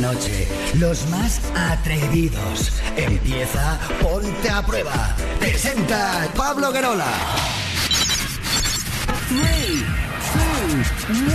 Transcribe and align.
noche. 0.00 0.46
Los 0.74 1.06
más 1.08 1.40
atrevidos. 1.54 2.72
Empieza 2.96 3.78
Ponte 4.00 4.48
a 4.50 4.64
Prueba. 4.64 5.16
Presenta 5.38 6.28
Pablo 6.36 6.72
Guerola. 6.72 7.06
3, 9.28 9.40
2, 11.10 11.20
1. 11.20 11.32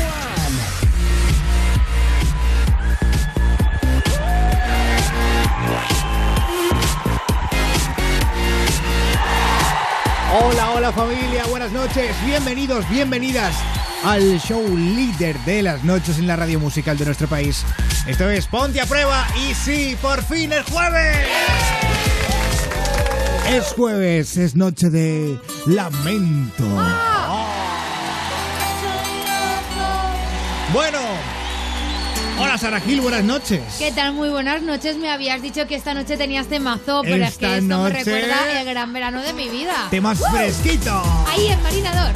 Hola, 10.36 10.72
hola 10.72 10.92
familia, 10.92 11.46
buenas 11.48 11.72
noches, 11.72 12.16
bienvenidos, 12.26 12.90
bienvenidas 12.90 13.56
al 14.04 14.40
show 14.40 14.62
líder 14.76 15.38
de 15.40 15.64
las 15.64 15.84
noches 15.84 16.20
en 16.20 16.28
la 16.28 16.36
radio 16.36 16.60
musical 16.60 16.98
de 16.98 17.06
nuestro 17.06 17.28
país. 17.28 17.64
Esto 18.08 18.30
es 18.30 18.48
Ponte 18.48 18.82
a 18.82 18.86
Prueba 18.86 19.26
y 19.50 19.54
sí, 19.54 19.96
por 20.02 20.22
fin 20.24 20.52
es 20.52 20.66
jueves. 20.70 21.28
Es 23.50 23.64
jueves, 23.76 24.38
es 24.38 24.56
noche 24.56 24.90
de 24.90 25.40
lamento. 25.68 26.64
Bueno, 30.74 30.98
hola 32.40 32.58
Sara 32.58 32.80
Gil, 32.82 33.00
buenas 33.00 33.24
noches. 33.24 33.62
¿Qué 33.78 33.92
tal? 33.92 34.14
Muy 34.14 34.30
buenas 34.30 34.62
noches. 34.64 34.98
Me 34.98 35.10
habías 35.10 35.42
dicho 35.42 35.66
que 35.68 35.76
esta 35.76 35.94
noche 35.94 36.18
tenías 36.18 36.48
temazo, 36.48 37.02
pero 37.04 37.24
es 37.24 37.38
que 37.38 37.58
esto 37.58 37.68
noche- 37.68 37.94
me 37.94 38.04
recuerda 38.04 38.60
el 38.62 38.66
gran 38.68 38.92
verano 38.92 39.22
de 39.22 39.32
mi 39.34 39.48
vida. 39.50 39.88
Temas 39.92 40.20
fresquitos. 40.32 41.08
Ahí 41.30 41.48
en 41.48 41.62
Marinador. 41.64 42.14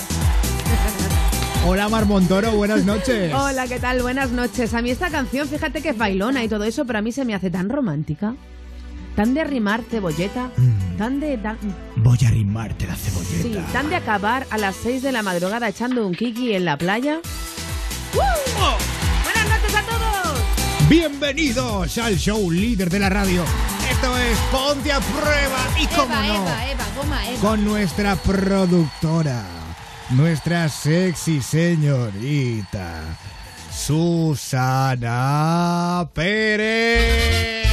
Hola 1.66 1.89
Mar 1.89 2.05
Montoro, 2.05 2.52
buenas 2.52 2.86
noches. 2.86 3.33
Hola, 3.36 3.67
¿qué 3.67 3.80
tal? 3.80 4.02
Buenas 4.02 4.31
noches. 4.31 4.73
A 4.73 4.81
mí 4.81 4.89
esta 4.89 5.09
canción, 5.09 5.47
fíjate 5.47 5.81
que 5.81 5.89
es 5.89 5.97
bailona 5.97 6.44
y 6.44 6.47
todo 6.47 6.63
eso, 6.63 6.86
pero 6.86 7.00
a 7.00 7.02
mí 7.02 7.11
se 7.11 7.25
me 7.25 7.36
hace 7.36 7.50
tan 7.50 7.69
romántica. 7.69 8.36
Tan 9.16 9.33
de 9.33 9.41
arrimar 9.41 9.81
cebolleta. 9.89 10.50
Tan 10.97 11.19
de... 11.19 11.38
tan- 11.38 11.58
Voy 11.97 12.17
a 12.23 12.28
arrimarte 12.28 12.85
la 12.88 12.95
sí, 12.95 13.09
cebolleta. 13.09 13.66
tan 13.73 13.89
de 13.89 13.95
acabar 13.95 14.45
a 14.52 14.58
las 14.58 14.75
6 14.78 15.02
de 15.02 15.11
la 15.11 15.23
madrugada 15.23 15.67
echando 15.67 16.05
un 16.05 16.13
kiki 16.13 16.53
en 16.53 16.66
la 16.66 16.78
playa. 16.78 17.19
¡Uh! 18.13 18.19
¡Buenas 19.23 19.50
noches 19.61 19.75
a 19.75 19.81
todos! 19.81 20.39
Bienvenidos 20.88 21.97
al 21.97 22.16
show 22.17 22.50
líder 22.52 22.89
de 22.91 23.00
la 23.00 23.09
radio. 23.09 23.44
Esto 23.91 24.16
es 24.17 24.38
Ponte 24.52 24.91
a 24.91 25.00
Prueba 25.00 25.59
y 25.81 25.88
como 25.88 26.13
Eva, 26.13 26.28
no, 26.28 26.33
Eva, 26.35 26.72
Eva, 26.72 26.83
goma, 26.95 27.28
Eva. 27.30 27.41
con 27.41 27.66
nuestra 27.66 28.16
productora, 28.17 29.44
nuestra 30.11 30.69
sexy 30.69 31.41
señorita, 31.41 33.02
Susana 33.72 35.09
Pérez. 36.13 37.67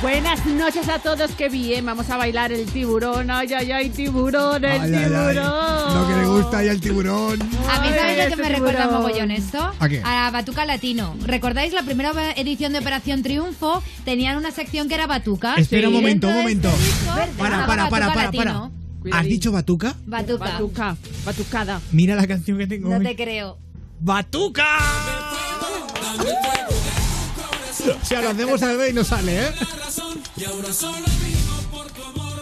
Buenas 0.00 0.46
noches 0.46 0.88
a 0.88 1.00
todos, 1.00 1.32
qué 1.32 1.48
bien, 1.48 1.84
vamos 1.84 2.08
a 2.08 2.16
bailar 2.16 2.52
el 2.52 2.66
tiburón, 2.66 3.32
ay, 3.32 3.52
ay, 3.52 3.72
ay, 3.72 3.90
tiburón, 3.90 4.64
el 4.64 4.70
Ay, 4.70 4.80
ay, 4.80 4.94
ay, 4.94 5.04
tiburón. 5.04 5.34
Lo 5.94 6.06
que 6.08 6.14
le 6.14 6.26
gusta 6.26 6.62
ya 6.62 6.70
el 6.70 6.80
tiburón. 6.80 7.42
A 7.42 7.80
mí, 7.80 7.88
¿sabéis 7.88 8.18
lo 8.30 8.36
que 8.36 8.42
me 8.42 8.48
recuerda 8.48 8.82
tiburón. 8.84 9.02
mogollón 9.02 9.30
esto? 9.32 9.72
¿A 9.80 9.88
qué? 9.88 10.00
Batuca 10.00 10.64
Latino. 10.66 11.16
¿Recordáis 11.24 11.72
la 11.72 11.82
primera 11.82 12.12
edición 12.36 12.72
de 12.74 12.78
Operación 12.78 13.24
Triunfo? 13.24 13.82
Tenían 14.04 14.36
una 14.36 14.52
sección 14.52 14.86
que 14.88 14.94
era 14.94 15.08
Batuca. 15.08 15.56
Espera 15.56 15.88
un 15.88 15.94
Y 15.94 15.96
momento, 15.96 16.28
un 16.28 16.36
momento. 16.36 16.68
este 16.68 16.84
disco 16.84 17.12
Para, 17.36 17.66
para, 17.66 17.88
para, 17.90 18.06
Batuca 18.06 18.30
para, 18.30 18.30
para. 18.30 18.70
¿Has 19.12 19.24
dicho 19.24 19.52
batuca? 19.52 19.94
Batuca. 20.06 20.44
Batuca, 20.44 20.96
batucada. 21.24 21.80
Mira 21.92 22.16
la 22.16 22.26
canción 22.26 22.58
que 22.58 22.66
tengo. 22.66 22.88
No 22.88 22.96
hoy. 22.96 23.04
te 23.04 23.16
creo. 23.16 23.58
¡Batuca! 24.00 24.78
O 28.02 28.04
sea, 28.04 28.20
lo 28.20 28.30
hacemos 28.30 28.62
al 28.62 28.70
revés 28.70 28.90
y 28.90 28.94
no 28.94 29.04
sale, 29.04 29.46
¿eh? 29.46 29.50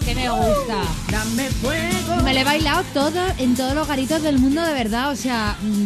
Que 0.05 0.15
me 0.15 0.29
gusta. 0.31 0.83
Dame 1.11 1.51
fuego. 1.51 2.23
Me 2.23 2.35
lo 2.35 2.41
he 2.41 2.45
bailado 2.45 2.85
todo 2.95 3.21
en 3.39 3.55
todos 3.55 3.75
los 3.75 3.87
garitos 3.87 4.23
del 4.23 4.39
mundo, 4.39 4.63
de 4.63 4.73
verdad. 4.73 5.11
O 5.11 5.17
sea, 5.17 5.57
mm, 5.63 5.85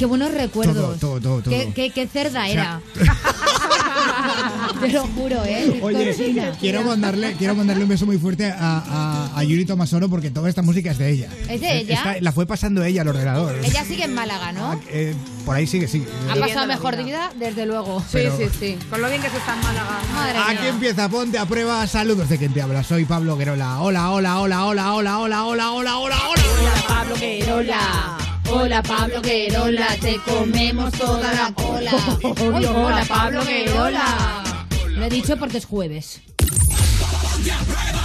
qué 0.00 0.06
buenos 0.06 0.32
recuerdos. 0.32 0.98
Todo, 0.98 1.20
todo, 1.20 1.40
todo, 1.42 1.50
Qué, 1.50 1.62
todo. 1.64 1.74
qué- 1.74 1.90
qué 1.90 2.06
cerda 2.06 2.44
sea- 2.46 2.50
era. 2.50 2.80
Te 4.80 4.88
lo 4.88 5.02
juro, 5.08 5.44
¿eh? 5.44 5.78
Oye, 5.82 6.10
Cochina. 6.16 6.52
quiero 6.58 6.82
mandarle, 6.82 7.34
quiero 7.34 7.54
mandarle 7.54 7.82
un 7.82 7.90
beso 7.90 8.06
muy 8.06 8.16
fuerte 8.16 8.46
a, 8.50 8.78
a, 8.78 9.38
a 9.38 9.44
Yuri 9.44 9.66
Tomasoro 9.66 10.08
porque 10.08 10.30
toda 10.30 10.48
esta 10.48 10.62
música 10.62 10.92
es 10.92 10.98
de 10.98 11.10
ella. 11.10 11.28
¿Es 11.50 11.60
de 11.60 11.78
ella? 11.80 11.94
Esta- 11.94 12.20
la 12.20 12.32
fue 12.32 12.46
pasando 12.46 12.82
ella 12.82 13.02
al 13.02 13.08
ordenador. 13.08 13.56
Ella 13.62 13.84
sigue 13.84 14.04
en 14.04 14.14
Málaga, 14.14 14.48
Ah, 14.48 14.52
¿no? 14.52 14.80
eh, 14.88 15.14
por 15.44 15.56
ahí 15.56 15.66
sigue, 15.66 15.86
sí. 15.86 16.06
Ha 16.30 16.36
pasado 16.36 16.66
mejor 16.66 16.96
vida. 16.96 17.04
vida, 17.04 17.32
desde 17.38 17.66
luego. 17.66 18.00
Sí, 18.00 18.06
Pero- 18.12 18.36
sí, 18.38 18.44
sí. 18.58 18.78
Con 18.88 19.02
lo 19.02 19.10
bien 19.10 19.20
que 19.20 19.28
se 19.28 19.36
está 19.36 19.54
en 19.54 19.60
Málaga. 19.62 19.98
Madre 20.14 20.38
Aquí 20.38 20.60
mía. 20.62 20.68
empieza 20.70 21.08
Ponte 21.10 21.38
a 21.38 21.44
Prueba. 21.44 21.86
Saludos 21.86 22.30
de 22.30 22.38
quien 22.38 22.54
te 22.54 22.62
habla. 22.62 22.82
Soy 22.82 23.04
Pablo 23.04 23.36
Guerola. 23.36 23.80
Hola, 23.82 24.10
hola, 24.12 24.40
hola, 24.40 24.64
hola, 24.64 24.94
hola, 24.94 25.18
hola, 25.18 25.44
hola, 25.44 25.70
hola, 25.72 25.98
hola, 25.98 26.16
hola. 26.28 26.84
Pablo 26.88 27.14
Querola. 27.16 28.16
Hola 28.52 28.82
Pablo 28.82 29.22
Querola, 29.22 29.86
te 30.00 30.18
comemos 30.18 30.92
toda 30.92 31.32
la 31.32 31.52
cola. 31.54 31.92
Hola 32.74 33.04
Pablo 33.08 33.40
Querola. 33.44 34.42
Lo 34.88 35.04
he 35.04 35.08
dicho 35.08 35.36
porque 35.36 35.58
es 35.58 35.64
jueves. 35.64 36.20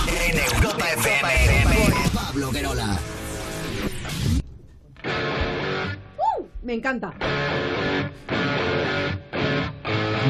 En 0.08 0.56
Europa 0.56 0.86
FM. 0.94 1.76
Pablo 2.14 2.52
Guerola. 2.52 3.00
Me 6.64 6.74
encanta. 6.74 7.14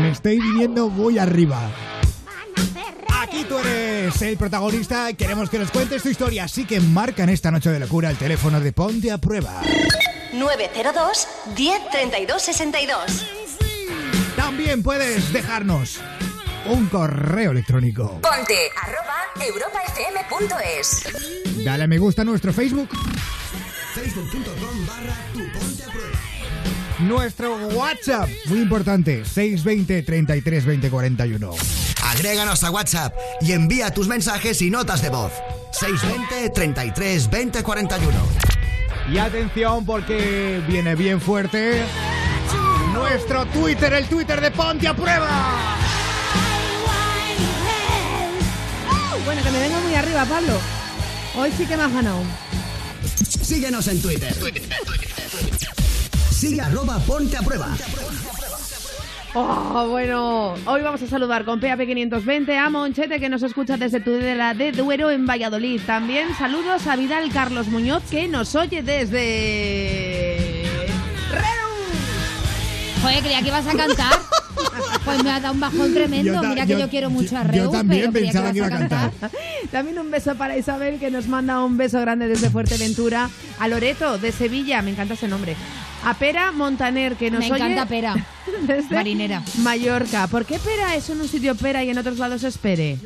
Me 0.01 0.11
estoy 0.11 0.39
viniendo 0.39 0.89
muy 0.89 1.17
arriba. 1.19 1.69
Aquí 3.21 3.43
tú 3.47 3.57
eres 3.57 4.21
el 4.21 4.37
protagonista 4.37 5.09
y 5.09 5.15
queremos 5.15 5.49
que 5.49 5.59
nos 5.59 5.71
cuentes 5.71 6.03
tu 6.03 6.09
historia. 6.09 6.45
Así 6.45 6.65
que 6.65 6.79
marca 6.79 7.23
en 7.23 7.29
esta 7.29 7.51
noche 7.51 7.69
de 7.69 7.79
locura 7.79 8.09
el 8.09 8.17
teléfono 8.17 8.59
de 8.59 8.71
Ponte 8.71 9.11
a 9.11 9.17
Prueba. 9.17 9.61
902 10.39 11.27
10 11.55 11.89
32 11.91 12.41
62. 12.41 13.25
También 14.35 14.83
puedes 14.83 15.31
dejarnos 15.31 15.99
un 16.65 16.87
correo 16.87 17.51
electrónico. 17.51 18.19
Ponte 18.21 18.69
arroba 18.81 19.15
europafm.es. 19.45 21.03
Dale 21.63 21.83
a 21.83 21.87
me 21.87 21.97
gusta 21.97 22.23
a 22.23 22.25
nuestro 22.25 22.53
Facebook. 22.53 22.89
Facebook.com 23.93 24.85
barra 24.85 25.15
tu 25.33 25.39
Ponte 25.39 25.83
a 25.83 25.87
Prueba. 25.87 26.19
Nuestro 26.99 27.55
WhatsApp, 27.69 28.29
muy 28.45 28.59
importante, 28.59 29.25
620 29.25 30.03
33 30.03 30.65
20 30.65 30.89
41. 30.89 31.51
Agréganos 32.03 32.63
a 32.63 32.71
WhatsApp 32.71 33.13
y 33.41 33.51
envía 33.51 33.93
tus 33.93 34.07
mensajes 34.07 34.61
y 34.61 34.69
notas 34.69 35.01
de 35.01 35.09
voz. 35.09 35.31
620 35.71 36.49
33 36.51 37.29
20 37.29 37.63
41. 37.63 38.54
Y 39.11 39.17
atención 39.17 39.85
porque 39.85 40.61
viene 40.67 40.95
bien 40.95 41.21
fuerte 41.21 41.83
nuestro 42.93 43.45
Twitter, 43.47 43.93
el 43.93 44.07
Twitter 44.07 44.41
de 44.41 44.51
Ponte 44.51 44.87
a 44.87 44.95
Prueba. 44.95 45.77
Bueno, 49.25 49.43
que 49.43 49.51
me 49.51 49.59
vengo 49.59 49.79
muy 49.81 49.95
arriba, 49.95 50.25
Pablo. 50.25 50.53
Hoy 51.35 51.51
sí 51.55 51.65
que 51.65 51.77
me 51.77 51.83
has 51.83 51.93
ganado. 51.93 52.21
Síguenos 53.41 53.87
en 53.87 54.01
Twitter. 54.01 54.33
Sigue 56.31 56.61
arroba 56.61 56.97
Ponte 56.99 57.37
a 57.37 57.41
Prueba. 57.41 57.75
Oh, 59.37 59.87
bueno, 59.89 60.53
hoy 60.65 60.81
vamos 60.81 61.01
a 61.01 61.07
saludar 61.07 61.43
con 61.43 61.59
PAP520 61.59 62.57
a 62.57 62.69
Monchete 62.69 63.19
que 63.19 63.27
nos 63.27 63.43
escucha 63.43 63.75
desde 63.75 63.99
Tudela 63.99 64.53
de 64.53 64.71
Duero 64.71 65.11
en 65.11 65.25
Valladolid. 65.25 65.81
También 65.85 66.29
saludos 66.37 66.87
a 66.87 66.95
Vidal 66.95 67.29
Carlos 67.33 67.67
Muñoz 67.67 68.03
que 68.09 68.29
nos 68.29 68.55
oye 68.55 68.81
desde... 68.81 70.63
Reus. 71.31 73.01
Joder, 73.01 73.19
creía 73.23 73.41
que 73.41 73.47
ibas 73.49 73.67
a 73.67 73.75
cantar. 73.75 74.13
Pues 75.03 75.21
me 75.21 75.29
ha 75.31 75.39
dado 75.41 75.53
un 75.53 75.59
bajón 75.59 75.93
tremendo. 75.93 76.39
ta- 76.41 76.47
Mira 76.47 76.65
que 76.65 76.79
yo 76.79 76.87
quiero 76.89 77.09
mucho 77.09 77.37
a 77.37 77.43
yo 77.43 77.51
Reus, 77.51 77.71
también 77.73 78.11
pero 78.13 78.25
pensaba 78.25 78.51
que 78.53 78.57
ibas 78.59 78.69
iba 78.69 78.77
a 78.77 78.79
cantar. 78.79 79.11
También 79.69 79.99
un 79.99 80.09
beso 80.11 80.33
para 80.35 80.55
Isabel 80.57 80.97
que 80.97 81.11
nos 81.11 81.27
manda 81.27 81.61
un 81.61 81.75
beso 81.75 81.99
grande 81.99 82.29
desde 82.29 82.49
Fuerteventura. 82.49 83.29
A 83.59 83.67
Loreto 83.67 84.17
de 84.17 84.31
Sevilla, 84.31 84.81
me 84.81 84.91
encanta 84.91 85.15
ese 85.15 85.27
nombre. 85.27 85.57
A 86.05 86.13
Pera 86.13 86.51
Montaner 86.51 87.15
que 87.15 87.31
nos 87.31 87.39
Me 87.39 87.51
oye 87.51 87.63
encanta 87.63 87.87
Pera. 87.87 88.27
desde 88.67 88.93
Marinera. 88.93 89.43
Mallorca. 89.63 90.27
¿Por 90.27 90.45
qué 90.45 90.59
Pera 90.59 90.95
es 90.95 91.09
en 91.09 91.19
un 91.19 91.27
sitio 91.27 91.55
Pera 91.55 91.83
y 91.83 91.89
en 91.89 91.97
otros 91.97 92.19
lados 92.19 92.43
es 92.43 92.59
Pere? 92.59 92.99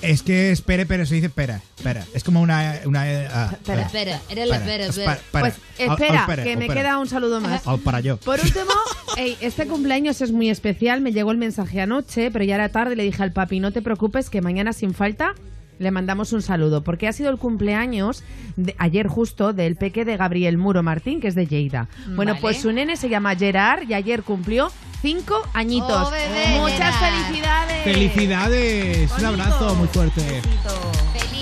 Es 0.00 0.22
que 0.22 0.52
es 0.52 0.60
pere, 0.60 0.84
pero 0.84 1.06
se 1.06 1.14
dice 1.14 1.30
pera. 1.30 1.62
Pera. 1.82 2.04
Es 2.12 2.22
como 2.22 2.42
una. 2.42 2.78
una 2.84 3.10
eh, 3.10 3.26
ah, 3.32 3.48
Espera, 3.52 3.80
eh, 3.80 3.84
Espera, 3.86 4.20
eres 4.28 4.48
la 4.48 4.58
pera. 4.58 4.92
Pera. 4.92 4.92
Pera. 4.92 5.20
Pues 5.30 5.54
espera, 5.78 6.20
al 6.20 6.26
pere, 6.26 6.44
que 6.44 6.56
me 6.58 6.68
queda 6.68 6.98
un 6.98 7.08
saludo 7.08 7.40
más. 7.40 7.66
Al 7.66 7.78
para 7.78 8.00
yo. 8.00 8.18
Por 8.18 8.38
último, 8.38 8.70
este 9.16 9.66
cumpleaños 9.66 10.20
es 10.20 10.30
muy 10.30 10.50
especial. 10.50 11.00
Me 11.00 11.12
llegó 11.12 11.32
el 11.32 11.38
mensaje 11.38 11.80
anoche, 11.80 12.30
pero 12.30 12.44
ya 12.44 12.56
era 12.56 12.68
tarde. 12.68 12.96
Le 12.96 13.02
dije 13.02 13.22
al 13.22 13.32
papi, 13.32 13.60
no 13.60 13.72
te 13.72 13.80
preocupes, 13.80 14.28
que 14.28 14.42
mañana 14.42 14.74
sin 14.74 14.92
falta 14.92 15.34
le 15.78 15.90
mandamos 15.90 16.32
un 16.32 16.42
saludo, 16.42 16.82
porque 16.82 17.08
ha 17.08 17.12
sido 17.12 17.30
el 17.30 17.38
cumpleaños 17.38 18.22
de, 18.56 18.74
ayer 18.78 19.06
justo 19.08 19.52
del 19.52 19.76
peque 19.76 20.04
de 20.04 20.16
Gabriel 20.16 20.58
Muro 20.58 20.82
Martín, 20.82 21.20
que 21.20 21.28
es 21.28 21.34
de 21.34 21.46
Lleida. 21.46 21.88
Bueno, 22.14 22.32
Vale. 22.32 22.40
pues 22.40 22.60
su 22.60 22.72
nene 22.72 22.96
se 22.96 23.08
llama 23.08 23.34
Gerard 23.36 23.88
y 23.88 23.94
ayer 23.94 24.22
cumplió 24.22 24.70
cinco 25.02 25.36
añitos. 25.52 26.08
Oh, 26.08 26.10
bebé, 26.10 26.60
Muchas 26.60 26.96
Gerard. 26.96 27.24
felicidades. 27.26 27.84
Felicidades, 27.84 29.12
un 29.18 29.24
abrazo 29.24 29.74
muy 29.74 29.88
fuerte. 29.88 30.40
Bonito. 30.42 31.33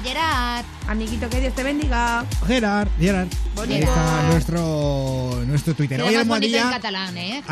Día, 0.00 0.02
Gerard. 0.12 0.64
Amiguito, 0.88 1.28
que 1.28 1.40
Dios 1.40 1.54
te 1.54 1.62
bendiga. 1.62 2.24
Gerard, 2.46 2.88
Gerard. 2.98 3.28
Bonito. 3.54 3.74
Ahí 3.74 3.82
está 3.82 4.22
nuestro, 4.30 5.42
nuestro 5.46 5.74
Twitter. 5.74 5.98
Queda 5.98 6.08
Hoy 6.08 6.14
más 6.16 6.26
bonito 6.28 6.56
en 6.56 6.62
almohadilla, 6.62 6.70
catalán, 6.80 7.16
¿eh? 7.18 7.42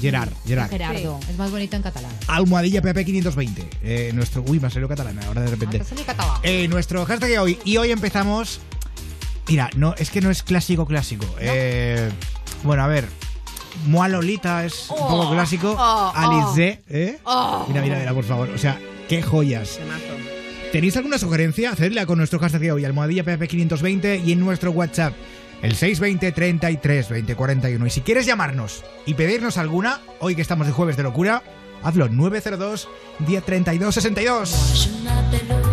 Gerard, 0.00 0.30
Gerard. 0.46 0.70
Gerardo. 0.70 1.20
Es 1.28 1.36
más 1.38 1.50
bonito 1.50 1.76
en 1.76 1.82
catalán. 1.82 2.12
almohadilla 2.28 2.82
PP520. 2.82 3.66
Eh, 3.82 4.10
nuestro, 4.14 4.44
uy, 4.46 4.60
me 4.60 4.68
ha 4.68 4.70
salido 4.70 4.88
catalán 4.88 5.18
ahora 5.24 5.40
de 5.42 5.48
Ah, 5.48 5.50
repente. 5.50 5.78
te 5.80 5.84
sale 5.84 6.02
catalán. 6.04 6.36
Eh, 6.42 6.68
nuestro 6.68 7.04
hashtag 7.04 7.30
de 7.30 7.38
hoy. 7.38 7.58
Y 7.64 7.76
hoy 7.78 7.90
empezamos. 7.90 8.60
Mira, 9.48 9.68
no, 9.74 9.94
es 9.98 10.10
que 10.10 10.20
no 10.20 10.30
es 10.30 10.42
clásico 10.42 10.86
clásico. 10.86 11.26
Eh, 11.40 12.10
bueno, 12.62 12.84
a 12.84 12.86
ver. 12.86 13.08
Mua 13.86 14.06
Lolita 14.06 14.64
es 14.64 14.88
un 14.90 14.98
poco 14.98 15.30
clásico. 15.32 15.74
oh, 15.78 16.12
Alice, 16.14 16.82
¿eh? 16.88 17.18
Oh. 17.24 17.64
Mira, 17.68 17.82
mira, 17.82 17.98
mira, 17.98 18.14
por 18.14 18.24
favor. 18.24 18.50
O 18.50 18.58
sea, 18.58 18.78
qué 19.08 19.20
joyas. 19.22 19.78
Temazo. 19.78 20.41
¿Tenéis 20.72 20.96
alguna 20.96 21.18
sugerencia? 21.18 21.70
Hacedla 21.70 22.06
con 22.06 22.16
nuestro 22.16 22.38
hashtag 22.38 22.62
de 22.62 22.72
hoy, 22.72 22.86
almohadilla 22.86 23.26
PP520 23.26 24.24
y 24.24 24.32
en 24.32 24.40
nuestro 24.40 24.70
WhatsApp, 24.70 25.12
el 25.60 25.76
620 25.76 26.32
33 26.32 27.10
20 27.10 27.36
41. 27.36 27.86
Y 27.86 27.90
si 27.90 28.00
quieres 28.00 28.24
llamarnos 28.24 28.82
y 29.04 29.12
pedirnos 29.12 29.58
alguna, 29.58 30.00
hoy 30.18 30.34
que 30.34 30.40
estamos 30.40 30.66
de 30.66 30.72
jueves 30.72 30.96
de 30.96 31.02
locura, 31.02 31.42
hazlo 31.82 32.08
902 32.08 32.88
1032 33.18 33.94
62. 33.94 35.71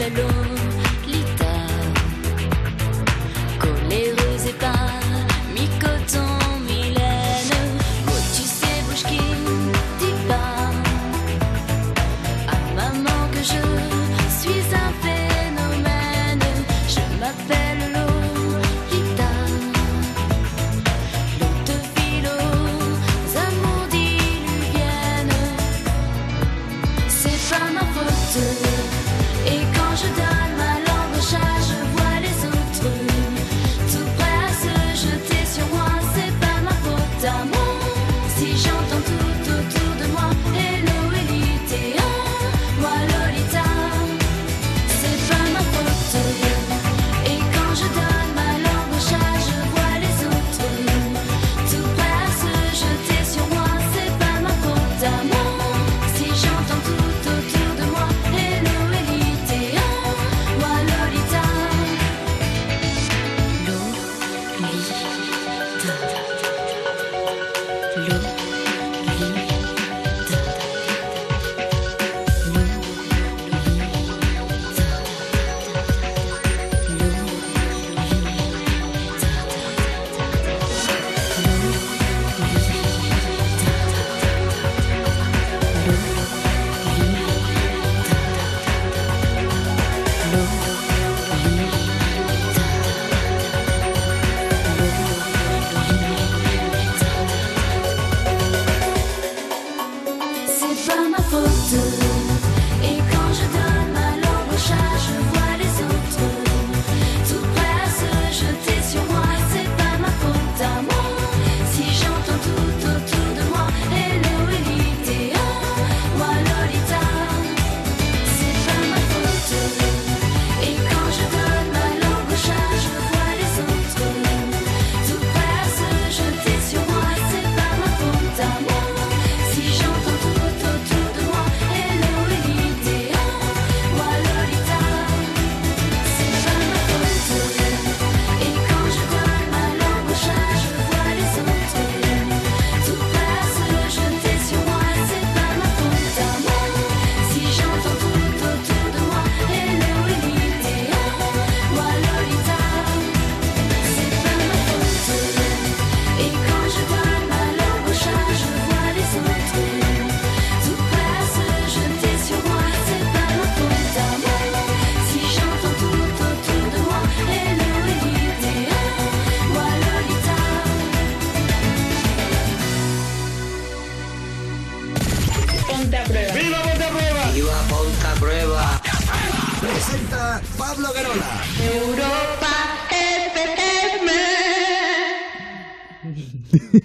pantalón. 0.00 0.59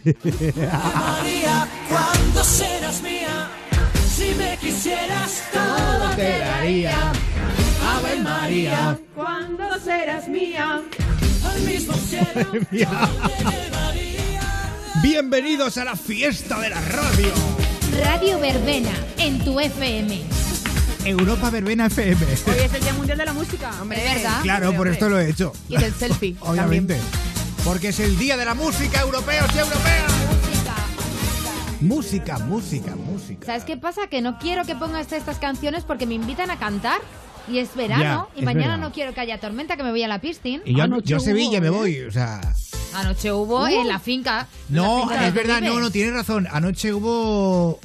María, 0.05 1.67
¿cuándo 1.89 2.43
serás 2.43 3.01
mía? 3.01 3.49
Si 4.07 4.35
me 4.35 4.55
quisieras 4.57 5.41
todo 5.51 6.09
te 6.15 6.39
daría. 6.39 7.11
Ave 7.83 8.21
María, 8.21 8.99
¿Cuándo 9.15 9.63
serás 9.83 10.27
mía? 10.27 10.81
al 11.43 11.61
mismo 11.61 11.93
cielo 11.93 12.51
te 12.69 12.77
llevaría. 12.77 13.09
Bienvenidos 15.01 15.77
a 15.79 15.85
la 15.85 15.95
fiesta 15.95 16.59
de 16.59 16.69
la 16.69 16.81
radio. 16.81 17.33
Radio 18.03 18.39
Verbena, 18.39 18.91
en 19.17 19.39
tu 19.43 19.59
FM. 19.59 20.21
Europa 21.03 21.49
Verbena 21.49 21.87
FM. 21.87 22.23
Hoy 22.25 22.59
es 22.63 22.73
el 22.75 22.81
Día 22.81 22.93
Mundial 22.93 23.17
de 23.17 23.25
la 23.25 23.33
Música, 23.33 23.71
hombre. 23.81 24.03
Verdad. 24.03 24.41
Claro, 24.43 24.71
por 24.73 24.87
esto 24.87 25.09
lo 25.09 25.19
he 25.19 25.31
hecho. 25.31 25.51
Y 25.67 25.77
del 25.77 25.93
selfie. 25.95 26.35
Obviamente. 26.41 26.99
Porque 27.65 27.87
es 27.87 27.99
el 27.99 28.15
día 28.19 28.37
de 28.37 28.45
la 28.45 28.53
música, 28.53 29.01
europeos 29.01 29.49
y 29.55 29.57
europeas. 29.57 30.13
Música, 31.81 32.37
música, 32.37 32.95
música. 32.95 33.43
¿Sabes 33.43 33.63
qué 33.63 33.75
pasa? 33.75 34.05
Que 34.07 34.21
no 34.21 34.37
quiero 34.37 34.65
que 34.65 34.75
pongas 34.75 35.11
estas 35.11 35.39
canciones 35.39 35.83
porque 35.83 36.05
me 36.05 36.13
invitan 36.13 36.51
a 36.51 36.59
cantar. 36.59 36.99
Y 37.51 37.57
es 37.57 37.75
verano. 37.75 38.27
Ya, 38.33 38.35
y 38.35 38.39
es 38.39 38.45
mañana 38.45 38.77
no 38.77 38.91
quiero 38.91 39.15
que 39.15 39.21
haya 39.21 39.39
tormenta, 39.39 39.77
que 39.77 39.83
me 39.83 39.89
voy 39.89 40.03
a 40.03 40.07
la 40.07 40.21
piscina. 40.21 40.61
Y 40.63 40.75
yo, 40.75 40.83
Anoche 40.83 41.07
yo 41.09 41.17
a 41.17 41.19
hubo, 41.19 41.25
Sevilla 41.25 41.59
me 41.59 41.67
¿eh? 41.67 41.71
voy, 41.71 42.01
o 42.01 42.11
sea... 42.11 42.39
Anoche 42.93 43.31
hubo 43.33 43.67
en 43.67 43.87
la 43.87 43.97
finca. 43.99 44.47
en 44.69 44.75
la 44.75 44.81
No, 44.83 44.99
finca 45.01 45.27
es 45.27 45.33
verdad, 45.33 45.61
no, 45.61 45.79
no, 45.79 45.89
tienes 45.89 46.13
razón. 46.13 46.47
Anoche 46.51 46.93
hubo 46.93 47.79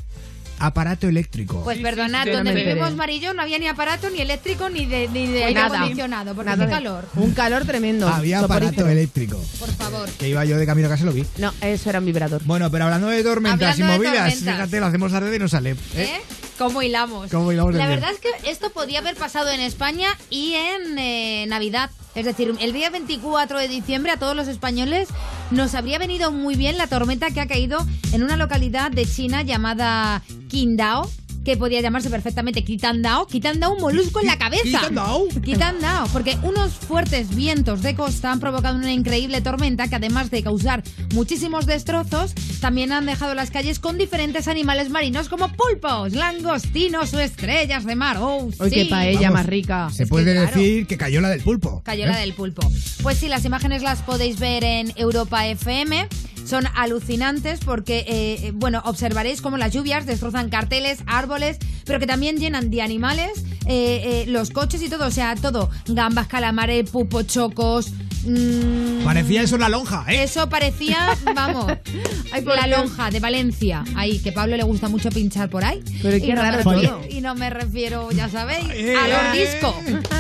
aparato 0.61 1.09
eléctrico. 1.09 1.63
Pues 1.65 1.79
perdonad, 1.79 2.27
donde 2.27 2.55
vivimos. 2.55 2.95
Marillo 2.95 3.35
no 3.35 3.43
había 3.43 3.59
ni 3.59 3.67
aparato, 3.67 4.09
ni 4.11 4.21
eléctrico, 4.21 4.69
ni 4.71 4.87
de, 4.87 5.09
ni 5.09 5.27
de 5.27 5.33
Pues 5.33 5.45
aire 5.47 5.61
nada. 5.61 5.79
acondicionado, 5.79 6.35
porque 6.35 6.51
Nada. 6.51 6.65
hace 6.65 6.73
calor. 6.73 7.09
Un 7.17 7.33
calor 7.33 7.65
tremendo. 7.65 8.07
Había 8.09 8.39
aparato 8.41 8.67
soporífero. 8.73 8.89
eléctrico. 8.91 9.45
Por 9.59 9.71
favor. 9.73 10.09
Que 10.11 10.29
iba 10.29 10.45
yo 10.45 10.57
de 10.59 10.67
camino 10.67 10.87
a 10.87 10.91
casa 10.91 11.03
y 11.03 11.07
lo 11.07 11.13
vi. 11.13 11.25
No, 11.39 11.53
eso 11.61 11.91
era 11.91 11.99
un 11.99 12.07
vibrador. 12.07 12.43
Bueno, 12.45 12.71
pero 12.71 12.85
hablando 12.85 13.09
de 13.09 13.23
tormentas 13.25 13.73
Hablando 13.73 13.95
y 13.95 13.97
movidas, 13.99 14.15
tormentas. 14.35 14.55
fíjate, 14.55 14.81
lo 14.81 14.87
hacemos 14.87 15.13
tarde 15.13 15.35
y 15.35 15.39
no 15.39 15.49
sale. 15.49 15.71
¿eh? 15.71 15.77
¿Eh? 15.97 16.21
¿Cómo 16.61 16.83
hilamos? 16.83 17.31
¿Cómo 17.31 17.53
hilamos 17.53 17.73
de 17.73 17.79
La 17.79 17.87
bien? 17.87 18.01
verdad 18.01 18.15
es 18.15 18.21
que 18.21 18.51
esto 18.51 18.69
podía 18.69 18.99
haber 18.99 19.17
pasado 19.17 19.49
en 19.49 19.61
España 19.61 20.09
y 20.29 20.53
en 20.53 20.99
eh, 20.99 21.47
Navidad. 21.49 21.91
Es 22.15 22.27
decir, 22.27 22.55
el 22.61 22.75
día 22.75 22.91
24 22.91 23.59
de 23.59 23.67
diciembre 23.67 24.13
a 24.13 24.19
todos 24.19 24.37
los 24.37 24.47
españoles 24.47 25.09
nos 25.51 25.75
habría 25.75 25.99
venido 25.99 26.33
muy 26.33 26.57
bien 26.57 26.77
la 26.77 26.87
tormenta 26.87 27.31
que 27.31 27.41
ha 27.41 27.47
caído 27.47 27.79
en 28.13 28.23
una 28.23 28.37
localidad 28.37 28.91
de 28.91 29.07
China 29.07 29.41
llamada 29.41 30.23
Qingdao 30.51 31.11
que 31.45 31.57
podía 31.57 31.81
llamarse 31.81 32.11
perfectamente 32.11 32.65
Quitandao. 32.65 33.27
Quitandao, 33.27 33.75
un 33.75 33.81
molusco 33.81 34.21
en 34.21 34.27
la 34.27 34.39
cabeza. 34.39 34.63
¿Quitandao? 34.63 35.29
Quitandao, 35.43 36.07
porque 36.09 36.37
unos 36.43 36.73
fuertes 36.73 37.35
vientos 37.35 37.83
de 37.83 37.95
costa 37.95 38.31
han 38.33 38.41
provocado 38.41 38.77
una 38.77 38.93
increíble 38.93 39.41
tormenta 39.41 39.89
que 39.89 39.97
además 39.97 40.31
de 40.31 40.43
causar 40.43 40.83
muchísimos 41.15 41.67
destrozos, 41.67 42.35
también 42.61 42.93
han 42.93 43.07
dejado 43.07 43.35
las 43.35 43.51
calles 43.51 43.79
con 43.79 43.99
diferentes 43.99 44.49
animales 44.49 44.91
marinos 44.91 45.29
como 45.29 45.49
pulpos, 45.53 46.13
langostinos 46.13 47.13
o 47.15 47.21
estrellas 47.21 47.85
de 47.85 47.97
mar. 47.97 48.19
¡Oh, 48.21 48.51
sí! 48.53 48.71
qué 48.71 48.87
paella 48.87 49.21
Vamos, 49.31 49.35
más 49.35 49.47
rica. 49.47 49.89
Se 49.91 50.03
Es 50.05 50.09
que 50.09 50.11
puede 50.11 50.33
claro. 50.33 50.47
decir 50.47 50.87
que 50.87 50.97
cayó 50.97 51.21
la 51.21 51.31
del 51.31 51.43
pulpo. 51.43 51.83
Cayó 51.85 52.05
¿eh? 52.05 52.09
la 52.09 52.19
del 52.19 52.35
pulpo. 52.35 52.63
Pues 53.03 53.19
sí, 53.19 53.29
las 53.29 53.45
imágenes 53.45 53.83
las 53.83 54.03
podéis 54.03 54.39
ver 54.39 54.65
en 54.65 54.93
Europa 54.97 55.47
FM. 55.47 56.09
Son 56.45 56.65
alucinantes 56.75 57.61
porque, 57.61 57.99
eh, 58.01 58.47
eh, 58.47 58.53
bueno, 58.55 58.83
observaréis 58.85 59.41
cómo 59.41 59.57
las 59.57 59.73
lluvias 59.73 60.07
destrozan 60.07 60.51
carteles, 60.51 61.01
árboles, 61.07 61.59
pero 61.85 61.99
que 61.99 62.07
también 62.07 62.39
llenan 62.39 62.71
de 62.71 62.83
animales 62.83 63.45
eh, 63.67 64.25
los 64.29 64.51
coches 64.51 64.83
y 64.83 64.89
todo. 64.89 65.07
O 65.07 65.11
sea, 65.11 65.35
todo. 65.37 65.71
Gambas, 65.87 66.27
calamares, 66.27 66.91
pupo, 66.91 67.23
chocos. 67.23 67.93
Mm, 68.25 69.05
Parecía 69.05 69.43
eso 69.43 69.57
la 69.59 69.69
lonja, 69.69 70.05
¿eh? 70.09 70.23
Eso 70.23 70.49
parecía, 70.49 71.17
vamos, 71.35 71.67
Ay, 72.33 72.45
la 72.45 72.67
Dios. 72.67 72.79
lonja 72.79 73.11
de 73.11 73.21
Valencia. 73.21 73.85
Ahí, 73.97 74.19
que 74.19 74.33
Pablo 74.33 74.57
le 74.57 74.63
gusta 74.63 74.89
mucho 74.89 75.09
pinchar 75.11 75.49
por 75.51 75.65
ahí. 75.65 75.81
Pero 76.03 76.17
Y 76.17 76.21
qué 76.21 76.35
no 76.35 76.43
raro 76.43 76.59
me 76.59 76.63
todo. 76.65 76.75
refiero- 76.75 77.01
Y 77.11 77.21
no 77.21 77.35
me 77.35 77.51
refiero, 77.51 78.11
ya 78.13 78.29
sabéis, 78.29 78.67
Eh, 78.73 78.95
a 78.97 79.09
los 79.09 79.37
eh. 79.37 79.45
discos. 79.45 79.75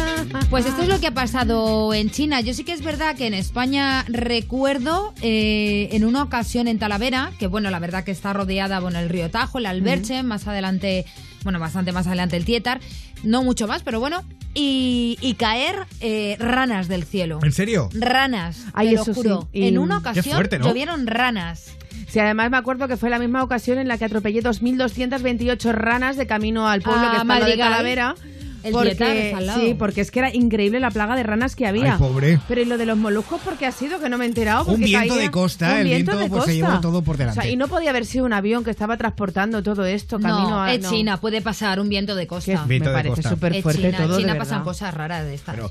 Pues 0.48 0.66
esto 0.66 0.82
es 0.82 0.88
lo 0.88 1.00
que 1.00 1.08
ha 1.08 1.14
pasado 1.14 1.92
en 1.94 2.10
China. 2.10 2.40
Yo 2.40 2.54
sí 2.54 2.62
que 2.62 2.72
es 2.72 2.82
verdad 2.82 3.16
que 3.16 3.26
en 3.26 3.34
España 3.34 4.04
recuerdo 4.08 5.12
eh, 5.22 5.88
en 5.92 6.04
una 6.04 6.22
ocasión 6.22 6.68
en 6.68 6.78
Talavera, 6.78 7.32
que 7.38 7.46
bueno, 7.46 7.70
la 7.70 7.78
verdad 7.78 8.04
que 8.04 8.10
está 8.10 8.32
rodeada, 8.32 8.80
bueno, 8.80 8.98
el 8.98 9.08
río 9.08 9.30
Tajo, 9.30 9.58
el 9.58 9.66
Alberche, 9.66 10.22
más 10.22 10.46
adelante, 10.46 11.04
bueno, 11.44 11.58
bastante 11.58 11.92
más 11.92 12.06
adelante 12.06 12.36
el 12.36 12.44
Tietar, 12.44 12.80
no 13.22 13.42
mucho 13.42 13.66
más, 13.66 13.82
pero 13.82 14.00
bueno, 14.00 14.24
y, 14.54 15.16
y 15.20 15.34
caer 15.34 15.76
eh, 16.00 16.36
ranas 16.40 16.88
del 16.88 17.04
cielo. 17.04 17.38
¿En 17.42 17.52
serio? 17.52 17.88
Ranas, 17.94 18.64
Ay, 18.72 18.90
te 18.90 18.94
lo 18.96 19.04
sí. 19.04 19.12
juro. 19.14 19.48
Y- 19.52 19.68
En 19.68 19.78
una 19.78 19.98
ocasión 19.98 20.34
fuerte, 20.34 20.58
¿no? 20.58 20.66
llovieron 20.66 21.06
ranas. 21.06 21.72
Sí, 22.08 22.18
además 22.18 22.50
me 22.50 22.56
acuerdo 22.56 22.88
que 22.88 22.96
fue 22.96 23.08
la 23.10 23.18
misma 23.20 23.42
ocasión 23.44 23.78
en 23.78 23.86
la 23.86 23.96
que 23.96 24.04
atropellé 24.04 24.42
2.228 24.42 25.72
ranas 25.72 26.16
de 26.16 26.26
camino 26.26 26.68
al 26.68 26.82
pueblo 26.82 27.00
A 27.06 27.10
que 27.12 27.16
está 27.18 27.34
de 27.34 27.40
Madrigal. 27.40 27.70
Talavera. 27.70 28.14
El 28.62 28.72
porque, 28.72 29.32
al 29.36 29.46
lado. 29.46 29.60
sí, 29.60 29.74
porque 29.78 30.00
es 30.02 30.10
que 30.10 30.18
era 30.18 30.34
increíble 30.34 30.80
la 30.80 30.90
plaga 30.90 31.16
de 31.16 31.22
ranas 31.22 31.56
que 31.56 31.66
había. 31.66 31.94
Ay, 31.94 31.98
pobre. 31.98 32.38
Pero 32.48 32.60
¿y 32.60 32.64
lo 32.66 32.76
de 32.78 32.86
los 32.86 32.98
moluscos 32.98 33.40
por 33.40 33.56
qué 33.56 33.66
ha 33.66 33.72
sido? 33.72 34.00
Que 34.00 34.08
no 34.08 34.18
me 34.18 34.24
he 34.24 34.28
enterado. 34.28 34.60
Un 34.60 34.66
porque 34.72 34.84
viento 34.84 35.14
caía- 35.14 35.22
de 35.22 35.30
costa, 35.30 35.70
un 35.72 35.76
el 35.78 35.84
viento, 35.86 36.12
de 36.12 36.28
pues, 36.28 36.44
se 36.44 36.50
costa. 36.50 36.52
llevó 36.52 36.80
todo 36.80 37.02
por 37.02 37.16
delante. 37.16 37.38
O 37.40 37.42
sea, 37.42 37.50
y 37.50 37.56
no 37.56 37.68
podía 37.68 37.90
haber 37.90 38.04
sido 38.06 38.24
un 38.24 38.32
avión 38.32 38.62
que 38.64 38.70
estaba 38.70 38.96
transportando 38.96 39.62
todo 39.62 39.84
esto 39.86 40.18
camino 40.20 40.50
no, 40.50 40.62
a... 40.62 40.74
es 40.74 40.82
no. 40.82 40.90
China, 40.90 41.16
puede 41.20 41.40
pasar 41.40 41.80
un 41.80 41.88
viento 41.88 42.14
de 42.14 42.26
costa. 42.26 42.64
Viento 42.66 42.90
me 42.90 42.96
de 42.96 43.02
parece 43.10 43.28
súper 43.28 43.54
Es 43.56 43.62
fuerte 43.62 43.82
China, 43.82 43.96
todo, 43.98 44.14
en 44.16 44.20
China 44.20 44.32
de 44.34 44.38
pasan 44.38 44.62
cosas 44.64 44.92
raras 44.94 45.24
de 45.24 45.34
estas. 45.34 45.54
Pero 45.56 45.70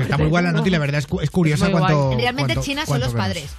está 0.00 0.18
muy 0.18 0.26
guay 0.28 0.44
la 0.44 0.52
nota 0.52 0.68
y 0.68 0.70
la 0.70 0.78
verdad 0.78 0.98
es, 0.98 1.06
cu- 1.06 1.20
es 1.20 1.30
curiosa 1.30 1.66
Es 1.66 1.72
cuánto. 1.72 2.14
Realmente 2.16 2.54
cuánto- 2.54 2.62
China 2.66 2.84
son 2.86 3.00
los 3.00 3.12
vemos. 3.12 3.26
padres. 3.26 3.50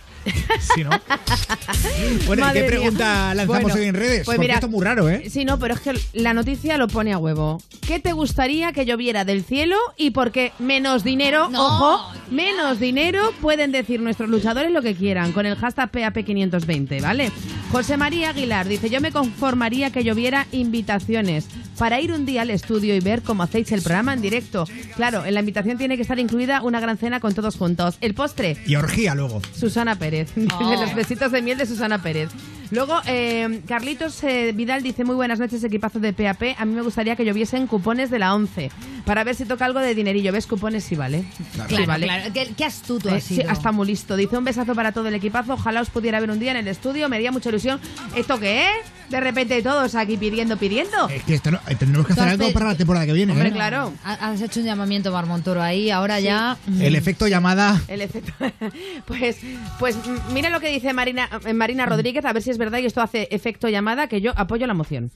Sí, 0.76 0.84
¿no? 0.84 0.90
bueno, 2.28 2.42
¿y 2.44 2.46
Madre 2.46 2.54
qué 2.54 2.68
mía. 2.68 2.68
pregunta 2.80 3.34
lanzamos 3.36 3.62
Bueno, 3.64 3.80
hoy 3.80 3.86
en 3.88 3.96
redes? 3.96 4.24
pues 4.26 4.36
Porque 4.36 4.40
mira, 4.40 4.54
esto 4.56 4.68
es 4.68 4.72
muy 4.72 4.84
raro, 4.86 5.10
¿eh? 5.10 5.30
Sí, 5.30 5.46
no, 5.46 5.60
pero 5.60 5.74
es 5.74 5.80
que 5.82 5.94
la 6.14 6.34
noticia 6.34 6.78
lo 6.78 6.88
pone 6.88 7.14
a 7.14 7.18
huevo. 7.18 7.62
¿Qué 7.86 8.00
te 8.00 8.14
gustaría 8.14 8.72
que 8.74 8.86
lloviera 8.86 9.26
del 9.26 9.44
cielo 9.44 9.76
y 9.98 10.12
por 10.12 10.32
qué 10.32 10.52
menos 10.60 11.04
dinero? 11.04 11.50
No, 11.50 11.66
ojo, 11.66 12.12
tía. 12.14 12.22
menos 12.30 12.80
dinero 12.80 13.32
pueden 13.42 13.72
decir 13.72 14.00
nuestros 14.02 14.30
luchadores 14.30 14.72
lo 14.72 14.82
que 14.82 14.96
quieran 14.96 15.32
con 15.32 15.46
el 15.46 15.56
hashtag 15.56 15.92
PAP520, 15.92 17.02
¿vale? 17.02 17.32
José 17.72 17.98
María 17.98 18.30
Aguilar 18.30 18.68
dice, 18.68 18.90
yo 18.90 19.02
me 19.02 19.12
conformaría 19.12 19.92
que 19.92 20.04
lloviera 20.04 20.46
invitaciones 20.52 21.48
para 21.78 22.00
ir 22.02 22.12
un 22.12 22.26
día 22.26 22.42
al 22.44 22.50
estudio 22.52 22.94
y 22.96 23.00
ver 23.00 23.22
cómo 23.24 23.44
hacéis 23.44 23.72
el 23.72 23.82
programa 23.82 24.14
en 24.14 24.22
directo. 24.22 24.66
Claro, 24.96 25.26
en 25.26 25.34
la 25.34 25.40
invitación 25.40 25.78
tiene 25.78 25.96
que 25.96 26.02
estar 26.04 26.20
incluida 26.20 26.62
una 26.62 26.80
gran 26.80 26.98
cena 26.98 27.20
con 27.20 27.34
todos 27.34 27.56
juntos. 27.56 27.98
El 28.02 28.14
postre, 28.14 28.58
Y 28.68 28.76
orgía 28.76 29.16
luego. 29.16 29.42
Susana 29.58 29.96
Pérez. 30.12 30.32
Oh. 30.60 30.70
De 30.70 30.78
los 30.78 30.94
besitos 30.94 31.32
de 31.32 31.42
miel 31.42 31.58
de 31.58 31.66
Susana 31.66 32.02
Pérez. 32.02 32.30
Luego, 32.72 33.00
eh, 33.06 33.62
Carlitos 33.68 34.24
eh, 34.24 34.52
Vidal 34.54 34.84
dice: 34.84 35.04
Muy 35.04 35.16
buenas 35.16 35.40
noches, 35.40 35.64
equipazo 35.64 36.00
de 36.00 36.14
PAP. 36.14 36.56
A 36.58 36.66
mí 36.66 36.74
me 36.74 36.82
gustaría 36.82 37.16
que 37.16 37.26
lloviesen 37.26 37.68
cupones 37.68 38.10
de 38.10 38.20
la 38.20 38.34
11 38.36 38.70
para 39.06 39.24
ver 39.24 39.36
si 39.36 39.46
toca 39.46 39.66
algo 39.66 39.80
de 39.80 39.94
dinerillo. 39.96 40.32
¿Ves? 40.32 40.48
Cupones 40.48 40.84
sí 40.84 40.96
vale. 40.96 41.24
Claro, 41.56 41.76
Sí, 41.76 41.86
vale. 41.86 42.06
claro. 42.08 42.34
Qué, 42.34 42.54
qué 42.56 42.66
astuto 42.66 43.10
Eh, 43.10 43.16
has 43.18 43.24
sí, 43.24 43.36
sido. 43.38 43.50
hasta 43.50 43.72
muy 43.72 43.88
listo. 43.88 44.16
Dice 44.16 44.38
un 44.38 44.44
besazo 44.44 44.74
para 44.76 44.92
todo 44.92 45.08
el 45.08 45.16
equipazo. 45.16 45.54
Ojalá 45.54 45.82
os 45.82 45.90
pudiera 45.90 46.20
ver 46.20 46.30
un 46.32 46.40
día 46.40 46.52
en 46.52 46.58
el 46.58 46.68
estudio. 46.68 47.10
Me 47.10 47.16
haría 47.18 47.32
mucha 47.32 47.50
ilusión. 47.50 47.80
¿Esto 48.16 48.40
qué 48.40 48.62
es? 48.64 48.70
De 49.12 49.20
repente 49.20 49.62
todos 49.62 49.94
aquí 49.96 50.18
pidiendo, 50.18 50.58
pidiendo. 50.58 51.10
Es 51.10 51.24
que 51.24 51.34
esto 51.36 51.52
no- 51.52 51.60
eh, 51.68 51.76
tendremos 51.76 52.08
que 52.08 52.14
hacer 52.14 52.24
Entonces- 52.30 52.48
algo 52.48 52.54
para 52.60 52.72
la 52.72 52.78
temporada 52.78 53.06
que 53.06 53.14
viene. 53.14 53.34
Hombre, 53.34 53.50
¿eh? 53.50 53.52
claro. 53.52 53.94
Ha- 54.04 54.30
Has 54.32 54.42
hecho 54.42 54.62
un 54.62 54.66
llamamiento, 54.66 55.12
Marmontoro, 55.12 55.62
ahí, 55.62 55.92
ahora 55.92 56.20
ya... 56.20 56.58
El 56.80 56.96
efecto 56.96 57.28
llamada. 57.28 57.82
El 57.88 58.02
efecto. 58.02 58.34
Pues, 59.06 59.38
pues 59.80 59.96
mm, 59.98 60.34
mira 60.34 60.50
lo 60.50 60.60
que 60.62 60.70
dice 60.72 60.94
Marina, 60.94 61.30
eh, 61.46 61.54
Marina 61.54 61.86
Rodríguez, 61.86 62.24
a 62.26 62.32
ver 62.34 62.42
si 62.42 62.50
es 62.52 62.58
verdad 62.58 62.80
y 62.80 62.86
esto 62.86 63.02
hace 63.02 63.28
efecto 63.32 63.68
llamada, 63.68 64.08
que 64.08 64.22
yo 64.22 64.32
apoyo 64.38 64.66
la 64.68 64.74
moción. 64.74 65.12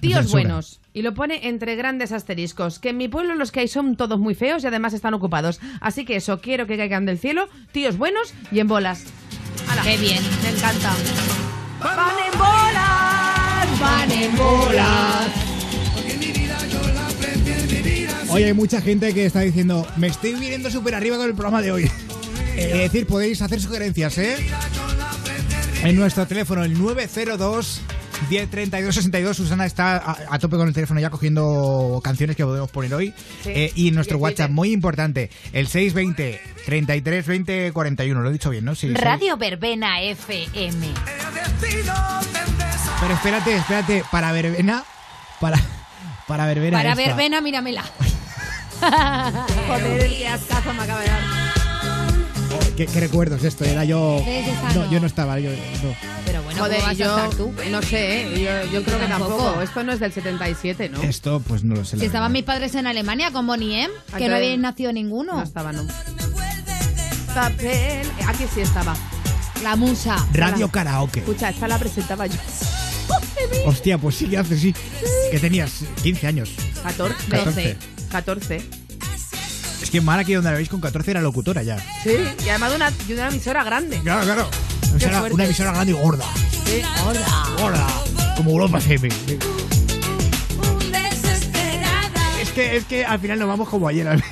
Tíos 0.00 0.20
Censura. 0.20 0.42
buenos. 0.42 0.80
Y 0.92 1.02
lo 1.02 1.14
pone 1.14 1.46
entre 1.48 1.76
grandes 1.76 2.12
asteriscos. 2.12 2.78
Que 2.78 2.90
en 2.90 2.96
mi 2.96 3.08
pueblo 3.08 3.34
los 3.34 3.52
que 3.52 3.60
hay 3.60 3.68
son 3.68 3.96
todos 3.96 4.18
muy 4.18 4.34
feos 4.34 4.64
y 4.64 4.66
además 4.66 4.92
están 4.94 5.14
ocupados. 5.14 5.60
Así 5.80 6.04
que 6.04 6.16
eso, 6.16 6.40
quiero 6.40 6.66
que 6.66 6.76
caigan 6.76 7.04
del 7.06 7.18
cielo, 7.18 7.48
tíos 7.72 7.96
buenos 7.98 8.32
y 8.50 8.60
en 8.60 8.68
bolas. 8.68 9.04
¡Hala! 9.68 9.82
Qué 9.82 9.96
bien. 9.98 10.22
Me 10.42 10.50
encanta. 10.50 10.92
¡Van 11.82 12.14
en 12.32 12.38
bolas! 12.38 12.73
¡Van 13.84 14.10
en 14.10 14.34
bolas! 14.34 15.28
Hoy 18.30 18.42
hay 18.44 18.54
mucha 18.54 18.80
gente 18.80 19.12
que 19.12 19.26
está 19.26 19.40
diciendo, 19.40 19.86
me 19.96 20.06
estoy 20.06 20.32
viniendo 20.32 20.70
súper 20.70 20.94
arriba 20.94 21.18
con 21.18 21.26
el 21.26 21.34
programa 21.34 21.60
de 21.60 21.70
hoy. 21.70 21.90
Es 22.56 22.72
decir, 22.72 23.06
podéis 23.06 23.42
hacer 23.42 23.60
sugerencias, 23.60 24.16
¿eh? 24.16 24.36
En 25.82 25.96
nuestro 25.96 26.24
teléfono, 26.26 26.62
el 26.64 26.80
902 26.80 27.80
1032 28.30 28.94
62. 28.94 29.36
Susana 29.36 29.66
está 29.66 29.96
a, 29.96 30.16
a 30.30 30.38
tope 30.38 30.56
con 30.56 30.68
el 30.68 30.72
teléfono 30.72 31.00
ya 31.00 31.10
cogiendo 31.10 32.00
canciones 32.02 32.36
que 32.36 32.44
podemos 32.44 32.70
poner 32.70 32.94
hoy. 32.94 33.12
Sí. 33.42 33.50
Eh, 33.50 33.72
y 33.74 33.90
nuestro 33.90 34.16
Y 34.16 34.18
el 34.18 34.22
WhatsApp, 34.22 34.50
muy 34.50 34.72
importante, 34.72 35.30
el 35.52 35.66
620 35.66 36.40
33 36.64 37.26
20 37.26 37.72
41. 37.72 38.22
Lo 38.22 38.30
he 38.30 38.32
dicho 38.32 38.50
bien, 38.50 38.64
¿no? 38.64 38.74
Sí, 38.76 38.86
sí. 38.88 38.94
Radio 38.94 39.36
Verbena 39.36 40.00
FM. 40.00 40.86
Pero 43.04 43.14
espérate, 43.16 43.54
espérate, 43.56 44.04
para 44.10 44.32
verbena, 44.32 44.82
para, 45.38 45.58
para 46.26 46.46
verbena 46.46 46.78
Para 46.78 46.92
esta. 46.92 47.02
Verbena, 47.04 47.42
míramela. 47.42 47.84
Joder, 49.68 50.00
el 50.00 50.16
que 50.16 50.26
ascazo 50.26 50.72
me 50.72 50.82
acaba 50.84 51.00
de 51.00 51.08
dar. 51.08 51.20
¿Qué, 52.78 52.86
qué 52.86 53.00
recuerdos 53.00 53.42
de 53.42 53.48
esto? 53.48 53.64
Era 53.66 53.84
yo. 53.84 54.24
No, 54.74 54.90
yo 54.90 55.00
no 55.00 55.06
estaba. 55.06 55.38
Yo, 55.38 55.50
no. 55.50 55.94
Pero 56.24 56.42
bueno, 56.44 56.58
Joder, 56.58 56.80
¿cómo 56.80 56.92
y 56.92 56.96
vas 56.96 57.00
a 57.00 57.04
yo 57.04 57.16
estar 57.18 57.30
tú? 57.36 57.54
no 57.70 57.82
sé, 57.82 58.22
¿eh? 58.22 58.40
yo, 58.64 58.72
yo 58.72 58.82
creo 58.84 58.98
que 58.98 59.06
tampoco. 59.06 59.36
tampoco. 59.36 59.60
Esto 59.60 59.84
no 59.84 59.92
es 59.92 60.00
del 60.00 60.12
77, 60.12 60.88
¿no? 60.88 61.02
Esto, 61.02 61.40
pues 61.46 61.62
no 61.62 61.74
lo 61.74 61.84
sé. 61.84 61.98
Si 61.98 62.06
estaban 62.06 62.32
mis 62.32 62.44
padres 62.44 62.74
en 62.74 62.86
Alemania 62.86 63.30
con 63.32 63.46
Bonnie 63.46 63.84
M, 63.84 63.92
que 63.92 64.00
Entonces- 64.06 64.30
no 64.30 64.36
habíais 64.36 64.58
nacido 64.58 64.94
ninguno. 64.94 65.34
No 65.34 65.42
estaba, 65.42 65.72
no. 65.72 65.86
Papel. 67.34 68.10
Aquí 68.26 68.44
sí 68.54 68.62
estaba. 68.62 68.96
La 69.62 69.76
musa. 69.76 70.16
Radio 70.32 70.70
Karaoke. 70.70 71.20
Escucha, 71.20 71.50
esta 71.50 71.68
la 71.68 71.78
presentaba 71.78 72.26
yo. 72.26 72.38
Hostia, 73.66 73.98
pues 73.98 74.16
sí 74.16 74.26
que 74.26 74.38
hace, 74.38 74.58
sí. 74.58 74.74
Que 75.30 75.38
tenías 75.38 75.84
15 76.02 76.26
años. 76.26 76.50
14. 76.82 77.28
14. 77.28 77.76
14. 78.10 78.56
Es 79.82 79.90
que 79.90 80.00
Mara, 80.00 80.22
aquí 80.22 80.34
donde 80.34 80.50
la 80.50 80.56
veis 80.56 80.68
con 80.68 80.80
14 80.80 81.10
era 81.10 81.20
locutora 81.20 81.62
ya. 81.62 81.78
Sí, 82.02 82.16
y 82.44 82.48
además 82.48 82.70
de 82.70 82.76
una, 82.76 82.90
de 82.90 83.14
una 83.14 83.28
emisora 83.28 83.64
grande. 83.64 83.98
Claro, 84.00 84.24
claro. 84.24 84.48
Una 85.32 85.44
emisora 85.44 85.72
grande 85.72 85.92
y 85.92 85.96
gorda. 85.96 86.24
Sí. 86.64 86.82
Gorda. 87.58 87.86
Como 88.36 88.50
Europa 88.50 88.78
FM. 88.78 89.08
Es 92.40 92.50
que, 92.52 92.76
es 92.76 92.84
que 92.84 93.04
al 93.04 93.18
final 93.18 93.38
nos 93.38 93.48
vamos 93.48 93.68
como 93.68 93.88
ayer. 93.88 94.06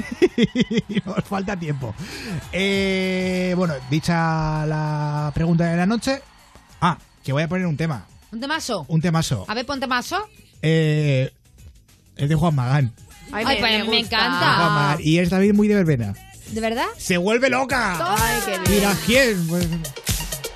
Nos 1.05 1.25
falta 1.25 1.57
tiempo. 1.57 1.95
Eh, 2.53 3.53
bueno, 3.57 3.75
dicha 3.91 4.65
la 4.67 5.33
pregunta 5.35 5.65
de 5.65 5.77
la 5.77 5.87
noche. 5.87 6.23
Ah, 6.81 6.97
que 7.25 7.33
voy 7.33 7.43
a 7.43 7.49
poner 7.49 7.67
un 7.67 7.77
tema. 7.77 8.07
¿Un 8.33 8.41
temazo? 8.41 8.85
Un 8.89 9.01
temazo. 9.01 9.45
A 9.49 9.55
ver, 9.55 9.67
ponte 9.67 9.87
mazo. 9.87 10.27
Eh, 10.63 11.31
es 12.17 12.29
de 12.29 12.35
Juan 12.35 12.55
Magán. 12.55 12.93
Ay, 13.31 13.45
pues 13.45 13.61
me 13.61 13.83
gusta. 13.83 13.99
encanta. 13.99 14.55
Juan 14.57 14.73
Magán. 14.75 14.99
Y 15.03 15.19
es 15.19 15.31
David 15.31 15.53
muy 15.55 15.69
de 15.69 15.75
verbena. 15.77 16.15
¿De 16.51 16.61
verdad? 16.61 16.87
¡Se 16.99 17.17
vuelve 17.17 17.49
loca! 17.49 18.17
Ay, 18.17 18.41
qué 18.45 18.51
bien. 18.59 18.63
Mira 18.71 18.97
quién. 19.07 19.47
Pues, 19.49 19.67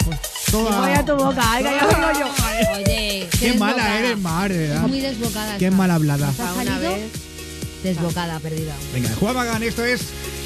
pues 0.05 0.19
toda- 0.51 0.81
Voy 0.81 0.91
a 0.93 1.05
tu 1.05 1.17
boca, 1.17 1.43
ay, 1.53 1.65
que 1.65 1.71
yo. 2.19 2.27
Oye, 2.77 3.29
Qué 3.41 3.53
mala 3.55 3.99
eres, 3.99 4.19
madre. 4.19 4.69
¿verdad? 4.69 4.83
muy 4.89 5.01
desbocada. 5.01 5.59
Qué 5.59 5.71
mal 5.71 5.91
hablada. 5.91 6.31
¿Te 6.33 6.43
has 6.43 6.55
salido? 6.55 6.95
Desbocada, 7.83 8.41
perdida. 8.41 8.75
Venga, 8.93 9.11
Juan 9.21 9.35
Magán, 9.35 9.63
esto 9.63 9.85
es 9.85 10.01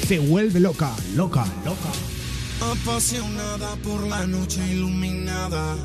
Se 0.07 0.19
vuelve 0.19 0.59
loca, 0.59 0.91
loca, 1.15 1.45
loca. 1.65 1.89
Apasionada 2.61 3.75
por 3.77 4.05
la 4.07 4.27
noche 4.27 4.61
iluminada. 4.69 5.75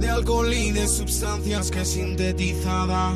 De 0.00 0.08
alcohol 0.08 0.52
y 0.52 0.70
de 0.72 0.88
sustancias 0.88 1.70
que 1.70 1.84
sintetizadas 1.84 3.14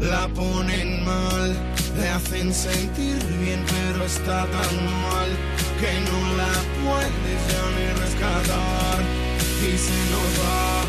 la 0.00 0.28
ponen 0.34 1.04
mal, 1.04 1.54
le 1.96 2.08
hacen 2.08 2.52
sentir 2.52 3.16
bien, 3.40 3.64
pero 3.66 4.04
está 4.04 4.44
tan 4.46 4.74
mal 5.02 5.30
que 5.80 5.92
no 6.10 6.36
la 6.36 6.52
puedes 6.82 7.40
ya 7.50 7.64
ni 7.76 7.86
rescatar. 8.02 9.00
Y 9.62 9.78
se 9.78 10.00
nos 10.12 10.30
va, 10.42 10.84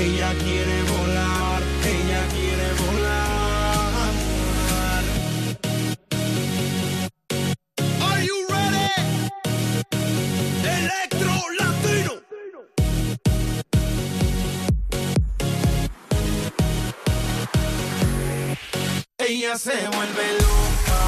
ella 0.00 0.30
quiere 0.42 0.82
volar, 0.82 1.62
ella 1.84 2.22
quiere 2.32 2.68
volar. 2.82 3.45
Ella 19.28 19.58
se 19.58 19.72
vuelve 19.72 20.32
loca, 20.38 21.00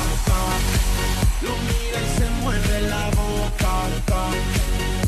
lo 1.41 1.51
mira 1.69 2.01
y 2.03 2.19
se 2.19 2.29
muerde 2.43 2.81
la 2.89 3.11
boca. 3.11 4.31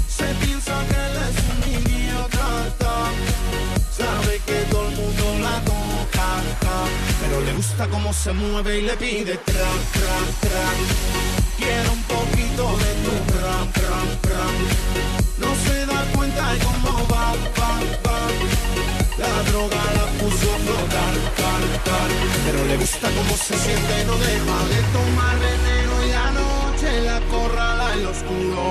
Se 0.06 0.26
piensa 0.34 0.72
que 0.88 0.94
él 0.94 1.16
es 1.26 1.36
un 1.50 1.60
idiota, 1.72 3.10
sabe 3.90 4.40
que 4.46 4.58
todo 4.70 4.88
el 4.90 4.94
mundo 4.94 5.24
la 5.42 5.60
toca, 5.64 6.26
pero 7.20 7.40
le 7.40 7.52
gusta 7.54 7.88
cómo 7.88 8.12
se 8.12 8.32
mueve 8.32 8.78
y 8.78 8.82
le 8.82 8.96
pide 8.96 9.36
tra, 9.38 9.70
tra, 9.92 10.16
tra. 10.42 10.64
Quiero 11.58 11.92
un 11.92 12.02
poquito 12.04 12.78
de 12.78 12.90
tu 13.02 13.12
ram, 13.40 13.72
ram, 13.82 14.08
ram. 14.30 14.56
No 15.38 15.48
se 15.64 15.84
da 15.84 16.04
cuenta 16.14 16.52
de 16.52 16.58
cómo 16.60 17.08
va, 17.08 17.32
va, 17.58 17.80
va. 18.06 18.79
La 19.20 19.42
droga 19.50 19.76
la 19.98 20.06
puso 20.18 20.48
a 20.54 20.58
flotar, 20.64 21.14
tar, 21.36 21.62
tar. 21.84 22.10
Pero 22.46 22.64
le 22.64 22.76
gusta 22.78 23.08
cómo 23.18 23.36
se 23.36 23.54
siente, 23.54 24.04
no 24.06 24.16
deja 24.16 24.58
de 24.72 24.80
tomar 24.96 25.36
veneno 25.38 25.94
y 26.06 26.12
anoche 26.28 27.02
la 27.02 27.20
corrala 27.28 27.92
en 27.92 28.04
lo 28.04 28.10
oscuro. 28.10 28.62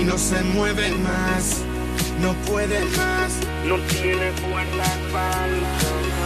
Y 0.00 0.04
no 0.04 0.16
se 0.16 0.40
mueve 0.54 0.90
más, 0.92 1.62
no 2.22 2.32
puede 2.48 2.78
más, 2.96 3.32
no 3.66 3.76
tiene 3.92 4.30
fuerza 4.32 4.88
para 5.12 6.17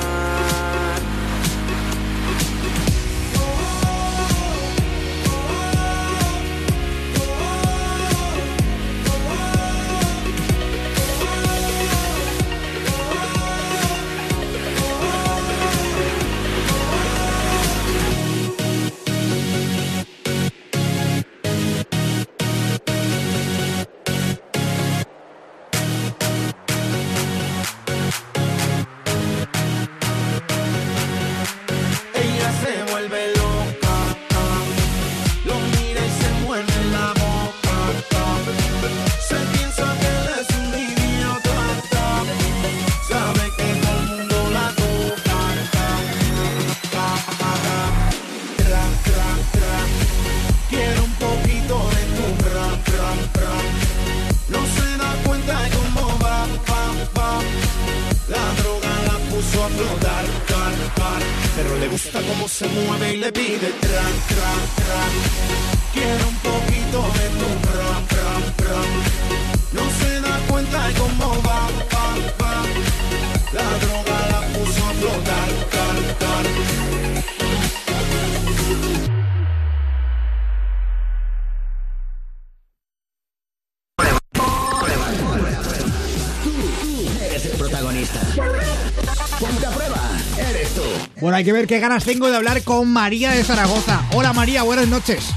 hay 91.42 91.46
que 91.46 91.52
ver 91.52 91.66
qué 91.66 91.81
ganas 91.81 92.05
tengo 92.05 92.31
de 92.31 92.37
hablar 92.37 92.62
con 92.62 92.87
María 92.88 93.33
de 93.33 93.42
Zaragoza. 93.42 94.00
Hola 94.12 94.33
María, 94.33 94.62
buenas 94.62 94.87
noches. 94.87 95.28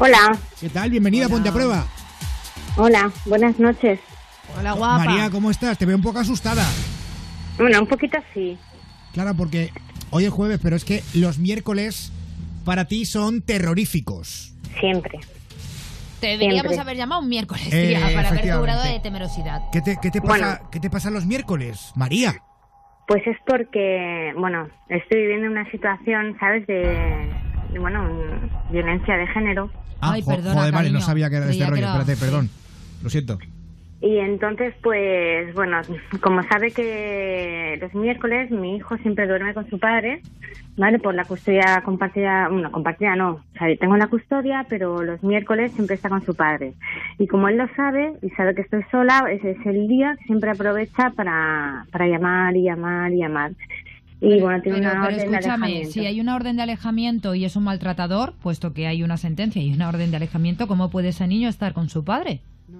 Hola, 0.00 0.36
¿Qué 0.60 0.68
tal? 0.68 0.90
Bienvenida, 0.90 1.28
ponte 1.28 1.48
a 1.48 1.52
prueba. 1.52 1.86
hola, 2.76 3.12
buenas 3.24 3.56
noches. 3.60 4.00
Hola, 4.58 4.72
guapa. 4.72 5.04
María, 5.04 5.30
¿cómo 5.30 5.52
estás? 5.52 5.78
Te 5.78 5.86
veo 5.86 5.94
un 5.94 6.02
poco 6.02 6.18
asustada. 6.18 6.66
Bueno, 7.56 7.82
un 7.82 7.86
poquito 7.86 8.18
sí. 8.34 8.58
Claro, 9.12 9.32
porque 9.36 9.70
hoy 10.10 10.24
es 10.24 10.30
jueves, 10.32 10.58
pero 10.60 10.74
es 10.74 10.84
que 10.84 11.04
los 11.14 11.38
miércoles 11.38 12.10
para 12.64 12.86
ti 12.86 13.04
son 13.06 13.42
terroríficos. 13.42 14.54
Siempre. 14.80 15.20
Te 16.20 16.26
deberíamos 16.26 16.62
Siempre. 16.62 16.80
haber 16.80 16.96
llamado 16.96 17.22
un 17.22 17.28
miércoles, 17.28 17.64
Eh, 17.70 17.88
tía, 17.90 18.00
para 18.00 18.10
ver 18.10 18.22
tu 18.22 18.34
efectivamente. 18.34 18.72
grado 18.72 18.92
de 18.92 18.98
temerosidad. 18.98 19.60
¿Qué 19.70 19.82
te, 19.82 19.98
qué 20.02 20.10
te 20.10 20.20
pasa, 20.20 20.56
Bueno. 20.56 20.70
¿Qué 20.72 20.80
te 20.80 20.90
pasa 20.90 21.10
los 21.10 21.26
miércoles, 21.26 21.92
María? 21.94 22.42
Pues 23.06 23.24
es 23.26 23.36
porque, 23.46 24.32
bueno, 24.36 24.68
estoy 24.88 25.20
viviendo 25.22 25.46
una 25.48 25.70
situación, 25.70 26.36
¿sabes? 26.40 26.66
De, 26.66 26.82
de, 27.72 27.78
bueno, 27.78 28.04
violencia 28.70 29.16
de 29.16 29.26
género. 29.28 29.70
Ah, 30.00 30.12
Ay, 30.14 30.22
jo- 30.22 30.32
perdona, 30.32 30.54
joder, 30.54 30.72
vale, 30.72 30.90
no 30.90 31.00
sabía 31.00 31.30
que 31.30 31.36
era 31.36 31.46
de 31.46 31.52
este 31.52 31.66
rollo. 31.66 31.78
era- 31.78 31.98
Espérate, 32.00 32.16
perdón. 32.20 32.50
Lo 33.02 33.10
siento. 33.10 33.38
Y 34.00 34.18
entonces, 34.18 34.74
pues, 34.82 35.54
bueno, 35.54 35.80
como 36.20 36.42
sabe 36.42 36.70
que 36.70 37.78
los 37.80 37.94
miércoles 37.94 38.50
mi 38.50 38.76
hijo 38.76 38.96
siempre 38.98 39.26
duerme 39.26 39.54
con 39.54 39.68
su 39.70 39.78
padre, 39.78 40.20
¿vale? 40.76 40.98
Por 40.98 41.14
la 41.14 41.24
custodia 41.24 41.80
compartida, 41.82 42.48
bueno, 42.48 42.70
compartida 42.70 43.16
no, 43.16 43.30
o 43.30 43.58
sea, 43.58 43.70
yo 43.70 43.78
tengo 43.78 43.96
la 43.96 44.08
custodia, 44.08 44.66
pero 44.68 45.02
los 45.02 45.22
miércoles 45.22 45.72
siempre 45.72 45.94
está 45.96 46.10
con 46.10 46.22
su 46.24 46.34
padre. 46.34 46.74
Y 47.18 47.26
como 47.26 47.48
él 47.48 47.56
lo 47.56 47.66
sabe, 47.74 48.12
y 48.22 48.28
sabe 48.30 48.54
que 48.54 48.62
estoy 48.62 48.82
sola, 48.90 49.24
ese 49.30 49.52
es 49.52 49.66
el 49.66 49.88
día 49.88 50.14
que 50.18 50.24
siempre 50.26 50.50
aprovecha 50.50 51.10
para, 51.16 51.86
para 51.90 52.06
llamar 52.06 52.54
y 52.54 52.64
llamar 52.64 53.12
y 53.12 53.18
llamar. 53.18 53.52
Y 54.20 54.40
bueno, 54.40 54.60
tiene 54.62 54.78
Pero, 54.78 54.90
una 54.92 55.02
pero 55.06 55.14
orden 55.16 55.16
de 55.30 55.36
escúchame, 55.38 55.66
alejamiento. 55.66 55.90
si 55.92 56.06
hay 56.06 56.20
una 56.20 56.36
orden 56.36 56.56
de 56.56 56.62
alejamiento 56.62 57.34
y 57.34 57.44
es 57.46 57.56
un 57.56 57.64
maltratador, 57.64 58.34
puesto 58.42 58.74
que 58.74 58.86
hay 58.86 59.02
una 59.02 59.16
sentencia 59.16 59.62
y 59.62 59.72
una 59.72 59.88
orden 59.88 60.10
de 60.10 60.16
alejamiento, 60.18 60.66
¿cómo 60.68 60.90
puede 60.90 61.08
ese 61.08 61.26
niño 61.26 61.48
estar 61.48 61.72
con 61.72 61.88
su 61.88 62.04
padre? 62.04 62.40
No, 62.68 62.78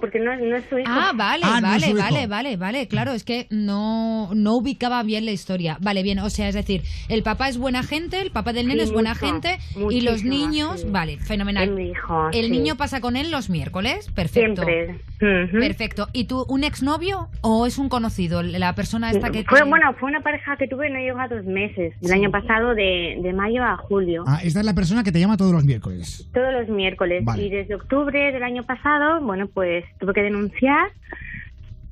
porque 0.00 0.18
no, 0.20 0.36
no 0.36 0.56
es 0.56 0.64
su 0.68 0.78
hijo. 0.78 0.90
Ah, 0.90 1.12
vale, 1.14 1.42
Ah, 1.44 1.60
no 1.60 1.68
vale, 1.68 1.94
vale, 1.94 2.26
vale, 2.26 2.56
vale. 2.56 2.88
Claro, 2.88 3.12
es 3.12 3.24
que 3.24 3.46
no, 3.50 4.30
no 4.34 4.54
ubicaba 4.56 5.02
bien 5.02 5.24
la 5.24 5.32
historia. 5.32 5.78
Vale, 5.80 6.02
bien, 6.02 6.18
o 6.18 6.30
sea, 6.30 6.48
es 6.48 6.54
decir, 6.54 6.82
el 7.08 7.22
papá 7.22 7.48
es 7.48 7.58
buena 7.58 7.82
gente, 7.82 8.20
el 8.20 8.30
papá 8.30 8.52
del 8.52 8.66
nene 8.68 8.80
Sí, 8.82 8.88
es 8.88 8.92
buena 8.92 9.14
mucho, 9.14 9.26
gente 9.26 9.58
y 9.90 10.00
los 10.02 10.24
niños, 10.24 10.82
sí. 10.82 10.88
vale, 10.90 11.18
fenomenal. 11.18 11.70
Mi 11.70 11.90
hijo, 11.90 12.28
el 12.32 12.46
sí. 12.46 12.50
niño 12.50 12.76
pasa 12.76 13.00
con 13.00 13.16
él 13.16 13.30
los 13.30 13.48
miércoles, 13.50 14.10
perfecto. 14.14 14.62
Siempre. 14.64 15.00
Perfecto. 15.18 16.08
¿Y 16.12 16.24
tú, 16.26 16.44
un 16.48 16.62
exnovio 16.64 17.28
o 17.40 17.66
es 17.66 17.78
un 17.78 17.88
conocido? 17.88 18.42
La 18.42 18.74
persona 18.74 19.10
esta 19.10 19.30
que... 19.30 19.44
Fue, 19.44 19.60
te- 19.62 19.68
bueno, 19.68 19.94
fue 19.98 20.10
una 20.10 20.20
pareja 20.20 20.56
que 20.58 20.68
tuve 20.68 20.90
no 20.90 20.98
llegó 20.98 21.20
a 21.20 21.28
dos 21.28 21.44
meses, 21.44 21.94
el 22.02 22.12
año 22.12 22.30
pasado 22.30 22.74
de, 22.74 23.18
de 23.22 23.32
mayo 23.32 23.62
a 23.64 23.76
julio. 23.78 24.24
Ah, 24.26 24.40
esta 24.44 24.60
es 24.60 24.66
la 24.66 24.74
persona 24.74 25.02
que 25.02 25.12
te 25.12 25.20
llama 25.20 25.36
todos 25.36 25.52
los 25.52 25.64
miércoles. 25.64 26.28
Todos 26.34 26.52
los 26.52 26.68
miércoles. 26.68 27.24
Vale. 27.24 27.44
Y 27.44 27.50
desde 27.50 27.74
octubre 27.74 28.32
del 28.32 28.42
año 28.42 28.64
pasado, 28.64 29.20
bueno, 29.22 29.45
pues 29.52 29.84
tuve 29.98 30.12
que 30.14 30.22
denunciar. 30.22 30.90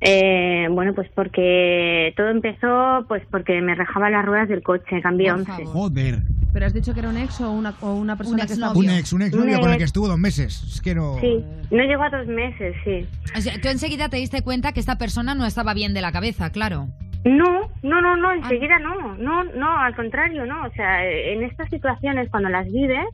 eh, 0.01 0.67
bueno, 0.69 0.93
pues 0.93 1.09
porque 1.15 2.13
todo 2.17 2.29
empezó, 2.29 3.05
pues 3.07 3.23
porque 3.31 3.61
me 3.61 3.73
rajaba 3.75 4.09
las 4.09 4.25
ruedas 4.25 4.47
del 4.49 4.61
coche, 4.61 5.01
cambié 5.01 5.29
Por 5.31 5.39
11. 5.39 5.51
favor. 5.51 5.67
Joder. 5.67 6.19
¿Pero 6.53 6.65
has 6.67 6.73
dicho 6.73 6.93
que 6.93 6.99
era 7.01 7.09
un 7.09 7.17
ex 7.17 7.41
o 7.41 7.51
una, 7.51 7.73
o 7.81 7.95
una 7.95 8.15
persona 8.15 8.43
Un 8.43 8.47
que 8.47 8.53
exnovio. 8.53 8.79
Un 8.79 8.89
ex, 8.97 9.13
un 9.13 9.21
ex 9.23 9.35
novio 9.35 9.59
con 9.59 9.71
el 9.71 9.77
que 9.77 9.83
estuvo 9.83 10.07
dos 10.07 10.17
meses. 10.19 10.63
Es 10.63 10.81
que 10.81 10.95
no. 10.95 11.17
Sí, 11.19 11.43
no 11.71 11.83
llegó 11.83 12.03
a 12.03 12.09
dos 12.09 12.27
meses, 12.27 12.75
sí. 12.83 13.05
O 13.35 13.41
sea, 13.41 13.59
tú 13.61 13.67
enseguida 13.67 14.07
te 14.09 14.17
diste 14.17 14.41
cuenta 14.41 14.71
que 14.71 14.79
esta 14.79 14.97
persona 14.97 15.33
no 15.35 15.45
estaba 15.45 15.73
bien 15.73 15.93
de 15.93 16.01
la 16.01 16.11
cabeza, 16.11 16.49
claro. 16.51 16.87
No, 17.25 17.71
no, 17.83 18.01
no, 18.01 18.13
Ah. 18.13 18.17
no, 18.17 18.31
enseguida 18.33 18.77
no, 18.79 19.17
no, 19.17 19.43
no, 19.43 19.77
al 19.79 19.95
contrario, 19.95 20.45
no. 20.45 20.63
O 20.65 20.69
sea, 20.75 21.03
en 21.05 21.43
estas 21.43 21.69
situaciones 21.69 22.29
cuando 22.29 22.49
las 22.49 22.71
vives, 22.71 23.05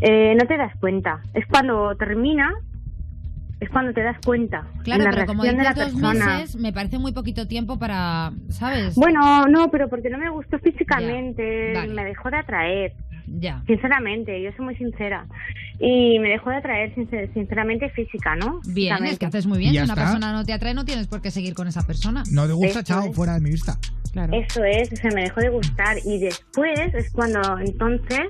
eh, 0.00 0.34
no 0.40 0.46
te 0.46 0.56
das 0.56 0.74
cuenta. 0.80 1.20
Es 1.34 1.44
cuando 1.46 1.94
termina, 1.96 2.52
es 3.60 3.70
cuando 3.70 3.92
te 3.92 4.02
das 4.02 4.16
cuenta. 4.24 4.66
Claro, 4.84 5.04
la 5.04 5.10
pero 5.10 5.26
como 5.26 5.42
reacción 5.42 5.58
de 5.58 5.64
la 5.64 5.72
dices 5.74 5.92
dos 5.92 6.02
persona. 6.12 6.38
meses, 6.38 6.56
me 6.56 6.72
parece 6.72 6.98
muy 6.98 7.12
poquito 7.12 7.46
tiempo 7.48 7.78
para, 7.78 8.32
¿sabes? 8.50 8.94
Bueno, 8.96 9.46
no, 9.46 9.70
pero 9.70 9.88
porque 9.88 10.10
no 10.10 10.18
me 10.18 10.28
gustó 10.30 10.58
físicamente, 10.58 11.72
Ya, 11.74 11.86
me 11.86 12.04
dejó 12.04 12.30
de 12.30 12.36
atraer, 12.36 12.92
Ya. 13.26 13.62
sinceramente, 13.66 14.42
yo 14.42 14.50
soy 14.56 14.64
muy 14.66 14.76
sincera. 14.76 15.26
Y 15.78 16.18
me 16.20 16.30
dejó 16.30 16.50
de 16.50 16.56
atraer 16.56 16.94
sincer- 16.94 17.32
sinceramente 17.34 17.90
física, 17.90 18.34
¿no? 18.36 18.60
Bien, 18.66 19.04
es 19.04 19.18
que 19.18 19.26
haces 19.26 19.46
muy 19.46 19.58
bien. 19.58 19.72
Si 19.72 19.76
una 19.78 19.84
está. 19.92 19.94
persona 20.04 20.32
no 20.32 20.44
te 20.44 20.52
atrae, 20.54 20.72
no 20.74 20.84
tienes 20.86 21.06
por 21.06 21.20
qué 21.20 21.30
seguir 21.30 21.54
con 21.54 21.68
esa 21.68 21.86
persona. 21.86 22.22
No 22.32 22.46
te 22.46 22.52
gusta, 22.54 22.80
Eso 22.80 22.82
chao, 22.82 23.06
es. 23.10 23.16
fuera 23.16 23.34
de 23.34 23.40
mi 23.40 23.50
vista. 23.50 23.76
Claro. 24.12 24.32
Eso 24.34 24.64
es, 24.64 24.90
o 24.92 24.96
sea, 24.96 25.10
me 25.14 25.22
dejó 25.24 25.40
de 25.40 25.50
gustar 25.50 25.96
y 26.04 26.18
después 26.18 26.94
es 26.94 27.12
cuando 27.12 27.40
entonces 27.58 28.20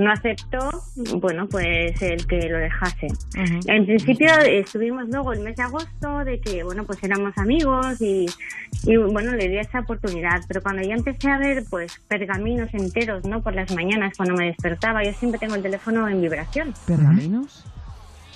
no 0.00 0.10
aceptó, 0.12 0.70
bueno, 1.16 1.46
pues 1.48 2.00
el 2.02 2.26
que 2.26 2.48
lo 2.48 2.58
dejase. 2.58 3.06
En 3.66 3.86
principio 3.86 4.28
estuvimos 4.40 5.08
luego 5.08 5.32
el 5.32 5.40
mes 5.40 5.56
de 5.56 5.62
agosto 5.62 6.24
de 6.24 6.40
que, 6.40 6.62
bueno, 6.64 6.84
pues 6.84 7.02
éramos 7.04 7.36
amigos 7.38 8.00
y, 8.00 8.26
y 8.84 8.96
bueno, 8.96 9.32
le 9.32 9.48
di 9.48 9.58
esa 9.58 9.80
oportunidad. 9.80 10.40
Pero 10.48 10.62
cuando 10.62 10.82
ya 10.82 10.94
empecé 10.94 11.28
a 11.30 11.38
ver, 11.38 11.64
pues, 11.70 12.00
pergaminos 12.08 12.72
enteros, 12.74 13.24
¿no? 13.24 13.42
Por 13.42 13.54
las 13.54 13.72
mañanas 13.74 14.14
cuando 14.16 14.34
me 14.34 14.46
despertaba, 14.46 15.04
yo 15.04 15.12
siempre 15.12 15.38
tengo 15.38 15.54
el 15.54 15.62
teléfono 15.62 16.08
en 16.08 16.20
vibración. 16.20 16.74
¿Pergaminos? 16.86 17.64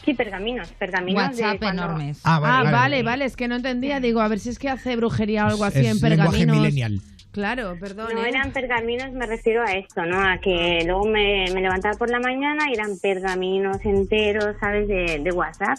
Sí, 0.04 0.12
pergaminos, 0.12 0.68
pergaminos 0.78 1.34
de 1.34 1.58
cuando- 1.58 1.82
enormes. 1.84 2.20
Ah, 2.24 2.36
Ah, 2.36 2.40
vale, 2.40 2.70
vale, 2.72 3.02
vale, 3.02 3.24
es 3.24 3.36
que 3.36 3.48
no 3.48 3.56
entendía. 3.56 4.00
Digo, 4.00 4.20
a 4.20 4.28
ver 4.28 4.38
si 4.38 4.50
es 4.50 4.58
que 4.58 4.68
hace 4.68 4.96
brujería 4.96 5.46
o 5.46 5.48
algo 5.48 5.64
así 5.64 5.78
Es 5.78 5.86
en 5.86 6.08
lenguaje 6.10 6.38
pergaminos. 6.44 6.56
millennial. 6.58 7.00
Claro, 7.34 7.76
perdón. 7.80 8.08
No 8.14 8.24
¿eh? 8.24 8.28
eran 8.28 8.52
pergaminos, 8.52 9.12
me 9.12 9.26
refiero 9.26 9.62
a 9.62 9.72
esto, 9.72 10.06
¿no? 10.06 10.20
A 10.26 10.38
que 10.38 10.82
luego 10.86 11.04
me, 11.04 11.44
me 11.52 11.60
levantaba 11.60 11.96
por 11.98 12.08
la 12.08 12.20
mañana 12.20 12.70
y 12.70 12.74
eran 12.74 12.96
pergaminos 13.02 13.84
enteros, 13.84 14.54
¿sabes? 14.60 14.86
De, 14.86 15.18
de 15.18 15.30
WhatsApp. 15.32 15.78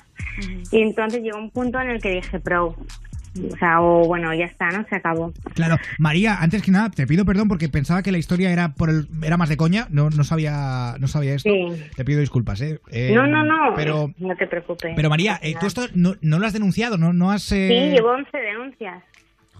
Y 0.71 0.81
entonces 0.81 1.23
llegó 1.23 1.37
un 1.37 1.49
punto 1.49 1.79
en 1.79 1.89
el 1.91 2.01
que 2.01 2.09
dije, 2.11 2.39
pro. 2.41 2.75
O 3.53 3.57
sea, 3.57 3.81
o 3.81 4.05
bueno, 4.05 4.33
ya 4.33 4.45
está, 4.45 4.69
¿no? 4.69 4.85
Se 4.87 4.95
acabó. 4.95 5.33
Claro, 5.55 5.77
María, 5.97 6.37
antes 6.41 6.61
que 6.61 6.71
nada, 6.71 6.89
te 6.89 7.05
pido 7.05 7.25
perdón 7.25 7.49
porque 7.49 7.67
pensaba 7.67 8.01
que 8.01 8.11
la 8.13 8.17
historia 8.17 8.49
era 8.51 8.73
por 8.73 8.89
el, 8.89 9.07
era 9.23 9.35
más 9.35 9.49
de 9.49 9.57
coña, 9.57 9.87
no, 9.89 10.09
no 10.09 10.23
sabía 10.23 10.95
no 10.99 11.07
sabía 11.07 11.35
esto. 11.35 11.49
Sí. 11.49 11.67
Te 11.95 12.05
pido 12.05 12.21
disculpas, 12.21 12.61
¿eh? 12.61 12.79
Eh, 12.91 13.11
no, 13.13 13.27
no, 13.27 13.43
no. 13.43 13.73
Pero, 13.75 14.11
no 14.19 14.35
te 14.37 14.47
preocupes. 14.47 14.93
pero 14.95 15.09
María, 15.09 15.37
eh, 15.41 15.53
tú 15.59 15.67
esto 15.67 15.81
no, 15.95 16.15
no 16.21 16.39
lo 16.39 16.45
has 16.47 16.53
denunciado, 16.53 16.97
no, 16.97 17.11
no 17.11 17.29
has... 17.31 17.49
eh, 17.51 17.67
Sí, 17.67 17.95
llevo 17.95 18.11
11 18.11 18.37
denuncias. 18.37 19.03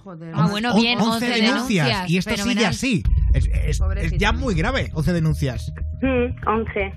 Joder. 0.06 0.32
Ah, 0.36 0.48
bueno, 0.52 0.72
on- 0.74 0.80
bien, 0.82 1.00
11 1.02 1.26
denuncias, 1.26 2.08
Y 2.10 2.18
esto 2.20 2.30
sigue 2.32 2.44
fenomenal. 2.44 2.70
así. 2.70 3.04
Es, 3.34 3.48
es- 3.48 3.54
es 3.70 3.80
Pobrecito. 3.80 4.18
ya 4.18 4.32
muy 4.34 4.54
grave, 4.54 4.92
11 4.94 5.14
denuncias. 5.14 5.74
Mm, 6.04 6.48
11. 6.48 6.94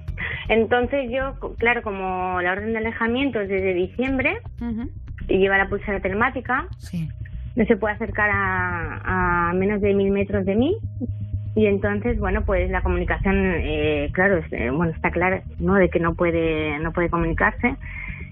Entonces 0.50 1.10
yo, 1.10 1.34
claro, 1.56 1.82
como 1.82 2.40
la 2.42 2.52
orden 2.52 2.72
de 2.72 2.78
alejamiento 2.78 3.40
es 3.40 3.48
desde 3.48 3.72
diciembre 3.72 4.36
y 5.26 5.38
lleva 5.38 5.56
la 5.56 5.70
pulsera 5.70 6.00
telemática, 6.00 6.68
Sí. 6.76 7.08
no 7.56 7.64
se 7.64 7.76
puede 7.76 7.94
acercar 7.94 8.28
a, 8.30 9.48
a 9.50 9.52
menos 9.54 9.80
de 9.80 9.94
mil 9.94 10.10
metros 10.10 10.44
de 10.44 10.54
mí 10.54 10.76
y 11.56 11.64
entonces 11.66 12.18
bueno 12.20 12.44
pues 12.44 12.70
la 12.70 12.82
comunicación 12.82 13.34
eh, 13.56 14.10
claro 14.12 14.36
es- 14.38 14.52
eh, 14.52 14.70
bueno 14.70 14.92
está 14.92 15.10
clara 15.10 15.42
no 15.58 15.74
de 15.74 15.88
que 15.88 15.98
no 15.98 16.14
puede 16.14 16.78
no 16.78 16.92
puede 16.92 17.08
comunicarse 17.10 17.74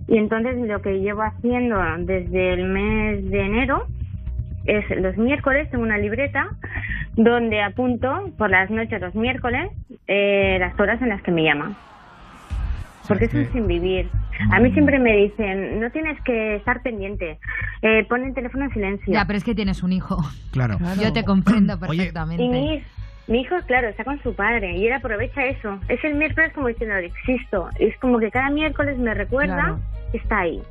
y 0.06 0.18
entonces 0.18 0.56
lo 0.58 0.80
que 0.82 1.00
llevo 1.00 1.22
haciendo 1.22 1.76
desde 2.00 2.52
el 2.52 2.64
mes 2.68 3.28
de 3.30 3.40
enero 3.40 3.86
es 4.66 4.84
los 5.00 5.16
miércoles 5.16 5.70
tengo 5.70 5.84
una 5.84 5.98
libreta 5.98 6.48
donde 7.14 7.62
apunto 7.62 8.30
por 8.36 8.50
las 8.50 8.70
noches 8.70 9.00
los 9.00 9.14
miércoles 9.14 9.70
eh, 10.06 10.56
las 10.60 10.78
horas 10.78 11.00
en 11.02 11.08
las 11.08 11.22
que 11.22 11.30
me 11.30 11.44
llama 11.44 11.76
porque 13.06 13.26
es 13.26 13.34
un 13.34 13.52
sin 13.52 13.66
vivir. 13.66 14.08
A 14.50 14.60
mí 14.60 14.72
siempre 14.72 14.98
me 14.98 15.16
dicen, 15.16 15.80
no 15.80 15.90
tienes 15.90 16.20
que 16.22 16.56
estar 16.56 16.82
pendiente, 16.82 17.38
eh, 17.82 18.04
pon 18.08 18.24
el 18.24 18.34
teléfono 18.34 18.64
en 18.64 18.72
silencio. 18.72 19.12
Ya, 19.12 19.24
pero 19.24 19.38
es 19.38 19.44
que 19.44 19.54
tienes 19.54 19.82
un 19.82 19.92
hijo. 19.92 20.18
Claro. 20.50 20.78
Claro. 20.78 21.00
Yo 21.00 21.12
te 21.12 21.24
comprendo 21.24 21.74
Oye, 21.74 21.86
perfectamente. 21.98 22.42
Y 22.42 22.48
mi, 22.48 22.82
mi 23.28 23.40
hijo, 23.40 23.56
claro, 23.66 23.88
está 23.88 24.04
con 24.04 24.20
su 24.22 24.34
padre 24.34 24.76
y 24.76 24.86
él 24.86 24.92
aprovecha 24.92 25.44
eso. 25.46 25.78
Es 25.88 26.02
el 26.04 26.14
miércoles 26.14 26.52
como 26.54 26.68
diciendo, 26.68 26.96
existo. 26.96 27.68
Es 27.78 27.96
como 27.98 28.18
que 28.18 28.30
cada 28.30 28.50
miércoles 28.50 28.98
me 28.98 29.14
recuerda 29.14 29.54
Claro. 29.54 29.80
que 30.12 30.18
está 30.18 30.40
ahí. 30.40 30.62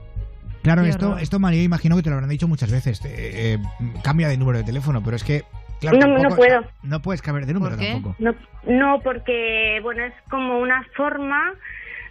Claro, 0.65 0.83
Qué 0.83 0.89
esto, 0.89 1.09
horror. 1.11 1.21
esto 1.21 1.39
María, 1.39 1.63
imagino 1.63 1.95
que 1.95 2.01
te 2.03 2.09
lo 2.09 2.15
habrán 2.15 2.29
dicho 2.29 2.47
muchas 2.47 2.71
veces. 2.71 2.99
eh, 3.05 3.09
eh, 3.55 3.57
cambia 4.03 4.27
de 4.27 4.37
número 4.37 4.57
de 4.57 4.63
teléfono, 4.65 5.01
pero 5.03 5.15
es 5.15 5.23
que. 5.23 5.43
Claro, 5.79 5.97
No, 5.99 6.07
no 6.07 6.15
tampoco- 6.21 6.35
puedo. 6.37 6.61
No 6.83 7.01
puedes 7.01 7.21
cambiar 7.21 7.45
de 7.45 7.53
número 7.53 7.77
tampoco. 7.77 8.15
No, 8.19 8.33
no, 8.67 8.99
porque, 9.03 9.79
bueno, 9.83 10.03
es 10.03 10.13
como 10.29 10.59
una 10.59 10.83
forma 10.97 11.53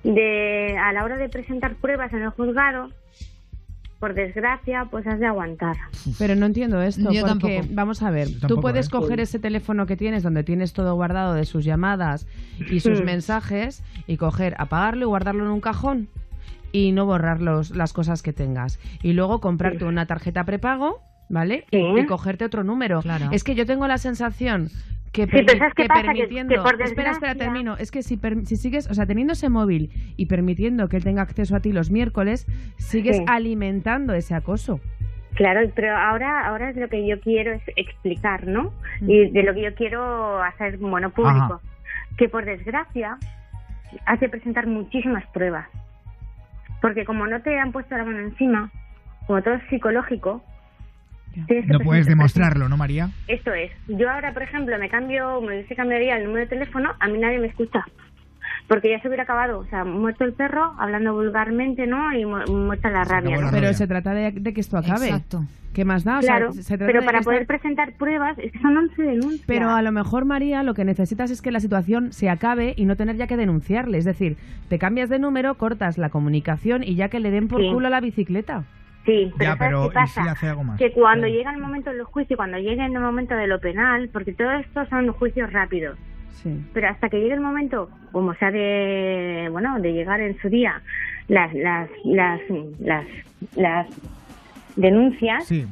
de, 0.04 0.76
a 0.78 0.92
la 0.92 1.04
hora 1.04 1.16
de 1.16 1.28
presentar 1.28 1.74
pruebas 1.74 2.12
en 2.12 2.22
el 2.22 2.30
juzgado, 2.30 2.90
por 4.00 4.12
desgracia, 4.12 4.86
pues 4.90 5.06
has 5.06 5.18
de 5.18 5.26
aguantar. 5.26 5.76
Pero 6.18 6.34
no 6.36 6.44
entiendo 6.46 6.82
esto, 6.82 7.10
Yo 7.10 7.22
porque 7.26 7.56
tampoco. 7.56 7.74
vamos 7.74 8.02
a 8.02 8.10
ver, 8.10 8.28
Yo 8.28 8.34
tú 8.34 8.40
tampoco, 8.40 8.60
puedes 8.60 8.86
¿eh? 8.86 8.90
coger 8.90 9.20
ese 9.20 9.38
teléfono 9.38 9.86
que 9.86 9.96
tienes 9.96 10.22
donde 10.22 10.44
tienes 10.44 10.74
todo 10.74 10.94
guardado 10.94 11.32
de 11.32 11.46
sus 11.46 11.64
llamadas 11.64 12.26
y 12.70 12.80
sus 12.80 13.00
Mm. 13.00 13.04
mensajes 13.04 13.82
y 14.06 14.18
coger, 14.18 14.54
apagarlo 14.58 15.02
y 15.02 15.08
guardarlo 15.08 15.44
en 15.44 15.50
un 15.50 15.60
cajón 15.62 16.08
y 16.74 16.90
no 16.90 17.06
borrar 17.06 17.40
los- 17.40 17.70
las 17.70 17.92
cosas 17.92 18.20
que 18.20 18.32
tengas. 18.32 18.80
Y 19.00 19.12
luego 19.12 19.40
comprarte 19.40 19.84
una 19.84 20.06
tarjeta 20.06 20.42
prepago, 20.44 20.98
¿vale? 21.28 21.66
Sí. 21.70 21.78
Y 21.78 22.04
cogerte 22.06 22.44
otro 22.44 22.64
número. 22.64 23.00
Claro. 23.00 23.26
Es 23.30 23.44
que 23.44 23.54
yo 23.54 23.64
tengo 23.64 23.86
la 23.86 23.96
sensación 23.96 24.70
que, 25.12 25.26
Sí, 25.26 25.30
pero 25.30 25.46
permi- 25.46 25.58
¿sabes 25.58 25.74
qué 25.76 25.82
que 25.84 25.88
pasa? 25.88 26.00
Que- 26.02 26.06
permitiendo... 26.08 26.54
que 26.56 26.60
por 26.60 26.82
Espera, 26.82 27.12
espera, 27.12 27.34
termino. 27.36 27.76
Es 27.76 27.92
que 27.92 28.02
si, 28.02 28.16
per- 28.16 28.44
si 28.44 28.56
sigues, 28.56 28.90
o 28.90 28.94
sea, 28.94 29.06
teniendo 29.06 29.34
ese 29.34 29.48
móvil 29.50 29.92
y 30.16 30.26
permitiendo 30.26 30.88
que 30.88 30.96
él 30.96 31.04
tenga 31.04 31.22
acceso 31.22 31.54
a 31.54 31.60
ti 31.60 31.70
los 31.72 31.92
miércoles, 31.92 32.44
sigues 32.78 33.18
Sí. 33.18 33.24
alimentando 33.28 34.12
ese 34.12 34.34
acoso. 34.34 34.80
Claro, 35.34 35.60
pero 35.76 35.96
ahora, 35.96 36.44
ahora 36.48 36.70
es 36.70 36.76
lo 36.76 36.88
que 36.88 37.06
yo 37.06 37.20
quiero 37.20 37.52
es 37.52 37.62
explicar, 37.76 38.48
¿no? 38.48 38.72
Mm. 39.00 39.10
Y 39.10 39.30
de 39.30 39.42
lo 39.44 39.54
que 39.54 39.62
yo 39.62 39.74
quiero 39.76 40.42
hacer, 40.42 40.78
bueno, 40.78 41.10
público. 41.10 41.60
Que 42.18 42.28
por 42.28 42.44
desgracia 42.44 43.16
hace 44.06 44.28
presentar 44.28 44.66
muchísimas 44.66 45.24
pruebas. 45.28 45.68
Porque 46.84 47.06
como 47.06 47.26
no 47.26 47.40
te 47.40 47.58
han 47.58 47.72
puesto 47.72 47.96
la 47.96 48.04
mano 48.04 48.18
encima, 48.18 48.70
como 49.26 49.42
todo 49.42 49.54
es 49.54 49.62
psicológico, 49.70 50.44
No 51.34 51.78
puedes 51.78 52.04
demostrarlo, 52.06 52.68
¿no, 52.68 52.76
María? 52.76 53.08
Esto 53.26 53.54
es. 53.54 53.72
Yo 53.88 54.10
ahora, 54.10 54.34
por 54.34 54.42
ejemplo, 54.42 54.78
me 54.78 54.90
cambio, 54.90 55.40
me 55.40 55.54
hubiese 55.54 55.74
cambiaría 55.74 56.18
el 56.18 56.24
número 56.24 56.40
de 56.44 56.50
teléfono, 56.50 56.92
a 57.00 57.08
mí 57.08 57.18
nadie 57.18 57.38
me 57.38 57.46
escucha. 57.46 57.86
Porque 58.68 58.90
ya 58.90 59.00
se 59.00 59.08
hubiera 59.08 59.24
acabado, 59.24 59.58
o 59.58 59.66
sea, 59.66 59.84
muerto 59.84 60.24
el 60.24 60.32
perro, 60.32 60.74
hablando 60.78 61.12
vulgarmente, 61.12 61.86
¿no? 61.86 62.12
Y 62.16 62.24
mu- 62.24 62.46
muerta 62.66 62.90
la 62.90 63.04
rabia, 63.04 63.38
¿no? 63.38 63.48
Pero 63.50 63.72
se 63.74 63.86
trata 63.86 64.14
de, 64.14 64.32
de 64.32 64.54
que 64.54 64.60
esto 64.60 64.78
acabe. 64.78 65.06
Exacto. 65.06 65.44
¿Qué 65.74 65.84
más 65.84 66.04
da? 66.04 66.18
O 66.18 66.22
sea, 66.22 66.36
Claro, 66.36 66.52
se 66.52 66.78
trata 66.78 66.86
pero 66.86 67.04
para 67.04 67.20
poder 67.20 67.42
esto- 67.42 67.48
presentar 67.48 67.92
pruebas, 67.94 68.38
es 68.38 68.52
que 68.52 68.58
son 68.60 68.76
11 68.76 69.02
denuncias. 69.02 69.42
Pero 69.46 69.70
a 69.70 69.82
lo 69.82 69.90
mejor, 69.90 70.24
María, 70.24 70.62
lo 70.62 70.72
que 70.72 70.84
necesitas 70.84 71.30
es 71.32 71.42
que 71.42 71.50
la 71.50 71.58
situación 71.58 72.12
se 72.12 72.30
acabe 72.30 72.74
y 72.76 72.84
no 72.84 72.94
tener 72.96 73.16
ya 73.16 73.26
que 73.26 73.36
denunciarle. 73.36 73.98
Es 73.98 74.04
decir, 74.04 74.36
te 74.68 74.78
cambias 74.78 75.08
de 75.08 75.18
número, 75.18 75.56
cortas 75.56 75.98
la 75.98 76.10
comunicación 76.10 76.84
y 76.84 76.94
ya 76.94 77.08
que 77.08 77.18
le 77.18 77.32
den 77.32 77.48
por 77.48 77.60
Sí. 77.60 77.70
culo 77.72 77.88
a 77.88 77.90
la 77.90 78.00
bicicleta. 78.00 78.62
Sí, 79.04 79.30
pero 79.36 79.50
Ya, 79.52 79.56
¿sabes 79.56 79.58
pero 79.58 79.80
qué 79.82 79.86
¿y 79.86 79.88
si 79.88 79.94
pasa? 80.16 80.30
hace 80.30 80.48
algo 80.48 80.64
más? 80.64 80.78
Que 80.78 80.92
cuando 80.92 81.26
llega 81.26 81.52
el 81.52 81.60
momento 81.60 81.90
del 81.90 82.04
juicio, 82.04 82.36
cuando 82.36 82.56
llegue 82.56 82.86
el 82.86 82.92
momento 82.92 83.34
de 83.34 83.48
lo 83.48 83.58
penal, 83.60 84.08
porque 84.12 84.32
todo 84.32 84.52
esto 84.52 84.86
son 84.86 85.08
juicios 85.12 85.52
rápidos, 85.52 85.98
Sí. 86.42 86.50
pero 86.72 86.88
hasta 86.88 87.08
que 87.08 87.18
llegue 87.20 87.34
el 87.34 87.40
momento, 87.40 87.88
como 88.12 88.34
sea 88.34 88.50
de, 88.50 89.48
bueno, 89.50 89.78
de 89.80 89.92
llegar 89.92 90.20
en 90.20 90.36
su 90.40 90.48
día 90.48 90.80
las, 91.28 91.52
las, 91.54 91.88
las, 92.04 92.40
las, 92.80 93.06
las 93.56 93.86
denuncias, 94.76 95.46
Sí. 95.46 95.64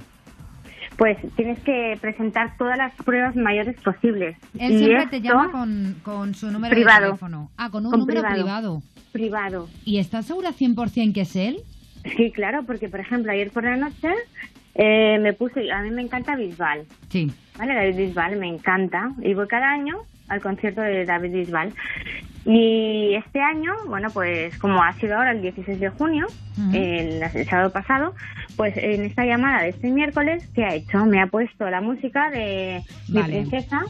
pues 0.96 1.18
tienes 1.36 1.58
que 1.60 1.98
presentar 2.00 2.56
todas 2.56 2.76
las 2.78 2.94
pruebas 2.96 3.34
mayores 3.36 3.80
posibles. 3.80 4.36
Él 4.58 4.72
Y 4.72 4.78
siempre 4.78 5.06
te 5.06 5.20
llama 5.20 5.50
con, 5.50 5.96
con 6.02 6.34
su 6.34 6.50
número 6.50 6.74
Privado. 6.74 7.00
de 7.00 7.06
teléfono. 7.08 7.50
Ah, 7.56 7.70
con 7.70 7.84
un 7.84 7.90
Con 7.90 8.00
número 8.00 8.20
privado. 8.20 8.42
privado. 8.42 8.82
privado. 9.12 9.68
¿Y 9.84 9.98
estás 9.98 10.26
segura 10.26 10.50
100% 10.52 11.12
que 11.12 11.22
es 11.22 11.36
él? 11.36 11.58
Sí, 12.16 12.30
claro, 12.32 12.64
porque 12.66 12.88
por 12.88 13.00
ejemplo 13.00 13.30
ayer 13.32 13.50
por 13.50 13.64
la 13.64 13.76
noche 13.76 14.08
eh, 14.74 15.18
me 15.20 15.32
puse, 15.34 15.70
a 15.70 15.82
mí 15.82 15.90
me 15.90 16.02
encanta 16.02 16.34
Bisbal, 16.34 16.84
Sí. 17.10 17.30
¿vale? 17.58 17.74
David 17.74 17.96
Bisbal 17.96 18.36
me 18.38 18.48
encanta 18.48 19.12
y 19.22 19.34
voy 19.34 19.46
cada 19.46 19.70
año 19.70 19.98
al 20.32 20.40
concierto 20.40 20.80
de 20.80 21.04
David 21.04 21.32
Bisbal. 21.32 21.72
Y 22.44 23.14
este 23.14 23.40
año, 23.40 23.72
bueno, 23.86 24.08
pues 24.12 24.58
como 24.58 24.82
ha 24.82 24.92
sido 24.94 25.16
ahora 25.16 25.30
el 25.30 25.42
16 25.42 25.78
de 25.78 25.90
junio, 25.90 26.26
Ujú. 26.58 26.70
el, 26.76 27.22
el 27.22 27.48
sábado 27.48 27.70
pasado, 27.70 28.14
pues 28.56 28.76
en 28.76 29.04
esta 29.04 29.24
llamada 29.24 29.62
de 29.62 29.68
este 29.68 29.90
miércoles, 29.90 30.48
¿qué 30.54 30.64
ha 30.64 30.74
hecho? 30.74 31.04
Me 31.06 31.20
ha 31.22 31.28
puesto 31.28 31.70
la 31.70 31.80
música 31.80 32.30
de 32.30 32.82
Mi 33.08 33.20
Vale. 33.20 33.32
Princesa 33.42 33.82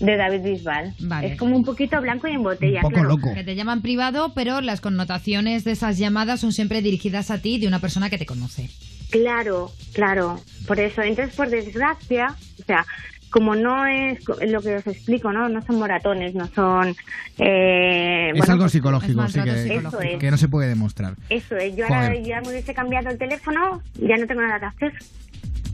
de 0.00 0.16
David 0.16 0.40
Bisbal. 0.42 0.94
Vale. 1.02 1.28
Es 1.28 1.38
como 1.38 1.54
un 1.54 1.64
poquito 1.64 2.00
blanco 2.00 2.26
y 2.26 2.32
en 2.32 2.42
botella, 2.42 2.78
Un 2.78 2.82
poco 2.82 2.94
claro. 2.94 3.08
loco. 3.10 3.32
Que 3.32 3.44
te 3.44 3.54
llaman 3.54 3.80
privado, 3.82 4.32
pero 4.34 4.60
las 4.60 4.80
connotaciones 4.80 5.62
de 5.62 5.70
esas 5.72 5.98
llamadas 5.98 6.40
son 6.40 6.50
siempre 6.52 6.82
dirigidas 6.82 7.30
a 7.30 7.40
ti 7.40 7.60
de 7.60 7.68
una 7.68 7.78
persona 7.78 8.10
que 8.10 8.18
te 8.18 8.26
conoce. 8.26 8.70
Claro, 9.10 9.70
claro, 9.94 10.40
por 10.66 10.80
eso. 10.80 11.02
Entonces, 11.02 11.36
por 11.36 11.48
desgracia, 11.48 12.34
o 12.60 12.64
sea, 12.64 12.84
como 13.32 13.56
no 13.56 13.86
es 13.86 14.18
lo 14.46 14.60
que 14.60 14.76
os 14.76 14.86
explico, 14.86 15.32
¿no? 15.32 15.48
No 15.48 15.60
son 15.62 15.76
moratones, 15.80 16.34
no 16.34 16.46
son... 16.54 16.94
Eh, 17.38 18.28
es 18.30 18.38
bueno, 18.38 18.52
algo 18.52 18.64
pues, 18.64 18.72
psicológico, 18.72 19.24
es 19.24 19.32
sí 19.32 19.40
que, 19.42 19.56
psicológico. 19.56 19.88
Eso 19.88 20.00
es. 20.14 20.18
que 20.20 20.30
no 20.30 20.36
se 20.36 20.48
puede 20.48 20.68
demostrar. 20.68 21.16
Eso 21.30 21.56
es, 21.56 21.74
yo 21.74 21.84
ahora 21.86 22.08
Joder. 22.08 22.22
ya 22.24 22.40
me 22.42 22.50
hubiese 22.50 22.74
cambiado 22.74 23.08
el 23.10 23.18
teléfono, 23.18 23.82
ya 23.94 24.16
no 24.18 24.26
tengo 24.26 24.42
nada 24.42 24.60
que 24.60 24.66
hacer. 24.86 24.92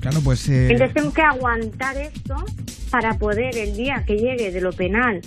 Claro, 0.00 0.20
pues... 0.22 0.48
eh, 0.48 0.70
Entonces 0.70 0.94
tengo 0.94 1.12
que 1.12 1.22
aguantar 1.22 1.96
esto 1.96 2.36
para 2.90 3.14
poder 3.18 3.56
el 3.58 3.76
día 3.76 4.04
que 4.06 4.16
llegue 4.16 4.52
de 4.52 4.60
lo 4.60 4.72
penal, 4.72 5.20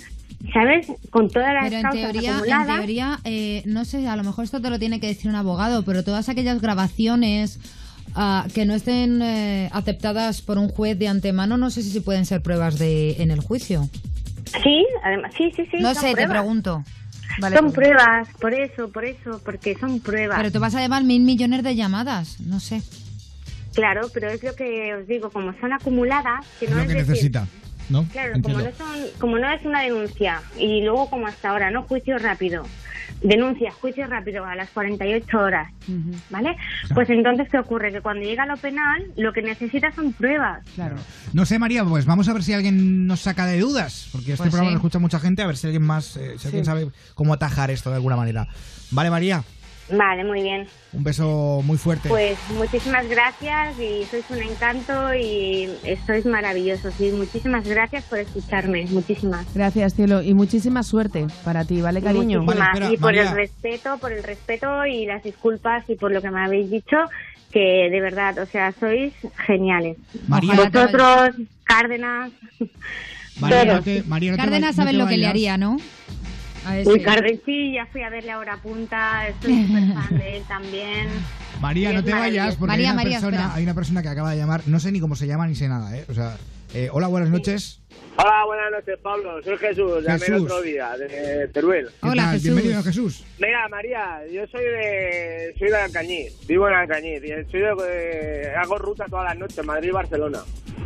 ¿sabes? 0.52 0.86
Con 1.10 1.28
todas 1.28 1.52
las 1.52 1.64
Pero 1.64 1.76
en 1.76 1.82
causas 1.82 2.00
teoría, 2.12 2.30
en 2.30 2.36
acumuladas. 2.36 2.76
teoría 2.78 3.18
eh, 3.24 3.62
no 3.66 3.84
sé, 3.84 4.08
a 4.08 4.16
lo 4.16 4.24
mejor 4.24 4.44
esto 4.44 4.60
te 4.62 4.70
lo 4.70 4.78
tiene 4.78 4.98
que 5.00 5.06
decir 5.08 5.28
un 5.30 5.36
abogado, 5.36 5.84
pero 5.84 6.02
todas 6.02 6.28
aquellas 6.30 6.60
grabaciones 6.62 7.60
ah, 8.14 8.46
que 8.54 8.64
no 8.64 8.74
estén 8.74 9.20
eh, 9.22 9.68
aceptadas 9.72 10.42
por 10.42 10.58
un 10.58 10.68
juez 10.68 10.98
de 10.98 11.08
antemano, 11.08 11.56
no 11.56 11.70
sé 11.70 11.82
si 11.82 12.00
pueden 12.00 12.26
ser 12.26 12.42
pruebas 12.42 12.78
de 12.78 13.22
en 13.22 13.30
el 13.30 13.40
juicio. 13.40 13.88
Sí, 14.62 14.86
además, 15.02 15.32
sí, 15.36 15.50
sí, 15.56 15.66
sí. 15.70 15.78
no 15.80 15.94
son 15.94 16.02
sé, 16.02 16.08
te 16.08 16.12
pruebas. 16.14 16.32
pregunto. 16.36 16.84
Vale, 17.40 17.56
Son 17.56 17.64
pues- 17.72 17.74
pruebas, 17.76 18.28
por 18.40 18.52
eso, 18.52 18.88
por 18.92 19.04
eso, 19.06 19.40
porque 19.44 19.74
son 19.80 20.00
pruebas. 20.00 20.36
Pero 20.38 20.52
tú 20.52 20.60
vas 20.60 20.74
a 20.74 20.80
llevar 20.82 21.02
mil 21.04 21.22
millones 21.22 21.62
de 21.62 21.74
llamadas, 21.74 22.38
no 22.40 22.60
sé. 22.60 22.82
Claro, 23.74 24.10
pero 24.12 24.28
es 24.28 24.42
lo 24.42 24.54
que 24.54 24.94
os 24.94 25.06
digo, 25.06 25.30
como 25.30 25.54
son 25.58 25.72
acumuladas, 25.72 26.44
que 26.58 26.66
es 26.66 26.70
no 26.70 26.76
lo 26.76 26.82
es 26.82 26.88
que 26.88 26.94
decir- 26.94 27.08
necesita, 27.08 27.46
¿no? 27.88 28.04
Claro, 28.12 28.34
como 28.42 28.58
no, 28.58 28.64
son, 28.76 28.86
como 29.18 29.38
no 29.38 29.50
es 29.50 29.64
una 29.64 29.80
denuncia 29.80 30.42
y 30.58 30.82
luego 30.82 31.08
como 31.08 31.26
hasta 31.26 31.48
ahora, 31.50 31.70
¿no? 31.70 31.84
Juicio 31.84 32.18
rápido. 32.18 32.64
Denuncia, 33.22 33.70
juicio 33.72 34.06
rápido 34.06 34.44
a 34.44 34.54
las 34.56 34.68
48 34.70 35.38
horas, 35.38 35.70
Ujú, 35.88 36.10
¿vale? 36.30 36.56
Pues 36.94 37.08
entonces, 37.10 37.48
¿qué 37.50 37.58
ocurre? 37.58 37.92
Que 37.92 38.00
cuando 38.00 38.24
llega 38.24 38.46
lo 38.46 38.56
penal, 38.56 39.02
lo 39.16 39.32
que 39.32 39.42
necesita 39.42 39.92
son 39.92 40.12
pruebas. 40.12 40.64
Claro. 40.74 40.96
No 41.32 41.46
sé, 41.46 41.58
María, 41.58 41.84
pues 41.84 42.04
vamos 42.04 42.28
a 42.28 42.32
ver 42.32 42.42
si 42.42 42.52
alguien 42.52 43.06
nos 43.06 43.20
saca 43.20 43.46
de 43.46 43.60
dudas, 43.60 44.08
porque 44.12 44.32
este 44.32 44.38
Pues 44.44 44.50
programa 44.50 44.70
sí. 44.70 44.74
lo 44.74 44.78
escucha 44.78 44.98
mucha 44.98 45.20
gente, 45.20 45.42
a 45.42 45.46
ver 45.46 45.56
si 45.56 45.66
alguien 45.68 45.84
más, 45.84 46.16
eh, 46.16 46.34
si 46.38 46.48
alguien 46.48 46.64
sabe 46.64 46.88
cómo 47.14 47.32
atajar 47.32 47.70
esto 47.70 47.90
de 47.90 47.96
alguna 47.96 48.16
manera. 48.16 48.48
Vale, 48.90 49.10
María, 49.10 49.44
Vale, 49.92 50.24
muy 50.24 50.42
bien. 50.42 50.66
un 50.92 51.04
beso 51.04 51.60
muy 51.64 51.76
fuerte. 51.76 52.08
Pues 52.08 52.38
muchísimas 52.56 53.06
gracias 53.08 53.78
y 53.78 54.04
sois 54.06 54.24
un 54.30 54.42
encanto 54.42 55.14
y 55.14 55.68
sois 56.06 56.24
maravillosos. 56.24 56.98
Y 57.00 57.10
muchísimas 57.10 57.66
gracias 57.68 58.04
por 58.04 58.18
escucharme, 58.18 58.86
muchísimas. 58.90 59.46
Gracias, 59.54 59.94
cielo. 59.94 60.22
Y 60.22 60.32
muchísima 60.34 60.82
suerte 60.82 61.26
para 61.44 61.64
ti, 61.64 61.80
¿vale, 61.82 62.00
cariño? 62.00 62.42
Muchísimas. 62.42 62.68
Vale, 62.68 62.86
espera, 62.86 62.92
y 62.92 62.96
por 62.96 63.14
María. 63.14 63.22
el 63.22 63.36
respeto, 63.36 63.98
por 63.98 64.12
el 64.12 64.22
respeto 64.22 64.86
y 64.86 65.06
las 65.06 65.22
disculpas 65.22 65.88
y 65.88 65.96
por 65.96 66.10
lo 66.10 66.22
que 66.22 66.30
me 66.30 66.40
habéis 66.42 66.70
dicho, 66.70 66.96
que 67.50 67.88
de 67.90 68.00
verdad, 68.00 68.38
o 68.38 68.46
sea, 68.46 68.72
sois 68.80 69.12
geniales. 69.46 69.98
María, 70.26 70.54
Vosotros, 70.54 71.36
Cárdenas. 71.64 72.32
María, 73.40 73.64
no 73.64 73.82
te, 73.82 74.02
María, 74.04 74.30
no 74.32 74.36
Cárdenas 74.36 74.76
no 74.76 74.82
sabe 74.82 74.92
te 74.92 74.96
lo 74.96 75.06
que 75.06 75.16
le 75.18 75.26
haría, 75.26 75.56
¿no? 75.58 75.76
A 76.64 76.74
ver 76.74 76.86
Uy, 76.86 77.40
sí, 77.44 77.72
ya 77.72 77.86
fui 77.86 78.02
a 78.02 78.10
verle 78.10 78.30
ahora 78.30 78.56
punta, 78.58 79.26
estoy 79.28 79.66
súper 79.66 79.92
fan 79.94 80.18
de 80.18 80.36
él 80.36 80.42
también. 80.46 81.08
María, 81.60 81.92
no 81.92 82.02
te 82.04 82.12
vayas, 82.12 82.56
porque 82.56 82.68
María, 82.68 82.88
hay, 82.90 82.94
una 82.94 83.02
María, 83.02 83.18
persona, 83.18 83.36
espera. 83.36 83.54
hay 83.54 83.62
una 83.64 83.74
persona 83.74 84.02
que 84.02 84.08
acaba 84.08 84.30
de 84.30 84.36
llamar, 84.36 84.62
no 84.66 84.80
sé 84.80 84.92
ni 84.92 85.00
cómo 85.00 85.16
se 85.16 85.26
llama 85.26 85.46
ni 85.46 85.54
sé 85.54 85.68
nada, 85.68 85.96
¿eh? 85.96 86.04
O 86.08 86.14
sea, 86.14 86.36
eh, 86.74 86.88
hola, 86.92 87.08
buenas 87.08 87.30
noches. 87.30 87.80
Hola, 88.16 88.44
buenas 88.46 88.70
noches, 88.70 88.98
Pablo. 89.02 89.42
Soy 89.42 89.56
Jesús, 89.56 90.02
llamé 90.04 90.14
el 90.14 90.20
Jesús. 90.20 90.42
otro 90.42 90.62
día, 90.62 90.96
de 90.96 91.48
Teruel. 91.48 91.88
¿Qué 92.02 92.08
Hola? 92.08 92.24
Jesús. 92.28 92.44
Bienvenido, 92.44 92.82
Jesús. 92.82 93.24
Mira, 93.40 93.68
María, 93.68 94.20
yo 94.30 94.46
soy 94.48 94.62
de 94.64 95.54
soy 95.58 95.68
de 95.70 95.76
Alcañiz, 95.76 96.46
vivo 96.46 96.68
en 96.68 96.74
Alcañiz, 96.74 97.22
y 97.24 97.28
soy 97.50 97.60
de, 97.60 97.72
eh, 98.48 98.54
hago 98.54 98.76
ruta 98.78 99.06
todas 99.08 99.24
las 99.24 99.38
noches, 99.38 99.64
Madrid-Barcelona. 99.64 100.40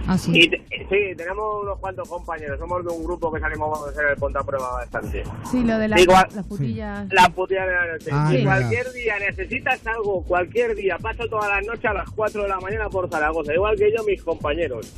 Ah, 0.08 0.16
sí. 0.16 0.30
Y 0.34 0.48
te- 0.48 0.62
sí, 0.88 1.16
tenemos 1.16 1.64
unos 1.64 1.80
cuantos 1.80 2.08
compañeros, 2.08 2.60
somos 2.60 2.84
de 2.84 2.90
un 2.92 3.02
grupo 3.02 3.32
que 3.32 3.40
salimos 3.40 3.76
a 3.86 3.90
hacer 3.90 4.04
el 4.10 4.16
ponta 4.16 4.40
prueba 4.44 4.70
bastante. 4.74 5.24
Sí, 5.50 5.64
lo 5.64 5.78
de 5.78 5.88
la- 5.88 6.00
Igual. 6.00 6.28
las 6.32 6.46
putillas. 6.46 7.08
La 7.12 7.28
puteada 7.28 7.66
de 7.66 7.74
la 7.88 7.92
noche. 7.92 8.10
Ah, 8.12 8.32
cualquier 8.44 8.92
día 8.92 9.18
necesitas 9.18 9.84
algo, 9.84 10.22
cualquier 10.22 10.76
día, 10.76 10.96
paso 10.98 11.26
todas 11.28 11.48
las 11.50 11.66
noches 11.66 11.84
a 11.86 11.94
las 11.94 12.08
4 12.10 12.44
de 12.44 12.48
la 12.48 12.60
mañana 12.60 12.88
por 12.88 13.10
Zaragoza, 13.10 13.52
igual 13.52 13.76
que 13.76 13.92
yo, 13.92 14.04
mis 14.04 14.22
compañeros. 14.22 14.94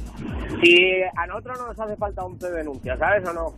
Si 0.63 1.03
a 1.17 1.27
nosotros 1.27 1.59
no 1.59 1.67
nos 1.69 1.79
hace 1.81 1.97
falta 1.97 2.18
un 2.25 2.39
denuncia, 2.39 2.97
¿sabes 2.97 3.29
o 3.29 3.33
no? 3.33 3.55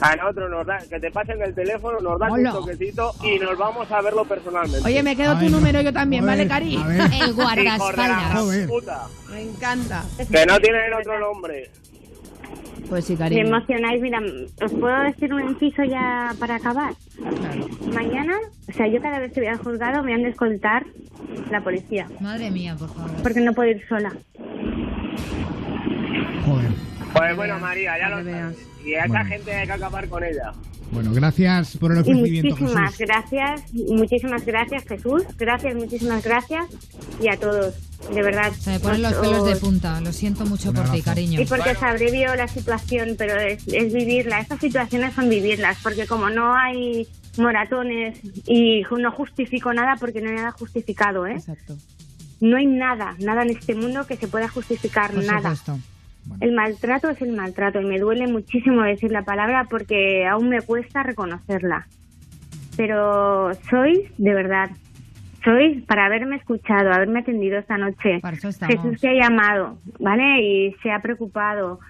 A 0.00 0.16
nosotros 0.16 0.50
nos 0.50 0.66
da, 0.66 0.78
que 0.88 0.98
te 0.98 1.10
pasen 1.10 1.40
el 1.42 1.54
teléfono, 1.54 2.00
nos 2.00 2.18
das 2.18 2.30
Hola. 2.32 2.50
un 2.54 2.60
toquecito 2.60 3.12
y 3.22 3.38
nos 3.38 3.56
vamos 3.58 3.90
a 3.90 4.00
verlo 4.00 4.24
personalmente. 4.24 4.86
Oye, 4.86 5.02
me 5.02 5.14
quedo 5.14 5.32
A 5.32 5.34
tu 5.34 5.42
ver, 5.42 5.50
número 5.50 5.80
yo 5.82 5.92
también, 5.92 6.24
¿vale, 6.26 6.46
cari? 6.48 6.74
El 7.20 7.34
guardaespaldas. 7.34 8.66
Puta. 8.68 9.06
Me 9.30 9.42
encanta. 9.42 10.02
Que 10.30 10.46
no 10.46 10.58
tienen 10.60 10.92
otro 10.94 11.18
nombre. 11.20 11.70
Pues 12.88 13.04
sí, 13.06 13.12
Me 13.14 13.18
cariño. 13.20 13.46
emocionáis, 13.46 14.02
mira, 14.02 14.20
¿os 14.62 14.72
puedo 14.72 14.98
decir 15.02 15.32
un 15.32 15.48
inciso 15.50 15.82
ya 15.84 16.34
para 16.38 16.56
acabar? 16.56 16.92
Mañana, 17.94 18.34
o 18.68 18.72
sea, 18.72 18.86
yo 18.88 19.00
cada 19.00 19.18
vez 19.18 19.32
que 19.32 19.40
voy 19.40 19.48
al 19.48 19.58
juzgado 19.58 20.02
me 20.02 20.12
han 20.14 20.22
de 20.22 20.30
escoltar 20.30 20.84
la 21.50 21.62
policía, 21.62 22.06
Madre 22.20 22.50
mía, 22.50 22.74
por 22.78 22.88
favor. 22.92 23.10
porque 23.22 23.40
no 23.40 23.52
puedo 23.54 23.70
ir 23.70 23.82
sola. 23.88 24.12
Joder. 26.44 26.70
Pues 27.12 27.36
bueno, 27.36 27.58
María, 27.58 27.98
ya 27.98 28.08
lo 28.08 28.24
veas. 28.24 28.54
Y 28.84 28.94
a 28.94 29.06
Bueno. 29.06 29.24
gente 29.26 29.52
hay 29.54 29.66
que 29.66 29.72
acabar 29.72 30.08
con 30.08 30.24
ella. 30.24 30.52
Bueno, 30.90 31.10
gracias 31.14 31.76
por 31.78 31.92
el 31.92 31.98
Y 31.98 32.00
ofrecimiento, 32.02 32.50
muchísimas 32.56 32.90
Jesús. 32.94 32.98
gracias, 33.06 33.72
muchísimas 33.72 34.44
gracias 34.44 34.84
Jesús, 34.86 35.22
gracias, 35.38 35.74
muchísimas 35.74 36.22
gracias 36.22 36.66
y 37.18 37.28
a 37.28 37.38
todos, 37.38 37.74
de 38.14 38.22
verdad. 38.22 38.52
Se 38.52 38.72
me 38.72 38.80
ponen 38.80 39.00
los 39.00 39.12
Os- 39.14 39.18
pelos 39.26 39.46
de 39.46 39.56
punta. 39.56 40.00
Lo 40.02 40.12
siento 40.12 40.44
mucho 40.44 40.68
Un 40.68 40.74
por 40.76 40.90
ti, 40.90 41.00
cariño. 41.00 41.40
Y 41.40 41.46
porque 41.46 41.70
os 41.70 41.82
abrevió 41.82 42.34
la 42.34 42.46
situación, 42.46 43.14
pero 43.16 43.40
es, 43.40 43.66
es 43.68 43.90
vivirla. 43.90 44.40
Estas 44.40 44.60
situaciones 44.60 45.14
son 45.14 45.30
vivirlas, 45.30 45.78
porque 45.82 46.06
como 46.06 46.28
no 46.28 46.54
hay 46.54 47.08
moratones 47.38 48.18
y 48.46 48.82
no 48.82 49.12
justifico 49.12 49.72
nada 49.72 49.96
porque 49.98 50.20
no 50.20 50.28
hay 50.28 50.36
nada 50.36 50.50
justificado, 50.50 51.26
¿eh? 51.26 51.32
Exacto. 51.36 51.78
No 52.40 52.58
hay 52.58 52.66
nada, 52.66 53.14
nada 53.18 53.44
en 53.44 53.50
este 53.50 53.74
mundo 53.74 54.06
que 54.06 54.16
se 54.16 54.28
pueda 54.28 54.46
justificar, 54.48 55.10
Por 55.12 55.24
nada. 55.24 55.54
supuesto. 55.56 55.78
El 56.40 56.52
maltrato 56.52 57.10
es 57.10 57.20
el 57.22 57.32
maltrato 57.32 57.80
y 57.80 57.84
me 57.84 57.98
duele 57.98 58.26
muchísimo 58.26 58.82
decir 58.82 59.10
la 59.10 59.22
palabra 59.22 59.66
porque 59.68 60.26
aún 60.26 60.48
me 60.48 60.60
cuesta 60.60 61.02
reconocerla. 61.02 61.86
Pero 62.76 63.52
sois, 63.68 64.00
de 64.18 64.34
verdad, 64.34 64.70
sois 65.44 65.82
para 65.84 66.06
haberme 66.06 66.36
escuchado, 66.36 66.92
haberme 66.92 67.20
atendido 67.20 67.58
esta 67.58 67.76
noche. 67.76 68.20
Para 68.20 68.36
eso. 68.36 68.50
Jesús 68.66 69.00
te 69.00 69.08
ha 69.08 69.14
llamado, 69.14 69.78
¿vale? 69.98 70.42
Y 70.42 70.72
se 70.82 70.90
ha 70.90 71.00
preocupado. 71.00 71.80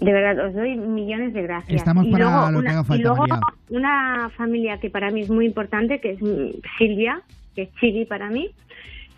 De 0.00 0.12
verdad, 0.12 0.46
os 0.46 0.54
doy 0.54 0.76
millones 0.76 1.34
de 1.34 1.42
gracias. 1.42 1.76
Estamos 1.76 2.06
y 2.06 2.12
para 2.12 2.24
luego, 2.24 2.50
lo 2.50 2.52
que 2.52 2.58
una, 2.58 2.70
haga 2.70 2.84
falta, 2.84 3.00
y 3.00 3.02
luego 3.02 3.26
María. 3.26 3.40
una 3.70 4.30
familia 4.36 4.78
que 4.78 4.90
para 4.90 5.10
mí 5.10 5.22
es 5.22 5.30
muy 5.30 5.44
importante, 5.44 6.00
que 6.00 6.12
es 6.12 6.18
Silvia, 6.78 7.20
que 7.56 7.62
es 7.62 7.74
Chili 7.80 8.04
para 8.04 8.30
mí, 8.30 8.50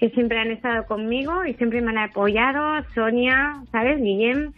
que 0.01 0.11
siempre 0.11 0.41
han 0.41 0.51
estado 0.51 0.87
conmigo 0.87 1.45
y 1.45 1.55
siempre 1.55 1.81
me 1.83 1.91
han 1.91 1.99
apoyado, 1.99 2.83
Sonia, 2.95 3.63
¿sabes? 3.71 4.01
Guillem 4.03 4.53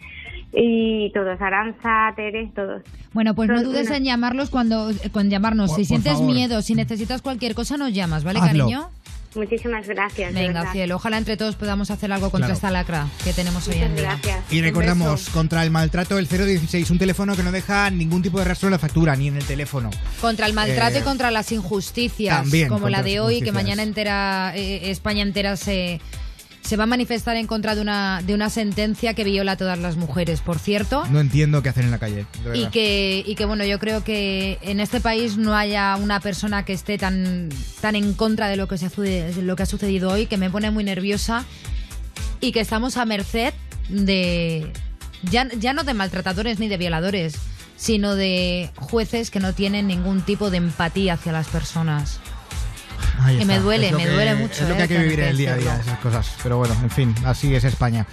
y 0.53 1.11
todos, 1.13 1.39
Aranza, 1.41 2.13
Tere, 2.15 2.49
todos. 2.55 2.81
Bueno, 3.11 3.35
pues 3.35 3.49
no 3.49 3.61
dudes 3.61 3.87
una- 3.87 3.97
en 3.97 4.03
llamarlos 4.05 4.49
cuando, 4.49 4.89
con 5.11 5.29
llamarnos. 5.29 5.71
Por- 5.71 5.75
si 5.75 5.81
por 5.83 5.87
sientes 5.87 6.13
favor. 6.13 6.33
miedo, 6.33 6.61
si 6.61 6.75
necesitas 6.75 7.21
cualquier 7.21 7.53
cosa, 7.55 7.75
nos 7.77 7.93
llamas, 7.93 8.23
¿vale, 8.23 8.39
Hazlo. 8.39 8.65
cariño? 8.65 8.89
Muchísimas 9.35 9.87
gracias. 9.87 10.33
Venga, 10.33 10.59
verdad. 10.61 10.71
cielo. 10.73 10.95
Ojalá 10.97 11.17
entre 11.17 11.37
todos 11.37 11.55
podamos 11.55 11.89
hacer 11.91 12.11
algo 12.11 12.29
contra 12.29 12.47
Claro. 12.47 12.53
esta 12.55 12.71
lacra 12.71 13.07
que 13.23 13.33
tenemos 13.33 13.67
hoy 13.67 13.75
Muchas 13.75 13.89
en 13.89 13.95
día. 13.95 14.03
gracias. 14.21 14.39
Y 14.51 14.59
Un 14.59 14.63
recordamos, 14.65 15.29
contra 15.29 15.63
el 15.63 15.71
maltrato, 15.71 16.17
el 16.17 16.27
016, 16.27 16.89
un 16.91 16.99
teléfono 16.99 17.35
que 17.35 17.43
no 17.43 17.51
deja 17.51 17.89
ningún 17.89 18.21
tipo 18.21 18.39
de 18.39 18.45
rastro 18.45 18.67
en 18.67 18.73
la 18.73 18.79
factura, 18.79 19.15
ni 19.15 19.27
en 19.29 19.37
el 19.37 19.45
teléfono. 19.45 19.89
Contra 20.21 20.45
el 20.45 20.53
maltrato 20.53 20.97
Eh, 20.97 20.99
y 20.99 21.03
contra 21.03 21.31
las 21.31 21.51
injusticias, 21.51 22.35
también 22.41 22.69
como 22.69 22.89
la 22.89 23.01
de 23.03 23.19
hoy, 23.19 23.41
que 23.41 23.51
mañana 23.51 23.83
entera, 23.83 24.53
eh, 24.55 24.91
España 24.91 25.23
entera 25.23 25.57
se, 25.57 25.99
se 26.63 26.77
va 26.77 26.85
a 26.85 26.87
manifestar 26.87 27.35
en 27.35 27.45
contra 27.45 27.75
de 27.75 27.81
una, 27.81 28.21
de 28.21 28.33
una 28.33 28.49
sentencia 28.49 29.13
que 29.13 29.23
viola 29.23 29.53
a 29.53 29.57
todas 29.57 29.77
las 29.77 29.97
mujeres, 29.97 30.41
por 30.41 30.59
cierto. 30.59 31.03
No 31.09 31.19
entiendo 31.19 31.61
qué 31.61 31.69
hacen 31.69 31.85
en 31.85 31.91
la 31.91 31.99
calle. 31.99 32.25
de 32.43 32.57
Y 32.57 32.67
que, 32.67 33.23
y 33.25 33.35
que 33.35 33.45
bueno, 33.45 33.65
yo 33.65 33.79
creo 33.79 34.03
que 34.03 34.59
en 34.61 34.79
este 34.79 35.01
país 35.01 35.37
no 35.37 35.55
haya 35.55 35.97
una 35.97 36.21
persona 36.21 36.63
que 36.63 36.73
esté 36.73 36.97
tan, 36.97 37.49
tan 37.81 37.95
en 37.95 38.13
contra 38.13 38.47
de 38.47 38.55
lo 38.55 38.67
que, 38.67 38.77
se 38.77 38.89
de 38.89 39.41
lo 39.41 39.55
que 39.55 39.63
ha 39.63 39.65
sucedido 39.65 40.09
hoy, 40.09 40.25
que 40.25 40.37
me 40.37 40.49
pone 40.49 40.71
muy 40.71 40.85
nerviosa 40.85 41.43
y 42.39 42.53
que 42.53 42.61
estamos 42.61 42.95
a 42.95 43.05
merced 43.05 43.53
de, 43.89 44.71
ya, 45.23 45.47
ya 45.59 45.73
no 45.73 45.83
de 45.83 45.93
maltratadores 45.93 46.59
ni 46.59 46.69
de 46.69 46.77
violadores, 46.77 47.35
sino 47.75 48.15
de 48.15 48.69
jueces 48.75 49.31
que 49.31 49.41
no 49.41 49.53
tienen 49.53 49.87
ningún 49.87 50.21
tipo 50.21 50.49
de 50.49 50.57
empatía 50.57 51.15
hacia 51.15 51.33
las 51.33 51.47
personas. 51.47 52.19
Ahí 53.21 53.37
que 53.39 53.45
me 53.45 53.53
está. 53.53 53.63
duele, 53.63 53.85
Es 53.87 53.91
lo 53.91 53.97
me 53.99 54.03
que- 54.05 54.09
duele 54.11 54.35
mucho, 54.35 54.53
Es 54.63 54.69
lo 54.69 54.73
eh, 54.73 54.77
que 54.77 54.81
hay 54.83 54.87
que 54.87 54.93
tener 54.95 55.03
vivir 55.09 55.19
en 55.19 55.25
que 55.25 55.31
el 55.31 55.37
día 55.37 55.53
a 55.53 55.57
día, 55.57 55.79
esas 55.81 55.99
cosas. 55.99 56.29
Pero 56.43 56.57
bueno, 56.57 56.75
en 56.81 56.89
fin, 56.89 57.15
así 57.25 57.53
es 57.55 57.63
España. 57.63 58.05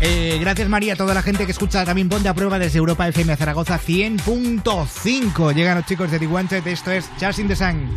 Eh, 0.00 0.38
gracias 0.40 0.68
María, 0.68 0.92
a 0.94 0.96
toda 0.96 1.14
la 1.14 1.22
gente 1.22 1.46
que 1.46 1.52
escucha 1.52 1.84
también 1.84 2.08
Ponte 2.08 2.28
a 2.28 2.34
Prueba 2.34 2.58
desde 2.58 2.78
Europa 2.78 3.06
FM 3.08 3.34
Zaragoza 3.36 3.78
100.5. 3.78 5.52
Llegan 5.54 5.76
los 5.78 5.86
chicos 5.86 6.10
de 6.10 6.26
Wanted, 6.26 6.66
esto 6.66 6.90
es 6.90 7.08
Just 7.20 7.38
in 7.38 7.48
the 7.48 7.56
Sun. 7.56 7.88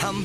I'm 0.00 0.24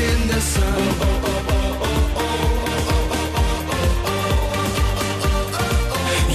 chasing 0.00 0.28
the 0.28 0.40
sun. 0.40 0.82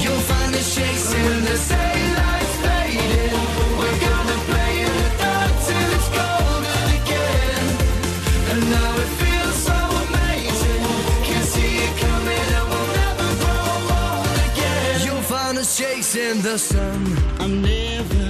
You'll 0.02 0.24
find 0.30 0.56
us 0.56 0.76
chasing 0.76 1.40
the 1.48 1.58
daylight's 1.70 2.56
fading. 2.64 3.40
We're 3.80 4.00
gonna 4.08 4.38
play 4.50 4.74
in 4.86 4.94
the 5.02 5.10
dark 5.22 5.52
it's 5.94 6.10
golden 6.18 6.88
again. 7.00 7.66
And 8.52 8.62
now 8.76 8.92
it 9.04 9.12
feels 9.22 9.58
so 9.70 9.78
amazing. 10.06 10.84
Can 11.28 11.44
see 11.54 11.74
it 11.86 11.94
coming 12.06 12.48
and 12.58 12.66
we'll 12.70 12.90
never 13.02 13.30
grow 13.42 13.98
old 13.98 14.38
again. 14.50 14.96
You'll 15.06 15.28
find 15.34 15.58
us 15.58 15.78
chasing 15.78 16.42
the 16.42 16.58
sun. 16.58 17.02
I'm 17.40 17.62
never, 17.62 18.26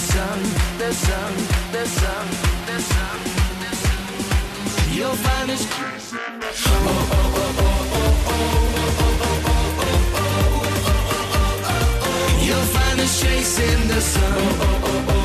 sun, 0.00 0.42
the 0.78 0.92
sun, 0.92 1.32
the 1.72 1.84
sun, 1.84 2.26
the 2.66 2.78
sun. 2.80 3.18
the 3.60 3.70
sun. 3.82 4.94
You'll 4.96 5.18
find 5.26 5.50
us 5.50 5.64
chasing 5.76 6.40
the 6.40 6.52
sun. 6.52 6.82
You'll 12.46 12.68
find 12.74 13.00
us 13.00 13.20
chasing 13.20 13.88
the 13.88 14.00
sun. 14.00 14.38
You'll 15.06 15.19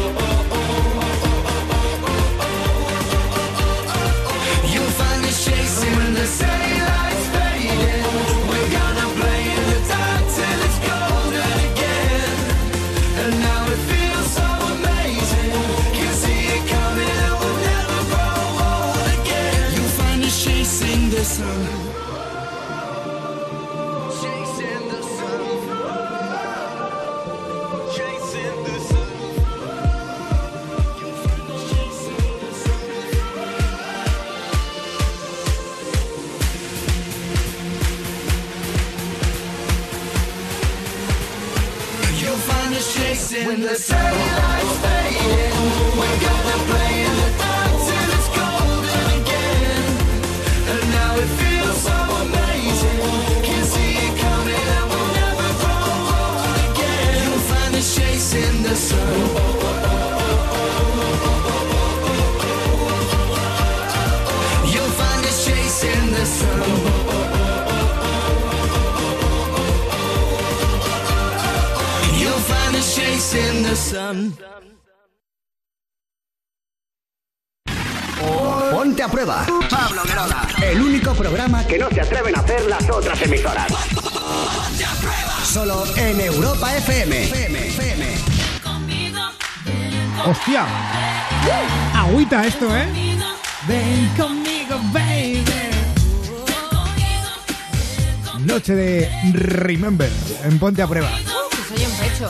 Ponte 100.75 100.83
a 100.83 100.87
Prueba. 100.87 101.09
Que 101.51 101.77
soy 101.77 101.85
un 101.85 101.97
pecho. 101.97 102.29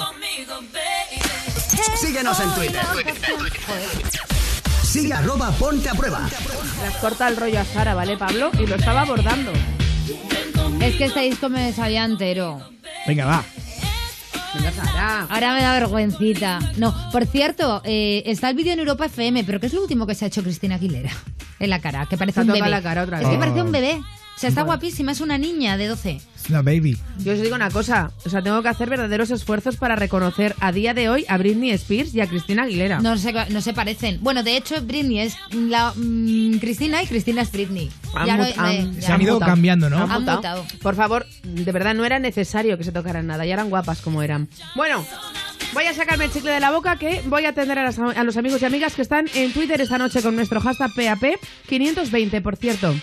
Síguenos 2.00 2.40
en 2.40 2.54
Twitter. 2.54 2.82
Sigue 4.84 5.14
arroba 5.14 5.50
ponte 5.54 5.90
a 5.90 5.96
prueba. 5.96 6.30
Las 6.84 6.96
corta 6.98 7.28
el 7.28 7.38
rollo 7.38 7.60
a 7.60 7.66
Sara, 7.66 7.96
¿vale, 7.96 8.18
Pablo? 8.18 8.52
Y 8.60 8.68
lo 8.68 8.76
estaba 8.76 9.02
abordando. 9.02 9.52
Es 10.80 10.96
que 10.96 11.06
este 11.06 11.22
disco 11.22 11.50
me 11.50 11.74
sabía 11.74 12.06
entero. 12.06 12.62
Venga, 13.08 13.26
va. 13.26 13.44
Ahora 15.28 15.56
me 15.56 15.64
da 15.64 15.74
vergüencita. 15.74 16.60
No, 16.78 16.94
por 17.12 17.26
cierto, 17.26 17.82
eh, 17.84 18.22
está 18.28 18.52
el 18.52 18.56
vídeo 18.56 18.74
en 18.74 18.80
Europa 18.80 19.08
FM, 19.08 19.44
pero 19.44 19.60
¿qué 19.60 19.66
es 19.66 19.74
lo 19.74 19.82
último 19.82 20.06
que 20.06 20.14
se 20.14 20.26
ha 20.26 20.28
hecho 20.28 20.44
Cristina 20.44 20.76
Aguilera? 20.76 21.10
En 21.60 21.72
la 21.72 21.80
cara, 21.80 22.06
que 22.08 22.16
parece 22.16 22.42
ha 22.42 22.44
un 22.44 22.50
bebé. 22.52 22.70
la 22.70 22.84
cara 22.84 23.02
otra 23.02 23.18
es 23.18 23.24
que 23.24 23.32
vez. 23.32 23.40
parece 23.40 23.62
un 23.64 23.72
bebé. 23.72 24.00
O 24.36 24.40
sea, 24.40 24.50
está 24.50 24.64
guapísima, 24.64 25.14
es 25.14 25.22
una 25.22 25.38
niña 25.38 25.78
de 25.78 25.88
12. 25.88 26.20
Es 26.36 26.50
una 26.50 26.62
baby. 26.62 26.98
Yo 27.20 27.32
os 27.34 27.42
digo 27.42 27.56
una 27.56 27.70
cosa, 27.72 28.12
o 28.26 28.30
sea, 28.30 28.42
tengo 28.42 28.62
que 28.62 28.68
hacer 28.68 28.90
verdaderos 28.90 29.32
esfuerzos 29.32 29.78
para 29.78 29.96
reconocer 29.96 30.54
a 30.60 30.72
día 30.74 30.94
de 30.94 31.08
hoy 31.10 31.26
a 31.30 31.38
Britney 31.38 31.72
Spears 31.72 32.14
y 32.14 32.20
a 32.22 32.28
Cristina 32.28 32.64
Aguilera. 32.64 33.00
No 33.00 33.18
se, 33.18 33.32
no 33.50 33.62
se 33.62 33.74
parecen. 33.74 34.20
Bueno, 34.22 34.44
de 34.44 34.58
hecho, 34.58 34.82
Britney 34.82 35.20
es 35.22 35.38
la, 35.54 35.94
mm, 35.96 36.58
Cristina 36.58 37.02
y 37.02 37.08
Cristina 37.08 37.42
es 37.44 37.52
Britney. 37.52 37.90
Han 38.14 38.28
Ya 38.28 38.38
ya 38.50 39.02
Se 39.02 39.12
han 39.14 39.22
ido 39.22 39.34
mutado. 39.36 39.52
cambiando, 39.52 39.90
¿no? 39.90 39.98
Han 40.04 40.12
Han 40.12 40.20
mutado. 40.22 40.38
mutado. 40.38 40.66
Por 40.82 40.96
favor, 40.96 41.26
de 41.44 41.72
verdad 41.72 41.96
no 41.96 42.04
era 42.06 42.20
necesario 42.20 42.78
que 42.78 42.84
se 42.84 42.92
tocaran 42.92 43.26
nada, 43.26 43.46
ya 43.46 43.54
eran 43.54 43.70
guapas 43.70 44.02
como 44.02 44.22
eran. 44.22 44.50
Bueno, 44.76 45.04
voy 45.74 45.86
a 45.86 45.94
sacarme 45.94 46.26
el 46.26 46.32
chicle 46.34 46.52
de 46.52 46.60
la 46.60 46.72
boca 46.72 46.98
que 46.98 47.22
voy 47.26 47.46
a 47.46 47.50
atender 47.50 47.80
a, 47.80 47.84
las- 47.86 47.98
a 48.00 48.24
los 48.24 48.36
amigos 48.38 48.62
y 48.62 48.66
amigas 48.66 48.94
que 48.96 49.02
están 49.02 49.28
en 49.34 49.54
Twitter 49.54 49.80
esta 49.80 49.98
noche 49.98 50.22
con 50.22 50.36
nuestro 50.36 50.60
hashtag 50.60 50.92
PAP 50.94 51.24
520, 51.70 52.42
por 52.42 52.58
cierto. 52.58 52.94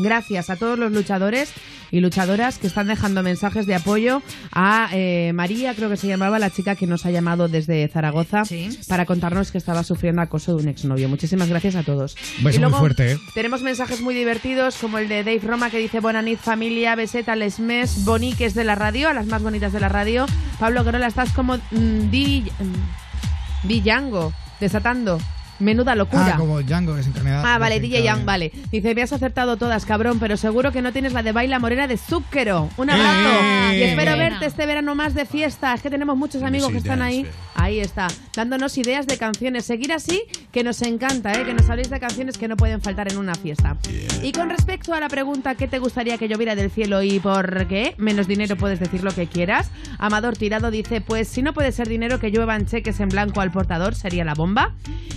Gracias 0.00 0.50
a 0.50 0.56
todos 0.56 0.78
los 0.78 0.92
luchadores 0.92 1.52
y 1.92 2.00
luchadoras 2.00 2.58
que 2.58 2.66
están 2.68 2.86
dejando 2.86 3.22
mensajes 3.22 3.66
de 3.66 3.74
apoyo 3.74 4.22
a 4.52 4.88
eh, 4.92 5.32
María, 5.34 5.74
creo 5.74 5.90
que 5.90 5.96
se 5.96 6.06
llamaba 6.06 6.38
la 6.38 6.50
chica 6.50 6.76
que 6.76 6.86
nos 6.86 7.04
ha 7.04 7.10
llamado 7.10 7.48
desde 7.48 7.86
Zaragoza 7.88 8.44
Sí. 8.44 8.70
para 8.88 9.06
contarnos 9.06 9.50
que 9.50 9.58
estaba 9.58 9.82
sufriendo 9.82 10.22
acoso 10.22 10.56
de 10.56 10.62
un 10.62 10.68
exnovio. 10.68 11.08
Muchísimas 11.08 11.48
gracias 11.48 11.74
a 11.74 11.82
todos. 11.82 12.16
Beso 12.42 12.56
Y 12.56 12.60
luego 12.60 12.70
muy 12.70 12.78
fuerte, 12.80 13.12
¿eh? 13.12 13.18
Tenemos 13.34 13.62
mensajes 13.62 14.00
muy 14.00 14.14
divertidos 14.14 14.76
como 14.76 14.98
el 14.98 15.08
de 15.08 15.24
Dave 15.24 15.40
Roma 15.42 15.70
que 15.70 15.78
dice 15.78 16.00
Buena 16.00 16.22
nit 16.22 16.38
familia, 16.38 16.94
beseta 16.94 17.34
les 17.36 17.58
mes, 17.58 18.04
boniques 18.04 18.54
de 18.54 18.64
la 18.64 18.74
radio, 18.76 19.08
a 19.08 19.14
las 19.14 19.26
más 19.26 19.42
bonitas 19.42 19.72
de 19.72 19.80
la 19.80 19.88
radio. 19.88 20.26
Pablo 20.58 20.84
Guerola, 20.84 21.08
estás 21.08 21.32
como 21.32 21.56
mm, 21.56 22.10
di, 22.10 22.42
mm, 22.42 23.66
Villango, 23.68 24.32
desatando. 24.60 25.18
Menuda 25.60 25.94
locura. 25.94 26.32
Ah, 26.34 26.36
como 26.38 26.60
Django 26.62 26.94
desencarnado. 26.94 27.46
Ah, 27.46 27.58
vale, 27.58 27.80
DJ. 27.80 28.02
Young, 28.02 28.24
vale. 28.24 28.50
Dice, 28.72 28.94
me 28.94 29.02
has 29.02 29.12
acertado 29.12 29.56
todas, 29.56 29.84
cabrón, 29.84 30.18
pero 30.18 30.36
seguro 30.36 30.72
que 30.72 30.82
no 30.82 30.92
tienes 30.92 31.12
la 31.12 31.22
de 31.22 31.32
baila 31.32 31.58
morena 31.58 31.86
de 31.86 31.96
Zúquero. 31.96 32.68
Un 32.76 32.90
abrazo. 32.90 33.40
¡Eh! 33.42 33.78
Y 33.78 33.82
espero 33.82 34.12
Buena. 34.12 34.30
verte 34.30 34.46
este 34.46 34.66
verano 34.66 34.94
más 34.94 35.14
de 35.14 35.26
fiesta. 35.26 35.74
Es 35.74 35.82
que 35.82 35.90
tenemos 35.90 36.16
muchos 36.16 36.42
amigos 36.42 36.70
que 36.72 36.78
están 36.78 37.02
ahí. 37.02 37.26
Ahí 37.54 37.78
está, 37.78 38.08
dándonos 38.34 38.78
ideas 38.78 39.06
de 39.06 39.18
canciones. 39.18 39.66
Seguir 39.66 39.92
así, 39.92 40.22
que 40.50 40.64
nos 40.64 40.80
encanta, 40.80 41.32
¿eh? 41.32 41.44
que 41.44 41.52
nos 41.52 41.68
habléis 41.68 41.90
de 41.90 42.00
canciones 42.00 42.38
que 42.38 42.48
no 42.48 42.56
pueden 42.56 42.80
faltar 42.80 43.12
en 43.12 43.18
una 43.18 43.34
fiesta. 43.34 43.76
Y 44.22 44.32
con 44.32 44.48
respecto 44.48 44.94
a 44.94 45.00
la 45.00 45.08
pregunta, 45.08 45.54
¿qué 45.56 45.68
te 45.68 45.78
gustaría 45.78 46.16
que 46.16 46.26
lloviera 46.26 46.54
del 46.54 46.70
cielo 46.70 47.02
y 47.02 47.20
por 47.20 47.66
qué? 47.66 47.94
Menos 47.98 48.26
dinero 48.26 48.56
puedes 48.56 48.80
decir 48.80 49.04
lo 49.04 49.12
que 49.12 49.26
quieras. 49.26 49.70
Amador 49.98 50.38
Tirado 50.38 50.70
dice, 50.70 51.02
pues 51.02 51.28
si 51.28 51.42
no 51.42 51.52
puede 51.52 51.70
ser 51.72 51.86
dinero 51.88 52.18
que 52.18 52.30
lluevan 52.30 52.64
cheques 52.64 52.98
en 53.00 53.10
blanco 53.10 53.42
al 53.42 53.50
portador, 53.50 53.94
sería 53.94 54.24
la 54.24 54.32
bomba. 54.34 54.74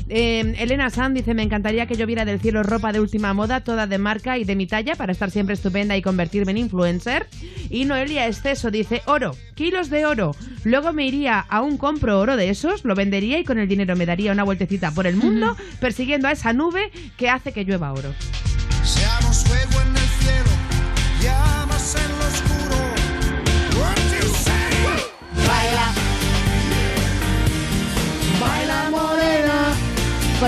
Eh, 0.10 0.33
Elena 0.40 0.90
San 0.90 1.14
dice, 1.14 1.34
me 1.34 1.44
encantaría 1.44 1.86
que 1.86 1.96
lloviera 1.96 2.26
del 2.26 2.40
cielo 2.40 2.64
ropa 2.64 2.92
de 2.92 3.00
última 3.00 3.34
moda, 3.34 3.62
toda 3.62 3.88
de 3.88 3.98
marca 3.98 4.38
y 4.38 4.44
de 4.44 4.56
mi 4.56 4.68
talla, 4.68 4.96
para 4.96 5.12
estar 5.12 5.32
siempre 5.32 5.54
estupenda 5.54 5.96
y 5.98 6.02
convertirme 6.02 6.52
en 6.52 6.58
influencer. 6.58 7.28
Y 7.70 7.86
Noelia 7.86 8.28
Exceso 8.28 8.72
dice, 8.72 9.02
oro, 9.06 9.36
kilos 9.56 9.90
de 9.90 10.06
oro. 10.06 10.36
Luego 10.64 10.94
me 10.94 11.06
iría 11.06 11.40
a 11.40 11.62
un 11.62 11.78
compro 11.78 12.20
oro 12.20 12.36
de 12.38 12.50
esos, 12.50 12.86
lo 12.86 12.96
vendería 12.96 13.40
y 13.40 13.44
con 13.44 13.58
el 13.60 13.68
dinero 13.68 13.96
me 13.96 14.06
daría 14.06 14.32
una 14.32 14.44
vueltecita 14.44 14.92
por 14.92 15.08
el 15.08 15.16
mundo, 15.16 15.56
persiguiendo 15.80 16.28
a 16.28 16.32
esa 16.32 16.54
nube 16.54 16.92
que 17.18 17.30
hace 17.30 17.52
que 17.52 17.64
llueva 17.64 17.94
oro. 17.94 18.14
Seamos 18.84 19.44
fuego 19.44 19.82
en 19.82 19.93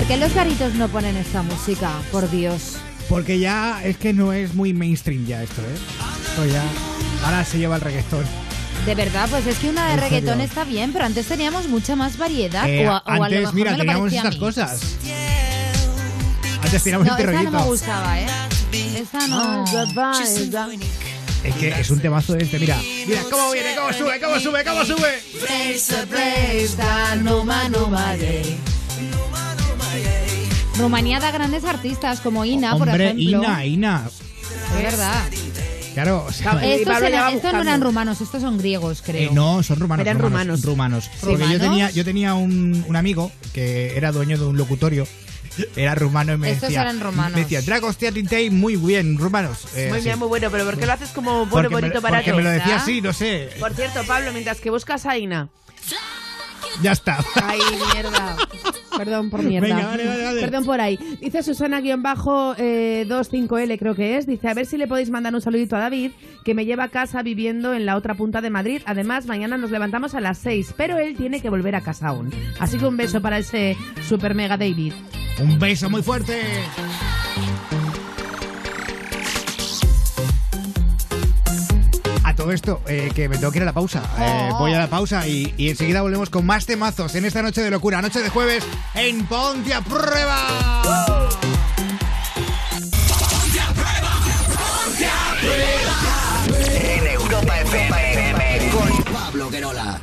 qué 0.08 0.16
los 0.16 0.32
garitos 0.34 0.74
no 0.74 0.88
ponen 0.88 1.16
esta 1.16 1.42
música? 1.42 1.90
Por 2.12 2.30
Dios. 2.30 2.76
Porque 3.08 3.38
ya 3.38 3.82
es 3.84 3.96
que 3.96 4.12
no 4.12 4.32
es 4.32 4.54
muy 4.54 4.72
mainstream 4.72 5.26
ya 5.26 5.42
esto, 5.42 5.60
¿eh? 5.62 5.74
Esto 6.28 6.44
ya. 6.46 6.62
Ahora 7.24 7.44
se 7.44 7.58
lleva 7.58 7.76
el 7.76 7.80
reggaetón. 7.82 8.24
De 8.84 8.94
verdad, 8.94 9.28
pues 9.30 9.46
es 9.46 9.58
que 9.58 9.68
una 9.70 9.86
de 9.88 9.94
En 9.94 10.00
reggaetón 10.00 10.34
serio. 10.34 10.44
está 10.44 10.64
bien, 10.64 10.92
pero 10.92 11.04
antes 11.04 11.26
teníamos 11.26 11.68
mucha 11.68 11.96
más 11.96 12.18
variedad. 12.18 12.68
Eh, 12.68 12.86
o 12.88 12.92
a, 12.92 12.98
o 12.98 13.10
a 13.10 13.16
lo 13.16 13.24
antes, 13.24 13.40
mejor 13.40 13.54
mira, 13.54 13.70
me 13.72 13.76
lo 13.78 13.84
teníamos 13.84 14.12
estas 14.12 14.34
mí. 14.34 14.40
cosas. 14.40 14.80
Antes 16.62 16.82
teníamos 16.82 17.06
No, 17.06 17.16
este 17.16 17.30
esa 17.30 17.42
no 17.42 17.50
me 17.50 17.62
gustaba, 17.64 18.20
¿eh? 18.20 18.26
Esa 18.72 19.26
no. 19.28 19.64
Es 21.44 21.54
que 21.54 21.68
es 21.80 21.90
un 21.90 22.00
temazo 22.00 22.34
este, 22.36 22.58
mira. 22.58 22.76
Mira 23.06 23.22
cómo 23.30 23.52
viene, 23.52 23.74
cómo 23.76 23.92
sube, 23.92 24.20
cómo 24.20 24.40
sube, 24.40 24.64
cómo 24.64 24.84
sube. 24.84 25.22
Rumanía 30.78 31.20
da 31.20 31.30
grandes 31.30 31.64
artistas 31.64 32.20
como 32.20 32.44
Ina, 32.44 32.72
por 32.76 32.88
Hombre, 32.88 33.06
ejemplo. 33.10 33.42
Ina, 33.42 33.64
Ina. 33.64 34.02
Es 34.76 34.82
verdad. 34.82 35.22
Claro, 35.94 36.26
o 36.28 36.32
sea, 36.32 36.52
Estos, 36.62 36.94
estos 37.32 37.52
no 37.54 37.62
eran 37.62 37.80
rumanos, 37.80 38.20
estos 38.20 38.42
son 38.42 38.58
griegos, 38.58 39.00
creo. 39.00 39.30
eh, 39.30 39.34
no, 39.34 39.62
son 39.62 39.80
rumanos. 39.80 40.04
Eran 40.06 40.18
rumanos. 40.18 40.60
rumanos. 40.62 41.04
rumanos. 41.06 41.20
Porque 41.38 41.50
yo 41.50 41.58
tenía, 41.58 41.90
yo 41.90 42.04
tenía 42.04 42.34
un, 42.34 42.84
un 42.86 42.96
amigo 42.96 43.32
que 43.54 43.96
era 43.96 44.12
dueño 44.12 44.36
de 44.36 44.44
un 44.44 44.58
locutorio. 44.58 45.06
Era 45.74 45.94
rumano 45.94 46.34
y 46.34 46.36
me 46.36 46.50
Estos 46.50 46.68
decía. 46.68 46.82
eran 46.82 47.00
rumanos. 47.00 47.32
Me 47.32 47.40
decía, 47.44 47.62
Dragos 47.62 47.96
Teatintei, 47.96 48.50
muy 48.50 48.76
bien, 48.76 49.16
rumanos. 49.16 49.66
Eh, 49.74 49.88
Muy 49.90 50.02
bien, 50.02 50.18
muy 50.18 50.28
bueno, 50.28 50.50
pero 50.50 50.66
¿por 50.66 50.76
qué 50.78 50.84
lo 50.84 50.92
haces 50.92 51.08
como 51.12 51.46
bueno, 51.46 51.50
Porque, 51.50 51.68
me, 51.70 51.74
bonito, 51.80 52.02
porque 52.02 52.12
barato? 52.12 52.36
me 52.36 52.42
lo 52.42 52.50
decía 52.50 52.76
así, 52.76 53.00
no 53.00 53.14
sé. 53.14 53.48
Por 53.58 53.72
cierto, 53.72 54.04
Pablo, 54.06 54.32
mientras 54.32 54.60
que 54.60 54.68
buscas 54.68 55.06
a 55.06 55.16
Ina. 55.16 55.48
Ya 56.82 56.92
está. 56.92 57.18
Ay, 57.42 57.60
mierda. 57.94 58.36
Perdón 58.96 59.28
por 59.30 59.42
mierda. 59.42 59.68
Venga, 59.68 59.88
vale, 59.88 60.06
vale, 60.06 60.24
vale. 60.24 60.40
Perdón 60.40 60.64
por 60.64 60.80
ahí. 60.80 60.98
Dice 61.20 61.42
Susana-25L, 61.42 63.78
creo 63.78 63.94
que 63.94 64.16
es. 64.16 64.26
Dice, 64.26 64.48
a 64.48 64.54
ver 64.54 64.64
si 64.66 64.78
le 64.78 64.86
podéis 64.86 65.10
mandar 65.10 65.34
un 65.34 65.40
saludito 65.40 65.74
a 65.76 65.80
David, 65.80 66.12
que 66.44 66.54
me 66.54 66.64
lleva 66.64 66.84
a 66.84 66.88
casa 66.88 67.22
viviendo 67.22 67.74
en 67.74 67.84
la 67.86 67.96
otra 67.96 68.14
punta 68.14 68.40
de 68.40 68.50
Madrid. 68.50 68.82
Además, 68.86 69.26
mañana 69.26 69.58
nos 69.58 69.70
levantamos 69.70 70.14
a 70.14 70.20
las 70.20 70.38
6, 70.38 70.74
pero 70.76 70.98
él 70.98 71.16
tiene 71.16 71.42
que 71.42 71.50
volver 71.50 71.74
a 71.74 71.82
casa 71.82 72.08
aún. 72.08 72.32
Así 72.58 72.78
que 72.78 72.86
un 72.86 72.96
beso 72.96 73.20
para 73.20 73.38
ese 73.38 73.76
super 74.08 74.34
mega 74.34 74.56
David. 74.56 74.94
Un 75.38 75.58
beso 75.58 75.90
muy 75.90 76.02
fuerte. 76.02 76.40
Todo 82.46 82.54
esto, 82.54 82.80
eh, 82.86 83.10
que 83.12 83.28
me 83.28 83.38
tengo 83.38 83.50
que 83.50 83.58
ir 83.58 83.62
a 83.62 83.66
la 83.66 83.72
pausa. 83.72 84.04
Eh, 84.20 84.50
Oh. 84.52 84.58
voy 84.58 84.72
a 84.72 84.78
la 84.78 84.86
pausa 84.88 85.26
y, 85.26 85.52
y 85.56 85.68
enseguida 85.68 86.00
volvemos 86.02 86.30
con 86.30 86.46
más 86.46 86.64
temazos 86.64 87.12
en 87.16 87.24
esta 87.24 87.42
noche 87.42 87.60
de 87.60 87.72
locura, 87.72 88.00
noche 88.00 88.22
de 88.22 88.28
jueves 88.28 88.64
en 88.94 89.26
Ponte 89.26 89.74
a 89.74 89.80
Prueba. 89.80 90.84
En 96.80 97.06
Europa 97.06 97.60
FM 97.60 98.70
con 98.72 99.12
Pablo 99.14 99.50
Guerola. 99.50 100.00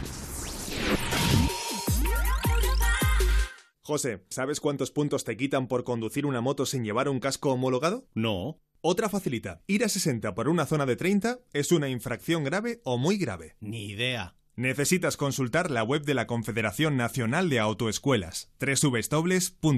José, 3.82 4.24
¿sabes 4.30 4.60
cuántos 4.60 4.92
puntos 4.92 5.24
te 5.24 5.36
quitan 5.36 5.68
por 5.68 5.84
conducir 5.84 6.26
una 6.26 6.42
moto 6.42 6.66
sin 6.66 6.84
llevar 6.84 7.10
un 7.10 7.20
casco 7.20 7.52
homologado? 7.52 8.06
No. 8.14 8.60
Otra 8.86 9.08
facilita. 9.08 9.62
Ir 9.66 9.86
a 9.86 9.90
60 9.90 10.36
por 10.36 10.50
una 10.50 10.66
zona 10.66 10.86
de 10.86 10.98
30 10.98 11.40
es 11.54 11.72
una 11.72 11.88
infracción 11.88 12.44
grave 12.44 12.82
o 12.84 12.98
muy 12.98 13.18
grave. 13.18 13.56
Ni 13.62 13.86
idea. 13.86 14.36
Necesitas 14.58 15.16
consultar 15.16 15.72
la 15.72 15.84
web 15.84 16.04
de 16.04 16.14
la 16.14 16.28
Confederación 16.28 16.98
Nacional 16.98 17.50
de 17.50 17.62
Autoescuelas, 17.62 18.52
www.cnae.com. 18.60 19.78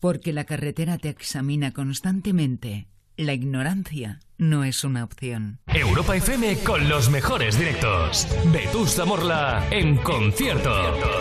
Porque 0.00 0.32
la 0.32 0.44
carretera 0.44 0.96
te 0.96 1.10
examina 1.10 1.74
constantemente. 1.74 2.88
La 3.18 3.34
ignorancia 3.34 4.20
no 4.38 4.64
es 4.64 4.84
una 4.84 5.04
opción. 5.04 5.60
Europa 5.66 6.16
FM 6.16 6.60
con 6.64 6.88
los 6.88 7.10
mejores 7.10 7.58
directos. 7.58 8.26
Vetusta 8.50 9.04
Morla 9.04 9.68
en 9.70 9.98
concierto. 9.98 10.72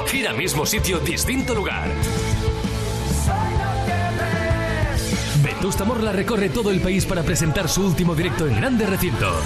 Gira 0.06 0.32
mismo 0.32 0.66
sitio, 0.66 1.00
distinto 1.00 1.54
lugar. 1.54 1.92
Vetusta 5.58 5.86
Morla 5.86 6.12
recorre 6.12 6.50
todo 6.50 6.70
el 6.70 6.80
país 6.82 7.04
para 7.08 7.24
presentar 7.24 7.68
su 7.68 7.84
último 7.84 8.14
directo 8.14 8.46
en 8.46 8.58
grandes 8.58 8.88
recintos. 8.88 9.44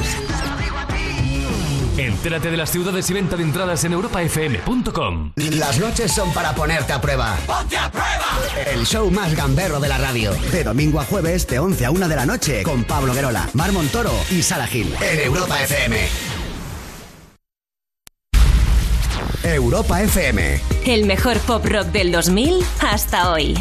Entérate 1.97 2.51
de 2.51 2.57
las 2.57 2.69
ciudades 2.69 3.09
y 3.09 3.13
venta 3.13 3.37
de 3.37 3.43
entradas 3.43 3.85
en 3.85 3.93
europafm.com. 3.93 5.31
Las 5.37 5.79
noches 5.79 6.11
son 6.11 6.33
para 6.33 6.53
ponerte 6.53 6.91
a 6.91 6.99
prueba. 6.99 7.37
¡Ponte 7.47 7.77
a 7.77 7.89
prueba! 7.89 8.25
El 8.73 8.85
show 8.85 9.09
más 9.09 9.33
gamberro 9.37 9.79
de 9.79 9.87
la 9.87 9.97
radio. 9.99 10.33
De 10.51 10.65
domingo 10.65 10.99
a 10.99 11.05
jueves, 11.05 11.47
de 11.47 11.59
11 11.59 11.85
a 11.85 11.91
1 11.91 12.09
de 12.09 12.15
la 12.17 12.25
noche, 12.25 12.63
con 12.63 12.83
Pablo 12.83 13.13
Guerola, 13.13 13.49
Mar 13.53 13.71
Montoro 13.71 14.11
y 14.29 14.43
Sara 14.43 14.67
Gil. 14.67 14.93
En 14.99 15.19
Europa 15.21 15.63
FM. 15.63 15.97
Europa 19.43 20.01
FM. 20.01 20.59
El 20.85 21.05
mejor 21.05 21.37
pop 21.39 21.65
rock 21.65 21.87
del 21.87 22.11
2000 22.11 22.65
hasta 22.81 23.31
hoy. 23.31 23.55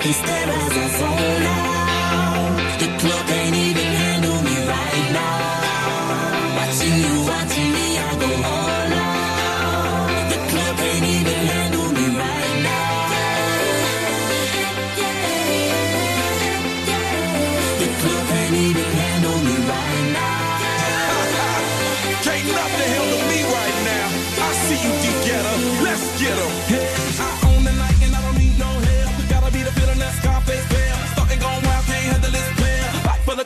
Qui 0.00 0.14
se 0.14 1.19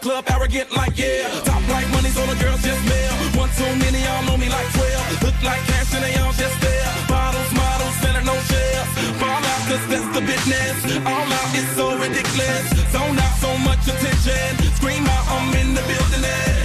club, 0.05 0.25
arrogant 0.29 0.71
like 0.77 0.99
yeah. 0.99 1.25
Top 1.49 1.65
like 1.73 1.89
money, 1.97 2.11
so 2.13 2.21
the 2.29 2.37
girls 2.37 2.61
just 2.61 2.83
mail. 2.85 3.13
One 3.41 3.49
too 3.57 3.73
many, 3.81 4.05
y'all 4.05 4.23
know 4.29 4.37
me 4.37 4.49
like 4.53 4.69
12. 4.77 5.25
Look 5.25 5.39
like 5.43 5.65
cash 5.65 5.97
and 5.97 6.05
they 6.05 6.15
all 6.21 6.35
just 6.37 6.61
there. 6.61 6.89
Bottles, 7.09 7.51
models, 7.57 7.97
selling 8.05 8.27
no 8.29 8.37
shares. 8.51 8.89
Fall 9.17 9.43
out, 9.53 9.63
cause 9.65 9.85
that's 9.89 10.09
the 10.13 10.21
business. 10.21 10.77
All 11.09 11.29
out 11.41 11.49
is 11.57 11.69
so 11.73 11.97
ridiculous. 11.97 12.65
Zone 12.93 13.17
out, 13.25 13.35
so 13.41 13.51
much 13.65 13.83
attention. 13.89 14.53
Scream 14.77 15.05
out, 15.09 15.25
I'm 15.37 15.57
in 15.57 15.73
the 15.73 15.83
building. 15.89 16.64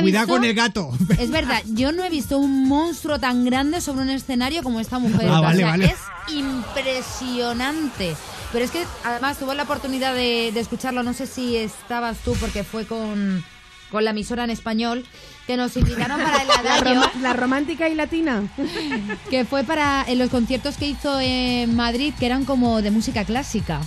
Vida 0.00 0.24
Cuidado 0.24 0.26
visto- 0.26 0.34
con 0.36 0.44
el 0.44 0.54
gato. 0.54 0.90
Es 1.22 1.30
verdad, 1.30 1.62
yo 1.66 1.92
no 1.92 2.04
he 2.04 2.10
visto 2.10 2.38
un 2.38 2.68
monstruo 2.68 3.18
tan 3.18 3.44
grande 3.44 3.80
sobre 3.80 4.02
un 4.02 4.10
escenario 4.10 4.62
como 4.62 4.80
esta 4.80 4.98
mujer. 4.98 5.28
Ah, 5.30 5.40
vale, 5.40 5.56
O 5.56 5.58
sea, 5.58 5.70
vale. 5.70 5.84
Es 5.86 6.34
impresionante. 6.34 8.16
Pero 8.52 8.64
es 8.64 8.70
que 8.70 8.84
además 9.04 9.38
tuve 9.38 9.54
la 9.54 9.64
oportunidad 9.64 10.14
de, 10.14 10.50
de 10.54 10.60
escucharlo, 10.60 11.02
no 11.02 11.12
sé 11.12 11.26
si 11.26 11.56
estabas 11.56 12.18
tú, 12.18 12.34
porque 12.40 12.62
fue 12.62 12.86
con, 12.86 13.44
con 13.90 14.04
la 14.04 14.10
emisora 14.10 14.44
en 14.44 14.50
español, 14.50 15.04
que 15.46 15.56
nos 15.56 15.76
invitaron 15.76 16.20
para 16.20 16.40
el 16.42 16.48
La, 16.48 16.54
adagio. 16.54 16.94
roma- 16.94 17.12
la 17.20 17.32
romántica 17.32 17.88
y 17.88 17.94
latina. 17.94 18.42
que 19.30 19.44
fue 19.44 19.64
para 19.64 20.04
en 20.06 20.18
los 20.18 20.30
conciertos 20.30 20.76
que 20.76 20.86
hizo 20.86 21.18
en 21.20 21.74
Madrid, 21.74 22.14
que 22.18 22.26
eran 22.26 22.44
como 22.44 22.80
de 22.80 22.90
música 22.92 23.24
clásica. 23.24 23.80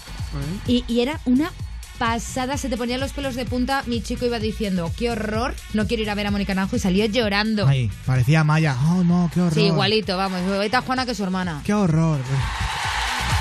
Y, 0.67 0.83
y 0.87 0.99
era 0.99 1.19
una 1.25 1.49
pasada, 1.97 2.57
se 2.57 2.69
te 2.69 2.77
ponían 2.77 2.99
los 2.99 3.11
pelos 3.13 3.35
de 3.35 3.45
punta. 3.45 3.83
Mi 3.85 4.01
chico 4.01 4.25
iba 4.25 4.39
diciendo, 4.39 4.91
qué 4.97 5.11
horror, 5.11 5.53
no 5.73 5.87
quiero 5.87 6.03
ir 6.03 6.09
a 6.09 6.15
ver 6.15 6.27
a 6.27 6.31
Mónica 6.31 6.53
Naranjo 6.53 6.75
y 6.75 6.79
salió 6.79 7.05
llorando. 7.05 7.67
Ay, 7.67 7.91
parecía 8.05 8.43
Maya. 8.43 8.75
Oh, 8.89 9.03
no, 9.03 9.29
qué 9.33 9.41
horror. 9.41 9.53
Sí, 9.53 9.65
igualito, 9.65 10.17
vamos, 10.17 10.41
igualita 10.41 10.81
Juana 10.81 11.05
que 11.05 11.15
su 11.15 11.23
hermana. 11.23 11.61
Qué 11.65 11.73
horror. 11.73 12.19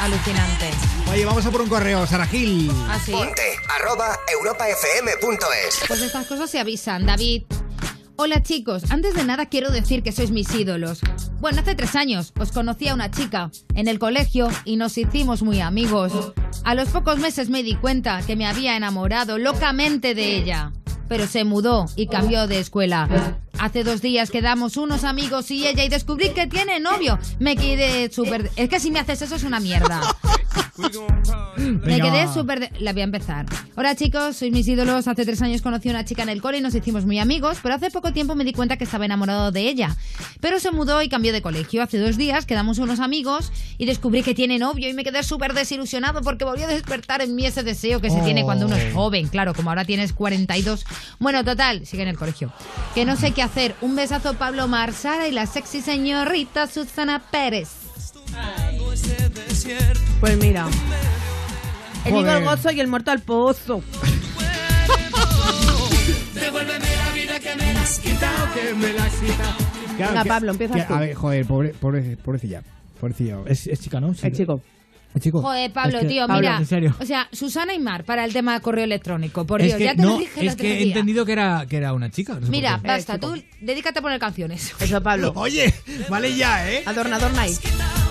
Alucinante. 0.00 0.70
Oye, 1.10 1.24
vamos 1.24 1.46
a 1.46 1.50
por 1.50 1.62
un 1.62 1.68
correo, 1.68 2.06
Sara 2.06 2.26
Gil. 2.26 2.70
¿Ah? 2.88 2.98
Ponte 3.10 3.56
arroba 3.78 4.18
europafm.es. 4.30 5.80
Pues 5.88 6.02
estas 6.02 6.26
cosas 6.26 6.50
se 6.50 6.58
avisan, 6.58 7.06
David. 7.06 7.42
Hola 8.18 8.42
chicos, 8.42 8.90
antes 8.90 9.14
de 9.14 9.24
nada 9.24 9.44
quiero 9.44 9.70
decir 9.70 10.02
que 10.02 10.10
sois 10.10 10.30
mis 10.30 10.52
ídolos. 10.54 11.00
Bueno, 11.38 11.60
hace 11.60 11.74
tres 11.74 11.94
años 11.94 12.32
os 12.40 12.50
conocí 12.50 12.88
a 12.88 12.94
una 12.94 13.10
chica 13.10 13.50
en 13.74 13.88
el 13.88 13.98
colegio 13.98 14.48
y 14.64 14.76
nos 14.76 14.96
hicimos 14.96 15.42
muy 15.42 15.60
amigos. 15.60 16.32
A 16.64 16.74
los 16.74 16.88
pocos 16.88 17.18
meses 17.18 17.50
me 17.50 17.62
di 17.62 17.74
cuenta 17.74 18.22
que 18.26 18.34
me 18.34 18.46
había 18.46 18.74
enamorado 18.74 19.36
locamente 19.36 20.14
de 20.14 20.34
ella. 20.34 20.72
Pero 21.10 21.26
se 21.26 21.44
mudó 21.44 21.84
y 21.94 22.06
cambió 22.06 22.46
de 22.46 22.58
escuela. 22.58 23.06
Hace 23.58 23.84
dos 23.84 24.00
días 24.00 24.30
quedamos 24.30 24.78
unos 24.78 25.04
amigos 25.04 25.50
y 25.50 25.66
ella 25.66 25.84
y 25.84 25.90
descubrí 25.90 26.30
que 26.30 26.46
tiene 26.46 26.80
novio. 26.80 27.18
Me 27.38 27.54
quedé 27.54 28.10
súper... 28.10 28.50
Es 28.56 28.70
que 28.70 28.80
si 28.80 28.90
me 28.90 28.98
haces 28.98 29.20
eso 29.20 29.36
es 29.36 29.44
una 29.44 29.60
mierda. 29.60 30.00
Me 31.58 32.00
quedé 32.00 32.28
súper... 32.32 32.60
de- 32.60 32.70
La 32.80 32.92
voy 32.92 33.00
a 33.02 33.04
empezar. 33.04 33.46
Hola 33.76 33.94
chicos, 33.94 34.36
sois 34.36 34.52
mis 34.52 34.66
ídolos. 34.68 35.06
Hace 35.08 35.24
tres 35.24 35.40
años 35.42 35.62
conocí 35.62 35.88
a 35.88 35.92
una 35.92 36.04
chica 36.04 36.22
en 36.22 36.28
el 36.28 36.40
cole 36.42 36.58
y 36.58 36.60
nos 36.60 36.74
hicimos 36.74 37.04
muy 37.06 37.18
amigos, 37.18 37.58
pero 37.62 37.74
hace 37.74 37.90
poco 37.90 38.12
tiempo 38.12 38.34
me 38.34 38.44
di 38.44 38.52
cuenta 38.52 38.76
que 38.76 38.84
estaba 38.84 39.04
enamorado 39.04 39.52
de 39.52 39.68
ella. 39.68 39.96
Pero 40.40 40.60
se 40.60 40.70
mudó 40.70 41.02
y 41.02 41.08
cambió 41.08 41.32
de 41.32 41.42
colegio. 41.42 41.82
Hace 41.82 41.98
dos 41.98 42.16
días 42.16 42.46
quedamos 42.46 42.78
unos 42.78 43.00
amigos 43.00 43.52
y 43.78 43.86
descubrí 43.86 44.22
que 44.22 44.34
tiene 44.34 44.58
novio 44.58 44.88
y 44.88 44.94
me 44.94 45.04
quedé 45.04 45.22
súper 45.22 45.54
desilusionado 45.54 46.20
porque 46.22 46.44
volvió 46.44 46.64
a 46.66 46.68
despertar 46.68 47.22
en 47.22 47.34
mí 47.34 47.46
ese 47.46 47.62
deseo 47.62 48.00
que 48.00 48.10
se 48.10 48.20
Oh. 48.20 48.24
tiene 48.24 48.44
cuando 48.44 48.66
uno 48.66 48.76
es 48.76 48.92
joven. 48.94 49.28
Claro, 49.28 49.54
como 49.54 49.70
ahora 49.70 49.84
tienes 49.84 50.12
42. 50.12 50.84
Bueno, 51.18 51.44
total, 51.44 51.86
sigue 51.86 52.02
en 52.02 52.08
el 52.08 52.16
colegio. 52.16 52.52
Que 52.94 53.04
no 53.04 53.16
sé 53.16 53.32
qué 53.32 53.42
hacer. 53.42 53.74
Un 53.80 53.96
besazo 53.96 54.34
Pablo 54.34 54.68
Marsara 54.68 55.28
y 55.28 55.32
la 55.32 55.46
sexy 55.46 55.80
señorita 55.80 56.66
Susana 56.66 57.22
Pérez. 57.30 57.68
Pues 60.26 60.38
mira. 60.38 60.66
El 62.04 62.10
vivo 62.12 62.16
Joder. 62.22 62.34
al 62.38 62.44
gozo 62.44 62.72
y 62.72 62.80
el 62.80 62.88
muerto 62.88 63.12
al 63.12 63.20
pozo. 63.22 63.80
Devuélveme 66.34 66.96
la 66.96 67.12
vida 67.12 67.38
que 67.38 67.54
me 67.54 67.72
la 67.72 67.82
has 67.82 67.98
quitado, 68.00 68.46
que 68.52 68.74
me 68.74 68.92
la 68.92 69.04
has 69.04 69.14
quitado. 69.14 69.54
Claro, 69.96 70.10
Venga, 70.10 70.22
que- 70.24 70.28
Pablo, 70.28 70.50
empiezas 70.50 70.76
que- 70.78 70.82
tú. 70.82 70.94
A 70.94 70.98
ver, 70.98 71.14
joder, 71.14 71.46
pobre, 71.46 71.68
pobre, 71.74 72.16
pobrecilla. 72.16 72.62
Pobrecilla. 73.00 73.36
Es, 73.46 73.68
es 73.68 73.78
chica, 73.78 74.00
¿no? 74.00 74.14
Sí. 74.14 74.26
El 74.26 74.32
chico. 74.32 74.60
El 75.14 75.20
chico. 75.22 75.42
Joder, 75.42 75.72
Pablo, 75.72 75.98
Es 75.98 76.02
que- 76.02 76.08
tío, 76.08 76.26
Pablo, 76.26 76.40
mira. 76.40 76.56
En 76.58 76.66
serio. 76.66 76.96
O 77.00 77.04
sea, 77.06 77.28
Susana 77.30 77.72
y 77.72 77.78
Mar 77.78 78.02
para 78.02 78.24
el 78.24 78.32
tema 78.32 78.54
de 78.54 78.60
correo 78.62 78.82
electrónico. 78.82 79.46
Por 79.46 79.60
es 79.60 79.68
Dios, 79.68 79.78
que, 79.78 79.84
ya 79.84 79.94
te 79.94 80.02
no, 80.02 80.10
lo 80.14 80.18
dije 80.18 80.40
el 80.40 80.48
es 80.48 80.56
que 80.56 80.78
he 80.80 80.82
entendido 80.82 81.24
que 81.24 81.32
era, 81.34 81.66
que 81.68 81.76
era 81.76 81.92
una 81.92 82.10
chica. 82.10 82.32
no 82.34 82.40
sé 82.40 82.46
por 82.46 82.50
Mira, 82.50 82.80
basta, 82.84 83.16
tú 83.20 83.40
dedícate 83.60 84.00
a 84.00 84.02
poner 84.02 84.18
canciones. 84.18 84.74
Eso, 84.80 85.00
Pablo. 85.00 85.32
Oye, 85.36 85.72
vale 86.08 86.34
ya, 86.36 86.68
¿eh? 86.68 86.82
Adorna, 86.84 87.14
adorna 87.14 87.42
ahí. 87.42 87.56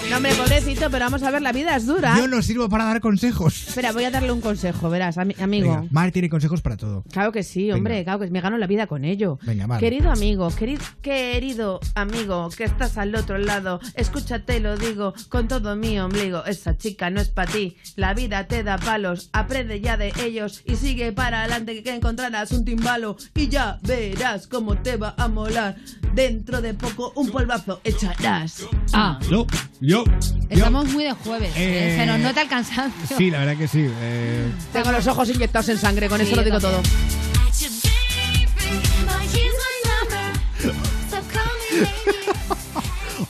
No, 0.09 0.17
hombre, 0.17 0.33
pobrecito, 0.35 0.89
pero 0.91 1.05
vamos 1.05 1.23
a 1.23 1.31
ver, 1.31 1.41
la 1.41 1.51
vida 1.51 1.75
es 1.75 1.87
dura. 1.87 2.15
Yo 2.17 2.27
no 2.27 2.41
sirvo 2.41 2.69
para 2.69 2.85
dar 2.85 3.01
consejos. 3.01 3.67
Espera, 3.69 3.91
voy 3.91 4.03
a 4.05 4.11
darle 4.11 4.31
un 4.31 4.39
consejo, 4.39 4.89
verás, 4.89 5.17
ami- 5.17 5.37
amigo. 5.41 5.69
Venga, 5.71 5.87
Mar 5.91 6.11
tiene 6.11 6.29
consejos 6.29 6.61
para 6.61 6.77
todo. 6.77 7.03
Claro 7.11 7.31
que 7.31 7.41
sí, 7.43 7.71
hombre, 7.71 8.03
claro 8.03 8.19
que 8.19 8.29
me 8.29 8.39
gano 8.39 8.57
la 8.57 8.67
vida 8.67 8.85
con 8.87 9.03
ello. 9.03 9.39
Venga, 9.41 9.65
Mar. 9.67 9.79
Querido 9.79 10.11
amigo, 10.11 10.49
querido, 10.55 10.83
querido 11.01 11.79
amigo, 11.95 12.49
que 12.55 12.65
estás 12.65 12.97
al 12.97 13.13
otro 13.15 13.37
lado, 13.39 13.79
escúchate, 13.95 14.59
lo 14.59 14.77
digo 14.77 15.13
con 15.27 15.47
todo 15.47 15.75
mi 15.75 15.99
ombligo. 15.99 16.45
Esa 16.45 16.77
chica 16.77 17.09
no 17.09 17.19
es 17.19 17.29
para 17.29 17.51
ti, 17.51 17.75
la 17.95 18.13
vida 18.13 18.47
te 18.47 18.63
da 18.63 18.77
palos, 18.77 19.29
aprende 19.33 19.81
ya 19.81 19.97
de 19.97 20.13
ellos 20.23 20.61
y 20.65 20.75
sigue 20.75 21.11
para 21.13 21.41
adelante 21.41 21.81
que 21.83 21.93
encontrarás 21.95 22.51
un 22.51 22.63
timbalo 22.63 23.17
y 23.33 23.49
ya 23.49 23.79
verás 23.81 24.47
cómo 24.47 24.77
te 24.77 24.97
va 24.97 25.15
a 25.17 25.27
molar. 25.27 25.75
Dentro 26.13 26.61
de 26.61 26.73
poco 26.73 27.11
un 27.15 27.29
polvazo 27.29 27.81
echarás. 27.83 28.63
Ah, 28.93 29.19
Yo, 29.29 29.45
yo, 29.81 29.94
estamos 30.49 30.85
muy 30.89 31.03
de 31.03 31.11
jueves. 31.13 31.51
Eh, 31.55 31.93
eh, 31.93 31.97
Se 31.99 32.05
nos 32.05 32.19
nota 32.19 32.41
el 32.41 32.47
cansancio. 32.47 33.17
Sí, 33.17 33.29
la 33.31 33.39
verdad 33.39 33.57
que 33.57 33.67
sí. 33.67 33.85
eh, 33.87 34.51
Tengo 34.73 34.91
los 34.91 35.05
ojos 35.07 35.29
inyectados 35.29 35.69
en 35.69 35.77
sangre, 35.77 36.09
con 36.09 36.19
Sí, 36.19 36.27
eso 36.27 36.35
lo 36.35 36.43
digo 36.43 36.59
también. 36.59 36.83
todo. 36.83 36.95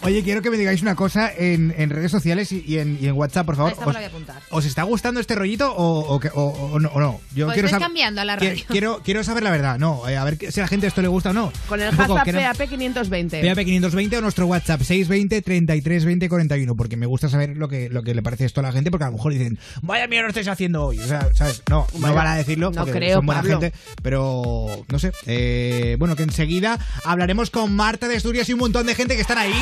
Oye, 0.01 0.23
quiero 0.23 0.41
que 0.41 0.49
me 0.49 0.57
digáis 0.57 0.81
una 0.81 0.95
cosa 0.95 1.31
en, 1.35 1.73
en 1.77 1.89
redes 1.89 2.11
sociales 2.11 2.51
y, 2.51 2.63
y 2.67 2.77
en, 2.79 2.97
y 3.01 3.07
en 3.07 3.13
WhatsApp, 3.13 3.45
por 3.45 3.55
favor. 3.55 3.71
Esta 3.73 3.85
me 3.85 3.93
la 3.93 3.99
¿Os, 3.99 4.01
voy 4.01 4.03
a 4.03 4.07
apuntar. 4.07 4.41
os 4.49 4.65
está 4.65 4.83
gustando 4.83 5.19
este 5.19 5.35
rollito 5.35 5.73
o, 5.73 5.99
o 6.15 6.19
que- 6.19 6.29
o- 6.33 6.71
o 6.73 6.79
no, 6.79 6.89
o 6.89 6.99
no? 6.99 7.21
Yo 7.33 7.45
Pues 7.45 7.55
quiero 7.55 7.67
estoy 7.67 7.79
sab- 7.79 7.83
cambiando 7.83 8.21
a 8.21 8.25
la 8.25 8.35
radio. 8.35 8.63
Quiero, 8.67 9.01
quiero 9.03 9.23
saber 9.23 9.43
la 9.43 9.51
verdad. 9.51 9.77
No, 9.79 10.07
eh, 10.07 10.17
a 10.17 10.23
ver 10.23 10.37
si 10.51 10.59
a 10.59 10.63
la 10.63 10.67
gente 10.67 10.87
esto 10.87 11.01
le 11.01 11.07
gusta 11.07 11.31
o 11.31 11.33
no. 11.33 11.51
Con 11.67 11.81
el 11.81 11.95
poco, 11.95 12.15
hashtag 12.15 12.25
que 12.25 12.31
no- 12.33 12.39
PAP520. 12.39 13.41
PAP520 13.41 14.17
o 14.17 14.21
nuestro 14.21 14.45
WhatsApp 14.47 14.81
620 14.81 15.41
33 15.41 16.05
20 16.05 16.29
41 16.29 16.75
porque 16.75 16.97
me 16.97 17.05
gusta 17.05 17.29
saber 17.29 17.57
lo 17.57 17.67
que, 17.67 17.89
lo 17.89 18.03
que 18.03 18.13
le 18.13 18.21
parece 18.21 18.45
esto 18.45 18.59
a 18.59 18.63
la 18.63 18.71
gente 18.71 18.91
porque 18.91 19.05
a 19.05 19.07
lo 19.07 19.13
mejor 19.17 19.33
dicen 19.33 19.57
vaya 19.81 20.07
mierda 20.07 20.23
lo 20.23 20.29
estáis 20.29 20.47
haciendo 20.47 20.85
hoy 20.85 20.99
o 20.99 21.07
sea, 21.07 21.29
¿sabes? 21.33 21.63
No, 21.69 21.87
no 21.99 22.13
van 22.13 22.27
a 22.27 22.35
decirlo 22.35 22.71
no 22.71 22.81
porque 22.83 22.91
creo, 22.99 23.17
son 23.17 23.25
buena 23.25 23.41
Pablo. 23.41 23.59
gente 23.61 23.77
pero 24.01 24.85
no 24.89 24.99
sé 24.99 25.11
eh, 25.25 25.95
bueno 25.99 26.15
que 26.15 26.23
enseguida 26.23 26.79
hablaremos 27.03 27.49
con 27.49 27.73
Marta 27.75 28.07
de 28.07 28.17
Asturias 28.17 28.47
y 28.49 28.53
un 28.53 28.59
montón 28.59 28.85
de 28.85 28.95
gente 28.95 29.15
que 29.15 29.21
están 29.21 29.37
ahí 29.37 29.53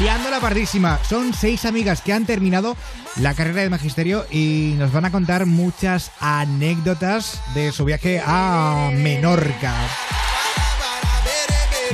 liando 0.00 0.30
la 0.30 0.40
pardísima 0.40 0.98
son 1.08 1.34
seis 1.34 1.64
amigas 1.64 2.00
que 2.00 2.12
han 2.12 2.24
terminado 2.24 2.76
la 3.16 3.34
carrera 3.34 3.62
de 3.62 3.68
magisterio 3.70 4.24
y 4.30 4.74
nos 4.78 4.90
van 4.92 5.04
a 5.04 5.10
contar 5.12 5.44
muchas 5.46 6.10
anécdotas 6.20 7.40
de 7.54 7.72
su 7.72 7.84
viaje 7.84 8.22
a 8.24 8.90
Menorca 8.94 9.74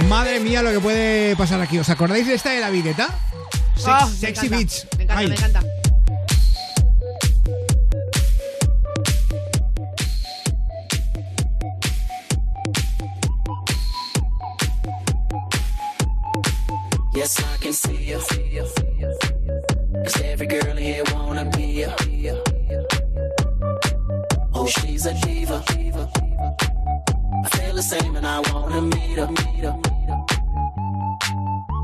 Madre 0.09 0.39
mía 0.39 0.62
lo 0.62 0.70
que 0.70 0.78
puede 0.78 1.34
pasar 1.36 1.61
aquí. 1.61 1.76
¿Os 1.78 1.89
acordáis 1.91 2.24
de 2.26 2.34
esta 2.34 2.51
de 2.51 2.61
la 2.61 2.70
videta? 2.70 3.09
Sex- 3.76 3.89
Oh, 4.03 4.07
me 4.09 4.14
sexy 4.16 4.47
encanta, 4.47 4.57
Beach. 4.57 4.86
Me 4.97 5.03
encanta, 5.05 5.18
Ay. 5.20 5.26
me 5.28 5.34
encanta. 5.34 5.62
Yes, 17.18 17.42
I 17.42 17.56
can 17.56 17.72
see 17.72 17.96
you. 17.96 18.20
Cause 20.04 20.20
every 20.22 20.46
girl 20.46 20.76
here 20.76 21.02
wanna 21.14 21.46
be 21.46 21.82
you. 21.82 21.90
Oh, 24.54 24.68
she's 24.68 25.04
a 25.04 25.14
diva. 25.14 25.60
I 27.44 27.48
feel 27.56 27.74
the 27.74 27.82
same 27.82 28.14
and 28.14 28.24
I 28.24 28.38
wanna 28.52 28.82
meet 28.82 29.18
her. 29.18 29.26
Meet 29.26 29.64
her. 29.66 29.76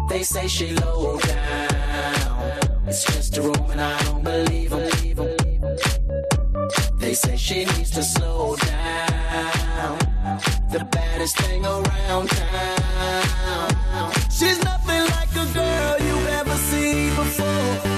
They 0.08 0.22
say 0.22 0.46
she 0.46 0.72
low 0.76 1.18
down. 1.18 2.86
It's 2.86 3.04
just 3.04 3.36
a 3.36 3.42
room 3.42 3.70
and 3.72 3.80
I 3.80 4.00
don't 4.04 4.22
believe 4.22 4.70
believe 4.70 5.18
'em. 5.18 5.36
They 6.96 7.14
say 7.14 7.36
she 7.36 7.64
needs 7.64 7.90
to 7.90 8.04
slow 8.04 8.54
down. 8.54 9.98
The 10.70 10.84
baddest 10.92 11.36
thing 11.38 11.66
around 11.66 12.28
town. 12.30 12.73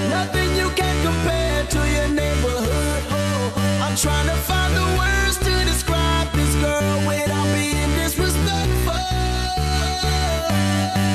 Nothing 0.09 0.49
you 0.55 0.69
can 0.71 0.95
compare 1.03 1.63
to 1.65 1.79
your 1.95 2.09
neighborhood. 2.09 3.01
Oh, 3.09 3.53
I'm 3.85 3.95
find 4.49 4.73
the 4.75 4.87
words 4.99 5.37
to 5.45 5.53
describe 5.65 6.31
this 6.33 6.53
girl 6.55 6.97
without 7.07 7.47
being 7.55 7.91
disrespectful. 8.01 9.07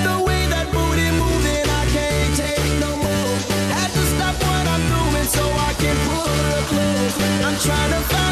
The 0.09 0.17
way 0.27 0.43
that 0.53 0.67
booty 0.73 1.09
moving, 1.23 1.67
I 1.81 1.85
can't 1.97 2.33
take 2.37 2.73
no 2.81 2.97
more. 2.97 3.37
Had 3.77 3.91
to 3.97 4.05
stop 4.15 4.35
what 4.47 4.65
I'm 4.75 4.85
doing 4.97 5.29
so 5.37 5.45
I 5.69 5.73
can 5.83 5.97
pull 6.09 6.33
her 6.49 6.63
close. 6.73 7.15
I'm 7.47 7.57
trying 7.67 7.93
to 7.97 8.01
find 8.13 8.32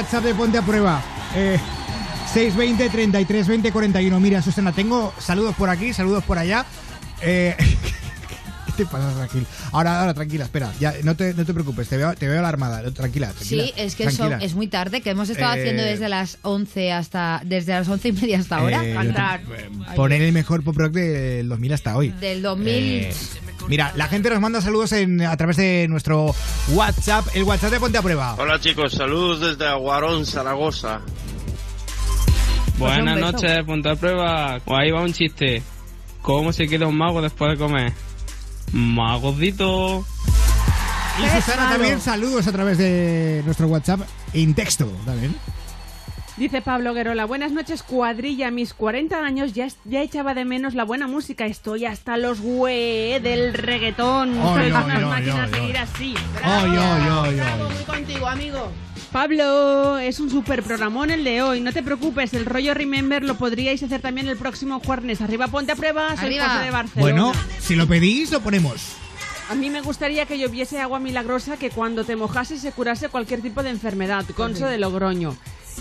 WhatsApp 0.00 0.24
de 0.24 0.34
Ponte 0.34 0.56
a 0.56 0.62
Prueba. 0.62 1.02
Eh, 1.36 1.58
620 2.32 2.88
33 2.88 3.46
20 3.46 3.70
41. 3.70 4.18
Mira, 4.18 4.40
Susana, 4.40 4.72
tengo 4.72 5.12
saludos 5.18 5.54
por 5.54 5.68
aquí, 5.68 5.92
saludos 5.92 6.24
por 6.24 6.38
allá. 6.38 6.64
Eh, 7.20 7.54
¿Qué 8.66 8.72
te 8.72 8.86
pasa, 8.86 9.12
Raquel? 9.18 9.44
Ahora, 9.72 10.00
ahora, 10.00 10.14
tranquila, 10.14 10.44
espera. 10.44 10.72
Ya, 10.80 10.94
no, 11.02 11.16
te, 11.16 11.34
no 11.34 11.44
te 11.44 11.52
preocupes, 11.52 11.86
te 11.86 11.98
veo, 11.98 12.14
te 12.14 12.26
veo 12.28 12.38
alarmada. 12.38 12.80
Tranquila, 12.92 13.28
tranquila. 13.32 13.64
Sí, 13.64 13.74
es 13.76 13.94
que 13.94 14.04
eso 14.04 14.16
tranquila. 14.16 14.38
es 14.42 14.54
muy 14.54 14.68
tarde, 14.68 15.02
que 15.02 15.10
hemos 15.10 15.28
estado 15.28 15.54
Eh, 15.54 15.60
haciendo 15.60 15.82
desde 15.82 16.08
las 16.08 16.38
11 16.40 16.92
hasta 16.92 17.42
desde 17.44 17.72
las 17.72 17.86
11 17.86 18.08
y 18.08 18.12
media 18.12 18.38
hasta 18.38 18.56
ahora. 18.56 18.82
Eh. 18.82 18.96
Poner 19.96 20.22
el 20.22 20.32
mejor 20.32 20.64
pop 20.64 20.78
rock 20.78 20.92
del 20.92 21.46
2000 21.46 21.72
hasta 21.74 21.94
hoy. 21.94 22.08
Del 22.08 22.40
2000. 22.40 23.08
Mira, 23.68 23.92
la 23.96 24.08
gente 24.08 24.30
nos 24.30 24.40
manda 24.40 24.60
saludos 24.60 24.92
en, 24.92 25.20
a 25.22 25.36
través 25.36 25.56
de 25.56 25.86
nuestro 25.88 26.34
WhatsApp, 26.70 27.26
el 27.34 27.44
WhatsApp 27.44 27.72
de 27.72 27.80
Ponte 27.80 27.98
a 27.98 28.02
Prueba. 28.02 28.34
Hola 28.38 28.58
chicos, 28.60 28.92
saludos 28.92 29.40
desde 29.40 29.66
Aguarón, 29.66 30.26
Zaragoza. 30.26 31.00
Buenas 32.78 33.18
noches, 33.18 33.58
punto 33.66 33.90
de 33.90 33.96
prueba. 33.96 34.58
Pues 34.64 34.78
ahí 34.80 34.90
va 34.90 35.02
un 35.02 35.12
chiste. 35.12 35.62
¿Cómo 36.22 36.50
se 36.52 36.66
queda 36.66 36.86
un 36.86 36.96
mago 36.96 37.20
después 37.20 37.52
de 37.52 37.58
comer? 37.58 37.92
Magocito. 38.72 40.04
Y 41.18 41.28
Susana 41.36 41.68
también 41.68 42.00
saludos 42.00 42.46
a 42.46 42.52
través 42.52 42.78
de 42.78 43.42
nuestro 43.44 43.66
WhatsApp 43.66 44.00
en 44.32 44.54
texto 44.54 44.86
también. 45.04 45.36
Dice 46.40 46.62
Pablo 46.62 46.94
Guerola, 46.94 47.26
buenas 47.26 47.52
noches 47.52 47.82
cuadrilla, 47.82 48.50
mis 48.50 48.72
40 48.72 49.18
años 49.22 49.52
ya, 49.52 49.68
ya 49.84 50.00
echaba 50.00 50.32
de 50.32 50.46
menos 50.46 50.72
la 50.72 50.84
buena 50.84 51.06
música, 51.06 51.44
estoy 51.44 51.84
hasta 51.84 52.16
los 52.16 52.40
güey 52.40 53.20
del 53.20 53.52
reggaetón, 53.52 54.30
Ay, 54.40 54.54
sois 54.54 54.74
ay, 54.74 54.82
unas 54.84 54.96
ay, 54.96 55.04
máquinas 55.04 55.50
ay, 55.52 55.60
de 55.60 55.68
ir 55.68 55.76
ay. 55.76 55.82
así. 55.82 56.14
Ay, 56.42 56.70
ay. 56.78 57.40
Muy 57.74 57.84
contigo, 57.84 58.26
amigo. 58.26 58.72
Pablo, 59.12 59.98
es 59.98 60.18
un 60.18 60.30
super 60.30 60.62
programón 60.62 61.10
el 61.10 61.24
de 61.24 61.42
hoy, 61.42 61.60
no 61.60 61.74
te 61.74 61.82
preocupes, 61.82 62.32
el 62.32 62.46
rollo 62.46 62.72
Remember 62.72 63.22
lo 63.22 63.34
podríais 63.34 63.82
hacer 63.82 64.00
también 64.00 64.26
el 64.26 64.38
próximo 64.38 64.80
jueves. 64.80 65.20
Arriba, 65.20 65.46
ponte 65.48 65.72
a 65.72 65.76
prueba, 65.76 66.16
soy 66.16 66.24
Arriba. 66.28 66.48
José 66.48 66.64
de 66.64 66.70
Barcelona. 66.70 67.02
Bueno, 67.02 67.32
si 67.58 67.76
lo 67.76 67.86
pedís, 67.86 68.32
lo 68.32 68.40
ponemos. 68.40 68.96
A 69.50 69.54
mí 69.54 69.68
me 69.68 69.82
gustaría 69.82 70.24
que 70.24 70.38
lloviese 70.38 70.80
agua 70.80 71.00
milagrosa 71.00 71.58
que 71.58 71.68
cuando 71.68 72.04
te 72.04 72.16
mojase 72.16 72.58
se 72.58 72.72
curase 72.72 73.10
cualquier 73.10 73.42
tipo 73.42 73.62
de 73.62 73.68
enfermedad. 73.68 74.24
Conso 74.34 74.64
de 74.64 74.78
Logroño. 74.78 75.36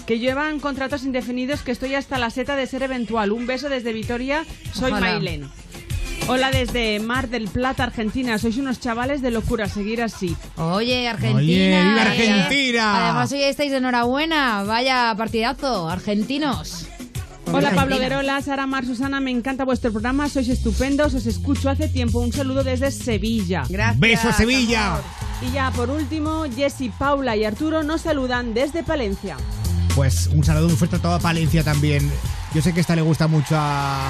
Que 0.05 0.19
llevan 0.19 0.59
contratos 0.59 1.03
indefinidos 1.03 1.61
que 1.61 1.71
estoy 1.71 1.95
hasta 1.95 2.17
la 2.17 2.29
seta 2.29 2.55
de 2.55 2.67
ser 2.67 2.83
eventual. 2.83 3.31
Un 3.31 3.45
beso 3.47 3.69
desde 3.69 3.93
Vitoria. 3.93 4.45
Soy 4.73 4.91
Ojalá. 4.91 5.11
Mailen. 5.11 5.49
Hola 6.27 6.51
desde 6.51 6.99
Mar 6.99 7.29
del 7.29 7.47
Plata, 7.47 7.83
Argentina. 7.83 8.37
Sois 8.37 8.57
unos 8.57 8.79
chavales 8.79 9.21
de 9.21 9.31
locura. 9.31 9.67
Seguir 9.67 10.01
así. 10.01 10.35
Oye, 10.57 11.07
Argentina. 11.07 11.39
Oye, 11.39 11.69
viva 11.69 12.03
eh. 12.03 12.07
Argentina. 12.07 13.05
Además, 13.05 13.31
hoy 13.31 13.43
estáis 13.43 13.71
de 13.71 13.77
enhorabuena. 13.77 14.63
Vaya 14.63 15.13
partidazo, 15.17 15.89
argentinos. 15.89 16.87
Hola 17.51 17.71
Pablo. 17.71 17.97
Guerola, 17.97 18.41
Sara 18.41 18.67
Mar, 18.67 18.85
Susana, 18.85 19.19
me 19.19 19.31
encanta 19.31 19.65
vuestro 19.65 19.91
programa, 19.91 20.29
sois 20.29 20.49
estupendos, 20.49 21.15
os 21.15 21.25
escucho 21.25 21.69
hace 21.69 21.87
tiempo. 21.87 22.19
Un 22.19 22.31
saludo 22.31 22.63
desde 22.63 22.91
Sevilla. 22.91 23.63
Gracias. 23.67 23.99
Beso, 23.99 24.31
Sevilla. 24.31 25.01
Y 25.41 25.51
ya 25.53 25.71
por 25.71 25.89
último, 25.89 26.45
Jessy, 26.55 26.89
Paula 26.89 27.35
y 27.35 27.45
Arturo 27.45 27.81
nos 27.81 28.01
saludan 28.01 28.53
desde 28.53 28.83
Palencia. 28.83 29.37
Pues 29.99 30.27
un 30.27 30.45
saludo 30.45 30.69
muy 30.69 30.77
fuerte 30.77 30.95
a 30.95 30.99
toda 30.99 31.19
Palencia 31.19 31.61
también. 31.61 32.09
Yo 32.55 32.61
sé 32.61 32.73
que 32.73 32.79
esta 32.79 32.95
le 32.95 33.01
gusta 33.01 33.27
mucho 33.27 33.57
a, 33.57 34.09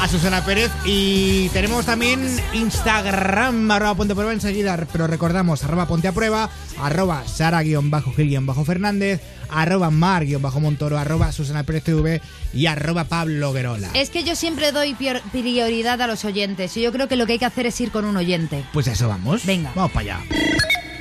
a 0.00 0.08
Susana 0.08 0.44
Pérez. 0.44 0.70
Y 0.84 1.48
tenemos 1.48 1.84
también 1.84 2.24
Instagram, 2.52 3.68
arroba 3.68 3.96
ponte 3.96 4.12
a 4.12 4.14
prueba 4.14 4.32
enseguida. 4.32 4.86
Pero 4.92 5.08
recordamos, 5.08 5.64
arroba 5.64 5.88
ponte 5.88 6.06
a 6.06 6.12
prueba, 6.12 6.50
arroba 6.80 7.26
sara-gil-fernández, 7.26 9.22
arroba 9.50 9.90
mar-montoro, 9.90 10.98
arroba 10.98 11.32
Susana 11.32 11.64
Pérez 11.64 11.82
TV 11.82 12.22
y 12.52 12.66
arroba 12.66 13.02
Pablo 13.02 13.52
Guerola. 13.52 13.90
Es 13.92 14.10
que 14.10 14.22
yo 14.22 14.36
siempre 14.36 14.70
doy 14.70 14.96
prioridad 15.32 16.00
a 16.00 16.06
los 16.06 16.24
oyentes. 16.24 16.76
Y 16.76 16.82
yo 16.82 16.92
creo 16.92 17.08
que 17.08 17.16
lo 17.16 17.26
que 17.26 17.32
hay 17.32 17.38
que 17.40 17.46
hacer 17.46 17.66
es 17.66 17.80
ir 17.80 17.90
con 17.90 18.04
un 18.04 18.16
oyente. 18.16 18.64
Pues 18.72 18.86
a 18.86 18.92
eso 18.92 19.08
vamos. 19.08 19.44
Venga. 19.44 19.72
Vamos 19.74 19.90
para 19.90 20.14
allá. 20.14 20.24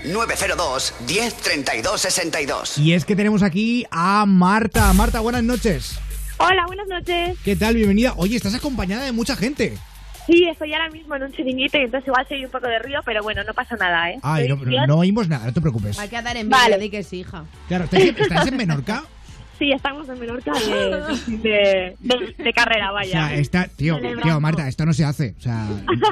902 0.05 0.93
10 1.07 1.33
32 1.35 2.01
62. 2.01 2.77
Y 2.77 2.93
es 2.93 3.05
que 3.05 3.15
tenemos 3.15 3.43
aquí 3.43 3.85
a 3.91 4.25
Marta. 4.25 4.91
Marta, 4.93 5.19
buenas 5.21 5.43
noches. 5.43 5.99
Hola, 6.37 6.65
buenas 6.67 6.87
noches. 6.87 7.37
¿Qué 7.43 7.55
tal? 7.55 7.75
Bienvenida. 7.75 8.13
Oye, 8.17 8.35
estás 8.35 8.53
acompañada 8.55 9.05
de 9.05 9.11
mucha 9.11 9.35
gente. 9.35 9.77
Sí, 10.25 10.45
estoy 10.49 10.73
ahora 10.73 10.89
mismo 10.89 11.15
en 11.15 11.23
un 11.23 11.31
chiringuito 11.31 11.77
y 11.77 11.81
entonces 11.81 12.07
igual 12.07 12.25
soy 12.27 12.45
un 12.45 12.51
poco 12.51 12.67
de 12.67 12.79
río, 12.79 12.99
pero 13.05 13.21
bueno, 13.23 13.43
no 13.43 13.53
pasa 13.53 13.75
nada, 13.75 14.09
¿eh? 14.09 14.19
Ay, 14.21 14.47
no, 14.87 14.97
oímos 14.97 15.27
nada, 15.27 15.45
no 15.47 15.53
te 15.53 15.59
preocupes. 15.59 15.99
Hay 15.99 16.07
que 16.09 16.21
dar 16.21 16.37
envidia, 16.37 16.57
Vale. 16.57 16.77
di 16.79 16.89
que 16.89 17.03
sí, 17.03 17.19
hija. 17.19 17.43
Claro, 17.67 17.85
¿estáis, 17.85 18.17
estáis 18.17 18.47
en 18.47 18.57
Menorca? 18.57 19.03
Sí, 19.59 19.71
estamos 19.71 20.09
en 20.09 20.19
Menorca 20.19 20.51
de, 20.53 21.37
de, 21.37 21.95
de- 21.99 22.43
de 22.43 22.53
carrera, 22.53 22.91
O 22.91 22.95
vaya. 22.95 23.11
sea, 23.11 23.35
está, 23.35 23.67
tío, 23.67 23.99
tío, 24.23 24.39
Marta, 24.39 24.67
esto 24.67 24.85
no 24.85 24.93
se 24.93 25.05
hace. 25.05 25.35
O 25.37 25.41
sea, 25.41 25.67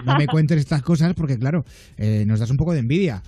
no 0.05 0.15
me 0.17 0.27
cuentes 0.27 0.59
estas 0.59 0.81
cosas 0.83 1.13
porque, 1.15 1.37
claro, 1.39 1.65
eh, 1.97 2.23
nos 2.27 2.39
das 2.39 2.49
un 2.51 2.57
poco 2.57 2.73
de 2.73 2.79
envidia. 2.79 3.21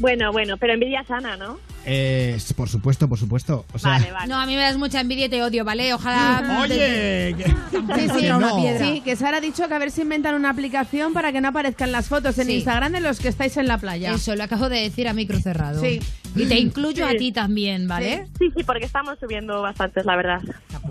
Bueno, 0.00 0.32
bueno, 0.32 0.56
pero 0.56 0.72
envidia 0.72 1.04
sana, 1.04 1.36
¿no? 1.36 1.58
Eh, 1.86 2.36
por 2.56 2.68
supuesto, 2.68 3.08
por 3.08 3.16
supuesto. 3.18 3.64
O 3.74 3.78
sea, 3.78 3.92
Vale, 3.92 4.10
vale. 4.10 4.26
No, 4.26 4.40
a 4.40 4.46
mí 4.46 4.56
me 4.56 4.62
das 4.62 4.76
mucha 4.76 5.00
envidia 5.00 5.26
y 5.26 5.28
te 5.28 5.40
odio, 5.42 5.64
¿vale? 5.64 5.92
Ojalá. 5.94 6.58
Oye, 6.62 7.36
que- 7.38 7.44
Sí, 7.94 8.08
sí, 8.14 8.20
que 8.22 8.28
no, 8.30 8.38
una 8.38 8.48
no. 8.48 8.56
piedra. 8.56 8.84
Sí, 8.86 9.02
que 9.02 9.14
Sara 9.14 9.36
ha 9.36 9.40
dicho 9.40 9.68
que 9.68 9.74
a 9.74 9.78
ver 9.78 9.90
si 9.92 10.00
inventan 10.00 10.34
una 10.34 10.50
aplicación 10.50 11.12
para 11.12 11.30
que 11.30 11.40
no 11.40 11.48
aparezcan 11.48 11.92
las 11.92 12.08
fotos 12.08 12.38
en 12.38 12.46
Sí. 12.46 12.54
Instagram 12.54 12.90
de 12.92 13.00
los 13.02 13.20
que 13.20 13.28
estáis 13.28 13.56
en 13.58 13.68
la 13.68 13.78
playa. 13.78 14.12
Eso, 14.14 14.34
lo 14.34 14.42
acabo 14.42 14.68
de 14.68 14.80
decir 14.80 15.06
a 15.06 15.12
micro 15.12 15.38
cerrado. 15.38 15.80
Sí. 15.80 16.00
Y 16.36 16.46
te 16.46 16.58
incluyo 16.58 17.06
a 17.06 17.10
ti 17.14 17.30
también, 17.32 17.86
¿vale? 17.86 18.26
Sí, 18.38 18.50
sí, 18.56 18.64
porque 18.64 18.84
estamos 18.86 19.18
subiendo 19.20 19.62
bastantes, 19.62 20.04
la 20.04 20.16
verdad. 20.16 20.40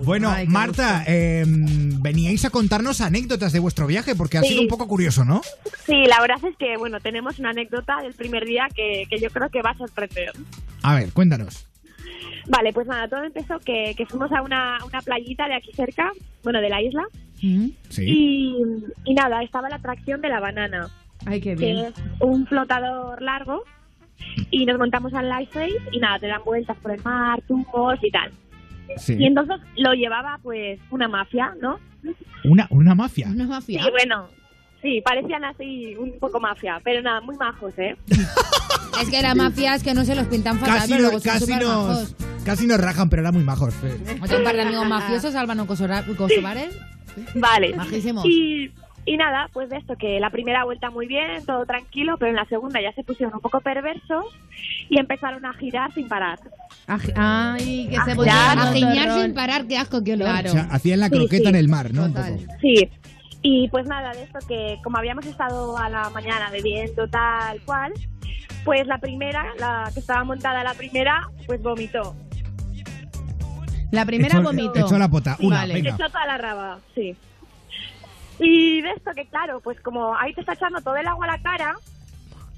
Bueno, 0.02 0.30
Ay, 0.30 0.46
Marta, 0.46 1.04
eh, 1.06 1.44
veníais 1.46 2.44
a 2.44 2.50
contarnos 2.50 3.00
anécdotas 3.00 3.52
de 3.52 3.58
vuestro 3.60 3.86
viaje 3.86 4.14
porque 4.14 4.38
ha 4.38 4.42
sido 4.42 4.62
un 4.62 4.68
poco 4.68 4.88
curioso, 4.88 5.24
¿no? 5.24 5.42
Sí, 5.86 6.04
la 6.06 6.20
verdad 6.20 6.38
es 6.48 6.56
que, 6.56 6.76
bueno, 6.78 6.98
tenemos 7.00 7.38
una 7.38 7.50
anécdota 7.50 8.00
del 8.02 8.14
primer 8.14 8.44
día 8.44 8.68
que, 8.74 9.04
que 9.10 9.18
yo 9.18 9.28
creo 9.30 9.50
que 9.50 9.62
va 9.62 9.70
a 9.70 9.76
sorprender. 9.78 10.32
A 10.82 10.94
ver, 10.94 11.12
cuéntanos. 11.12 11.66
Vale, 12.46 12.72
pues 12.72 12.86
nada, 12.86 13.08
todo 13.08 13.24
empezó 13.24 13.58
que, 13.60 13.94
que 13.96 14.04
fuimos 14.06 14.30
a 14.32 14.42
una, 14.42 14.78
una 14.86 15.00
playita 15.02 15.46
de 15.48 15.54
aquí 15.54 15.72
cerca, 15.74 16.10
bueno, 16.42 16.60
de 16.60 16.68
la 16.68 16.82
isla, 16.82 17.04
Sí. 17.40 18.02
y, 18.06 18.56
y 19.04 19.14
nada, 19.14 19.42
estaba 19.42 19.68
la 19.68 19.76
atracción 19.76 20.20
de 20.22 20.28
la 20.30 20.40
banana. 20.40 20.88
Ay, 21.26 21.40
qué 21.40 21.50
que 21.56 21.64
bien. 21.66 21.78
es 21.78 21.94
un 22.20 22.46
flotador 22.46 23.20
largo 23.22 23.64
y 24.50 24.64
nos 24.66 24.78
montamos 24.78 25.12
al 25.14 25.28
Life 25.28 25.68
y 25.92 25.98
nada, 25.98 26.18
te 26.18 26.26
dan 26.26 26.42
vueltas 26.44 26.76
por 26.78 26.92
el 26.92 27.02
mar, 27.02 27.40
tumbos 27.46 27.98
y 28.02 28.10
tal. 28.10 28.30
Sí. 28.96 29.16
Y 29.18 29.26
entonces 29.26 29.56
lo 29.76 29.92
llevaba 29.94 30.38
pues 30.42 30.78
una 30.90 31.08
mafia, 31.08 31.54
¿no? 31.60 31.78
Una, 32.44 32.66
una 32.70 32.94
mafia. 32.94 33.28
Una 33.28 33.44
Y 33.44 33.46
mafia. 33.46 33.90
bueno, 33.90 34.28
sí, 34.82 35.00
parecían 35.04 35.44
así 35.44 35.96
un 35.98 36.18
poco 36.18 36.38
mafia, 36.40 36.80
pero 36.84 37.00
nada, 37.02 37.20
muy 37.22 37.36
majos, 37.36 37.72
¿eh? 37.78 37.96
Es 39.00 39.10
que 39.10 39.20
la 39.22 39.34
mafia 39.34 39.74
es 39.74 39.82
que 39.82 39.92
no 39.92 40.04
se 40.04 40.14
los 40.14 40.26
pintan 40.28 40.56
fatal, 40.60 40.76
Casi, 40.76 40.92
pero 40.92 41.02
nos, 41.02 41.10
luego 41.12 41.24
son 41.24 41.32
casi, 41.32 41.52
nos, 41.52 41.64
majos. 41.88 42.16
casi 42.44 42.66
nos 42.68 42.78
rajan, 42.78 43.10
pero 43.10 43.22
eran 43.22 43.34
muy 43.34 43.42
majos. 43.42 43.74
eh. 43.82 43.98
O 44.20 44.36
un 44.36 44.44
par 44.44 44.54
de 44.54 44.62
amigos 44.62 44.86
mafiosos, 44.86 45.34
Álvaro 45.34 45.66
Kosovares. 45.66 46.78
Vale. 47.34 47.74
Majísimos. 47.74 48.24
Y, 48.24 48.70
y 49.06 49.16
nada, 49.16 49.48
pues 49.52 49.68
de 49.70 49.76
esto, 49.76 49.96
que 49.96 50.18
la 50.20 50.30
primera 50.30 50.64
vuelta 50.64 50.90
muy 50.90 51.06
bien, 51.06 51.44
todo 51.44 51.66
tranquilo, 51.66 52.16
pero 52.18 52.30
en 52.30 52.36
la 52.36 52.46
segunda 52.46 52.80
ya 52.80 52.92
se 52.92 53.04
pusieron 53.04 53.34
un 53.34 53.40
poco 53.40 53.60
perversos 53.60 54.24
y 54.88 54.98
empezaron 54.98 55.44
a 55.44 55.52
girar 55.54 55.92
sin 55.92 56.08
parar. 56.08 56.38
Aj- 56.86 57.12
Ay, 57.16 57.88
que 57.90 57.96
se 57.96 58.24
ya, 58.24 58.52
A 58.52 58.56
torrón. 58.56 59.22
sin 59.22 59.34
parar, 59.34 59.66
qué 59.66 59.76
asco, 59.78 60.02
qué 60.02 60.14
olor. 60.14 60.28
Claro. 60.28 60.48
O 60.48 60.52
sea, 60.52 60.68
hacían 60.70 61.00
la 61.00 61.10
croqueta 61.10 61.44
sí. 61.44 61.48
en 61.48 61.56
el 61.56 61.68
mar, 61.68 61.92
¿no? 61.92 62.06
Total. 62.08 62.38
Sí. 62.60 62.88
Y 63.42 63.68
pues 63.68 63.86
nada, 63.86 64.12
de 64.14 64.22
esto 64.22 64.38
que 64.48 64.78
como 64.82 64.96
habíamos 64.96 65.26
estado 65.26 65.76
a 65.76 65.90
la 65.90 66.08
mañana 66.10 66.48
bebiendo 66.50 67.06
tal 67.08 67.60
cual, 67.66 67.92
pues 68.64 68.86
la 68.86 68.96
primera, 68.96 69.44
la 69.58 69.90
que 69.92 70.00
estaba 70.00 70.24
montada 70.24 70.64
la 70.64 70.72
primera, 70.72 71.28
pues 71.46 71.60
vomitó. 71.62 72.16
La 73.90 74.04
primera 74.06 74.40
vomitó. 74.40 74.80
echó 74.86 74.98
la 74.98 75.08
pota. 75.08 75.36
Una, 75.40 75.58
Vale. 75.58 75.74
venga. 75.74 75.90
Echó 75.90 76.06
toda 76.08 76.26
la 76.26 76.38
raba, 76.38 76.78
sí. 76.94 77.14
Y 78.40 78.80
de 78.82 78.90
esto 78.90 79.10
que 79.14 79.26
claro, 79.26 79.60
pues 79.60 79.80
como 79.80 80.16
ahí 80.16 80.32
te 80.34 80.40
está 80.40 80.54
echando 80.54 80.80
todo 80.80 80.96
el 80.96 81.06
agua 81.06 81.26
a 81.26 81.36
la 81.36 81.42
cara, 81.42 81.76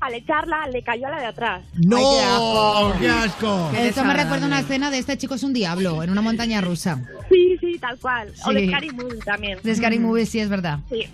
al 0.00 0.14
echarla 0.14 0.66
le 0.72 0.82
cayó 0.82 1.06
a 1.06 1.10
la 1.10 1.20
de 1.20 1.26
atrás. 1.26 1.62
¡No! 1.74 1.96
Ay, 1.98 2.12
qué 2.18 2.22
asco. 2.24 2.98
¡Qué 3.00 3.08
asco! 3.10 3.68
Qué 3.72 3.88
Esto 3.88 4.04
me 4.04 4.14
recuerda 4.14 4.46
una 4.46 4.60
escena 4.60 4.90
de 4.90 4.98
este 4.98 5.16
chico 5.18 5.34
es 5.34 5.42
un 5.42 5.52
diablo 5.52 6.02
en 6.02 6.10
una 6.10 6.20
montaña 6.22 6.60
rusa. 6.60 7.02
Sí, 7.30 7.56
sí, 7.60 7.78
tal 7.78 7.98
cual. 7.98 8.32
O 8.46 8.52
de 8.52 8.60
Sí. 8.60 8.68
Scary 8.68 8.90
Movie 8.90 9.18
también. 9.24 9.58
De 9.62 9.74
Scary 9.74 9.98
Movie, 9.98 10.26
sí, 10.26 10.38
es 10.40 10.48
verdad. 10.48 10.80
Sí. 10.90 11.06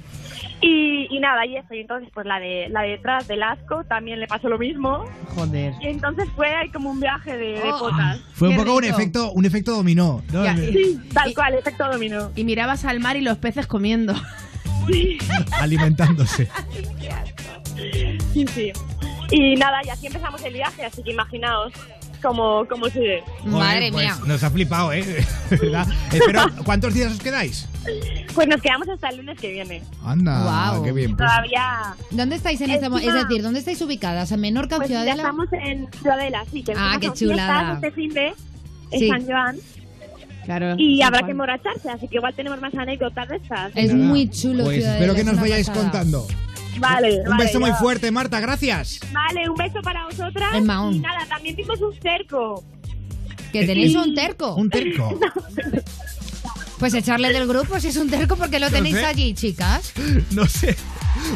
Y, 0.65 1.09
y 1.11 1.19
nada, 1.19 1.45
y 1.45 1.57
eso. 1.57 1.75
Y 1.75 1.81
entonces, 1.81 2.09
pues 2.15 2.25
la 2.25 2.39
de 2.39 2.69
la 2.71 2.83
de 2.83 2.91
detrás 2.91 3.27
del 3.27 3.43
asco 3.43 3.83
también 3.85 4.21
le 4.21 4.29
pasó 4.29 4.49
lo 4.49 4.59
mismo. 4.59 5.05
Joder. 5.35 5.75
Y 5.81 5.87
entonces 5.89 6.29
fue 6.37 6.55
ahí 6.55 6.69
como 6.71 6.91
un 6.91 7.01
viaje 7.01 7.37
de, 7.37 7.53
de 7.55 7.63
Oh. 7.73 7.79
potas. 7.81 8.21
Fue 8.35 8.49
un 8.49 8.57
poco 8.57 8.77
un 8.77 8.85
efecto, 8.85 9.33
un 9.33 9.45
efecto 9.45 9.73
dominó. 9.73 10.23
¿no? 10.33 10.45
Ya, 10.45 10.57
Sí, 10.57 11.01
tal 11.13 11.35
cual, 11.35 11.55
efecto 11.55 11.89
dominó. 11.91 12.31
Y 12.37 12.45
mirabas 12.45 12.85
al 12.85 13.01
mar 13.01 13.17
y 13.17 13.23
los 13.23 13.39
peces 13.39 13.67
comiendo. 13.67 14.15
Alimentándose. 15.53 16.49
Sí, 18.33 18.47
sí. 18.55 18.73
Y 19.31 19.57
nada, 19.57 19.81
y 19.85 19.89
así 19.89 20.07
empezamos 20.07 20.43
el 20.45 20.53
viaje, 20.55 20.85
así 20.85 21.03
que 21.03 21.13
imaginaos. 21.13 21.73
como, 22.23 22.65
como 22.69 22.87
sigue. 22.89 23.23
Joder, 23.51 23.91
pues 23.93 24.21
Nos 24.27 24.43
ha 24.45 24.51
flipado, 24.51 24.93
¿eh? 24.93 25.27
¿Verdad? 25.51 25.87
Eh, 26.13 26.21
pero, 26.25 26.43
¿cuántos 26.65 26.95
días 26.95 27.11
os 27.13 27.19
quedáis? 27.19 27.67
Pues 28.35 28.47
nos 28.47 28.61
quedamos 28.63 28.89
hasta 28.89 29.09
el 29.09 29.17
lunes 29.17 29.39
que 29.41 29.51
viene. 29.51 29.83
Anda, 30.05 30.81
qué 30.85 30.93
bien. 30.93 31.17
pues. 31.17 31.29
Todavía. 31.29 31.95
¿Dónde 32.13 32.37
estáis 32.37 32.61
en 32.61 32.71
este 32.71 32.89
momento? 32.89 33.09
Es 33.11 33.15
Encima- 33.17 33.29
decir, 33.29 33.43
¿dónde 33.43 33.59
estáis 33.59 33.81
ubicadas? 33.83 34.31
¿En 34.33 34.41
Menorca 34.41 34.77
o 34.77 34.79
Pues 34.79 34.89
Ciudadela? 34.89 35.15
estamos 35.23 35.49
en 35.53 35.89
Ciudadela, 36.01 36.45
sí. 36.53 36.63
Que 36.63 36.73
Ah, 36.77 36.95
encima 36.95 37.01
qué 37.01 37.19
chulada. 37.19 37.73
Este 37.75 37.91
fin 37.91 38.15
de 38.15 38.27
en 38.93 38.99
Sí. 39.01 39.09
San 39.09 39.27
Joan. 39.27 39.57
Claro. 40.45 40.75
Y 40.77 41.03
habrá 41.03 41.23
que 41.25 41.31
emborracharse, 41.33 41.89
así 41.91 42.09
que 42.09 42.17
igual 42.17 42.35
tenemos 42.35 42.61
más 42.61 42.75
anécdotas 42.75 43.29
de 43.29 43.37
estas. 43.37 43.73
Es 43.75 43.95
muy 43.95 44.29
chulo 44.31 44.65
Pues 44.65 44.85
espero 44.85 45.15
que 45.15 45.25
nos 45.25 45.39
vayáis 45.41 45.69
pasada. 45.69 45.85
contando. 45.91 46.27
Vale, 46.79 47.19
Un 47.21 47.31
vale, 47.31 47.45
beso 47.45 47.61
muy 47.61 47.71
fuerte, 47.73 48.11
Marta, 48.11 48.41
gracias. 48.41 48.99
Vale, 49.13 49.49
un 49.49 49.57
beso 49.57 49.81
para 49.83 50.05
vosotras. 50.07 50.55
En 50.55 50.65
Mahón. 50.67 50.95
Y 50.95 50.99
nada, 51.01 51.27
también 51.29 51.55
vimos 51.55 51.81
un 51.81 51.95
cerco. 52.01 52.65
Que 53.53 53.67
tenéis 53.67 53.95
un 53.95 54.15
terco. 54.15 54.55
Un 54.57 54.71
terco. 54.71 55.19
Pues 56.79 56.95
echarle 56.95 57.33
del 57.33 57.47
grupo 57.47 57.79
si 57.79 57.89
es 57.89 57.97
un 57.97 58.11
terco 58.11 58.35
porque 58.35 58.59
lo 58.59 58.67
No 58.67 58.73
tenéis 58.73 58.97
sé. 58.97 59.05
allí, 59.05 59.35
chicas. 59.35 59.93
No 60.33 60.47
sé. 60.47 60.75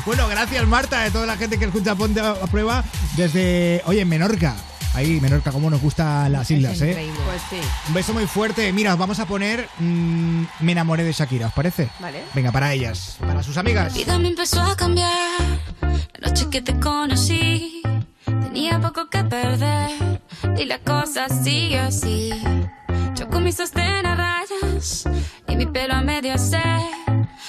Bueno, 0.04 0.26
gracias 0.26 0.66
Marta, 0.66 1.02
de 1.02 1.12
toda 1.12 1.24
la 1.24 1.36
gente 1.36 1.56
que 1.56 1.66
escucha 1.66 1.94
Ponte 1.94 2.18
a 2.20 2.30
a 2.32 2.46
prueba 2.48 2.82
desde, 3.16 3.80
oye, 3.86 4.00
en 4.00 4.08
Menorca. 4.08 4.56
Ahí, 4.96 5.20
Menorca, 5.20 5.52
cómo 5.52 5.68
nos 5.68 5.82
gustan 5.82 6.32
las 6.32 6.50
islas, 6.50 6.80
¿eh? 6.80 7.12
Pues 7.26 7.42
sí. 7.50 7.68
Un 7.88 7.92
beso 7.92 8.14
muy 8.14 8.26
fuerte. 8.26 8.72
Mira, 8.72 8.94
os 8.94 8.98
vamos 8.98 9.18
a 9.18 9.26
poner 9.26 9.68
mm, 9.78 10.44
Me 10.60 10.72
enamoré 10.72 11.04
de 11.04 11.12
Shakira, 11.12 11.48
¿os 11.48 11.52
parece? 11.52 11.90
Vale. 12.00 12.22
Venga, 12.32 12.50
para 12.50 12.72
ellas, 12.72 13.18
para 13.20 13.42
sus 13.42 13.58
amigas. 13.58 13.92
La 13.92 13.98
vida 13.98 14.18
me 14.18 14.28
empezó 14.28 14.62
a 14.62 14.74
cambiar. 14.74 15.12
La 15.82 16.28
noche 16.28 16.48
que 16.50 16.62
te 16.62 16.80
conocí, 16.80 17.82
tenía 18.24 18.80
poco 18.80 19.10
que 19.10 19.22
perder. 19.22 20.22
Y 20.56 20.64
la 20.64 20.78
cosa 20.78 21.28
sigue 21.28 21.78
así. 21.78 22.30
Yo 23.14 23.28
con 23.28 23.44
mis 23.44 23.56
sostén 23.56 24.06
a 24.06 24.14
rayas 24.14 25.04
y 25.46 25.56
mi 25.56 25.66
pelo 25.66 25.92
a 25.92 26.00
medio 26.00 26.32
hacer. 26.32 26.80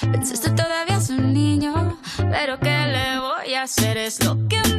Pensaste 0.02 0.50
todavía 0.50 0.98
es 0.98 1.08
un 1.08 1.32
niño, 1.32 1.98
pero 2.30 2.60
¿qué 2.60 2.86
le 2.92 3.18
voy 3.18 3.54
a 3.54 3.62
hacer? 3.62 3.96
Es 3.96 4.22
lo 4.22 4.46
que 4.48 4.58
andaba 4.58 4.77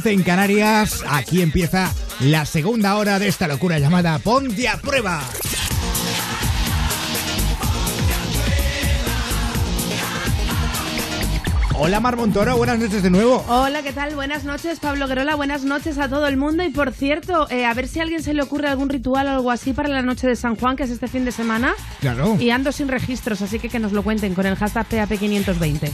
11 0.00 0.12
en 0.12 0.22
Canarias. 0.22 1.04
Aquí 1.06 1.42
empieza 1.42 1.92
la 2.20 2.46
segunda 2.46 2.96
hora 2.96 3.18
de 3.18 3.28
esta 3.28 3.46
locura 3.46 3.78
llamada 3.78 4.18
Ponte 4.18 4.66
a 4.66 4.78
prueba. 4.78 5.22
Hola 11.74 12.00
Mar 12.00 12.16
Montoro, 12.16 12.56
buenas 12.56 12.78
noches 12.78 13.02
de 13.02 13.10
nuevo. 13.10 13.44
Hola, 13.48 13.82
¿qué 13.82 13.92
tal? 13.92 14.14
Buenas 14.14 14.44
noches, 14.44 14.80
Pablo 14.80 15.06
Guerola. 15.06 15.34
Buenas 15.34 15.64
noches 15.64 15.98
a 15.98 16.08
todo 16.08 16.26
el 16.28 16.38
mundo. 16.38 16.62
Y 16.62 16.70
por 16.70 16.92
cierto, 16.92 17.46
eh, 17.50 17.66
a 17.66 17.74
ver 17.74 17.86
si 17.86 17.98
a 17.98 18.02
alguien 18.02 18.22
se 18.22 18.32
le 18.32 18.40
ocurre 18.42 18.68
algún 18.68 18.88
ritual 18.88 19.26
o 19.26 19.30
algo 19.30 19.50
así 19.50 19.74
para 19.74 19.90
la 19.90 20.00
noche 20.00 20.26
de 20.26 20.36
San 20.36 20.56
Juan, 20.56 20.76
que 20.76 20.84
es 20.84 20.90
este 20.90 21.08
fin 21.08 21.26
de 21.26 21.32
semana. 21.32 21.74
Claro. 22.00 22.38
Y 22.40 22.48
ando 22.50 22.72
sin 22.72 22.88
registros, 22.88 23.42
así 23.42 23.58
que 23.58 23.68
que 23.68 23.78
nos 23.78 23.92
lo 23.92 24.02
cuenten 24.02 24.34
con 24.34 24.46
el 24.46 24.56
hashtag 24.56 24.88
PAP520. 24.88 25.92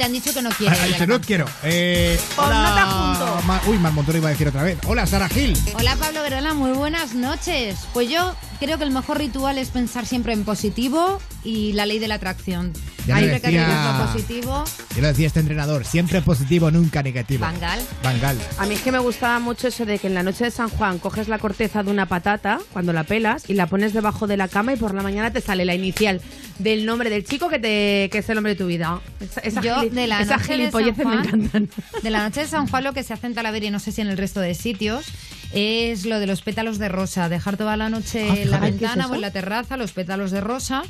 Te 0.00 0.04
han 0.06 0.12
dicho 0.12 0.32
que 0.32 0.40
no 0.40 0.48
quieres. 0.48 0.78
Ah, 0.80 0.86
dice, 0.86 1.06
no 1.06 1.20
quiero. 1.20 1.44
Eh, 1.62 2.18
hola. 2.38 3.42
Ma- 3.44 3.60
Uy, 3.66 3.76
Mar 3.76 3.92
Montoro 3.92 4.16
iba 4.16 4.28
a 4.28 4.30
decir 4.30 4.48
otra 4.48 4.62
vez. 4.62 4.78
Hola, 4.86 5.06
Sara 5.06 5.28
Gil. 5.28 5.54
Hola 5.74 5.94
Pablo 5.96 6.22
Guerola, 6.22 6.54
muy 6.54 6.70
buenas 6.72 7.12
noches. 7.12 7.76
Pues 7.92 8.08
yo 8.08 8.34
creo 8.60 8.78
que 8.78 8.84
el 8.84 8.90
mejor 8.92 9.18
ritual 9.18 9.58
es 9.58 9.68
pensar 9.70 10.06
siempre 10.06 10.32
en 10.32 10.44
positivo 10.44 11.20
y 11.42 11.72
la 11.72 11.86
ley 11.86 11.98
de 11.98 12.06
la 12.08 12.14
atracción. 12.16 12.72
Ya 13.06 13.18
que 13.18 13.26
decía- 13.26 13.48
digas 13.50 13.98
lo 13.98 14.06
positivo, 14.12 14.64
Ya 14.94 15.00
lo 15.02 15.08
decía 15.08 15.26
este 15.26 15.40
entrenador, 15.40 15.84
siempre 15.86 16.20
positivo, 16.22 16.70
nunca 16.70 17.02
negativo. 17.02 17.40
Bangal. 17.40 17.80
Bangal. 18.04 18.38
A 18.58 18.66
mí 18.66 18.74
es 18.74 18.82
que 18.82 18.92
me 18.92 18.98
gustaba 18.98 19.38
mucho 19.40 19.68
eso 19.68 19.86
de 19.86 19.98
que 19.98 20.06
en 20.06 20.14
la 20.14 20.22
noche 20.22 20.44
de 20.44 20.50
San 20.50 20.68
Juan 20.68 20.98
coges 20.98 21.26
la 21.28 21.38
corteza 21.38 21.82
de 21.82 21.90
una 21.90 22.06
patata 22.06 22.60
cuando 22.72 22.92
la 22.92 23.04
pelas 23.04 23.48
y 23.48 23.54
la 23.54 23.66
pones 23.66 23.94
debajo 23.94 24.26
de 24.26 24.36
la 24.36 24.48
cama 24.48 24.74
y 24.74 24.76
por 24.76 24.94
la 24.94 25.02
mañana 25.02 25.32
te 25.32 25.40
sale 25.40 25.64
la 25.64 25.74
inicial 25.74 26.20
del 26.58 26.84
nombre 26.84 27.08
del 27.08 27.24
chico 27.24 27.48
que 27.48 27.58
te 27.58 28.10
que 28.12 28.18
es 28.18 28.28
el 28.28 28.34
nombre 28.34 28.52
de 28.52 28.58
tu 28.58 28.66
vida. 28.66 29.00
Esa, 29.20 29.40
esa 29.40 29.60
yo 29.62 29.80
de 29.82 30.06
la 30.06 30.20
noche 30.20 30.28
de 30.32 30.36
San 30.38 30.44
gilipolleces 30.44 30.98
me 30.98 31.04
Juan, 31.04 31.18
encantan. 31.24 31.70
de 32.02 32.10
la 32.10 32.22
noche 32.28 32.40
de 32.42 32.46
San 32.48 32.68
Juan 32.68 32.84
lo 32.84 32.92
que 32.92 33.02
se 33.02 33.14
hace 33.14 33.26
en 33.26 33.34
Talavera 33.34 33.64
y 33.66 33.70
no 33.70 33.80
sé 33.80 33.92
si 33.92 34.02
en 34.02 34.08
el 34.08 34.18
resto 34.18 34.40
de 34.40 34.54
sitios 34.54 35.06
es 35.52 36.06
lo 36.06 36.20
de 36.20 36.26
los 36.26 36.42
pétalos 36.42 36.78
de 36.78 36.88
rosa, 36.88 37.28
dejar 37.28 37.56
toda 37.56 37.76
la 37.76 37.88
noche 37.88 38.26
Ah, 38.30 38.34
en 38.36 38.50
la 38.50 38.58
fíjate, 38.58 38.60
¿qué 38.60 38.66
es 38.66 38.80
ventana 38.80 39.06
o 39.08 39.14
en 39.14 39.20
la 39.20 39.30
terraza 39.30 39.76
los 39.76 39.92
pétalos 39.92 40.30
de 40.30 40.40
rosa 40.40 40.82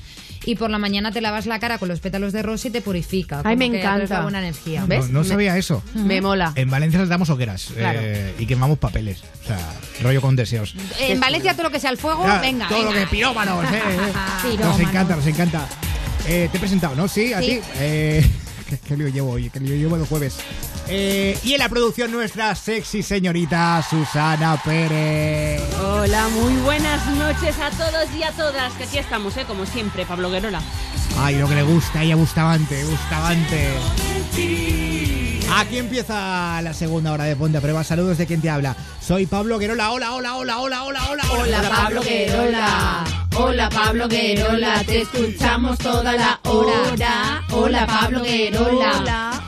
y 0.44 0.54
por 0.56 0.70
la 0.70 0.78
mañana 0.78 1.12
te 1.12 1.20
lavas 1.20 1.46
la 1.46 1.58
cara 1.58 1.78
con 1.78 1.88
los 1.88 2.00
pétalos 2.00 2.32
de 2.32 2.42
rosa 2.42 2.68
y 2.68 2.70
te 2.70 2.80
purifica. 2.80 3.42
Ay, 3.44 3.56
me 3.56 3.66
encanta. 3.66 4.22
buena 4.22 4.38
energía. 4.40 4.84
No, 4.88 5.06
no 5.08 5.24
sabía 5.24 5.56
eso. 5.58 5.82
Me 5.94 6.20
mola. 6.22 6.52
En 6.56 6.70
Valencia 6.70 6.98
les 7.00 7.08
damos 7.10 7.28
hogueras 7.30 7.72
Claro. 7.76 7.98
eh, 8.02 8.34
y 8.38 8.46
quemamos 8.46 8.78
papeles. 8.78 9.22
O 9.44 9.46
sea, 9.46 9.58
rollo 10.02 10.20
con 10.22 10.36
deseos. 10.36 10.74
En 10.98 11.20
Valencia 11.20 11.52
todo 11.52 11.64
lo 11.64 11.70
que 11.70 11.80
sea 11.80 11.90
el 11.90 11.98
fuego, 11.98 12.24
venga. 12.40 12.68
todo 12.68 12.84
lo 12.84 12.88
venga. 12.90 13.00
que 13.04 13.06
pirómanos, 13.10 13.64
eh, 13.72 13.80
eh. 14.46 14.56
Nos 14.60 14.80
encanta, 14.80 15.16
nos 15.16 15.26
encanta. 15.26 15.66
Eh, 16.26 16.48
te 16.50 16.56
he 16.56 16.60
presentado, 16.60 16.94
¿no? 16.94 17.06
Sí, 17.08 17.32
a 17.32 17.40
Sí. 17.40 17.46
ti. 17.46 17.60
Eh, 17.78 18.26
¿qué, 18.68 18.78
qué 18.78 18.96
lío 18.96 19.08
llevo 19.08 19.30
hoy? 19.32 19.50
¿Qué 19.50 19.60
lío 19.60 19.74
llevo 19.76 19.96
el 19.96 20.06
jueves? 20.06 20.36
Eh, 20.92 21.38
y 21.44 21.52
en 21.52 21.60
la 21.60 21.68
producción 21.68 22.10
nuestra 22.10 22.52
sexy 22.56 23.04
señorita 23.04 23.80
Susana 23.88 24.60
Pérez. 24.64 25.62
Hola, 25.78 26.28
muy 26.30 26.52
buenas 26.62 27.06
noches 27.14 27.54
a 27.60 27.70
todos 27.70 28.08
y 28.18 28.24
a 28.24 28.32
todas. 28.32 28.72
Que 28.72 28.82
aquí 28.84 28.98
estamos, 28.98 29.36
¿eh? 29.36 29.44
como 29.46 29.66
siempre, 29.66 30.04
Pablo 30.04 30.30
Guerola. 30.30 30.60
Ay, 31.16 31.36
lo 31.36 31.48
que 31.48 31.54
le 31.54 31.62
gusta 31.62 32.00
a 32.00 32.02
ella, 32.02 32.16
Bustamante, 32.16 32.82
Bustamante. 32.84 33.68
Aquí 35.56 35.78
empieza 35.78 36.60
la 36.60 36.74
segunda 36.74 37.12
hora 37.12 37.24
de 37.24 37.36
Ponte 37.36 37.58
a 37.58 37.60
Prueba. 37.60 37.84
Saludos 37.84 38.18
de 38.18 38.26
quien 38.26 38.40
te 38.40 38.50
habla. 38.50 38.74
Soy 39.00 39.26
Pablo 39.26 39.58
Guerola. 39.58 39.92
Hola, 39.92 40.14
hola, 40.14 40.36
hola, 40.36 40.58
hola, 40.58 40.82
hola, 40.82 41.02
hola. 41.08 41.22
Hola, 41.30 41.70
Pablo 41.70 42.02
Guerola. 42.02 43.04
Hola 43.36 43.70
Pablo 43.70 44.08
Guerola, 44.08 44.82
te 44.84 45.02
escuchamos 45.02 45.78
toda 45.78 46.14
la 46.14 46.40
hora. 46.44 47.42
Hola 47.50 47.86
Pablo 47.86 48.22
Guerola. 48.22 49.40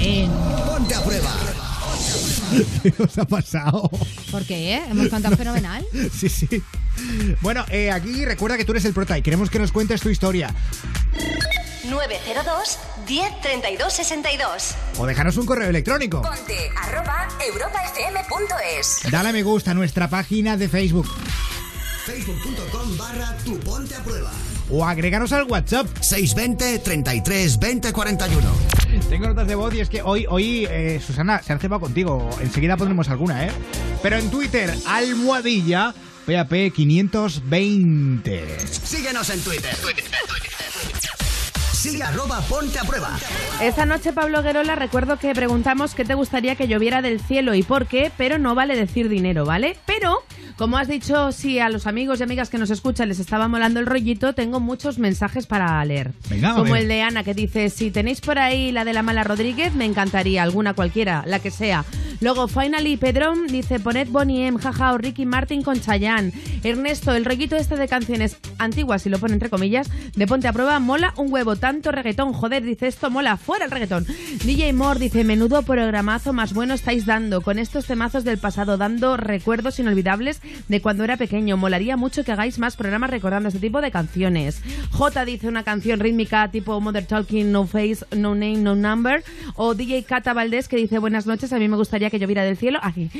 Ponte 0.00 0.94
a 0.94 1.02
prueba. 1.02 1.30
¿Qué 2.82 2.94
os 3.02 3.18
ha 3.18 3.24
pasado? 3.26 3.90
¿Por 4.30 4.44
qué? 4.44 4.76
eh? 4.76 4.82
Hemos 4.90 5.08
cantado 5.08 5.36
fenomenal. 5.36 5.84
Sí, 6.12 6.28
sí. 6.28 6.48
Bueno, 7.40 7.64
eh, 7.70 7.90
aquí 7.90 8.24
recuerda 8.24 8.56
que 8.56 8.64
tú 8.64 8.72
eres 8.72 8.84
el 8.84 8.92
prota 8.92 9.16
y 9.18 9.22
queremos 9.22 9.50
que 9.50 9.58
nos 9.58 9.72
cuentes 9.72 10.00
tu 10.00 10.08
historia. 10.08 10.54
902 11.88 12.78
1032 13.08 13.92
62. 13.92 14.74
O 14.98 15.06
déjanos 15.06 15.36
un 15.36 15.46
correo 15.46 15.68
electrónico. 15.68 16.22
Ponte 16.22 16.70
arroba 16.76 17.28
europafm.es. 17.46 19.10
Dale 19.10 19.28
a 19.28 19.32
me 19.32 19.42
gusta 19.42 19.72
a 19.72 19.74
nuestra 19.74 20.08
página 20.08 20.56
de 20.56 20.68
Facebook. 20.68 21.08
Facebook.com 22.06 22.96
barra 22.96 23.36
tu 23.44 23.58
ponte 23.60 23.94
a 23.94 24.02
prueba. 24.02 24.30
O 24.72 24.84
agregaros 24.84 25.32
al 25.32 25.44
WhatsApp. 25.44 25.86
620 26.00 26.78
33 26.80 27.58
20 27.58 27.92
41. 27.92 28.48
Tengo 29.08 29.26
notas 29.26 29.46
de 29.46 29.54
voz 29.54 29.74
y 29.74 29.80
es 29.80 29.88
que 29.88 30.02
hoy, 30.02 30.26
hoy 30.28 30.66
eh, 30.70 31.00
Susana, 31.04 31.42
se 31.42 31.52
han 31.52 31.60
cebado 31.60 31.80
contigo. 31.80 32.28
Enseguida 32.40 32.76
pondremos 32.76 33.08
alguna, 33.08 33.46
¿eh? 33.46 33.50
Pero 34.02 34.16
en 34.16 34.30
Twitter, 34.30 34.72
almohadilla, 34.86 35.94
PAP 36.26 36.72
520. 36.74 38.58
Síguenos 38.84 39.30
en 39.30 39.40
Twitter. 39.40 39.76
Sigue 41.80 42.02
arroba 42.02 42.42
ponte 42.42 42.78
a 42.78 42.82
prueba. 42.82 43.18
Esta 43.62 43.86
noche, 43.86 44.12
Pablo 44.12 44.42
Guerola, 44.42 44.74
recuerdo 44.74 45.16
que 45.16 45.32
preguntamos 45.34 45.94
qué 45.94 46.04
te 46.04 46.12
gustaría 46.12 46.54
que 46.54 46.68
lloviera 46.68 47.00
del 47.00 47.20
cielo 47.20 47.54
y 47.54 47.62
por 47.62 47.86
qué, 47.86 48.12
pero 48.18 48.36
no 48.38 48.54
vale 48.54 48.76
decir 48.76 49.08
dinero, 49.08 49.46
¿vale? 49.46 49.78
Pero, 49.86 50.22
como 50.56 50.76
has 50.76 50.88
dicho, 50.88 51.32
si 51.32 51.58
a 51.58 51.70
los 51.70 51.86
amigos 51.86 52.20
y 52.20 52.22
amigas 52.22 52.50
que 52.50 52.58
nos 52.58 52.68
escuchan 52.68 53.08
les 53.08 53.18
estaba 53.18 53.48
molando 53.48 53.80
el 53.80 53.86
rollito, 53.86 54.34
tengo 54.34 54.60
muchos 54.60 54.98
mensajes 54.98 55.46
para 55.46 55.82
leer. 55.86 56.12
Venga, 56.28 56.54
como 56.54 56.76
el 56.76 56.86
de 56.86 57.00
Ana, 57.00 57.24
que 57.24 57.32
dice, 57.32 57.70
si 57.70 57.90
tenéis 57.90 58.20
por 58.20 58.38
ahí 58.38 58.72
la 58.72 58.84
de 58.84 58.92
la 58.92 59.02
mala 59.02 59.24
Rodríguez, 59.24 59.72
me 59.72 59.86
encantaría, 59.86 60.42
alguna 60.42 60.74
cualquiera, 60.74 61.22
la 61.24 61.38
que 61.38 61.50
sea. 61.50 61.86
Luego, 62.20 62.48
Finally, 62.48 62.98
Pedrón 62.98 63.46
dice, 63.46 63.80
poned 63.80 64.08
Bonnie 64.10 64.46
M, 64.46 64.58
jaja, 64.58 64.92
o 64.92 64.98
Ricky 64.98 65.24
Martin 65.24 65.62
con 65.62 65.80
Chayanne. 65.80 66.32
Ernesto, 66.62 67.14
el 67.14 67.24
rollito 67.24 67.56
este 67.56 67.76
de 67.76 67.88
canciones 67.88 68.36
antiguas, 68.58 69.00
si 69.00 69.08
lo 69.08 69.18
pone 69.18 69.32
entre 69.32 69.48
comillas, 69.48 69.88
de 70.14 70.26
Ponte 70.26 70.46
a 70.46 70.52
Prueba, 70.52 70.78
mola 70.80 71.14
un 71.16 71.32
huevo, 71.32 71.56
tanto 71.70 71.92
reggaetón, 71.92 72.32
joder, 72.32 72.64
dice 72.64 72.88
esto, 72.88 73.12
mola, 73.12 73.36
fuera 73.36 73.64
el 73.64 73.70
reggaetón. 73.70 74.04
DJ 74.44 74.72
Moore 74.72 74.98
dice, 74.98 75.22
menudo 75.22 75.62
programazo 75.62 76.32
más 76.32 76.52
bueno 76.52 76.74
estáis 76.74 77.06
dando, 77.06 77.42
con 77.42 77.60
estos 77.60 77.86
temazos 77.86 78.24
del 78.24 78.38
pasado, 78.38 78.76
dando 78.76 79.16
recuerdos 79.16 79.78
inolvidables 79.78 80.40
de 80.66 80.82
cuando 80.82 81.04
era 81.04 81.16
pequeño. 81.16 81.56
Molaría 81.56 81.96
mucho 81.96 82.24
que 82.24 82.32
hagáis 82.32 82.58
más 82.58 82.74
programas 82.74 83.10
recordando 83.10 83.50
este 83.50 83.60
tipo 83.60 83.80
de 83.80 83.92
canciones. 83.92 84.64
J 84.90 85.24
dice 85.24 85.46
una 85.46 85.62
canción 85.62 86.00
rítmica 86.00 86.50
tipo 86.50 86.80
Mother 86.80 87.06
Talking, 87.06 87.52
No 87.52 87.68
Face, 87.68 88.04
No 88.16 88.34
Name, 88.34 88.56
No 88.56 88.74
Number. 88.74 89.22
O 89.54 89.76
DJ 89.76 90.02
Cata 90.02 90.32
Valdés 90.32 90.66
que 90.66 90.76
dice, 90.76 90.98
buenas 90.98 91.26
noches, 91.26 91.52
a 91.52 91.58
mí 91.60 91.68
me 91.68 91.76
gustaría 91.76 92.10
que 92.10 92.18
lloviera 92.18 92.42
del 92.42 92.56
cielo. 92.56 92.80
Aquí, 92.82 93.10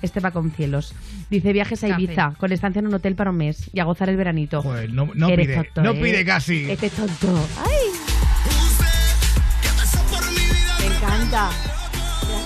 este 0.00 0.20
va 0.20 0.30
con 0.30 0.52
cielos. 0.52 0.94
Dice, 1.28 1.52
viajes 1.52 1.82
a 1.82 1.88
Café. 1.88 2.02
Ibiza, 2.02 2.34
con 2.38 2.52
estancia 2.52 2.78
en 2.78 2.86
un 2.86 2.94
hotel 2.94 3.16
para 3.16 3.30
un 3.30 3.36
mes 3.36 3.68
y 3.72 3.80
a 3.80 3.84
gozar 3.84 4.08
el 4.08 4.16
veranito. 4.16 4.62
Joder, 4.62 4.92
no, 4.92 5.10
no 5.14 5.28
Eres 5.28 5.46
pide, 5.46 5.56
tonto, 5.56 5.82
no 5.82 5.90
¿eh? 5.90 6.00
pide 6.00 6.24
casi. 6.24 6.70
Este 6.70 6.86
es 6.86 6.92
tonto. 6.92 7.34
¡Ay! 7.64 7.95
Encanta. 11.26 11.50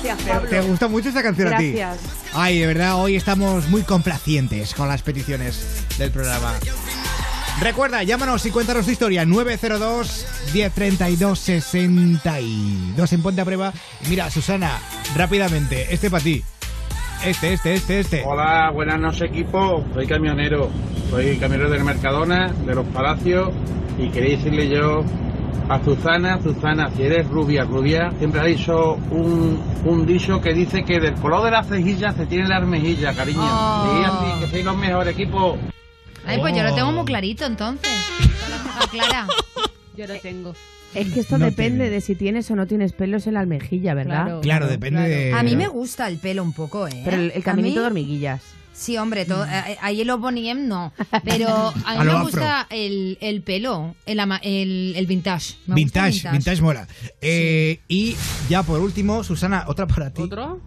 Gracias, 0.02 0.18
¿Te, 0.18 0.30
Pablo. 0.30 0.48
te 0.48 0.60
gusta 0.62 0.88
mucho 0.88 1.08
esta 1.08 1.22
canción 1.22 1.52
a 1.52 1.58
ti? 1.58 1.72
Gracias. 1.72 2.10
Ay, 2.34 2.58
de 2.58 2.66
verdad, 2.66 2.96
hoy 2.96 3.16
estamos 3.16 3.68
muy 3.68 3.82
complacientes 3.82 4.74
con 4.74 4.88
las 4.88 5.02
peticiones 5.02 5.86
del 5.98 6.10
programa. 6.10 6.52
Recuerda, 7.60 8.02
llámanos 8.02 8.46
y 8.46 8.50
cuéntanos 8.50 8.86
tu 8.86 8.92
historia. 8.92 9.24
902 9.26 10.26
1032 10.54 11.38
62 11.38 13.12
en 13.12 13.22
Ponte 13.22 13.40
a 13.40 13.44
Prueba. 13.44 13.72
Mira, 14.08 14.30
Susana, 14.30 14.78
rápidamente, 15.16 15.92
este 15.92 16.10
para 16.10 16.22
ti. 16.22 16.42
Este, 17.24 17.52
este, 17.52 17.74
este, 17.74 18.00
este. 18.00 18.22
Hola, 18.24 18.70
buenas 18.72 18.98
noches 18.98 19.22
equipo, 19.22 19.84
soy 19.92 20.06
camionero, 20.06 20.70
soy 21.10 21.36
camionero 21.36 21.68
del 21.68 21.84
Mercadona, 21.84 22.50
de 22.50 22.74
los 22.74 22.86
Palacios 22.86 23.50
y 23.98 24.08
quería 24.08 24.38
decirle 24.38 24.68
yo 24.70 25.04
a 25.70 25.82
Susana, 25.84 26.40
Susana, 26.42 26.90
si 26.96 27.02
eres 27.04 27.26
rubia, 27.28 27.64
rubia, 27.64 28.10
siempre 28.18 28.40
ha 28.40 28.44
dicho 28.44 28.94
un, 29.12 29.58
un 29.84 30.04
dicho 30.04 30.40
que 30.40 30.52
dice 30.52 30.82
que 30.84 30.98
del 30.98 31.14
color 31.14 31.44
de 31.44 31.52
las 31.52 31.68
cejillas 31.68 32.14
se 32.16 32.26
tiene 32.26 32.48
la 32.48 32.58
mejilla, 32.60 33.14
cariño. 33.14 33.40
Oh. 33.40 34.00
Y 34.00 34.04
así, 34.04 34.40
que 34.40 34.50
sois 34.50 34.64
los 34.64 34.76
mejores 34.76 35.14
equipos. 35.14 35.58
Ay, 36.26 36.38
pues 36.40 36.54
yo 36.56 36.62
lo 36.64 36.72
Oh. 36.72 36.74
tengo 36.74 36.92
muy 36.92 37.04
clarito 37.04 37.46
entonces. 37.46 37.88
Clara. 38.90 39.26
Yo 39.96 40.06
lo 40.06 40.18
tengo. 40.20 40.54
Es 40.92 41.12
que 41.12 41.20
esto 41.20 41.38
No 41.38 41.44
depende 41.44 41.84
tiene. 41.84 41.90
de 41.90 42.00
si 42.00 42.16
tienes 42.16 42.50
o 42.50 42.56
no 42.56 42.66
tienes 42.66 42.92
pelos 42.92 43.28
en 43.28 43.34
la 43.34 43.40
almejilla, 43.40 43.94
¿verdad? 43.94 44.24
Claro. 44.24 44.40
Claro, 44.40 44.66
depende 44.66 45.08
de. 45.08 45.32
A 45.32 45.42
mí 45.44 45.54
me 45.54 45.68
gusta 45.68 46.08
el 46.08 46.18
pelo 46.18 46.42
un 46.42 46.52
poco, 46.52 46.88
¿eh? 46.88 47.02
Pero 47.04 47.16
el, 47.16 47.30
el 47.32 47.44
caminito 47.44 47.76
mí- 47.76 47.80
de 47.82 47.86
hormiguillas. 47.86 48.42
Sí, 48.72 48.96
hombre, 48.96 49.24
todo, 49.26 49.44
eh, 49.44 49.76
ahí 49.82 50.02
los 50.04 50.18
Bonnie 50.20 50.50
M 50.50 50.62
no. 50.62 50.92
Pero 51.24 51.48
a 51.84 51.98
mí 51.98 52.04
me 52.06 52.12
afro. 52.12 52.22
gusta 52.22 52.66
el, 52.70 53.18
el 53.20 53.42
pelo, 53.42 53.94
el, 54.06 54.20
ama- 54.20 54.40
el, 54.42 54.94
el 54.96 55.06
vintage. 55.06 55.54
Me 55.66 55.82
gusta 55.82 56.06
el 56.06 56.12
Vintage, 56.14 56.32
vintage 56.32 56.62
mola. 56.62 56.88
Eh, 57.20 57.80
Y 57.88 58.16
ya 58.48 58.62
por 58.62 58.80
último, 58.80 59.22
Susana, 59.24 59.64
otra 59.66 59.86
para 59.86 60.10
ti. 60.12 60.22
¿Otro? 60.22 60.60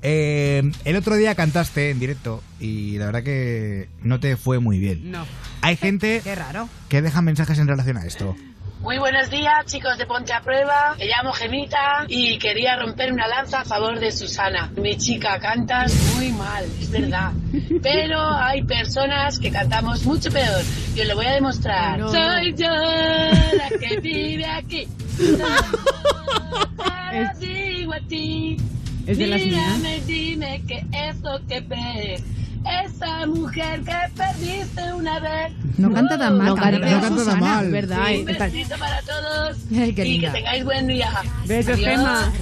Eh, 0.00 0.62
el 0.84 0.96
otro 0.96 1.16
día 1.16 1.34
cantaste 1.34 1.90
en 1.90 1.98
directo 1.98 2.42
y 2.60 2.96
la 2.98 3.06
verdad 3.06 3.24
que 3.24 3.88
no 4.02 4.20
te 4.20 4.36
fue 4.36 4.60
muy 4.60 4.78
bien. 4.78 5.10
No. 5.10 5.26
hay 5.60 5.76
gente 5.76 6.20
Qué 6.24 6.34
raro. 6.36 6.68
que 6.88 7.02
deja 7.02 7.20
mensajes 7.20 7.58
en 7.58 7.66
relación 7.66 7.96
a 7.96 8.06
esto. 8.06 8.36
Muy 8.80 8.96
buenos 8.98 9.28
días, 9.28 9.66
chicos 9.66 9.98
de 9.98 10.06
Ponte 10.06 10.32
a 10.32 10.40
Prueba. 10.40 10.94
Me 10.98 11.06
llamo 11.06 11.32
Gemita 11.32 12.04
y 12.06 12.38
quería 12.38 12.76
romper 12.76 13.12
una 13.12 13.26
lanza 13.26 13.62
a 13.62 13.64
favor 13.64 13.98
de 13.98 14.12
Susana. 14.12 14.70
Mi 14.76 14.96
chica, 14.96 15.38
cantas 15.40 15.92
muy 16.14 16.30
mal, 16.30 16.64
es 16.80 16.90
verdad. 16.90 17.32
Pero 17.82 18.20
hay 18.20 18.62
personas 18.62 19.40
que 19.40 19.50
cantamos 19.50 20.04
mucho 20.04 20.30
peor. 20.30 20.62
Y 20.94 21.00
os 21.00 21.08
lo 21.08 21.16
voy 21.16 21.26
a 21.26 21.32
demostrar. 21.32 21.98
No. 21.98 22.08
Soy 22.10 22.54
yo 22.54 22.68
la 22.68 23.68
que 23.80 24.00
vive 24.00 24.46
aquí. 24.46 24.86
Ti. 28.08 28.56
¿Es 29.06 29.18
de 29.18 29.26
las 29.26 29.40
mías? 29.40 30.06
dime 30.06 30.62
qué 30.66 30.86
es 30.92 31.20
lo 31.20 31.44
que 31.46 31.60
ves. 31.60 32.22
Esa 32.84 33.26
mujer 33.26 33.80
que 33.82 33.94
perdiste 34.16 34.92
una 34.94 35.18
vez. 35.20 35.52
No 35.78 35.92
canta 35.92 36.18
tan 36.18 36.36
mal, 36.38 36.46
No 36.48 36.54
canta 36.56 36.78
no 36.78 36.86
canta 36.86 37.00
tan 37.08 37.18
Susana. 37.18 37.40
mal. 37.40 37.70
¿Verdad? 37.70 38.06
Sí, 38.08 38.16
un 38.22 38.28
está- 38.30 38.44
besito 38.46 38.76
para 38.78 39.00
todos. 39.02 39.56
Ay, 39.76 39.92
qué 39.94 40.06
y 40.06 40.20
que 40.20 40.28
tengáis 40.30 40.64
buen 40.64 40.86
día. 40.86 41.10
Besos. 41.46 41.78
Gemma. 41.78 42.32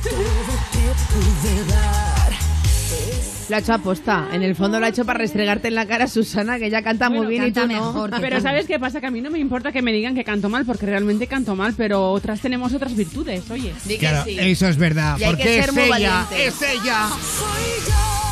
Lo 3.49 3.55
ha 3.55 3.59
hecho 3.61 3.75
aposta. 3.75 4.27
En 4.33 4.43
el 4.43 4.57
fondo 4.57 4.81
lo 4.81 4.87
ha 4.87 4.89
hecho 4.89 5.05
para 5.05 5.19
restregarte 5.21 5.69
en 5.69 5.77
la 5.77 5.87
cara 5.87 6.07
a 6.07 6.09
Susana, 6.09 6.59
que 6.59 6.67
ella 6.67 6.83
canta 6.83 7.09
muy 7.09 7.19
Bueno, 7.19 7.31
bien 7.31 7.45
y 7.47 7.53
tú 7.53 7.61
no. 7.61 7.67
mejor 7.69 8.11
que 8.11 8.21
Pero. 8.21 8.41
¿sabes 8.41 8.67
qué 8.67 8.81
pasa? 8.81 9.01
Que 9.01 9.07
a 9.07 9.11
mí 9.13 9.21
no 9.21 9.31
me 9.31 9.39
importa 9.39 9.71
que 9.71 9.83
me 9.83 9.93
digan 9.93 10.17
que 10.17 10.25
canto 10.25 10.49
mal, 10.49 10.65
porque 10.65 10.87
realmente 10.87 11.29
canto 11.29 11.55
mal, 11.55 11.73
pero 11.77 12.11
otras 12.11 12.41
tenemos 12.41 12.75
otras 12.75 12.97
virtudes, 12.97 13.49
oye. 13.51 13.73
Claro, 14.01 14.25
sí. 14.25 14.37
eso 14.41 14.67
es 14.67 14.77
verdad, 14.77 15.17
Y 15.19 15.25
hay 15.25 15.31
que 15.31 15.37
porque 15.37 15.61
ser 15.61 15.69
es 15.69 15.75
muy 15.75 15.83
ella, 15.85 15.91
valiente. 16.27 16.47
es 16.49 16.63
ella. 16.63 17.09
Soy 17.09 17.89
yo 17.89 18.26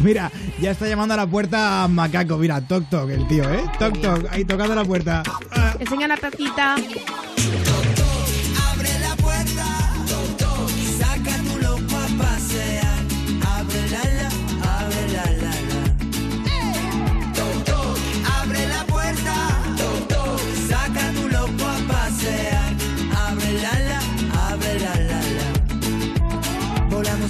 Mira, 0.02 0.30
ya 0.60 0.70
está 0.70 0.86
llamando 0.88 1.14
a 1.14 1.16
la 1.18 1.26
puerta 1.26 1.84
a 1.84 1.88
Macaco. 1.88 2.36
Mira, 2.38 2.60
toc 2.60 2.88
toc 2.88 3.10
el 3.10 3.26
tío, 3.28 3.44
¿eh? 3.52 3.64
Toc 3.78 4.00
toc, 4.00 4.26
ahí 4.30 4.44
tocando 4.44 4.74
la 4.74 4.84
puerta. 4.84 5.22
Enseña 5.78 6.08
la 6.08 6.16
tatita. 6.16 6.74
Abre 6.74 6.88
la 9.00 9.14
puerta, 9.16 9.66
saca 10.98 11.36
tu 11.42 11.58
loco 11.60 11.96
a 11.96 12.08
pasear. 12.22 12.98
Abre 13.46 13.88
la 13.90 14.04
la, 14.18 14.28
abre 14.78 15.02
la 15.12 15.24
la 15.42 15.54
la. 15.68 15.82
Abre 18.40 18.62
la 18.68 18.82
puerta, 18.86 19.34
saca 20.68 21.04
tu 21.12 21.28
loco 21.28 21.64
a 21.66 21.78
pasear. 21.92 22.59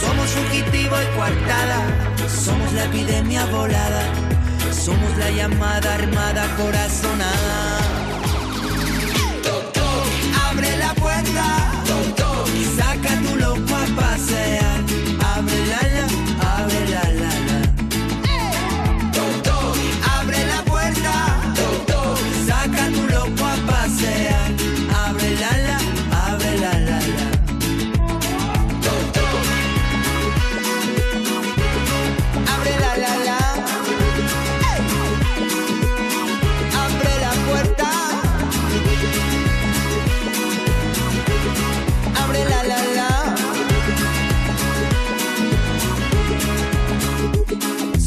Somos 0.00 0.30
fugitivo 0.30 0.96
y 1.02 1.16
coartada. 1.16 1.78
Somos 2.44 2.72
la 2.72 2.84
epidemia 2.84 3.44
volada. 3.46 4.02
Somos 4.72 5.16
la 5.18 5.30
llamada 5.30 5.94
armada 5.94 6.44
corazonada. 6.56 7.78
Abre 10.50 10.76
la 10.78 10.94
puerta, 10.94 11.46
saca 12.76 13.20
tu 13.20 13.36
loco 13.36 13.74
a 13.74 14.00
pasear. 14.00 14.49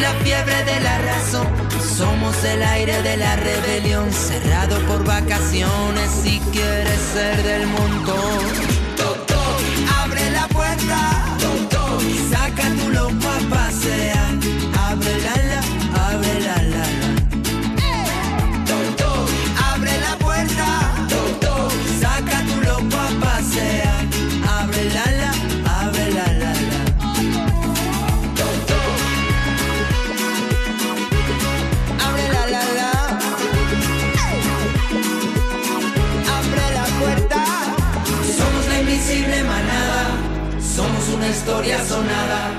La 0.00 0.12
fiebre 0.22 0.64
de 0.64 0.80
la 0.80 0.98
razón, 0.98 1.46
somos 1.96 2.44
el 2.44 2.62
aire 2.62 3.02
de 3.02 3.16
la 3.16 3.36
rebelión, 3.36 4.12
cerrado 4.12 4.78
por 4.86 5.04
vacaciones 5.04 6.10
si 6.22 6.38
quieres 6.52 7.00
ser 7.14 7.42
del 7.42 7.66
montón. 7.66 8.44
Toc, 8.96 9.16
abre 10.02 10.30
la 10.30 10.48
puerta, 10.48 11.36
toc, 11.70 12.02
saca 12.30 12.68
tu 12.74 12.90
loco 12.90 13.26
a 13.26 13.54
pasear. 13.54 14.15
Sonada. 41.74 42.50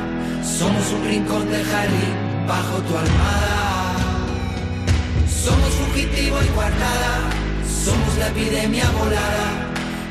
Somos 0.44 0.92
un 0.92 1.08
rincón 1.08 1.50
del 1.50 1.64
jardín 1.64 2.14
bajo 2.48 2.78
tu 2.82 2.98
almada. 2.98 3.96
Somos 5.44 5.70
fugitivo 5.70 6.38
y 6.44 6.48
coartada. 6.48 7.30
Somos 7.86 8.18
la 8.18 8.28
epidemia 8.28 8.90
volada. 8.92 9.48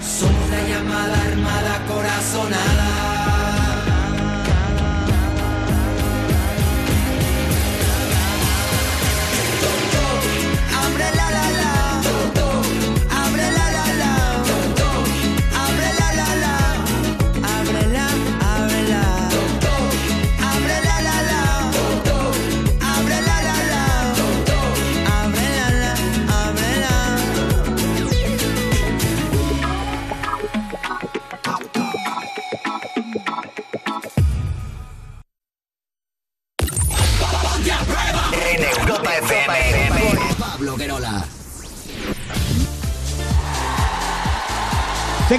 Somos 0.00 0.50
la 0.50 0.62
llamada 0.68 1.20
armada 1.30 1.82
corazonada. 1.86 3.15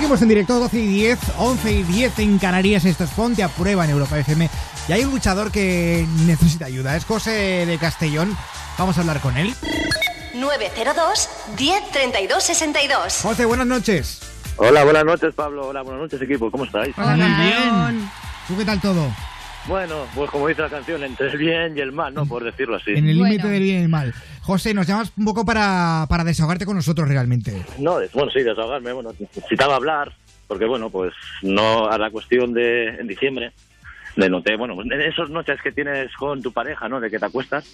Seguimos 0.07 0.21
en 0.21 0.29
directo 0.29 0.57
12 0.57 0.79
y 0.79 0.88
10, 0.88 1.19
11 1.38 1.71
y 1.73 1.84
10 1.84 2.19
en 2.19 2.38
Canarias. 2.38 2.85
Esto 2.85 3.03
es 3.03 3.09
Ponte 3.09 3.43
a 3.43 3.49
Prueba 3.49 3.84
en 3.84 3.91
Europa 3.91 4.17
FM. 4.17 4.49
Y 4.88 4.91
hay 4.93 5.03
un 5.03 5.11
luchador 5.11 5.51
que 5.51 6.07
necesita 6.25 6.63
ayuda. 6.63 6.95
Es 6.95 7.03
José 7.03 7.65
de 7.65 7.77
Castellón. 7.77 8.34
Vamos 8.77 8.97
a 8.97 9.01
hablar 9.01 9.19
con 9.19 9.35
él. 9.35 9.53
902 10.34 11.29
10 11.57 11.91
32 11.91 12.41
62. 12.41 13.19
José, 13.21 13.43
buenas 13.43 13.67
noches. 13.67 14.21
Hola, 14.55 14.85
buenas 14.85 15.03
noches, 15.03 15.34
Pablo. 15.35 15.67
Hola, 15.67 15.81
buenas 15.81 16.03
noches, 16.03 16.21
equipo. 16.21 16.49
¿Cómo 16.51 16.63
estáis? 16.63 16.97
Muy 16.97 17.15
bien. 17.15 18.09
¿Tú 18.47 18.55
qué 18.55 18.63
tal 18.63 18.79
todo? 18.79 19.13
Bueno, 19.68 20.06
pues 20.15 20.30
como 20.31 20.48
dice 20.48 20.61
la 20.61 20.69
canción, 20.69 21.03
entre 21.03 21.27
el 21.30 21.38
bien 21.38 21.77
y 21.77 21.81
el 21.81 21.91
mal, 21.91 22.14
¿no? 22.14 22.26
Por 22.26 22.44
decirlo 22.44 22.77
así. 22.77 22.91
En 22.91 23.07
el 23.07 23.18
límite 23.18 23.48
del 23.48 23.61
bien 23.64 23.80
y 23.80 23.84
el 23.84 23.89
mal. 23.89 24.14
José, 24.41 24.73
nos 24.73 24.88
llamas 24.88 25.11
un 25.18 25.26
poco 25.26 25.44
para, 25.45 26.06
para 26.10 26.23
desahogarte 26.23 26.65
con 26.65 26.76
nosotros 26.77 27.07
realmente. 27.10 27.65
No, 27.77 27.99
es- 27.99 28.11
bueno, 28.14 28.31
sí, 28.31 28.44
desahogarme. 28.44 28.94
Bueno, 28.94 29.11
necesitaba 29.19 29.76
hablar, 29.76 30.14
porque 30.48 30.65
bueno, 30.65 30.89
pues 30.89 31.14
no 31.41 31.88
a 31.89 31.98
la 31.98 32.10
cuestión 32.11 32.53
de 32.53 32.88
en 32.88 33.07
diciembre. 33.07 33.52
Le 34.15 34.30
noté, 34.30 34.56
bueno, 34.56 34.73
pues, 34.73 34.88
en 34.89 35.02
esas 35.02 35.30
noches 35.30 35.61
que 35.61 35.72
tienes 35.73 36.11
con 36.15 36.41
tu 36.41 36.52
pareja, 36.53 36.88
¿no? 36.88 36.99
De 37.02 37.10
que 37.10 37.19
te 37.19 37.26
acuestas, 37.26 37.65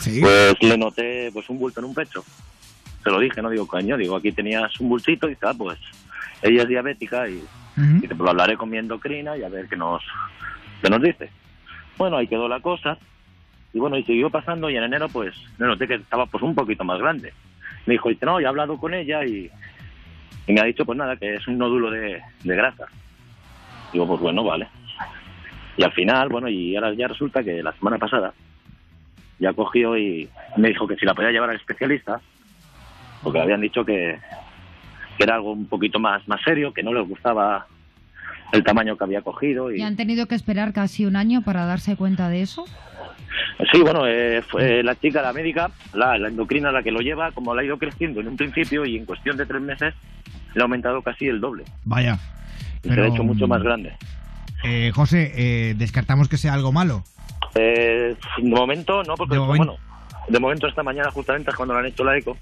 Sí. 0.00 0.20
pues 0.20 0.54
le 0.62 0.78
noté 0.78 1.30
pues 1.32 1.48
un 1.50 1.58
bulto 1.58 1.80
en 1.80 1.86
un 1.86 1.94
pecho. 1.94 2.24
Se 3.02 3.10
lo 3.10 3.18
dije, 3.18 3.42
no 3.42 3.50
digo 3.50 3.66
coño, 3.66 3.96
digo 3.96 4.16
aquí 4.16 4.32
tenías 4.32 4.78
un 4.80 4.88
bultito 4.88 5.28
y 5.28 5.36
ah, 5.42 5.52
pues 5.58 5.78
ella 6.42 6.62
es 6.62 6.68
diabética 6.68 7.28
y, 7.28 7.42
y 8.02 8.06
te 8.08 8.14
lo 8.14 8.30
hablaré 8.30 8.56
con 8.56 8.70
mi 8.70 8.78
endocrina 8.78 9.36
y 9.36 9.42
a 9.42 9.48
ver 9.50 9.68
qué 9.68 9.76
nos, 9.76 10.02
qué 10.82 10.90
nos 10.90 11.02
dice. 11.02 11.30
Bueno, 11.96 12.16
ahí 12.16 12.26
quedó 12.26 12.48
la 12.48 12.60
cosa. 12.60 12.98
Y 13.72 13.78
bueno, 13.78 13.96
y 13.96 14.04
siguió 14.04 14.30
pasando 14.30 14.70
y 14.70 14.76
en 14.76 14.84
enero 14.84 15.08
pues 15.08 15.34
le 15.58 15.66
noté 15.66 15.88
que 15.88 15.94
estaba 15.94 16.26
pues 16.26 16.42
un 16.42 16.54
poquito 16.54 16.84
más 16.84 16.98
grande. 16.98 17.32
Me 17.86 17.94
dijo, 17.94 18.08
dice, 18.08 18.24
no, 18.24 18.40
ya 18.40 18.46
he 18.46 18.48
hablado 18.48 18.78
con 18.78 18.94
ella 18.94 19.24
y, 19.24 19.50
me 20.46 20.60
ha 20.60 20.64
dicho 20.64 20.84
pues 20.84 20.96
nada, 20.96 21.16
que 21.16 21.34
es 21.34 21.48
un 21.48 21.58
nódulo 21.58 21.90
de, 21.90 22.20
de 22.44 22.56
grasa. 22.56 22.86
Digo, 23.92 24.06
pues 24.06 24.20
bueno, 24.20 24.44
vale. 24.44 24.68
Y 25.76 25.82
al 25.82 25.92
final, 25.92 26.28
bueno, 26.28 26.48
y 26.48 26.76
ahora 26.76 26.94
ya 26.94 27.08
resulta 27.08 27.42
que 27.42 27.62
la 27.62 27.72
semana 27.72 27.98
pasada 27.98 28.32
ya 29.38 29.52
cogió 29.52 29.96
y 29.96 30.28
me 30.56 30.68
dijo 30.68 30.86
que 30.86 30.96
si 30.96 31.04
la 31.04 31.14
podía 31.14 31.32
llevar 31.32 31.50
al 31.50 31.56
especialista, 31.56 32.20
porque 33.22 33.40
habían 33.40 33.60
dicho 33.60 33.84
que, 33.84 34.18
que 35.16 35.24
era 35.24 35.34
algo 35.34 35.52
un 35.52 35.66
poquito 35.66 35.98
más, 35.98 36.26
más 36.28 36.40
serio, 36.42 36.72
que 36.72 36.82
no 36.82 36.92
les 36.92 37.08
gustaba 37.08 37.66
el 38.54 38.64
tamaño 38.64 38.96
que 38.96 39.04
había 39.04 39.22
cogido. 39.22 39.72
Y, 39.72 39.78
¿Y 39.80 39.82
han 39.82 39.96
tenido 39.96 40.26
que 40.26 40.34
esperar 40.34 40.72
casi 40.72 41.04
un 41.06 41.16
año 41.16 41.42
para 41.42 41.64
darse 41.66 41.96
cuenta 41.96 42.28
de 42.28 42.42
eso? 42.42 42.64
Sí, 43.72 43.80
bueno, 43.82 44.06
eh, 44.06 44.42
fue 44.48 44.82
la 44.82 44.94
chica, 44.94 45.20
la 45.22 45.32
médica, 45.32 45.70
la, 45.92 46.16
la 46.18 46.28
endocrina 46.28 46.70
la 46.72 46.82
que 46.82 46.90
lo 46.90 47.00
lleva, 47.00 47.32
como 47.32 47.54
la 47.54 47.62
ha 47.62 47.64
ido 47.64 47.78
creciendo 47.78 48.20
en 48.20 48.28
un 48.28 48.36
principio 48.36 48.84
y 48.84 48.96
en 48.96 49.04
cuestión 49.06 49.36
de 49.36 49.46
tres 49.46 49.60
meses 49.60 49.94
le 50.54 50.60
ha 50.60 50.64
aumentado 50.64 51.02
casi 51.02 51.26
el 51.26 51.40
doble. 51.40 51.64
Vaya. 51.84 52.18
Y 52.82 52.88
se 52.90 53.00
ha 53.00 53.06
hecho 53.06 53.24
mucho 53.24 53.46
más 53.48 53.62
grande. 53.62 53.92
Eh, 54.62 54.92
José, 54.94 55.32
eh, 55.36 55.74
descartamos 55.76 56.28
que 56.28 56.36
sea 56.36 56.54
algo 56.54 56.72
malo. 56.72 57.02
Eh, 57.54 58.16
de 58.38 58.48
momento 58.48 59.02
no, 59.04 59.14
porque 59.14 59.34
De 59.34 59.40
momento- 59.40 59.64
bueno, 59.66 59.80
de 60.28 60.40
momento 60.40 60.66
esta 60.66 60.82
mañana 60.82 61.10
justamente 61.10 61.50
es 61.50 61.56
cuando 61.56 61.74
le 61.74 61.80
han 61.80 61.86
hecho 61.86 62.02
la 62.04 62.16
eco 62.16 62.36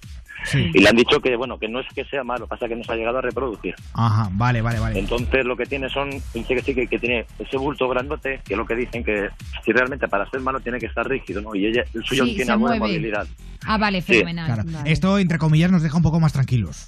Sí. 0.45 0.71
y 0.75 0.79
le 0.81 0.89
han 0.89 0.97
dicho 0.97 1.21
que 1.21 1.37
bueno 1.37 1.59
que 1.59 1.69
no 1.69 1.81
es 1.81 1.87
que 1.95 2.05
sea 2.05 2.25
malo, 2.25 2.47
pasa 2.47 2.67
que 2.69 2.75
no 2.77 2.83
se 2.85 2.93
ha 2.93 2.97
llegado 2.97 3.19
a 3.19 3.23
reproducir. 3.23 3.75
Ajá, 3.95 4.29
vale, 4.33 4.61
vale, 4.63 4.79
vale. 4.81 4.99
Entonces 4.99 5.45
lo 5.45 5.57
que 5.57 5.67
tiene 5.67 5.89
son, 5.89 6.11
dice 6.11 6.55
que 6.55 6.63
sí, 6.63 6.75
que, 6.75 6.87
que 6.87 6.99
tiene 6.99 7.27
ese 7.39 7.57
bulto 7.57 7.89
grandote, 7.89 8.41
que 8.45 8.55
es 8.55 8.59
lo 8.59 8.67
que 8.67 8.75
dicen 8.75 9.05
que 9.05 9.29
si 9.65 9.73
realmente 9.73 10.09
para 10.09 10.29
ser 10.31 10.41
malo 10.41 10.61
tiene 10.61 10.79
que 10.79 10.87
estar 10.87 11.07
rígido, 11.09 11.41
¿no? 11.43 11.55
Y 11.55 11.67
ella, 11.67 11.85
el 11.95 12.05
suyo 12.05 12.25
Sí, 12.25 12.37
tiene 12.37 12.57
mueve. 12.57 12.79
movilidad. 12.81 13.27
Ah, 13.65 13.79
vale, 13.79 14.01
Sí. 14.03 14.15
fenomenal. 14.15 14.47
Claro. 14.47 14.63
Vale. 14.67 14.91
Esto, 14.93 15.19
entre 15.19 15.39
comillas, 15.39 15.71
nos 15.71 15.83
deja 15.83 15.97
un 15.97 16.03
poco 16.03 16.19
más 16.19 16.33
tranquilos. 16.33 16.87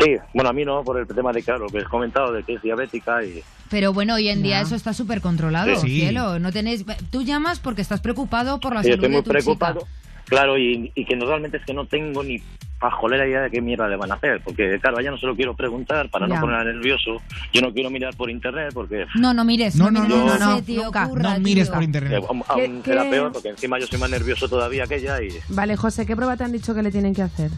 Sí, 0.00 0.16
bueno, 0.34 0.50
a 0.50 0.52
mí 0.52 0.64
no, 0.64 0.82
por 0.82 0.98
el 0.98 1.06
tema 1.06 1.32
de, 1.32 1.42
claro, 1.42 1.60
lo 1.60 1.68
que 1.68 1.78
he 1.78 1.84
comentado, 1.84 2.32
de 2.32 2.42
que 2.42 2.54
es 2.54 2.62
diabética 2.62 3.22
y... 3.24 3.42
Pero 3.70 3.92
bueno, 3.92 4.14
hoy 4.14 4.28
en 4.28 4.42
día 4.42 4.56
Ya. 4.56 4.60
eso 4.62 4.74
está 4.74 4.92
súper 4.92 5.20
controlado. 5.20 5.76
Sí. 5.76 6.00
cielo. 6.00 6.38
No 6.38 6.50
tenéis... 6.52 6.84
Tú 7.10 7.22
llamas 7.22 7.60
porque 7.60 7.82
estás 7.82 8.00
preocupado 8.00 8.58
por 8.60 8.74
la 8.74 8.82
Sí, 8.82 8.88
salud 8.90 9.04
estoy 9.04 9.08
muy 9.10 9.16
de 9.18 9.22
tu 9.24 9.30
preocupado. 9.30 9.80
chica. 9.80 9.92
Claro, 10.28 10.58
y, 10.58 10.92
y 10.94 11.04
que 11.04 11.16
normalmente 11.16 11.56
es 11.56 11.64
que 11.64 11.72
no 11.74 11.86
tengo 11.86 12.22
ni 12.22 12.40
pajolera 12.78 13.26
idea 13.26 13.40
de 13.42 13.50
qué 13.50 13.60
mierda 13.60 13.88
le 13.88 13.96
van 13.96 14.12
a 14.12 14.14
hacer, 14.14 14.40
porque 14.44 14.78
claro, 14.80 14.98
a 14.98 15.00
ella 15.00 15.10
no 15.10 15.18
se 15.18 15.26
lo 15.26 15.34
quiero 15.34 15.54
preguntar 15.54 16.08
para 16.10 16.28
Ya. 16.28 16.34
no 16.34 16.40
ponerla 16.42 16.64
nervioso. 16.72 17.20
Yo 17.52 17.60
no 17.60 17.72
quiero 17.72 17.90
mirar 17.90 18.14
por 18.14 18.30
internet 18.30 18.70
porque... 18.72 19.04
No, 19.16 19.34
no 19.34 19.44
mires. 19.44 19.74
No, 19.76 19.90
No, 19.90 20.00
no, 20.02 20.06
mires, 20.06 20.18
no, 20.24 20.38
no, 20.38 20.50
no, 20.56 20.62
te 20.62 20.72
nunca. 20.74 21.06
ocurra, 21.06 21.34
No 21.34 21.40
mires 21.40 21.66
tío. 21.68 21.74
por 21.74 21.82
internet. 21.82 22.20
que 22.20 22.26
aún 22.52 22.82
¿Qué- 22.82 22.90
será 22.90 23.02
qué- 23.04 23.10
peor, 23.10 23.32
porque 23.32 23.48
encima 23.48 23.78
yo 23.80 23.86
soy 23.86 23.98
más 23.98 24.10
nervioso 24.10 24.48
todavía 24.48 24.86
que 24.86 24.96
ella 24.96 25.20
y... 25.22 25.28
Vale, 25.48 25.76
José, 25.76 26.06
¿qué 26.06 26.14
prueba 26.14 26.36
te 26.36 26.44
han 26.44 26.52
dicho 26.52 26.74
que 26.74 26.82
le 26.82 26.90
tienen 26.92 27.14
que 27.14 27.22
hacer? 27.22 27.50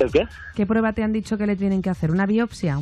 ¿El 0.00 0.10
qué? 0.10 0.26
¿Qué 0.56 0.66
prueba 0.66 0.92
te 0.92 1.02
han 1.04 1.12
dicho 1.12 1.36
que 1.38 1.46
le 1.46 1.56
tienen 1.56 1.82
que 1.82 1.90
hacer? 1.90 2.10
¿Una 2.10 2.26
biopsia? 2.26 2.78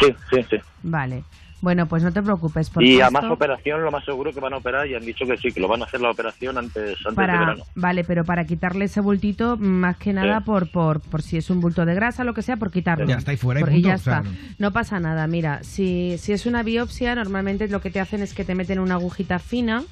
Sí, 0.00 0.06
sí, 0.30 0.40
sí. 0.50 0.56
Vale. 0.82 1.22
Bueno, 1.60 1.86
pues 1.86 2.02
no 2.02 2.12
te 2.12 2.22
preocupes. 2.22 2.70
Y 2.78 3.00
a 3.00 3.10
más 3.10 3.24
operación, 3.24 3.82
lo 3.82 3.90
más 3.90 4.04
seguro 4.04 4.32
que 4.32 4.40
van 4.40 4.54
a 4.54 4.56
operar 4.56 4.86
y 4.86 4.94
han 4.94 5.04
dicho 5.04 5.26
que 5.26 5.36
sí, 5.36 5.52
que 5.52 5.60
lo 5.60 5.68
van 5.68 5.82
a 5.82 5.84
hacer 5.84 6.00
la 6.00 6.10
operación 6.10 6.56
antes, 6.56 6.96
antes 7.04 7.16
de 7.16 7.26
verano. 7.26 7.64
vale, 7.74 8.04
pero 8.04 8.24
para 8.24 8.46
quitarle 8.46 8.86
ese 8.86 9.00
bultito, 9.00 9.56
más 9.58 9.96
que 9.98 10.12
nada 10.12 10.40
por, 10.40 10.70
por, 10.70 11.00
por 11.00 11.22
si 11.22 11.36
es 11.36 11.50
un 11.50 11.60
bulto 11.60 11.84
de 11.84 11.94
grasa, 11.94 12.24
lo 12.24 12.32
que 12.32 12.42
sea, 12.42 12.56
por 12.56 12.70
quitarlo. 12.70 13.06
Ya 13.06 13.16
está 13.16 13.32
ahí 13.32 13.36
fuera 13.36 13.60
y 13.60 13.62
Porque 13.62 13.74
punto, 13.76 13.88
ya 13.88 13.94
o 13.96 13.98
sea, 13.98 14.18
está. 14.18 14.30
No 14.58 14.72
pasa 14.72 15.00
nada. 15.00 15.26
Mira, 15.26 15.62
si, 15.62 16.16
si 16.18 16.32
es 16.32 16.46
una 16.46 16.62
biopsia, 16.62 17.14
normalmente 17.14 17.68
lo 17.68 17.80
que 17.80 17.90
te 17.90 18.00
hacen 18.00 18.22
es 18.22 18.32
que 18.32 18.44
te 18.44 18.54
meten 18.54 18.78
una 18.78 18.94
agujita 18.94 19.38
fina, 19.38 19.84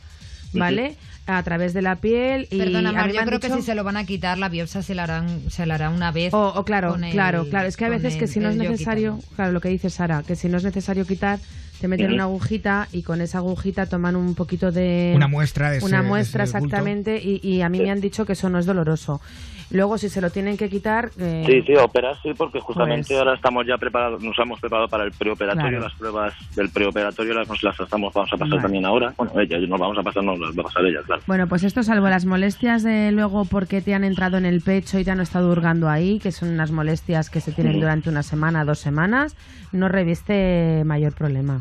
¿vale? 0.55 0.97
A 1.31 1.43
través 1.43 1.75
de 1.75 1.83
la 1.83 1.97
piel 1.97 2.49
y 2.51 2.57
Perdona, 2.57 2.91
Mar, 2.91 3.13
yo 3.13 3.21
creo 3.27 3.39
que 3.39 3.49
dicho- 3.49 3.61
si 3.61 3.67
se 3.67 3.75
lo 3.75 3.85
van 3.85 3.99
a 3.99 4.07
quitar, 4.07 4.39
la 4.39 4.49
biopsia 4.49 4.81
se 4.83 4.95
la 4.95 5.03
harán, 5.03 5.43
se 5.51 5.67
la 5.67 5.75
hará 5.75 5.91
una 5.91 6.11
vez. 6.11 6.33
O, 6.33 6.49
o 6.55 6.65
claro, 6.65 6.93
con 6.93 7.05
el- 7.05 7.13
claro, 7.13 7.45
claro. 7.51 7.69
Es 7.69 7.77
que 7.77 7.85
a 7.85 7.91
veces 7.91 8.17
que 8.17 8.27
si 8.27 8.41
no 8.41 8.49
es 8.49 8.57
necesario, 8.57 9.19
claro, 9.37 9.53
lo 9.53 9.61
que 9.61 9.69
dice 9.69 9.91
Sara, 9.91 10.23
que 10.27 10.37
si 10.37 10.49
no 10.49 10.57
es 10.57 10.65
necesario 10.65 11.07
quitar, 11.07 11.39
te 11.83 11.87
meten 11.87 12.07
una 12.15 12.23
agujita 12.25 12.89
y 12.93 13.03
con 13.03 13.21
esa 13.21 13.39
agujita 13.39 13.85
toman 13.87 14.17
un 14.17 14.35
poquito 14.35 14.73
de... 14.73 15.13
Una 15.15 15.29
muestra 15.29 15.71
de 15.71 15.77
ese- 15.77 15.87
Una 15.87 16.01
de 16.03 16.09
muestra, 16.09 16.45
ese 16.45 16.57
exactamente, 16.57 17.21
y, 17.23 17.41
y 17.47 17.61
a 17.61 17.69
mí 17.69 17.79
me 17.81 17.91
han 17.91 18.01
dicho 18.01 18.25
que 18.25 18.33
eso 18.33 18.49
no 18.49 18.59
es 18.59 18.65
doloroso. 18.65 19.21
Luego, 19.71 19.99
si 19.99 20.09
se 20.09 20.21
lo 20.23 20.31
tienen 20.31 20.57
que 20.57 20.71
quitar... 20.71 21.11
eh, 21.19 21.45
Sí, 21.47 21.63
sí, 21.67 21.75
operar 21.77 22.17
sí, 22.23 22.33
porque 22.37 22.59
justamente 22.59 23.09
Pues- 23.09 23.19
ahora 23.19 23.35
estamos 23.35 23.67
ya 23.67 23.77
preparados, 23.77 24.23
nos 24.23 24.39
hemos 24.39 24.59
preparado 24.61 24.89
para 24.89 25.05
el 25.05 25.13
preoperatorio, 25.13 25.69
Claro. 25.79 25.85
las 25.85 25.95
pruebas 25.95 26.35
del 26.57 26.71
preoperatorio 26.71 27.35
las, 27.35 27.63
las 27.63 27.79
estamos, 27.79 28.15
vamos 28.15 28.33
a 28.33 28.37
pasar 28.37 28.49
Vale. 28.51 28.63
también 28.63 28.87
ahora. 28.87 29.13
Bueno, 29.19 29.39
ella, 29.41 29.59
nos 29.59 29.79
vamos 29.79 29.99
a 29.99 30.03
pasar, 30.03 30.25
no 30.25 30.37
las 30.37 30.57
va 30.57 30.61
a 30.61 30.65
pasar 30.65 30.85
ella, 30.87 31.01
claro. 31.05 31.23
Bueno, 31.27 31.47
pues 31.49 31.65
esto 31.65 31.83
salvo 31.83 32.09
las 32.09 32.25
molestias 32.25 32.83
de 32.83 33.13
luego 33.13 33.45
porque 33.45 33.83
te 33.83 33.95
han 33.95 34.05
entrado 34.05 34.39
en 34.39 34.47
el 34.47 34.63
pecho 34.63 34.99
y 34.99 35.05
te 35.05 35.11
han 35.11 35.21
estado 35.21 35.51
hurgando 35.53 35.89
ahí, 35.89 36.19
que 36.19 36.33
son 36.33 36.49
unas 36.49 36.71
molestias 36.71 37.29
que 37.29 37.41
se 37.41 37.53
tienen 37.53 37.79
durante 37.79 38.09
una 38.09 38.23
semana, 38.23 38.65
dos 38.65 38.79
semanas, 38.79 39.37
no 39.73 39.89
reviste 39.89 40.83
mayor 40.87 41.13
problema. 41.15 41.61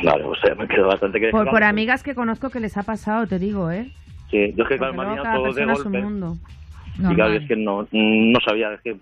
Claro, 0.00 0.30
o 0.30 0.36
sea, 0.36 0.54
me 0.56 0.66
quedo 0.66 0.88
bastante 0.88 1.20
que... 1.20 1.28
Por, 1.30 1.48
por 1.48 1.62
amigas 1.62 2.02
que 2.02 2.16
conozco 2.16 2.50
que 2.50 2.58
les 2.58 2.76
ha 2.76 2.82
pasado, 2.82 3.28
te 3.28 3.38
digo, 3.38 3.70
¿eh? 3.70 3.92
Sí, 4.30 4.52
yo 4.56 4.64
es 4.64 4.68
que 4.68 4.78
claro, 4.78 4.94
me 4.94 5.04
todo 5.04 5.44
de 5.52 5.64
persona 5.64 5.72
es 5.74 5.84
un 5.84 6.20
golpe. 6.20 6.40
Y 6.98 7.14
claro, 7.14 7.34
es 7.34 7.46
que 7.48 7.56
no, 7.56 7.86
no 7.92 8.38
sabía, 8.44 8.72
es 8.74 8.80
que 8.82 8.96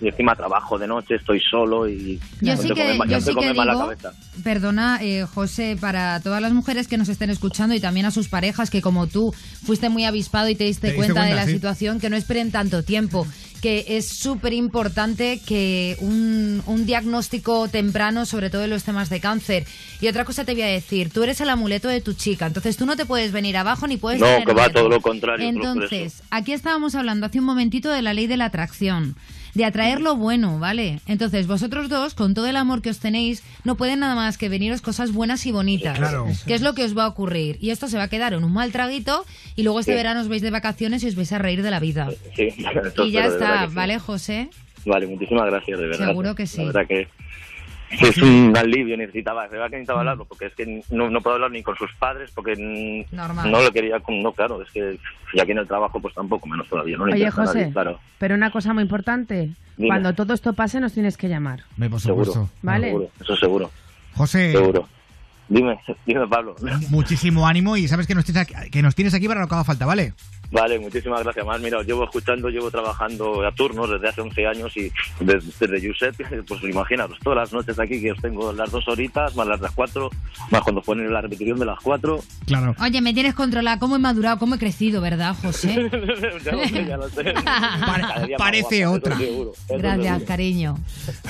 y 0.00 0.06
encima 0.06 0.36
trabajo 0.36 0.78
de 0.78 0.86
noche, 0.86 1.16
estoy 1.16 1.40
solo 1.40 1.88
y... 1.88 2.20
Yo 2.40 2.56
sí 2.56 2.68
que- 2.68 2.74
come 2.74 2.94
mal- 2.94 3.08
yo 3.08 3.20
sí 3.20 3.34
que 3.34 3.52
mal 3.52 3.66
la 3.66 3.72
digo- 3.72 3.84
cabeza. 3.86 4.12
Perdona, 4.44 5.00
eh, 5.02 5.24
José, 5.34 5.76
para 5.80 6.20
todas 6.20 6.40
las 6.40 6.52
mujeres 6.52 6.86
que 6.86 6.96
nos 6.96 7.08
estén 7.08 7.30
escuchando 7.30 7.74
y 7.74 7.80
también 7.80 8.06
a 8.06 8.12
sus 8.12 8.28
parejas 8.28 8.70
que 8.70 8.80
como 8.80 9.08
tú 9.08 9.34
fuiste 9.64 9.88
muy 9.88 10.04
avispado 10.04 10.48
y 10.48 10.54
te 10.54 10.62
diste, 10.62 10.82
Te 10.82 10.92
diste 10.92 10.96
cuenta, 11.12 11.24
de 11.24 11.34
la 11.34 11.46
sí. 11.46 11.54
situación, 11.54 11.98
que 11.98 12.10
no 12.10 12.16
esperen 12.16 12.52
tanto 12.52 12.84
tiempo, 12.84 13.26
que 13.60 13.84
es 13.88 14.06
súper 14.08 14.52
importante 14.52 15.40
que 15.44 15.96
un, 16.00 16.62
un 16.66 16.86
diagnóstico 16.86 17.68
temprano, 17.68 18.26
sobre 18.26 18.50
todo 18.50 18.64
en 18.64 18.70
los 18.70 18.84
temas 18.84 19.10
de 19.10 19.20
cáncer. 19.20 19.66
Y 20.00 20.08
otra 20.08 20.24
cosa 20.24 20.44
te 20.44 20.52
voy 20.52 20.62
a 20.62 20.66
decir, 20.66 21.10
tú 21.10 21.22
eres 21.22 21.40
el 21.40 21.50
amuleto 21.50 21.88
de 21.88 22.00
tu 22.00 22.12
chica, 22.12 22.46
entonces 22.46 22.76
tú 22.76 22.86
no 22.86 22.96
te 22.96 23.06
puedes 23.06 23.32
venir 23.32 23.56
abajo 23.56 23.86
ni 23.86 23.96
puedes... 23.96 24.20
No, 24.20 24.26
que 24.44 24.52
va 24.52 24.66
miedo. 24.66 24.72
todo 24.72 24.88
lo 24.88 25.00
contrario, 25.00 25.48
Entonces, 25.48 26.22
aquí 26.30 26.52
estábamos 26.52 26.94
hablando 26.94 27.26
hace 27.26 27.40
un 27.40 27.46
momentito 27.46 27.90
de 27.90 28.02
la 28.02 28.14
ley 28.14 28.26
de 28.26 28.36
la 28.36 28.46
atracción, 28.46 29.16
de 29.54 29.64
atraer 29.64 30.00
lo 30.00 30.16
bueno, 30.16 30.58
¿vale? 30.58 31.00
Entonces, 31.06 31.46
vosotros 31.46 31.88
dos, 31.88 32.14
con 32.14 32.34
todo 32.34 32.46
el 32.46 32.56
amor 32.56 32.82
que 32.82 32.90
os 32.90 32.98
tenéis, 32.98 33.42
no 33.64 33.76
pueden 33.76 34.00
nada 34.00 34.14
más 34.14 34.38
que 34.38 34.48
veniros 34.48 34.80
cosas 34.80 35.12
buenas 35.12 35.44
y 35.46 35.52
bonitas. 35.52 35.98
Claro. 35.98 36.26
Que 36.46 36.54
es 36.54 36.62
lo 36.62 36.74
que 36.74 36.84
os 36.84 36.96
va 36.96 37.04
a 37.04 37.08
ocurrir. 37.08 37.56
Y 37.60 37.70
esto 37.70 37.88
se 37.88 37.96
va 37.96 38.04
a 38.04 38.08
quedar 38.08 38.32
en 38.34 38.44
un 38.44 38.52
mal 38.52 38.72
traguito 38.72 39.24
y 39.56 39.62
luego 39.62 39.80
este 39.80 39.92
Sí. 39.92 39.96
verano 39.96 40.20
os 40.20 40.28
vais 40.28 40.42
de 40.42 40.50
vacaciones 40.50 41.02
y 41.02 41.08
os 41.08 41.14
vais 41.16 41.32
a 41.32 41.38
reír 41.38 41.62
de 41.62 41.70
la 41.70 41.80
vida. 41.80 42.08
Sí, 42.36 42.48
Y 43.04 43.10
ya 43.10 43.26
está. 43.26 43.66
¿vale, 43.66 43.98
José? 43.98 44.50
Vale, 44.84 45.06
muchísimas 45.06 45.46
gracias, 45.46 45.78
de 45.78 45.86
verdad. 45.86 46.06
Seguro 46.08 46.34
que 46.34 46.46
sí. 46.46 46.58
La 46.58 46.64
verdad 46.66 46.86
que 46.88 46.94
que 47.06 47.08
es 47.90 48.16
un 48.22 48.54
alivio, 48.56 48.96
necesitaba, 48.96 49.44
de 49.44 49.50
verdad 49.50 49.66
que 49.70 49.76
necesitaba 49.76 50.00
hablarlo, 50.00 50.24
porque 50.24 50.46
es 50.46 50.54
que 50.54 50.82
no, 50.90 51.10
no 51.10 51.20
puedo 51.20 51.34
hablar 51.36 51.50
ni 51.50 51.62
con 51.62 51.76
sus 51.76 51.92
padres, 51.94 52.30
porque 52.34 52.54
Normal. 53.12 53.50
no 53.50 53.62
lo 53.62 53.70
quería, 53.72 54.00
con- 54.00 54.22
no, 54.22 54.32
claro, 54.32 54.62
es 54.62 54.70
que 54.70 54.98
y 55.34 55.40
aquí 55.40 55.52
en 55.52 55.58
el 55.58 55.66
trabajo 55.68 56.00
pues 56.00 56.14
tampoco, 56.14 56.46
menos 56.48 56.68
todavía, 56.68 56.96
no 56.96 57.06
le 57.06 57.14
Oye, 57.14 57.30
José, 57.30 57.60
nadie, 57.60 57.72
claro. 57.72 58.00
pero 58.18 58.34
una 58.34 58.50
cosa 58.50 58.72
muy 58.74 58.82
importante, 58.82 59.50
Dime. 59.76 59.88
cuando 59.88 60.12
todo 60.14 60.34
esto 60.34 60.52
pase 60.52 60.80
nos 60.80 60.92
tienes 60.92 61.16
que 61.16 61.28
llamar. 61.28 61.60
Me, 61.76 61.88
por 61.90 62.00
Seguro. 62.00 62.48
Vale. 62.62 62.86
seguro, 62.88 63.10
eso 63.20 63.36
seguro, 63.36 63.70
José, 64.14 64.52
seguro. 64.52 64.88
Dime, 65.50 65.78
dime 66.04 66.26
Pablo. 66.28 66.56
muchísimo 66.90 67.46
ánimo 67.48 67.76
y 67.78 67.88
sabes 67.88 68.06
que 68.06 68.14
nos, 68.14 68.24
tienes 68.26 68.42
aquí, 68.42 68.70
que 68.70 68.82
nos 68.82 68.94
tienes 68.94 69.14
aquí 69.14 69.26
para 69.28 69.40
lo 69.40 69.48
que 69.48 69.54
haga 69.54 69.64
falta, 69.64 69.86
¿vale? 69.86 70.12
Vale, 70.50 70.78
muchísimas 70.78 71.22
gracias. 71.22 71.44
Más, 71.44 71.60
mira, 71.60 71.78
os 71.78 71.86
llevo 71.86 72.04
escuchando, 72.04 72.48
llevo 72.48 72.70
trabajando 72.70 73.46
a 73.46 73.52
turnos 73.52 73.90
desde 73.90 74.08
hace 74.08 74.20
11 74.22 74.46
años 74.46 74.76
y 74.76 74.90
desde, 75.20 75.50
desde 75.60 75.80
Giuseppe, 75.80 76.24
pues 76.42 76.62
imaginaros, 76.64 77.18
todas 77.22 77.36
las 77.38 77.52
noches 77.52 77.78
aquí 77.78 78.00
que 78.00 78.12
os 78.12 78.18
tengo 78.20 78.52
las 78.52 78.70
dos 78.70 78.86
horitas, 78.88 79.34
más 79.36 79.46
las 79.46 79.60
cuatro, 79.72 80.10
más 80.50 80.62
cuando 80.62 80.80
ponen 80.82 81.12
la 81.12 81.20
repetición 81.20 81.58
de 81.58 81.66
las 81.66 81.78
cuatro. 81.82 82.22
Claro. 82.46 82.74
Oye, 82.80 83.00
me 83.02 83.12
tienes 83.12 83.34
controlada. 83.34 83.78
¿Cómo 83.78 83.96
he 83.96 83.98
madurado? 83.98 84.38
¿Cómo 84.38 84.54
he 84.54 84.58
crecido, 84.58 85.00
verdad, 85.02 85.36
José? 85.42 85.90
ya 86.44 86.52
lo 86.52 86.66
sé, 86.66 86.86
ya 86.86 86.96
lo 86.96 87.08
sé. 87.10 87.34
Parece 88.38 88.84
guapa, 88.86 88.96
otra. 88.96 89.18
seguro, 89.18 89.52
Gracias, 89.68 90.04
seguro. 90.06 90.26
cariño. 90.26 90.78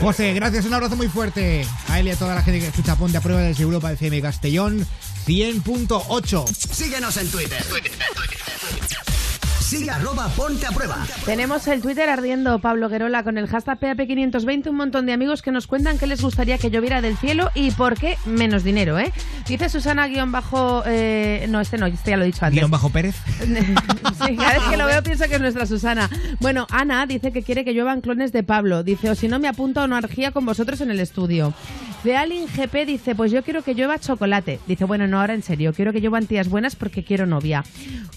José, 0.01 0.35
gracias, 0.35 0.65
un 0.65 0.75
abrazo 0.75 0.97
muy 0.97 1.09
fuerte 1.09 1.65
a 1.89 1.99
él 1.99 2.07
y 2.07 2.11
a 2.11 2.17
toda 2.17 2.35
la 2.35 2.43
gente 2.43 2.61
que 2.61 2.67
escucha 2.69 2.97
Ponte 2.97 3.17
a 3.19 3.21
Prueba 3.21 3.41
desde 3.43 3.63
Europa 3.65 3.93
FM 3.93 4.23
Castellón 4.23 4.87
100.8. 5.27 6.47
Síguenos 6.47 7.17
en 7.17 7.31
Twitter. 7.31 7.63
Sigue 9.69 9.91
arroba 9.91 10.29
ponte 10.29 10.65
a 10.65 10.71
prueba. 10.71 10.97
Tenemos 11.27 11.67
el 11.69 11.83
Twitter 11.83 12.09
ardiendo, 12.09 12.59
Pablo 12.59 12.89
Guerola, 12.89 13.23
con 13.23 13.37
el 13.37 13.47
hashtag 13.49 13.79
PAP520, 13.79 14.71
un 14.71 14.77
montón 14.77 15.05
de 15.05 15.13
amigos 15.13 15.43
que 15.43 15.53
nos 15.53 15.67
cuentan 15.67 15.99
qué 15.99 16.07
les 16.07 16.23
gustaría 16.23 16.57
que 16.57 16.71
lloviera 16.71 17.03
del 17.03 17.19
cielo 17.19 17.51
y 17.55 17.71
por 17.73 17.99
qué 17.99 18.17
menos 18.25 18.65
dinero, 18.65 18.99
¿eh? 18.99 19.13
Dice 19.47 19.69
Susana 19.69 20.09
guion 20.09 20.33
bajo... 20.33 20.85
eh, 20.87 21.45
no, 21.51 21.61
este 21.61 21.77
no, 21.77 21.85
este 21.85 22.13
ya 22.13 22.17
lo 22.17 22.23
he 22.23 22.29
dicho 22.29 22.47
antes. 22.47 22.59
Guión 22.59 22.71
bajo 22.71 22.89
Pérez. 22.89 23.17
Sí, 24.27 24.37
cada 24.37 24.55
vez 24.55 24.63
que 24.71 24.77
lo 24.79 24.87
veo 24.87 25.03
pienso 25.03 25.29
que 25.29 25.35
es 25.35 25.41
nuestra 25.41 25.67
Susana. 25.67 26.09
Bueno, 26.41 26.67
Ana 26.71 27.05
dice 27.07 27.31
que 27.31 27.43
quiere 27.43 27.65
que 27.65 27.75
lluevan 27.75 28.01
clones 28.01 28.33
de 28.33 28.43
Pablo. 28.43 28.83
Dice, 28.83 29.11
o 29.11 29.15
si 29.15 29.29
no 29.29 29.39
me 29.39 29.49
apunto 29.49 29.81
a 29.81 29.85
una 29.85 29.99
orgía 29.99 30.33
con 30.33 30.47
vosotros 30.47 30.81
en 30.81 30.91
el 30.91 30.99
estudio. 30.99 31.53
Fealin 32.03 32.47
GP 32.47 32.87
dice, 32.87 33.15
pues 33.17 33.33
yo 33.33 33.43
quiero 33.43 33.63
que 33.63 33.75
llueva 33.75 33.99
chocolate. 33.99 34.61
Dice, 34.69 34.85
bueno, 34.85 35.09
no, 35.09 35.21
ahora 35.21 35.35
en 35.35 35.43
serio, 35.43 35.73
quiero 35.73 35.93
que 35.93 36.01
lluevan 36.01 36.27
tías 36.27 36.49
buenas 36.49 36.77
porque 36.77 37.03
quiero 37.03 37.27
novia. 37.27 37.65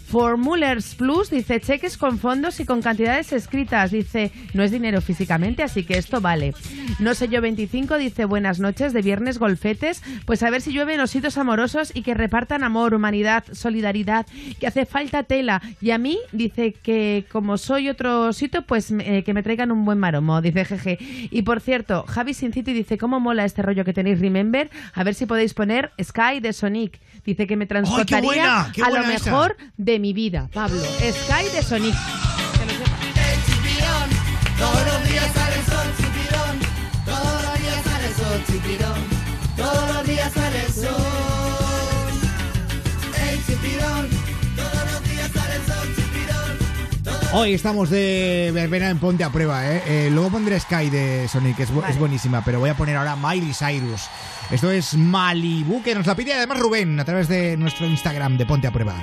Formulers 0.05 0.93
Plus 0.95 1.29
dice, 1.29 1.59
cheques 1.61 1.97
con 1.97 2.19
fondos 2.19 2.59
y 2.59 2.65
con 2.65 2.81
cantidades 2.81 3.33
escritas. 3.33 3.91
Dice, 3.91 4.31
no 4.53 4.61
es 4.61 4.69
dinero 4.69 5.01
físicamente, 5.01 5.63
así 5.63 5.83
que 5.83 5.97
esto 5.97 6.21
vale. 6.21 6.53
No 6.99 7.15
sé 7.15 7.27
yo 7.27 7.41
25 7.41 7.97
dice, 7.97 8.25
buenas 8.25 8.59
noches 8.59 8.93
de 8.93 9.01
viernes 9.01 9.39
golfetes. 9.39 10.03
Pues 10.25 10.43
a 10.43 10.49
ver 10.49 10.61
si 10.61 10.73
llueven 10.73 10.99
ositos 10.99 11.37
amorosos 11.37 11.91
y 11.95 12.03
que 12.03 12.13
repartan 12.13 12.63
amor, 12.63 12.93
humanidad, 12.93 13.45
solidaridad, 13.51 14.27
que 14.59 14.67
hace 14.67 14.85
falta 14.85 15.23
tela. 15.23 15.61
Y 15.79 15.91
a 15.91 15.97
mí 15.97 16.19
dice 16.33 16.73
que 16.73 17.25
como 17.31 17.57
soy 17.57 17.89
otro 17.89 18.27
osito, 18.27 18.63
pues 18.63 18.91
eh, 18.91 19.23
que 19.23 19.33
me 19.33 19.43
traigan 19.43 19.71
un 19.71 19.85
buen 19.85 19.97
maromo, 19.97 20.41
dice 20.41 20.65
jeje. 20.65 20.97
Y 21.31 21.41
por 21.43 21.61
cierto, 21.61 22.03
Javi 22.07 22.33
Sin 22.33 22.53
City 22.53 22.73
dice, 22.73 22.97
¿cómo 22.97 23.19
mola 23.21 23.45
este 23.45 23.61
rollo 23.61 23.70
que 23.85 23.93
tenéis 23.93 24.19
Remember? 24.19 24.69
A 24.93 25.03
ver 25.03 25.15
si 25.15 25.26
podéis 25.26 25.53
poner 25.53 25.91
Sky 26.02 26.39
de 26.41 26.53
Sonic. 26.53 26.99
Dice 27.26 27.48
que 27.48 27.56
me 27.56 27.65
transportaría 27.65 28.22
buena! 28.22 28.72
¡Qué 28.73 28.81
a 28.81 28.85
lo 28.85 28.91
buena 28.98 29.14
esa! 29.15 29.31
mejor 29.31 29.57
de 29.77 29.99
mi 29.99 30.14
vida, 30.14 30.49
Pablo. 30.53 30.81
Sky 30.81 31.56
de 31.56 31.61
Sonic. 31.64 31.95
Todos 34.57 34.85
los 34.85 35.10
días 35.10 35.31
sale 35.34 35.56
el 35.56 35.65
sol, 35.65 35.88
chipirón. 35.98 36.60
Todos 37.06 37.43
los 37.43 37.60
días 37.61 37.84
sale 37.84 38.07
el 38.07 38.14
sol, 38.14 38.43
chipirón. 38.48 39.01
Hoy 47.33 47.53
estamos 47.53 47.89
de 47.89 48.51
verbena 48.53 48.89
en 48.89 48.99
Ponte 48.99 49.23
a 49.23 49.29
Prueba, 49.29 49.65
¿eh? 49.65 49.81
Eh, 49.87 50.09
luego 50.11 50.29
pondré 50.31 50.59
Sky 50.59 50.89
de 50.89 51.29
Sonic, 51.29 51.55
que 51.55 51.63
es, 51.63 51.73
bu- 51.73 51.87
es 51.89 51.97
buenísima, 51.97 52.43
pero 52.43 52.59
voy 52.59 52.69
a 52.69 52.75
poner 52.75 52.97
ahora 52.97 53.15
Miley 53.15 53.53
Cyrus. 53.53 54.09
Esto 54.51 54.69
es 54.69 54.95
Malibu, 54.95 55.81
que 55.81 55.95
nos 55.95 56.05
la 56.07 56.15
pide 56.15 56.33
además 56.33 56.59
Rubén 56.59 56.99
a 56.99 57.05
través 57.05 57.29
de 57.29 57.55
nuestro 57.55 57.85
Instagram 57.87 58.37
de 58.37 58.45
Ponte 58.45 58.67
a 58.67 58.71
Prueba. 58.71 58.95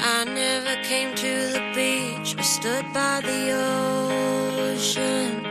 I 0.00 0.24
never 0.24 0.80
came 0.88 1.12
to 1.16 1.52
the 1.52 1.60
beach 1.74 2.36
or 2.38 2.44
stood 2.44 2.84
by 2.94 3.20
the 3.20 3.54
ocean. 4.72 5.42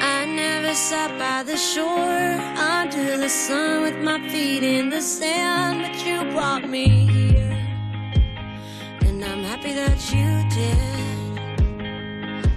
I 0.00 0.24
never 0.24 0.74
sat 0.74 1.10
by 1.18 1.44
the 1.44 1.58
shore 1.58 2.40
under 2.58 3.18
the 3.18 3.28
sun 3.28 3.82
with 3.82 3.98
my 4.02 4.18
feet 4.30 4.62
in 4.62 4.88
the 4.88 5.02
sand, 5.02 5.82
but 5.82 6.02
you 6.06 6.24
brought 6.32 6.66
me 6.66 6.86
here. 7.12 7.61
And 9.22 9.30
I'm 9.30 9.44
happy 9.44 9.72
that 9.74 10.12
you 10.12 10.42
did. 10.50 10.78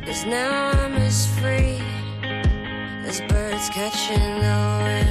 Cause 0.03 0.25
now 0.25 0.71
I'm 0.71 0.93
as 0.93 1.27
free 1.37 1.79
as 3.05 3.21
birds 3.29 3.69
catching 3.69 4.39
the 4.45 4.57
wind. 4.85 5.09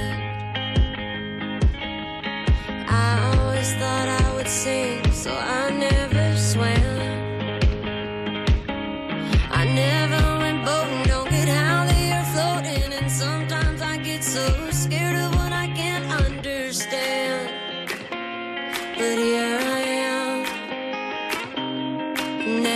I 2.88 3.36
always 3.36 3.72
thought 3.74 4.08
I 4.08 4.34
would 4.34 4.48
sing, 4.48 5.12
so 5.12 5.30
I 5.32 5.70
never 5.70 6.36
swam. 6.36 6.98
I 9.52 9.64
never 9.64 10.38
went 10.38 10.64
boating, 10.64 11.04
don't 11.04 11.30
get 11.30 11.46
how 11.48 11.86
they 11.86 12.10
are 12.10 12.24
floating, 12.34 12.92
and 12.92 13.08
sometimes 13.08 13.80
I 13.80 13.96
get 13.98 14.24
so 14.24 14.70
scared 14.72 15.14
of 15.16 15.32
what 15.36 15.52
I 15.52 15.68
can't 15.68 16.06
understand. 16.26 17.52
But 18.98 19.18
here 19.18 19.53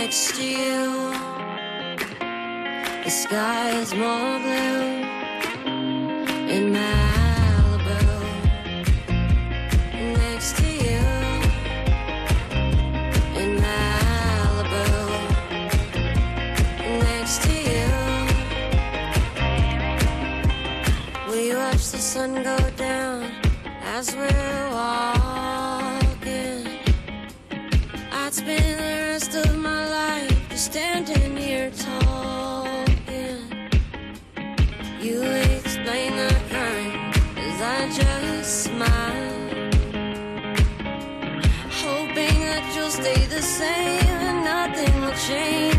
next 0.09 0.35
to 0.37 0.43
you. 0.43 1.13
The 3.03 3.09
sky 3.11 3.69
is 3.79 3.93
more 3.93 4.39
blue 4.39 5.05
in 6.55 6.73
Malibu 6.73 8.01
next 10.17 10.57
to 10.57 10.65
you 10.65 11.05
in 13.41 13.49
Malibu. 13.65 14.85
Next 17.05 17.43
to 17.43 17.53
you, 17.71 17.89
we 21.29 21.55
watch 21.55 21.83
the 21.93 22.01
sun 22.11 22.31
go 22.41 22.57
down 22.77 23.31
as 23.83 24.15
we're 24.15 24.69
walking. 24.71 25.38
I'd 28.29 28.35
spend 28.35 28.79
the 28.79 28.83
rest 29.09 29.33
of 29.33 29.57
my 29.57 29.89
life 29.89 30.49
just 30.51 30.65
standing 30.65 31.35
here 31.35 31.71
talking. 31.71 33.41
You 35.01 35.23
explain 35.23 36.15
the 36.15 36.35
crime 36.47 37.11
as 37.37 37.59
I 37.59 37.89
just 37.89 38.65
smile 38.65 39.49
hoping 41.81 42.39
that 42.51 42.71
you'll 42.75 42.91
stay 42.91 43.25
the 43.25 43.41
same 43.41 44.19
and 44.29 44.43
nothing 44.43 45.01
will 45.01 45.17
change 45.27 45.78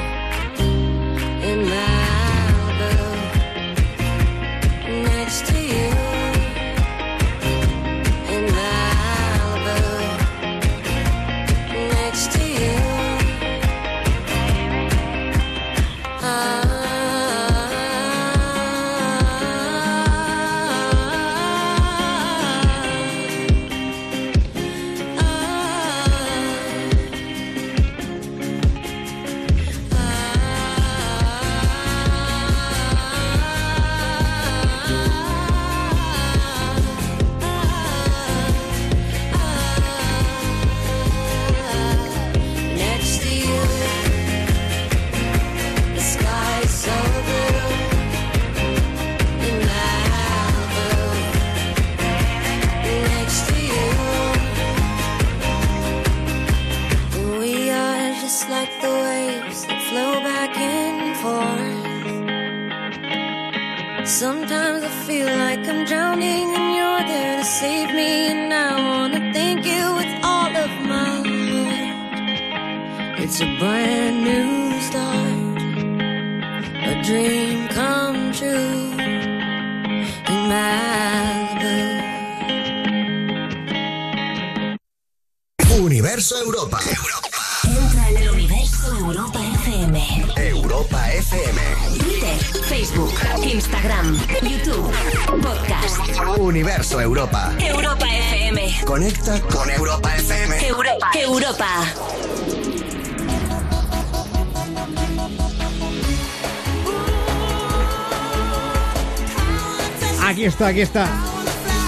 Aquí 110.71 110.79
está. 110.79 111.05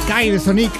Kai 0.09 0.29
de 0.29 0.41
Sonic. 0.41 0.73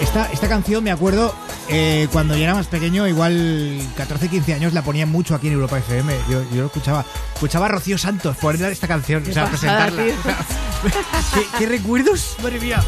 Esta, 0.00 0.26
esta 0.32 0.48
canción 0.48 0.82
me 0.82 0.90
acuerdo 0.90 1.32
eh, 1.68 2.08
cuando 2.10 2.36
yo 2.36 2.42
era 2.42 2.54
más 2.54 2.66
pequeño, 2.66 3.06
igual 3.06 3.80
14, 3.96 4.26
15 4.28 4.54
años, 4.54 4.72
la 4.72 4.82
ponían 4.82 5.08
mucho 5.08 5.32
aquí 5.32 5.46
en 5.46 5.52
Europa 5.52 5.78
FM. 5.78 6.12
Yo, 6.28 6.42
yo 6.50 6.62
lo 6.62 6.66
escuchaba. 6.66 7.04
Escuchaba 7.34 7.66
a 7.66 7.68
Rocío 7.68 7.98
Santos 7.98 8.36
poner 8.38 8.72
esta 8.72 8.88
canción, 8.88 9.22
o 9.22 9.32
sea, 9.32 9.46
presentarla. 9.46 10.02
¿qué, 11.34 11.46
qué 11.56 11.66
recuerdos? 11.66 12.34
Madre 12.42 12.58
mía. 12.58 12.82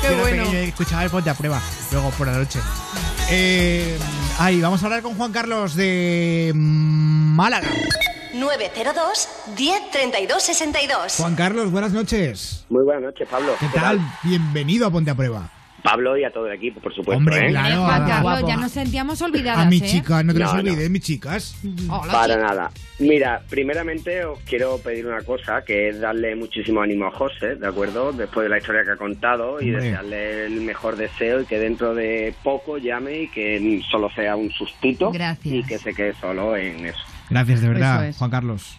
Qué 0.00 0.08
Yo 0.08 0.18
bueno. 0.18 0.44
pequeño 0.44 0.58
escuchaba 0.60 1.04
el 1.04 1.10
ponte 1.10 1.28
a 1.28 1.34
prueba, 1.34 1.60
luego 1.92 2.08
por 2.12 2.26
la 2.26 2.38
noche. 2.38 2.58
Eh, 3.28 3.98
ahí, 4.38 4.62
vamos 4.62 4.82
a 4.82 4.86
hablar 4.86 5.02
con 5.02 5.14
Juan 5.14 5.30
Carlos 5.30 5.74
de 5.74 6.52
Málaga. 6.54 7.68
902 8.34 9.28
10 9.56 9.90
32 9.90 10.42
62. 10.42 11.16
Juan 11.16 11.34
Carlos, 11.34 11.70
buenas 11.70 11.92
noches. 11.92 12.64
Muy 12.68 12.84
buenas 12.84 13.02
noches, 13.04 13.26
Pablo. 13.28 13.52
¿Qué 13.58 13.66
tal? 13.74 14.00
Bienvenido 14.22 14.86
a 14.86 14.90
Ponte 14.90 15.10
a 15.10 15.14
Prueba. 15.14 15.50
Pablo 15.80 16.18
y 16.18 16.24
a 16.24 16.30
todo 16.32 16.48
el 16.48 16.54
equipo, 16.54 16.80
por 16.80 16.92
supuesto. 16.92 17.16
Hombre, 17.16 17.46
¿eh? 17.46 17.50
claro, 17.50 17.84
Juan 17.84 18.06
Carlos, 18.06 18.42
ya 18.48 18.56
nos 18.56 18.72
sentíamos 18.72 19.22
olvidadas, 19.22 19.64
A 19.64 19.70
mis 19.70 19.80
¿eh? 19.82 19.86
chicas, 19.86 20.24
no 20.24 20.32
te 20.32 20.40
las 20.40 20.52
No, 20.52 20.62
no. 20.62 20.70
olvides, 20.72 20.90
mis 20.90 21.02
chicas. 21.02 21.54
Hola, 21.88 22.12
Para 22.12 22.34
chicas. 22.34 22.50
nada. 22.50 22.70
Mira, 22.98 23.42
primeramente 23.48 24.24
os 24.24 24.40
quiero 24.40 24.78
pedir 24.78 25.06
una 25.06 25.22
cosa, 25.22 25.62
que 25.64 25.88
es 25.90 26.00
darle 26.00 26.34
muchísimo 26.34 26.80
ánimo 26.82 27.06
a 27.06 27.12
José, 27.12 27.54
¿de 27.54 27.66
acuerdo? 27.68 28.12
Después 28.12 28.44
de 28.44 28.48
la 28.50 28.58
historia 28.58 28.82
que 28.84 28.90
ha 28.90 28.96
contado 28.96 29.60
y 29.62 29.66
Hombre. 29.70 29.84
desearle 29.84 30.46
el 30.46 30.60
mejor 30.62 30.96
deseo 30.96 31.40
y 31.42 31.46
que 31.46 31.58
dentro 31.60 31.94
de 31.94 32.34
poco 32.42 32.76
llame 32.78 33.22
y 33.22 33.28
que 33.28 33.80
solo 33.88 34.10
sea 34.10 34.34
un 34.34 34.50
sustito 34.50 35.12
Gracias. 35.12 35.54
y 35.54 35.62
que 35.62 35.78
se 35.78 35.94
quede 35.94 36.12
solo 36.20 36.56
en 36.56 36.86
eso. 36.86 36.98
Gracias, 37.30 37.60
de 37.60 37.68
verdad, 37.68 38.08
es. 38.08 38.16
Juan 38.16 38.30
Carlos. 38.30 38.76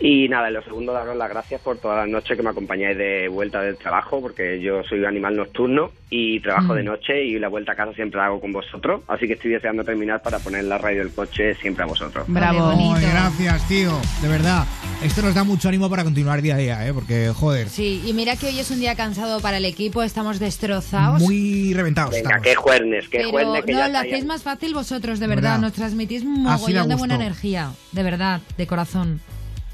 Y 0.00 0.28
nada, 0.28 0.48
en 0.48 0.54
lo 0.54 0.62
segundo, 0.64 0.92
daros 0.92 1.16
las 1.16 1.28
gracias 1.30 1.60
por 1.60 1.78
todas 1.78 1.98
las 1.98 2.08
noches 2.08 2.36
que 2.36 2.42
me 2.42 2.50
acompañáis 2.50 2.98
de 2.98 3.28
vuelta 3.28 3.60
del 3.62 3.76
trabajo, 3.76 4.20
porque 4.20 4.60
yo 4.60 4.82
soy 4.82 4.98
un 4.98 5.06
animal 5.06 5.36
nocturno 5.36 5.92
y 6.10 6.40
trabajo 6.40 6.72
Mm. 6.72 6.76
de 6.76 6.82
noche 6.82 7.24
y 7.24 7.38
la 7.38 7.46
vuelta 7.48 7.72
a 7.72 7.76
casa 7.76 7.92
siempre 7.94 8.18
la 8.18 8.26
hago 8.26 8.40
con 8.40 8.52
vosotros, 8.52 9.02
así 9.06 9.26
que 9.28 9.34
estoy 9.34 9.52
deseando 9.52 9.84
terminar 9.84 10.20
para 10.20 10.40
poner 10.40 10.64
la 10.64 10.78
radio 10.78 10.98
del 11.04 11.12
coche 11.14 11.54
siempre 11.54 11.84
a 11.84 11.86
vosotros. 11.86 12.26
Ay, 12.28 13.02
gracias, 13.02 13.68
tío. 13.68 13.92
De 14.20 14.28
verdad. 14.28 14.64
Esto 15.02 15.22
nos 15.22 15.34
da 15.34 15.44
mucho 15.44 15.68
ánimo 15.68 15.88
para 15.90 16.02
continuar 16.02 16.40
día 16.42 16.54
a 16.54 16.58
día, 16.58 16.86
¿eh? 16.88 16.92
Porque, 16.94 17.28
joder, 17.34 17.68
Sí, 17.68 18.02
y 18.06 18.12
mira 18.14 18.36
que 18.36 18.46
hoy 18.46 18.58
es 18.58 18.70
un 18.70 18.80
día 18.80 18.94
cansado 18.96 19.40
para 19.40 19.58
el 19.58 19.64
equipo, 19.64 20.02
estamos 20.02 20.38
destrozados. 20.40 21.20
muy 21.20 21.72
reventados 21.74 22.10
Venga, 22.12 22.22
estamos. 22.30 22.42
qué 22.46 22.54
juernes, 22.54 23.08
qué 23.08 23.18
Pero 23.18 23.30
juernes 23.30 23.64
que 23.64 23.72
no, 23.72 23.78
ya 23.78 23.88
lo 23.88 23.98
hacéis 23.98 24.24
más 24.24 24.42
fácil 24.42 24.72
vosotros, 24.74 25.20
de 25.20 25.26
¿Verdad? 25.28 25.42
verdad. 25.42 25.58
Nos 25.60 25.72
transmitís 25.72 26.22
un 26.22 26.42
mogollón 26.42 26.88
de 26.88 26.94
buena 26.96 27.14
energía, 27.16 27.70
de 27.92 28.02
verdad, 28.02 28.40
de 28.56 28.66
corazón. 28.66 29.20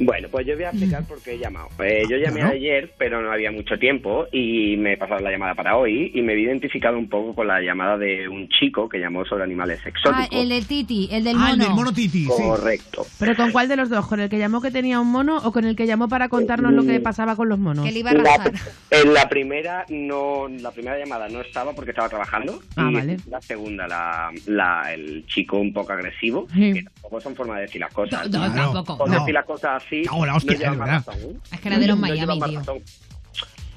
Bueno, 0.03 0.29
pues 0.31 0.47
yo 0.47 0.55
voy 0.55 0.65
a 0.65 0.71
explicar 0.71 1.05
por 1.05 1.21
qué 1.23 1.35
he 1.35 1.39
llamado. 1.39 1.69
Eh, 1.85 2.05
yo 2.09 2.17
llamé 2.17 2.43
ayer, 2.43 2.91
pero 2.97 3.21
no 3.21 3.31
había 3.31 3.53
mucho 3.53 3.79
tiempo 3.79 4.27
y 4.33 4.77
me 4.79 4.97
pasaron 4.97 5.23
la 5.23 5.31
llamada 5.31 5.55
para 5.55 5.77
hoy 5.77 6.11
y 6.15 6.23
me 6.23 6.33
he 6.33 6.41
identificado 6.41 6.97
un 6.97 7.07
poco 7.09 7.35
con 7.35 7.47
la 7.47 7.61
llamada 7.61 7.99
de 7.99 8.27
un 8.27 8.49
chico 8.49 8.89
que 8.89 8.99
llamó 8.99 9.27
sobre 9.27 9.45
animales 9.45 9.79
Ah, 9.85 9.89
exóticos. 9.91 10.29
el 10.33 10.49
de 10.49 10.63
Titi, 10.63 11.09
el 11.13 11.23
del 11.25 11.37
Ah, 11.39 11.55
mono. 11.55 11.93
Titi, 11.93 12.25
Correcto. 12.27 13.07
¿Pero 13.19 13.37
con 13.37 13.53
cuál 13.53 13.69
de 13.69 13.77
los 13.77 13.91
dos? 13.91 14.07
¿Con 14.07 14.21
el 14.21 14.31
que 14.31 14.39
llamó 14.39 14.63
que 14.63 14.71
tenía 14.71 14.99
un 15.01 15.09
mono 15.13 15.37
o 15.45 15.53
con 15.53 15.67
el 15.67 15.77
que 15.77 15.87
llamó 15.87 16.09
para 16.09 16.31
contarnos 16.31 16.73
lo 16.73 16.83
que 16.85 16.99
pasaba 17.01 17.37
con 17.37 17.51
los 17.51 17.59
monos? 17.59 17.85
Que 17.85 17.93
le 17.93 17.99
iba 17.99 18.13
La- 18.15 18.53
en 18.91 19.13
la 19.13 19.29
primera 19.29 19.85
no, 19.91 20.49
la 20.49 20.71
primera 20.71 20.99
llamada 20.99 21.29
no 21.29 21.43
estaba 21.43 21.75
porque 21.75 21.91
estaba 21.91 22.09
trabajando. 22.09 22.61
Ah, 22.77 22.89
y 22.91 22.95
vale. 22.95 23.17
La 23.29 23.43
segunda, 23.43 23.87
la, 23.87 24.31
la- 24.47 24.95
el 24.95 25.27
chico 25.27 25.59
un 25.59 25.75
poco 25.75 25.93
agresivo, 25.93 26.47
Sí. 26.55 26.73
que 26.73 26.83
tampoco 26.85 27.21
son 27.21 27.35
formas 27.37 27.57
de 27.57 27.63
decir 27.63 27.81
las 27.83 27.93
cosas. 27.93 28.31
No, 28.31 28.49
no, 28.49 28.73
tampoco, 28.73 29.07
no. 29.07 29.13
decir 29.19 29.35
las 29.35 29.45
cosas 29.45 29.83
así. 29.91 30.03
Cago 30.05 30.27
la 30.27 30.35
hostia, 30.37 30.57
no 30.59 30.73
es 30.73 30.79
verdad. 30.79 31.05
razón. 31.07 31.41
Es 31.53 31.61
que 31.61 31.69
era 31.69 31.79
de 31.79 31.87
los 31.87 31.99
Miami, 31.99 32.41
tío. 32.41 32.59
razón. 32.61 32.83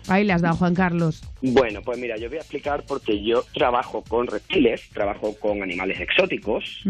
Ahí 0.08 0.24
le 0.24 0.34
has 0.34 0.42
dado, 0.42 0.56
Juan 0.56 0.74
Carlos. 0.76 1.22
Bueno, 1.42 1.82
pues 1.82 1.98
mira, 2.00 2.18
yo 2.18 2.28
voy 2.30 2.38
a 2.38 2.42
explicar 2.42 2.84
porque 2.88 3.22
yo 3.24 3.44
trabajo 3.54 4.04
con 4.08 4.28
reptiles, 4.28 4.82
trabajo 4.94 5.36
con 5.40 5.62
animales 5.62 6.00
exóticos 6.00 6.82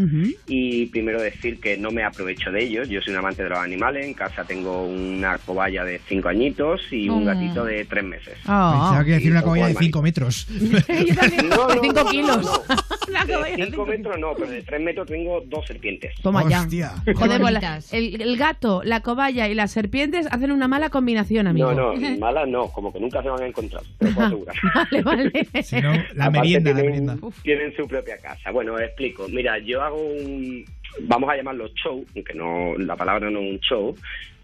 y 0.46 0.86
primero 0.86 1.20
decir 1.20 1.60
que 1.60 1.76
no 1.76 1.90
me 1.90 2.04
aprovecho 2.04 2.50
de 2.50 2.64
ellos. 2.64 2.88
Yo 2.88 3.00
soy 3.02 3.12
un 3.14 3.18
amante 3.20 3.42
de 3.42 3.48
los 3.50 3.58
animales. 3.58 4.06
En 4.06 4.14
casa 4.14 4.44
tengo 4.44 4.84
una 4.86 5.38
cobaya 5.38 5.84
de 5.84 6.00
5 6.08 6.28
añitos 6.28 6.80
y 6.92 7.08
un 7.08 7.22
Mm. 7.22 7.26
gatito 7.26 7.64
de 7.64 7.84
3 7.84 8.04
meses. 8.04 8.34
Pensaba 8.38 9.04
que 9.04 9.12
decir 9.12 9.30
una 9.32 9.42
cobaya 9.42 9.68
de 9.68 9.74
5 9.74 10.02
metros. 10.02 10.46
No, 10.50 11.68
no, 11.68 11.80
Cinco 11.82 12.02
no, 12.04 12.10
kilos. 12.10 12.62
no, 13.10 13.24
no. 13.26 13.42
De 13.44 13.64
5 13.66 13.86
metros 13.86 14.18
no, 14.18 14.32
pero 14.36 14.50
de 14.50 14.62
3 14.62 14.80
metros 14.80 15.06
tengo 15.08 15.40
dos 15.46 15.66
serpientes. 15.66 16.14
Toma 16.22 16.48
ya. 16.48 16.62
Hostia. 16.62 16.92
Joder, 17.14 17.40
pues 17.40 17.92
el, 17.92 18.20
el 18.20 18.36
gato, 18.36 18.82
la 18.84 19.00
cobaya 19.00 19.48
y 19.48 19.54
las 19.54 19.70
serpientes 19.72 20.26
hacen 20.30 20.50
una 20.52 20.68
mala 20.68 20.90
combinación, 20.90 21.46
amigo. 21.46 21.72
No, 21.74 21.94
no, 21.94 22.18
malas 22.18 22.48
no, 22.48 22.68
como 22.68 22.92
que 22.92 23.00
nunca 23.04 23.22
se 23.22 23.28
van 23.28 23.42
a 23.42 23.46
encontrar, 23.46 23.82
te 23.98 24.08
lo 24.08 24.14
puedo 24.14 24.26
asegurar. 24.26 24.56
Vale, 24.74 25.02
vale. 25.02 25.62
Si 25.62 25.80
no, 25.80 25.92
la 26.14 26.30
merienda, 26.30 26.70
la 26.70 26.76
tienen, 26.82 27.04
merienda. 27.06 27.16
tienen 27.42 27.76
su 27.76 27.86
propia 27.86 28.18
casa. 28.18 28.50
Bueno, 28.50 28.74
os 28.74 28.80
explico. 28.80 29.26
Mira, 29.28 29.58
yo 29.58 29.82
hago 29.82 30.02
un, 30.02 30.64
vamos 31.02 31.30
a 31.30 31.36
llamarlo 31.36 31.68
show, 31.74 32.04
aunque 32.14 32.34
no, 32.34 32.74
la 32.78 32.96
palabra 32.96 33.30
no 33.30 33.38
es 33.40 33.50
un 33.52 33.60
show, 33.60 33.96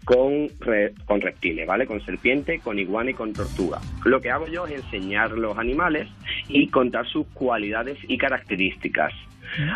con, 0.05 0.47
re- 0.61 0.93
con 1.05 1.21
reptiles, 1.21 1.67
¿vale? 1.67 1.85
Con 1.85 2.03
serpiente, 2.03 2.59
con 2.59 2.79
iguana 2.79 3.11
y 3.11 3.13
con 3.13 3.33
tortuga. 3.33 3.79
Lo 4.05 4.19
que 4.19 4.31
hago 4.31 4.47
yo 4.47 4.65
es 4.65 4.73
enseñar 4.83 5.31
los 5.31 5.57
animales 5.59 6.07
y 6.47 6.67
contar 6.69 7.07
sus 7.07 7.27
cualidades 7.27 7.97
y 8.07 8.17
características. 8.17 9.13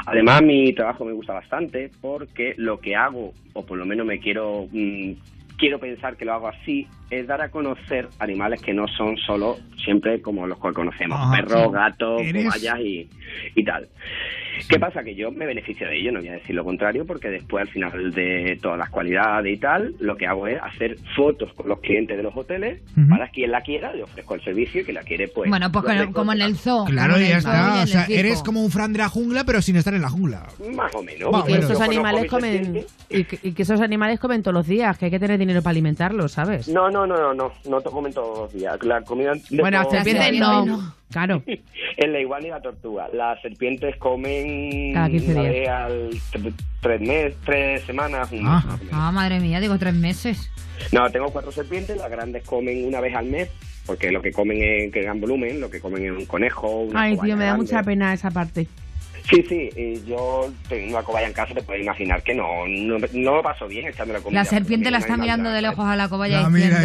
Además, 0.06 0.42
mi 0.42 0.72
trabajo 0.74 1.04
me 1.06 1.12
gusta 1.12 1.34
bastante 1.34 1.92
porque 2.02 2.54
lo 2.58 2.80
que 2.80 2.96
hago, 2.96 3.34
o 3.54 3.66
por 3.66 3.78
lo 3.78 3.86
menos 3.86 4.06
me 4.08 4.20
quiero 4.20 4.68
mm, 4.72 5.12
quiero 5.58 5.80
pensar 5.80 6.16
que 6.18 6.26
lo 6.26 6.34
hago 6.34 6.48
así, 6.48 6.88
es 7.10 7.28
dar 7.28 7.42
a 7.42 7.50
conocer 7.50 8.08
animales 8.20 8.62
que 8.62 8.74
no 8.74 8.88
son 8.88 9.18
solo 9.18 9.58
siempre 9.84 10.22
como 10.22 10.48
los 10.48 10.60
que 10.60 10.74
conocemos, 10.74 11.20
Ajá, 11.20 11.36
perros, 11.38 11.68
sí. 11.68 11.74
gatos, 11.74 12.22
Eres- 12.22 12.82
y, 12.82 13.10
y 13.56 13.64
tal. 13.64 13.88
¿Qué 14.70 14.80
pasa? 14.80 15.04
Que 15.04 15.16
yo 15.16 15.32
me 15.32 15.46
beneficio 15.46 15.88
de 15.88 15.98
ello, 16.00 16.12
no 16.12 16.20
voy 16.20 16.30
a 16.30 16.34
decir 16.34 16.56
lo 16.56 16.64
contrario, 16.64 17.06
porque 17.06 17.30
después 17.30 17.62
al 17.64 17.68
final 17.74 18.12
de 18.12 18.58
todas 18.62 18.78
las 18.78 18.90
cualidades 18.90 19.56
y 19.56 19.60
tal, 19.60 19.96
lo 20.00 20.16
que 20.16 20.28
hago 20.28 20.48
es 20.48 20.60
hacer 20.62 20.98
fotos 21.16 21.52
con 21.54 21.68
los 21.68 21.80
clientes 21.80 22.16
de 22.18 22.24
los 22.24 22.36
hoteles, 22.36 22.82
Ujú. 22.98 23.10
para 23.10 23.28
quien 23.30 23.52
la 23.52 23.62
quiera, 23.62 23.94
le 23.94 24.04
ofrezco 24.04 24.36
el 24.36 24.42
servicio 24.44 24.82
y 24.82 24.86
que 24.86 24.94
la 24.94 25.02
quiere, 25.04 25.28
pues... 25.28 25.50
Bueno, 25.50 25.72
pues 25.72 25.86
como, 25.86 26.14
como 26.14 26.34
en 26.34 26.42
el 26.42 26.56
zoo. 26.58 26.86
Claro, 26.86 27.18
ya 27.18 27.38
está. 27.38 27.84
O 27.84 27.88
sea, 27.88 28.06
eres 28.10 28.42
como 28.44 28.62
un 28.64 28.72
Fran 28.72 28.92
de 28.94 29.00
la 29.00 29.10
jungla, 29.10 29.44
pero 29.44 29.62
sin 29.62 29.76
estar 29.76 29.94
en 29.94 30.02
la 30.02 30.10
jungla. 30.10 30.48
Más 30.76 30.94
o 30.96 31.04
menos. 31.04 31.32
Y 31.48 31.54
que 31.54 31.60
esos 31.60 31.82
animales 31.82 32.30
comen 32.30 32.86
y 33.10 33.24
que, 33.24 33.40
y 33.44 33.52
que 33.54 33.62
esos 33.64 33.82
animales 33.82 34.20
comen 34.20 34.42
todos 34.42 34.54
los 34.56 34.68
días, 34.68 34.98
que 34.98 35.06
hay 35.06 35.12
que 35.12 35.20
tener 35.20 35.38
dinero 35.40 35.62
para 35.62 35.72
alimentarlos, 35.72 36.32
¿sabes? 36.32 36.68
No, 36.68 36.90
no, 36.90 37.06
no, 37.06 37.16
no, 37.18 37.34
no, 37.34 37.52
no 37.70 37.82
te 37.82 37.90
comento 37.90 38.22
todos 38.22 38.40
los 38.40 38.54
días. 38.54 38.78
La 38.84 39.02
comida 39.02 39.34
Bueno, 39.52 39.82
todos- 39.84 39.94
serpientes 39.94 40.40
no. 40.40 40.96
Claro. 41.12 41.44
En 41.98 42.12
la 42.12 42.20
iguana 42.20 42.48
y 42.48 42.50
la 42.50 42.62
tortuga. 42.62 43.08
Las 43.14 43.42
serpientes 43.42 43.96
comen 43.98 44.94
Cada 44.94 45.10
15 45.10 45.32
una 45.32 45.42
días. 45.44 45.54
vez 45.54 45.70
al 45.70 46.10
tr- 46.34 46.54
tres 46.82 47.02
meses, 47.02 47.36
tres 47.46 47.84
semanas, 47.84 48.32
un 48.34 48.40
mes 48.40 48.48
Ah. 48.50 48.64
más 48.66 48.66
o 48.66 48.78
menos. 48.78 48.90
Ah, 48.94 49.12
madre 49.14 49.40
mía, 49.40 49.60
digo 49.62 49.78
tres 49.78 49.94
meses. 49.94 50.52
No, 50.92 51.10
tengo 51.10 51.28
cuatro 51.32 51.52
serpientes, 51.54 51.96
las 51.98 52.12
grandes 52.12 52.44
comen 52.44 52.86
una 52.86 53.00
vez 53.00 53.16
al 53.16 53.28
mes, 53.28 53.50
porque 53.86 54.12
lo 54.12 54.22
que 54.22 54.32
comen 54.34 54.62
es 54.62 54.92
que 54.92 55.04
gran 55.04 55.22
volumen, 55.22 55.62
lo 55.62 55.70
que 55.70 55.80
comen 55.80 56.06
es 56.06 56.12
un 56.12 56.26
conejo, 56.26 56.82
una 56.82 57.04
Ay, 57.04 57.16
cobaya 57.16 57.28
tío, 57.28 57.38
me 57.38 57.44
da 57.46 57.52
grande. 57.52 57.64
mucha 57.64 57.84
pena 57.84 58.14
esa 58.14 58.32
parte. 58.32 58.68
Sí, 59.30 59.44
sí, 59.50 59.70
y 59.76 60.04
yo 60.08 60.52
tengo 60.70 60.90
una 60.92 61.04
cobaya 61.04 61.26
en 61.28 61.34
casa, 61.34 61.54
te 61.54 61.62
puedes 61.64 61.82
imaginar 61.82 62.22
que 62.22 62.36
no, 62.36 62.68
no, 62.68 62.98
no 63.14 63.36
me 63.38 63.42
paso 63.44 63.68
bien 63.68 63.88
echando 63.88 64.14
la 64.14 64.20
comida. 64.20 64.42
La 64.42 64.46
serpiente 64.46 64.92
la 64.92 65.00
está 65.00 65.18
mirando 65.18 65.50
de 65.50 65.62
lejos 65.64 65.86
a 65.86 65.96
la 65.96 66.08
cobaya 66.10 66.42
mira. 66.50 66.80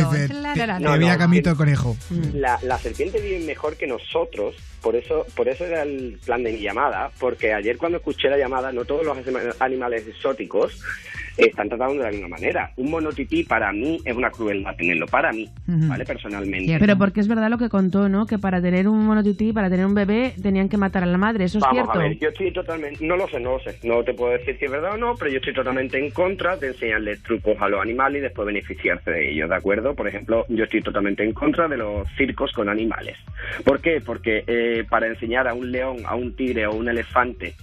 No, 0.78 0.96
no, 0.96 1.18
camito 1.18 1.50
el 1.50 1.56
conejo. 1.56 1.96
La, 2.34 2.58
la 2.62 2.78
serpiente 2.78 3.20
vive 3.20 3.40
mejor 3.40 3.76
que 3.76 3.86
nosotros 3.86 4.54
por 4.80 4.96
eso, 4.96 5.26
por 5.36 5.48
eso 5.48 5.66
era 5.66 5.82
el 5.82 6.18
plan 6.24 6.42
de 6.42 6.52
mi 6.52 6.60
llamada, 6.60 7.10
porque 7.18 7.52
ayer 7.52 7.76
cuando 7.76 7.98
escuché 7.98 8.30
la 8.30 8.38
llamada, 8.38 8.72
no 8.72 8.86
todos 8.86 9.04
los 9.04 9.16
anima- 9.18 9.54
animales 9.60 10.06
exóticos 10.08 10.80
están 11.36 11.69
tratados 11.69 11.97
de 11.97 12.02
la 12.02 12.11
misma 12.11 12.28
manera. 12.28 12.73
Un 12.77 12.90
monotití 12.90 13.44
para 13.44 13.73
mí 13.73 13.98
es 14.05 14.16
una 14.16 14.31
crueldad 14.31 14.74
tenerlo, 14.77 15.07
para 15.07 15.32
mí. 15.32 15.48
¿vale? 15.66 16.05
Personalmente. 16.05 16.77
Pero 16.78 16.97
porque 16.97 17.20
es 17.20 17.28
verdad 17.28 17.51
lo 17.51 17.59
que 17.59 17.69
contó, 17.69 18.09
¿no? 18.09 18.27
Que 18.27 18.39
para 18.39 18.61
tener 18.61 18.89
un 18.89 19.05
monotití, 19.07 19.52
para 19.52 19.70
tener 19.70 19.86
un 19.86 19.94
bebé, 19.94 20.35
tenían 20.43 20.69
que 20.69 20.77
matar 20.77 21.02
a 21.02 21.07
la 21.07 21.19
madre. 21.19 21.44
¿Eso 21.44 21.59
es 21.59 21.62
Vamos 21.62 21.77
cierto? 21.77 21.93
a 21.93 22.02
ver, 22.02 22.19
yo 22.19 22.28
estoy 22.28 22.52
totalmente, 22.52 23.05
no 23.05 23.16
lo 23.16 23.28
sé, 23.28 23.40
no 23.40 23.52
lo 23.52 23.61
sé, 23.61 23.78
no 23.85 24.02
te 24.02 24.15
puedo 24.15 24.32
decir 24.32 24.57
si 24.59 24.65
es 24.65 24.70
verdad 24.70 24.94
o 24.94 24.97
no, 24.97 25.15
pero 25.16 25.31
yo 25.31 25.39
estoy 25.39 25.55
totalmente 25.55 25.98
en 25.98 26.11
contra 26.11 26.57
de 26.57 26.69
enseñarle 26.69 27.16
trucos 27.19 27.57
a 27.61 27.69
los 27.69 27.81
animales 27.81 28.20
y 28.20 28.23
después 28.23 28.47
beneficiarse 28.47 29.11
de 29.11 29.31
ellos, 29.31 29.48
¿de 29.48 29.57
acuerdo? 29.57 29.94
Por 29.94 30.09
ejemplo, 30.09 30.44
yo 30.48 30.65
estoy 30.65 30.82
totalmente 30.82 31.24
en 31.24 31.32
contra 31.32 31.69
de 31.69 31.77
los 31.77 32.09
circos 32.16 32.52
con 32.52 32.69
animales. 32.69 33.16
¿Por 33.65 33.81
qué? 33.81 34.01
Porque 34.05 34.44
eh, 34.47 34.85
para 34.89 35.07
enseñar 35.07 35.48
a 35.48 35.55
un 35.55 35.70
león, 35.70 35.98
a 36.07 36.15
un 36.15 36.35
tigre 36.35 36.66
o 36.66 36.74
un 36.74 36.89
elefante 36.89 37.55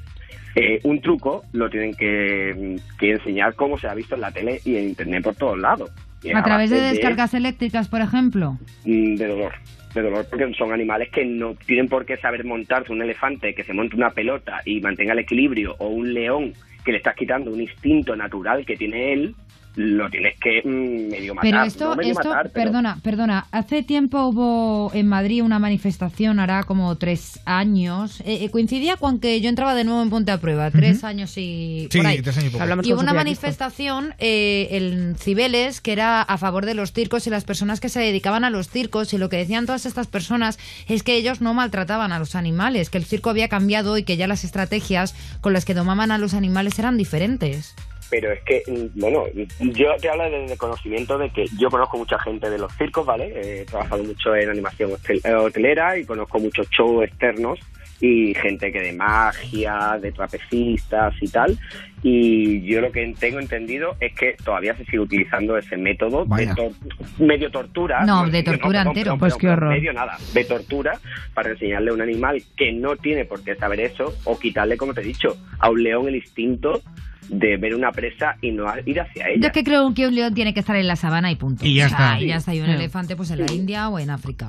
eh, 0.57 0.79
un 0.83 1.01
truco, 1.01 1.43
lo 1.53 1.69
tienen 1.69 1.93
que, 1.93 2.77
que 2.99 3.11
enseñar 3.11 3.55
como 3.55 3.77
se 3.77 3.87
ha 3.87 3.93
visto 3.93 4.15
en 4.15 4.21
la 4.21 4.31
tele 4.31 4.59
y 4.65 4.75
en 4.75 4.89
internet 4.89 5.23
por 5.23 5.35
todos 5.35 5.59
lados. 5.59 5.91
Y 6.23 6.31
A 6.31 6.41
través 6.43 6.69
de 6.69 6.81
descargas 6.81 7.33
eléctricas, 7.33 7.87
por 7.87 8.01
ejemplo. 8.01 8.57
mm, 8.85 9.15
de 9.15 9.27
dolor. 9.27 9.53
De 9.93 10.01
dolor, 10.01 10.25
porque 10.29 10.51
son 10.57 10.73
animales 10.73 11.09
que 11.11 11.25
no 11.25 11.55
tienen 11.65 11.87
por 11.87 12.05
qué 12.05 12.17
saber 12.17 12.43
montarse. 12.43 12.91
Un 12.91 13.01
elefante 13.01 13.53
que 13.53 13.63
se 13.63 13.73
monte 13.73 13.95
una 13.95 14.09
pelota 14.11 14.61
y 14.65 14.81
mantenga 14.81 15.13
el 15.13 15.19
equilibrio, 15.19 15.75
o 15.79 15.87
un 15.87 16.13
león 16.13 16.53
que 16.83 16.91
le 16.91 16.97
estás 16.97 17.15
quitando 17.15 17.51
un 17.51 17.61
instinto 17.61 18.15
natural 18.15 18.65
que 18.65 18.75
tiene 18.75 19.13
él, 19.13 19.35
lo 19.79 20.09
tienes 20.09 20.33
que 20.39 20.61
mm, 20.65 21.09
medio 21.11 21.35
matar. 21.35 21.49
Pero 21.51 21.63
esto, 21.63 21.89
no 21.91 21.95
medio 21.97 22.11
esto 22.13 22.29
matar, 22.29 22.49
pero- 22.51 22.65
perdona, 22.71 22.99
perdona. 23.03 23.45
Hace 23.51 23.83
tiempo 23.83 24.25
hubo 24.25 24.91
en 24.95 25.07
Madrid 25.07 25.43
una 25.43 25.59
manifestación, 25.59 26.39
hará 26.39 26.63
como 26.63 26.95
tres 26.97 27.39
años. 27.45 28.21
Eh, 28.21 28.39
eh, 28.43 28.49
coincidía 28.49 28.97
con 28.97 29.19
que 29.19 29.39
yo 29.39 29.49
entraba 29.49 29.75
de 29.75 29.83
nuevo 29.83 30.01
en 30.01 30.09
Ponte 30.09 30.31
a 30.31 30.39
Prueba, 30.39 30.71
tres 30.71 31.03
años 31.03 31.37
y 31.37 31.87
Sí, 31.91 31.99
por 31.99 32.07
ahí. 32.07 32.21
tres 32.23 32.35
años 32.37 32.47
y 32.49 32.51
poco. 32.53 32.63
Hablamos 32.63 32.87
y 32.87 32.93
hubo 32.93 33.01
una 33.01 33.13
manifestación 33.13 34.15
eh, 34.17 34.67
en 34.71 35.15
Cibeles 35.15 35.79
que 35.79 35.91
era 35.91 36.23
a 36.23 36.37
favor 36.39 36.65
de 36.65 36.73
los 36.73 36.91
circos 36.91 37.27
y 37.27 37.29
las 37.29 37.43
personas 37.43 37.79
que 37.79 37.89
se 37.89 37.99
dedicaban 37.99 38.43
a 38.43 38.49
los 38.49 38.69
circos. 38.69 39.13
Y 39.13 39.19
lo 39.19 39.29
que 39.29 39.37
decían 39.37 39.67
todas 39.67 39.85
estas 39.85 40.07
personas 40.07 40.57
es 40.87 41.03
que 41.03 41.15
ellos 41.15 41.39
no 41.39 41.53
maltrataban 41.53 42.11
a 42.11 42.17
los 42.19 42.33
animales, 42.35 42.89
que 42.89 42.97
el 42.97 43.05
circo 43.05 43.29
había 43.29 43.47
cambiado 43.47 43.97
y 43.97 44.03
que 44.03 44.17
ya 44.17 44.25
las 44.27 44.43
estrategias 44.43 45.13
con 45.39 45.53
las 45.53 45.65
que 45.65 45.75
domaban 45.75 46.09
a 46.11 46.17
los 46.17 46.33
animales 46.33 46.79
eran 46.79 46.97
diferentes. 46.97 47.75
Pero 48.09 48.31
es 48.31 48.39
que, 48.43 48.63
mm, 48.67 48.99
bueno, 48.99 49.23
yo 49.59 49.95
te 50.01 50.09
hablo 50.09 50.23
desde 50.23 50.53
el 50.53 50.57
conocimiento 50.57 51.17
de 51.17 51.29
que 51.29 51.45
yo 51.59 51.69
conozco 51.69 51.97
mucha 51.97 52.17
gente 52.19 52.49
de 52.49 52.57
los 52.57 52.71
circos, 52.77 53.05
¿vale? 53.05 53.33
He 53.61 53.65
trabajado 53.65 54.03
mucho 54.03 54.35
en 54.35 54.49
animación 54.49 54.91
eh, 55.09 55.33
hotelera 55.33 55.97
y 55.97 56.05
conozco 56.05 56.39
muchos 56.39 56.69
shows 56.69 57.03
externos 57.03 57.59
y 57.99 58.33
gente 58.35 58.71
que 58.71 58.79
de 58.79 58.93
magia, 58.93 59.97
de 60.01 60.11
trapecistas 60.11 61.13
y 61.19 61.27
tal. 61.27 61.57
Y 62.03 62.61
yo 62.61 62.79
lo 62.79 62.91
que 62.91 63.13
tengo 63.19 63.39
entendido 63.39 63.95
es 63.99 64.13
que 64.13 64.35
todavía 64.45 64.75
se 64.77 64.85
sigue 64.85 64.99
utilizando 64.99 65.57
ese 65.57 65.77
método 65.77 66.23
de 66.25 66.47
tor- 66.49 66.71
medio 67.17 67.49
tortura. 67.49 68.05
No, 68.05 68.19
Bueno, 68.19 68.31
de 68.31 68.43
tortura 68.43 68.79
perdón, 68.83 68.87
entero. 68.87 69.03
perdón, 69.05 69.19
Pues 69.19 69.33
perdón, 69.33 69.39
qué 69.41 69.49
horror. 69.49 69.69
Medio 69.73 69.93
nada, 69.93 70.17
de 70.33 70.43
tortura 70.45 70.99
para 71.33 71.49
enseñarle 71.49 71.89
a 71.89 71.93
un 71.93 72.01
animal 72.01 72.41
que 72.55 72.71
no 72.71 72.95
tiene 72.95 73.25
por 73.25 73.43
qué 73.43 73.55
saber 73.55 73.79
eso 73.79 74.13
o 74.25 74.37
quitarle, 74.37 74.77
como 74.77 74.93
te 74.93 75.01
he 75.01 75.05
dicho, 75.05 75.35
a 75.59 75.69
un 75.71 75.81
león 75.83 76.07
el 76.07 76.15
instinto 76.17 76.81
de 77.29 77.57
ver 77.57 77.75
una 77.75 77.91
presa 77.91 78.35
y 78.41 78.51
no 78.51 78.65
ir 78.85 78.99
hacia 79.01 79.25
Yo 79.27 79.31
ella. 79.35 79.47
es 79.47 79.53
que 79.53 79.63
creo 79.63 79.93
que 79.93 80.07
un 80.07 80.15
león 80.15 80.33
tiene 80.33 80.53
que 80.53 80.59
estar 80.61 80.75
en 80.75 80.87
la 80.87 80.95
sabana 80.95 81.31
y 81.31 81.35
punto. 81.35 81.65
Y 81.65 81.75
ya 81.75 81.87
está. 81.87 82.19
Y 82.19 82.27
ya 82.27 82.37
está. 82.37 82.53
Y 82.55 82.59
un 82.61 82.67
Sí. 82.67 82.71
elefante 82.73 83.15
pues 83.15 83.31
en 83.31 83.39
la 83.45 83.51
India 83.51 83.89
o 83.89 83.99
en 83.99 84.09
África. 84.09 84.47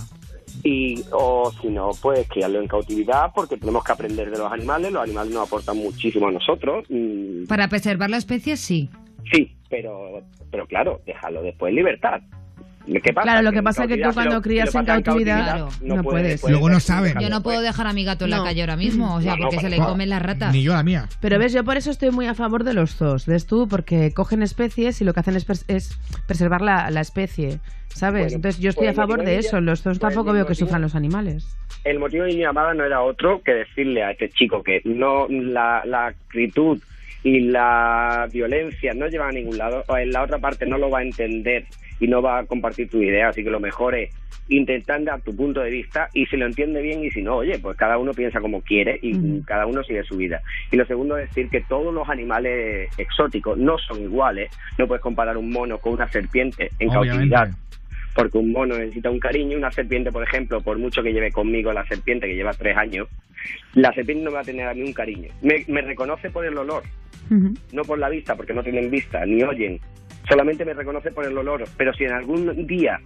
Y, 0.65 1.03
o 1.13 1.53
si 1.61 1.69
no, 1.69 1.91
pues 2.03 2.27
criarlo 2.29 2.61
en 2.61 2.67
cautividad 2.69 3.31
porque 3.35 3.57
tenemos 3.57 3.85
que 3.85 3.93
aprender 3.93 4.31
de 4.31 4.39
los 4.39 4.51
animales. 4.51 4.91
Los 4.93 5.03
animales 5.05 5.33
nos 5.33 5.47
aportan 5.47 5.77
muchísimo 5.77 6.29
a 6.29 6.33
nosotros. 6.33 6.85
mm, 6.89 7.45
Para 7.47 7.69
preservar 7.69 8.11
la 8.11 8.17
especie, 8.17 8.57
sí. 8.57 8.89
Sí, 9.33 9.53
pero, 9.69 10.23
pero 10.51 10.67
claro, 10.67 11.01
déjalo 11.07 11.43
después 11.43 11.71
en 11.71 11.77
libertad. 11.77 12.21
¿Qué 13.03 13.13
pasa? 13.13 13.23
Claro, 13.25 13.43
lo 13.43 13.53
que 13.53 13.63
pasa 13.63 13.83
es 13.85 13.89
que 13.89 13.99
tú 13.99 14.11
cuando 14.15 14.41
crías 14.41 14.75
en 14.75 14.85
cautividad, 14.85 15.67
no 15.83 16.03
puedes. 16.03 16.43
Luego 16.49 16.71
no 16.71 16.81
saben. 16.81 17.19
Yo 17.21 17.29
no 17.29 17.43
puedo 17.43 17.61
dejar 17.61 17.87
a 17.87 17.93
mi 17.93 18.05
gato 18.05 18.25
en 18.25 18.31
la 18.31 18.43
calle 18.43 18.61
ahora 18.63 18.77
mismo, 18.77 19.15
o 19.17 19.21
sea, 19.21 19.33
No, 19.33 19.37
no, 19.39 19.43
porque 19.51 19.61
se 19.61 19.69
le 19.71 19.77
comen 19.79 20.09
las 20.09 20.23
ratas. 20.23 20.53
Ni 20.53 20.63
yo 20.63 20.73
la 20.73 20.83
mía. 20.83 21.09
Pero 21.21 21.39
ves, 21.39 21.53
yo 21.53 21.65
por 21.65 21.77
eso 21.77 21.91
estoy 21.91 22.11
muy 22.11 22.27
a 22.27 22.35
favor 22.35 22.65
de 22.65 22.75
los 22.75 22.95
zoos, 22.95 23.27
¿ves 23.27 23.47
tú? 23.47 23.69
Porque 23.69 24.13
cogen 24.13 24.43
especies 24.43 25.01
y 25.01 25.05
lo 25.05 25.13
que 25.15 25.21
hacen 25.21 25.37
es, 25.37 25.47
pres- 25.47 25.65
es 25.69 25.99
preservar 26.27 26.63
la, 26.63 26.91
la 26.91 27.01
especie, 27.01 27.59
¿sabes? 27.89 28.23
Bueno, 28.25 28.37
Entonces 28.37 28.61
yo 28.61 28.71
estoy 28.71 28.87
pues 28.87 28.99
a 28.99 29.03
favor 29.03 29.25
de 29.25 29.39
eso. 29.39 29.61
Los 29.61 29.83
zoos 29.83 29.99
pues 29.99 30.13
tampoco 30.15 30.33
veo 30.33 30.47
que 30.47 30.53
motivo- 30.55 30.67
sufran 30.67 30.83
los 30.83 30.95
animales. 30.95 31.47
El 31.85 31.99
motivo 31.99 32.25
de 32.25 32.31
mi 32.35 32.41
llamada 32.41 32.75
no 32.75 32.85
era 32.85 33.03
otro 33.03 33.41
que 33.45 33.53
decirle 33.53 34.03
a 34.03 34.11
este 34.13 34.29
chico 34.31 34.63
que 34.63 34.81
no 34.85 35.27
la, 35.29 35.83
la 35.85 36.07
acritud 36.07 36.79
y 37.23 37.41
la 37.41 38.29
violencia 38.33 38.95
no 38.95 39.09
llevan 39.09 39.31
a 39.31 39.33
ningún 39.33 39.59
lado, 39.59 39.85
o 39.89 39.97
en 39.97 40.13
la 40.13 40.23
otra 40.23 40.39
parte 40.39 40.67
no 40.67 40.79
lo 40.79 40.91
va 40.91 41.01
a 41.01 41.03
entender 41.03 41.65
y 42.01 42.07
no 42.07 42.23
va 42.23 42.39
a 42.39 42.47
compartir 42.47 42.89
tu 42.89 43.03
idea, 43.03 43.29
así 43.29 43.43
que 43.43 43.51
lo 43.51 43.61
mejor 43.61 43.95
es 43.95 44.11
intentar 44.49 45.03
dar 45.05 45.21
tu 45.21 45.37
punto 45.37 45.61
de 45.61 45.71
vista 45.71 46.09
y 46.15 46.25
si 46.27 46.37
lo 46.37 46.47
entiende 46.47 46.81
bien 46.81 47.05
y 47.05 47.11
si 47.11 47.23
no, 47.23 47.37
oye, 47.37 47.59
pues 47.59 47.77
cada 47.77 47.99
uno 47.99 48.13
piensa 48.13 48.41
como 48.41 48.63
quiere 48.63 48.99
y 49.03 49.43
cada 49.43 49.67
uno 49.67 49.83
sigue 49.83 50.03
su 50.05 50.17
vida. 50.17 50.41
Y 50.71 50.77
lo 50.77 50.87
segundo 50.87 51.19
es 51.19 51.29
decir 51.29 51.51
que 51.51 51.61
todos 51.63 51.93
los 51.93 52.09
animales 52.09 52.89
exóticos 52.97 53.59
no 53.59 53.77
son 53.79 54.03
iguales, 54.03 54.51
no 54.79 54.87
puedes 54.87 55.03
comparar 55.03 55.37
un 55.37 55.51
mono 55.51 55.79
con 55.79 55.95
una 55.95 56.09
serpiente 56.09 56.71
en 56.79 56.89
Obviamente. 56.91 57.35
cautividad 57.35 57.51
porque 58.15 58.39
un 58.39 58.51
mono 58.51 58.77
necesita 58.77 59.11
un 59.11 59.21
cariño, 59.21 59.57
una 59.57 59.71
serpiente, 59.71 60.11
por 60.11 60.25
ejemplo, 60.25 60.61
por 60.61 60.77
mucho 60.77 61.05
que 61.05 61.13
lleve 61.13 61.31
conmigo 61.31 61.73
la 61.73 61.87
serpiente 61.87 62.27
que 62.27 62.35
lleva 62.35 62.53
tres 62.53 62.77
años, 62.77 63.07
la 63.75 63.93
serpiente 63.93 64.25
no 64.25 64.31
me 64.31 64.35
va 64.35 64.41
a 64.41 64.45
tener 64.45 64.67
a 64.67 64.75
mí 64.75 64.83
un 64.83 64.93
cariño. 64.93 65.29
Me, 65.41 65.65
me 65.69 65.83
reconoce 65.83 66.29
por 66.29 66.45
el 66.45 66.59
olor, 66.59 66.83
no 67.73 67.83
por 67.85 67.99
la 67.99 68.09
vista, 68.09 68.35
porque 68.37 68.55
no 68.55 68.63
tienen 68.63 68.91
vista, 68.91 69.25
ni 69.27 69.43
oyen. 69.43 69.81
Solamente 70.29 70.65
me 70.65 70.75
reconoce 70.75 71.11
por 71.11 71.25
el 71.25 71.37
olor. 71.37 71.65
Pero 71.77 71.93
si 71.95 72.05
en 72.05 72.13
algún 72.13 72.67
día 72.67 72.99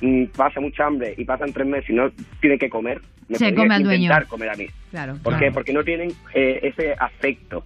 mm, 0.00 0.24
pasa 0.36 0.60
mucha 0.60 0.86
hambre 0.86 1.14
y 1.16 1.24
pasan 1.24 1.52
tres 1.52 1.66
meses 1.66 1.90
y 1.90 1.94
no 1.94 2.10
tiene 2.40 2.58
que 2.58 2.68
comer, 2.70 3.00
me 3.28 3.36
Se 3.38 3.54
come 3.54 3.74
al 3.74 3.82
dueño. 3.82 4.02
intentar 4.04 4.26
comer 4.26 4.50
a 4.50 4.54
mí. 4.54 4.66
Claro. 4.90 5.16
¿Por 5.22 5.38
qué? 5.38 5.50
Porque 5.52 5.72
no 5.72 5.82
tienen 5.84 6.12
eh, 6.34 6.60
ese 6.62 6.94
afecto. 6.98 7.62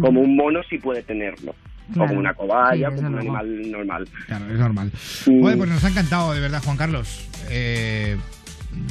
Como 0.00 0.20
un 0.20 0.36
mono 0.36 0.60
sí 0.68 0.78
puede 0.78 1.02
tenerlo. 1.02 1.54
Claro. 1.92 2.08
Como 2.08 2.20
una 2.20 2.34
cobaya, 2.34 2.90
Sí, 2.90 2.96
como 2.96 3.06
un 3.08 3.12
luego. 3.14 3.36
animal 3.36 3.70
normal. 3.70 4.08
Claro, 4.26 4.44
es 4.46 4.58
normal. 4.58 4.92
Mm. 5.26 5.40
Pues 5.40 5.56
nos 5.56 5.84
ha 5.84 5.88
encantado, 5.88 6.34
de 6.34 6.40
verdad, 6.40 6.62
Juan 6.62 6.76
Carlos. 6.76 7.28
Eh, 7.50 8.16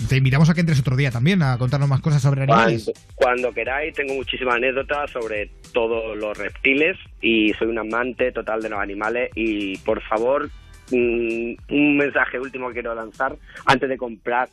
te 0.10 0.18
invitamos 0.18 0.50
a 0.50 0.54
que 0.54 0.62
entres 0.62 0.80
otro 0.80 0.96
día 0.96 1.12
también 1.12 1.42
a 1.44 1.58
contarnos 1.58 1.90
más 1.90 2.02
cosas 2.02 2.22
sobre 2.22 2.44
animales. 2.44 2.86
Cuando, 2.86 3.02
cuando 3.16 3.54
queráis, 3.54 3.94
tengo 3.94 4.14
muchísimas 4.14 4.56
anécdotas 4.56 5.12
sobre 5.12 5.50
todos 5.74 6.18
los 6.18 6.38
reptiles 6.38 6.98
y 7.22 7.54
soy 7.54 7.68
un 7.68 7.80
amante 7.80 8.32
total 8.32 8.62
de 8.62 8.70
los 8.70 8.80
animales 8.80 9.32
y 9.36 9.78
por 9.80 10.02
favor, 10.04 10.50
mm, 10.92 11.54
un 11.70 11.98
mensaje 11.98 12.40
último 12.40 12.68
que 12.70 12.76
quiero 12.76 12.96
lanzar 12.96 13.36
antes 13.66 13.90
de 13.90 13.98
comprar. 13.98 14.50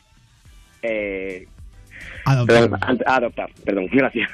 Eh, 0.83 1.47
Adoptar. 2.27 2.71
perdón, 2.71 2.81
adoptar, 3.07 3.51
perdón, 3.65 3.87
gracias. 3.93 4.31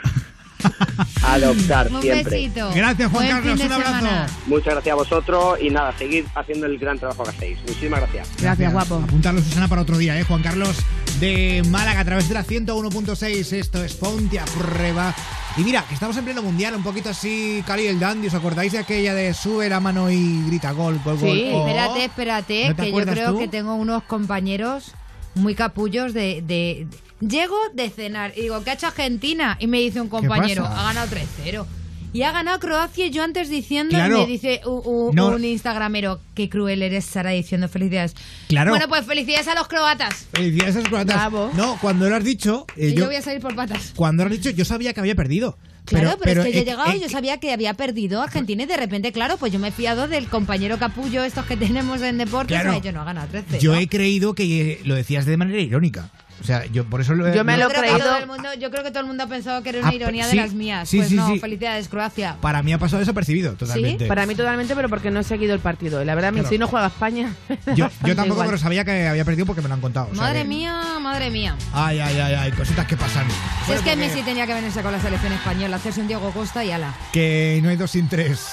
adoptar 1.22 1.88
Un 1.92 2.02
siempre. 2.02 2.36
besito. 2.38 2.70
Gracias, 2.74 3.10
Juan 3.10 3.24
Buen 3.24 3.36
Carlos, 3.36 3.60
un 3.60 3.72
abrazo. 3.72 3.96
semana. 3.98 4.26
Muchas 4.46 4.72
gracias 4.74 4.92
a 4.92 4.96
vosotros 4.96 5.58
y 5.60 5.70
nada, 5.70 5.94
seguid 5.98 6.24
haciendo 6.34 6.66
el 6.66 6.78
gran 6.78 6.98
trabajo 6.98 7.22
que 7.24 7.30
hacéis. 7.30 7.58
Muchísimas 7.66 8.00
gracias. 8.00 8.28
Gracias, 8.40 8.72
guapo. 8.72 8.96
Apuntarlo, 9.04 9.40
Susana, 9.42 9.68
para 9.68 9.82
otro 9.82 9.98
día, 9.98 10.18
¿eh? 10.18 10.24
Juan 10.24 10.42
Carlos 10.42 10.76
de 11.20 11.62
Málaga 11.68 12.00
a 12.00 12.04
través 12.04 12.28
de 12.28 12.34
la 12.34 12.44
101.6. 12.44 13.52
Esto 13.52 13.82
es 13.84 13.94
Ponte 13.94 14.38
a 14.40 14.44
Prueba. 14.46 15.14
Y 15.56 15.62
mira, 15.62 15.84
que 15.88 15.94
estamos 15.94 16.16
en 16.16 16.24
pleno 16.24 16.42
mundial, 16.42 16.74
un 16.76 16.82
poquito 16.82 17.10
así, 17.10 17.62
Cali 17.66 17.86
el 17.86 17.98
Dandy. 17.98 18.28
¿Os 18.28 18.34
acordáis 18.34 18.72
de 18.72 18.78
aquella 18.78 19.14
de 19.14 19.34
sube 19.34 19.68
la 19.68 19.80
mano 19.80 20.10
y 20.10 20.42
grita 20.46 20.70
gol, 20.72 21.00
gol, 21.04 21.18
gol? 21.18 21.28
Sí, 21.36 21.50
Oh. 21.52 21.66
espérate, 21.66 22.04
espérate, 22.04 22.68
¿No 22.68 22.76
que 22.76 22.90
yo 22.92 22.96
creo 23.12 23.32
tú? 23.32 23.38
que 23.40 23.48
tengo 23.48 23.74
unos 23.74 24.04
compañeros 24.04 24.92
muy 25.34 25.54
capullos 25.54 26.12
de, 26.14 26.42
de- 26.46 26.86
Llego 27.20 27.56
de 27.74 27.90
cenar 27.90 28.32
y 28.34 28.42
digo, 28.42 28.64
¿qué 28.64 28.70
ha 28.70 28.72
hecho 28.74 28.86
Argentina? 28.86 29.56
Y 29.60 29.66
me 29.66 29.78
dice 29.78 30.00
un 30.00 30.08
compañero, 30.08 30.64
ha 30.64 30.84
ganado 30.84 31.06
3-0. 31.14 31.66
Y 32.12 32.22
ha 32.22 32.32
ganado 32.32 32.58
Croacia 32.58 33.06
y 33.06 33.10
yo 33.10 33.22
antes 33.22 33.48
diciendo, 33.48 33.90
Claro. 33.94 34.18
me 34.20 34.26
dice 34.26 34.60
u- 34.64 34.82
u- 34.84 35.12
No. 35.12 35.28
un 35.28 35.44
instagramero, 35.44 36.20
qué 36.34 36.48
cruel 36.48 36.82
eres 36.82 37.04
Sara 37.04 37.30
diciendo 37.30 37.68
felicidades. 37.68 38.14
Claro. 38.48 38.70
Bueno, 38.72 38.88
pues 38.88 39.06
felicidades 39.06 39.46
a 39.48 39.54
los 39.54 39.68
croatas. 39.68 40.26
Felicidades 40.32 40.74
a 40.76 40.78
esos 40.80 40.88
croatas. 40.88 41.14
Bravo. 41.16 41.50
No, 41.54 41.78
cuando 41.80 42.08
lo 42.10 42.16
has 42.16 42.24
dicho, 42.24 42.66
eh, 42.76 42.90
yo 42.94 43.00
yo, 43.00 43.06
voy 43.06 43.14
a 43.16 43.22
salir 43.22 43.40
por 43.40 43.54
patas. 43.54 43.92
cuando 43.94 44.24
lo 44.24 44.30
has 44.30 44.36
dicho, 44.36 44.50
yo 44.50 44.64
sabía 44.64 44.92
que 44.92 45.00
había 45.00 45.14
perdido. 45.14 45.56
Claro, 45.84 46.16
pero, 46.22 46.42
es 46.42 46.46
que 46.48 46.52
yo 46.52 46.58
he 46.58 46.62
eh, 46.62 46.64
llegado 46.66 46.92
eh, 46.92 46.96
y 46.98 47.00
yo 47.00 47.08
sabía 47.08 47.38
que 47.38 47.52
había 47.52 47.74
perdido 47.74 48.22
Argentina 48.22 48.62
y 48.62 48.66
de 48.66 48.76
repente, 48.76 49.10
claro, 49.12 49.38
pues 49.38 49.52
yo 49.52 49.58
me 49.58 49.68
he 49.68 49.72
fiado 49.72 50.06
del 50.08 50.26
compañero 50.28 50.78
capullo 50.78 51.24
estos 51.24 51.46
que 51.46 51.56
tenemos 51.56 52.02
en 52.02 52.18
deportes. 52.18 52.60
Claro. 52.60 52.80
Yo 52.82 52.92
no 52.92 53.02
he 53.02 53.04
ganado 53.04 53.28
13. 53.28 53.58
Yo 53.60 53.74
he 53.74 53.88
creído 53.88 54.34
que 54.34 54.72
eh, 54.72 54.80
lo 54.84 54.94
decías 54.94 55.26
de 55.26 55.36
manera 55.36 55.60
irónica. 55.60 56.10
O 56.40 56.44
sea, 56.44 56.64
yo 56.66 56.84
por 56.84 57.00
eso 57.00 57.14
lo 57.14 57.32
Yo 57.34 57.44
me 57.44 57.56
lo 57.56 57.70
he 57.70 57.74
creído. 57.74 57.98
todo 57.98 58.16
el 58.18 58.26
mundo- 58.26 58.48
yo 58.58 58.70
creo 58.70 58.82
que 58.82 58.90
todo 58.90 59.00
el 59.00 59.06
mundo 59.06 59.24
ha 59.24 59.26
pensado 59.26 59.62
que 59.62 59.68
era 59.70 59.80
una 59.80 59.88
Ah, 59.88 59.94
ironía 59.94 60.24
sí, 60.24 60.36
de 60.36 60.42
las 60.42 60.52
mías. 60.54 60.88
sí, 60.88 60.96
pues 60.98 61.08
sí, 61.10 61.14
no, 61.16 61.28
sí. 61.28 61.38
felicidades, 61.38 61.88
Croacia. 61.88 62.36
Para 62.40 62.62
mí 62.62 62.72
ha 62.72 62.78
pasado 62.78 63.00
desapercibido 63.00 63.52
totalmente. 63.54 64.06
Para 64.06 64.24
mí 64.26 64.34
totalmente, 64.34 64.74
pero 64.74 64.88
porque 64.88 65.10
no 65.10 65.20
he 65.20 65.24
seguido 65.24 65.54
el 65.54 65.60
partido. 65.60 66.02
Y 66.02 66.04
la 66.04 66.14
verdad, 66.14 66.32
Claro. 66.32 66.48
si 66.48 66.58
no 66.58 66.66
juega 66.66 66.86
España. 66.86 67.34
Yo, 67.76 67.88
yo 68.04 68.16
tampoco, 68.16 68.34
igual. 68.34 68.46
pero 68.46 68.58
sabía 68.58 68.84
que 68.84 69.06
había 69.08 69.24
perdido 69.24 69.46
porque 69.46 69.60
me 69.62 69.68
lo 69.68 69.74
han 69.74 69.80
contado. 69.80 70.06
o 70.10 70.14
sea 70.14 70.22
Madre 70.24 70.42
que- 70.42 70.48
mía, 70.48 70.98
madre 71.00 71.30
mía. 71.30 71.56
Ay, 71.72 71.98
ay, 72.00 72.18
ay, 72.18 72.34
ay, 72.34 72.52
cositas 72.52 72.86
que 72.86 72.96
pasan. 72.96 73.26
Si 73.66 73.72
es 73.72 73.80
que 73.82 73.96
Messi 73.96 74.22
tenía 74.22 74.46
que 74.46 74.54
venirse 74.54 74.82
con 74.82 74.92
la 74.92 75.00
selección 75.00 75.32
española, 75.32 75.76
hacerse 75.76 76.00
un 76.00 76.08
Diego 76.08 76.30
Costa 76.32 76.64
y 76.64 76.70
ala. 76.70 76.94
Que 77.12 77.60
no 77.62 77.68
hay 77.68 77.76
dos 77.76 77.90
sin 77.90 78.08
tres. 78.08 78.46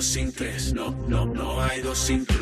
Dos 0.00 0.06
sin 0.06 0.32
tres, 0.32 0.72
no, 0.72 0.92
no, 1.08 1.26
no 1.26 1.60
hay 1.62 1.82
dos 1.82 1.98
sin 1.98 2.24
tres. 2.24 2.40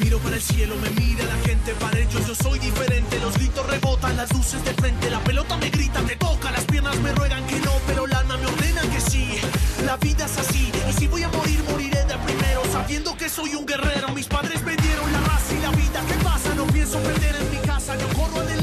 Miro 0.00 0.16
para 0.20 0.36
el 0.36 0.40
cielo, 0.40 0.76
me 0.76 0.88
mira 0.90 1.24
la 1.24 1.34
gente, 1.44 1.74
para 1.74 1.98
ellos 1.98 2.24
yo 2.24 2.36
soy 2.36 2.60
diferente. 2.60 3.18
Los 3.18 3.34
gritos 3.36 3.66
rebotan, 3.66 4.16
las 4.16 4.32
luces 4.32 4.64
de 4.64 4.72
frente, 4.74 5.10
la 5.10 5.18
pelota 5.24 5.56
me 5.56 5.70
grita, 5.70 6.00
me 6.02 6.14
toca, 6.14 6.52
las 6.52 6.64
piernas 6.66 6.96
me 7.00 7.10
ruegan 7.14 7.44
que 7.48 7.58
no, 7.58 7.72
pero 7.84 8.04
el 8.04 8.12
alma 8.12 8.36
me 8.36 8.46
ordena 8.46 8.82
que 8.82 9.00
sí. 9.00 9.40
La 9.84 9.96
vida 9.96 10.26
es 10.26 10.38
así, 10.38 10.70
y 10.88 10.92
si 10.92 11.08
voy 11.08 11.24
a 11.24 11.28
morir, 11.30 11.64
moriré 11.68 12.04
de 12.04 12.16
primero, 12.18 12.62
sabiendo 12.70 13.16
que 13.16 13.28
soy 13.28 13.56
un 13.56 13.66
guerrero. 13.66 14.10
Mis 14.10 14.26
padres 14.28 14.62
me 14.62 14.76
dieron 14.76 15.12
la 15.12 15.20
raza 15.22 15.52
y 15.52 15.60
la 15.60 15.70
vida. 15.72 16.00
¿Qué 16.06 16.14
pasa? 16.22 16.54
No 16.54 16.64
pienso 16.68 17.00
perder 17.00 17.34
en 17.34 17.50
mi 17.50 17.66
casa, 17.66 17.96
yo 17.96 18.06
corro 18.16 18.36
adelante, 18.36 18.59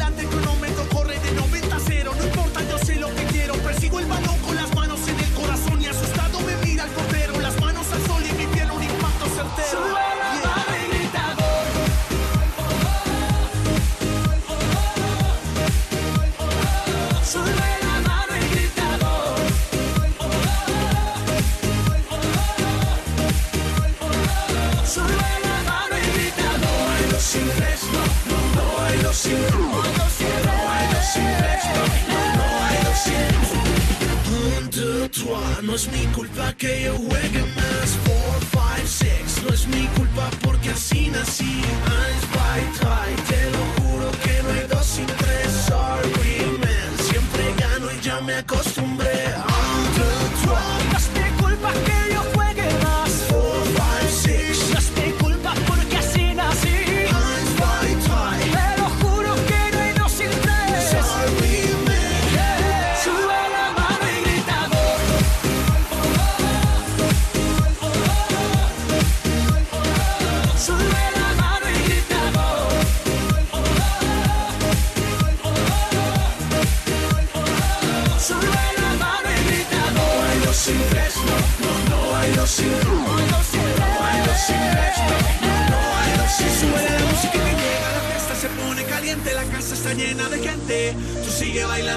es 35.77 35.91
mi 35.91 36.07
culpa 36.07 36.51
que 36.53 36.85
yo 36.85 36.95
juegue 36.95 37.43
más. 37.55 37.89
Four, 38.03 38.37
five, 38.51 38.87
six, 38.87 39.43
no 39.43 39.53
es 39.53 39.67
mi 39.67 39.85
culpa 39.95 40.27
porque 40.41 40.71
así 40.71 41.09
nací. 41.09 41.43
Eins, 41.45 42.23
zwei, 42.31 42.61
drei, 42.79 42.96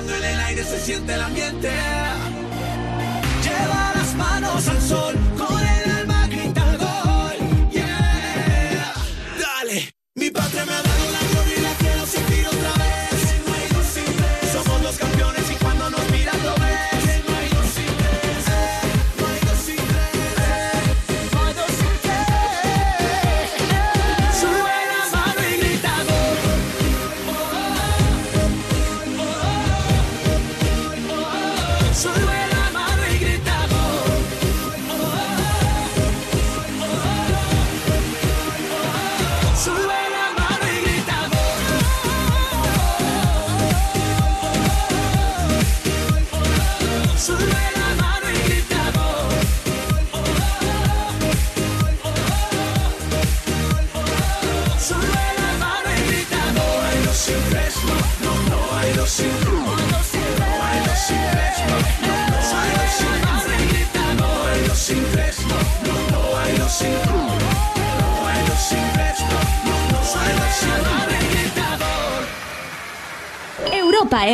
bailando 0.01 0.15
en 0.17 0.25
el 0.25 0.41
aire, 0.41 0.65
se 0.65 0.81
siente 0.81 1.15
el 1.15 1.21
ambiente. 1.21 1.71
Lleva 3.43 3.93
las 3.95 4.15
manos 4.15 4.69
al 4.69 4.81
sol, 4.81 5.15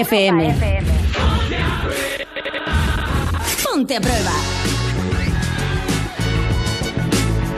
FM. 0.01 0.55
Ponte 3.65 3.97
a 3.97 4.01
prueba. 4.01 4.33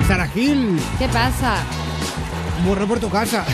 Sara 0.07 0.27
Gil, 0.29 0.81
¿Qué 0.99 1.09
pasa? 1.09 1.57
burro 2.65 2.87
por 2.87 2.99
tu 3.01 3.11
casa. 3.11 3.45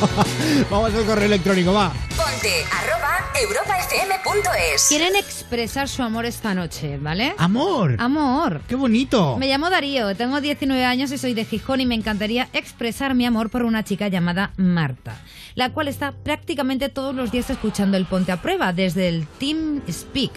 Vamos 0.70 0.94
al 0.94 1.04
correo 1.04 1.26
electrónico, 1.26 1.72
va. 1.72 1.92
Ponte 2.16 2.64
arroba 2.70 3.30
europafm.es. 3.40 4.88
Quieren 4.88 5.14
expresar 5.44 5.90
su 5.90 6.02
amor 6.02 6.24
esta 6.24 6.54
noche, 6.54 6.96
¿vale? 6.96 7.34
Amor. 7.36 7.96
Amor. 7.98 8.62
Qué 8.66 8.76
bonito. 8.76 9.36
Me 9.36 9.46
llamo 9.46 9.68
Darío, 9.68 10.16
tengo 10.16 10.40
19 10.40 10.82
años 10.86 11.12
y 11.12 11.18
soy 11.18 11.34
de 11.34 11.44
Gijón 11.44 11.82
y 11.82 11.86
me 11.86 11.94
encantaría 11.94 12.48
expresar 12.54 13.14
mi 13.14 13.26
amor 13.26 13.50
por 13.50 13.62
una 13.62 13.84
chica 13.84 14.08
llamada 14.08 14.54
Marta, 14.56 15.20
la 15.54 15.70
cual 15.74 15.88
está 15.88 16.12
prácticamente 16.12 16.88
todos 16.88 17.14
los 17.14 17.30
días 17.30 17.50
escuchando 17.50 17.98
el 17.98 18.06
Ponte 18.06 18.32
a 18.32 18.40
Prueba 18.40 18.72
desde 18.72 19.08
el 19.08 19.26
Team 19.26 19.82
Speak. 19.86 20.32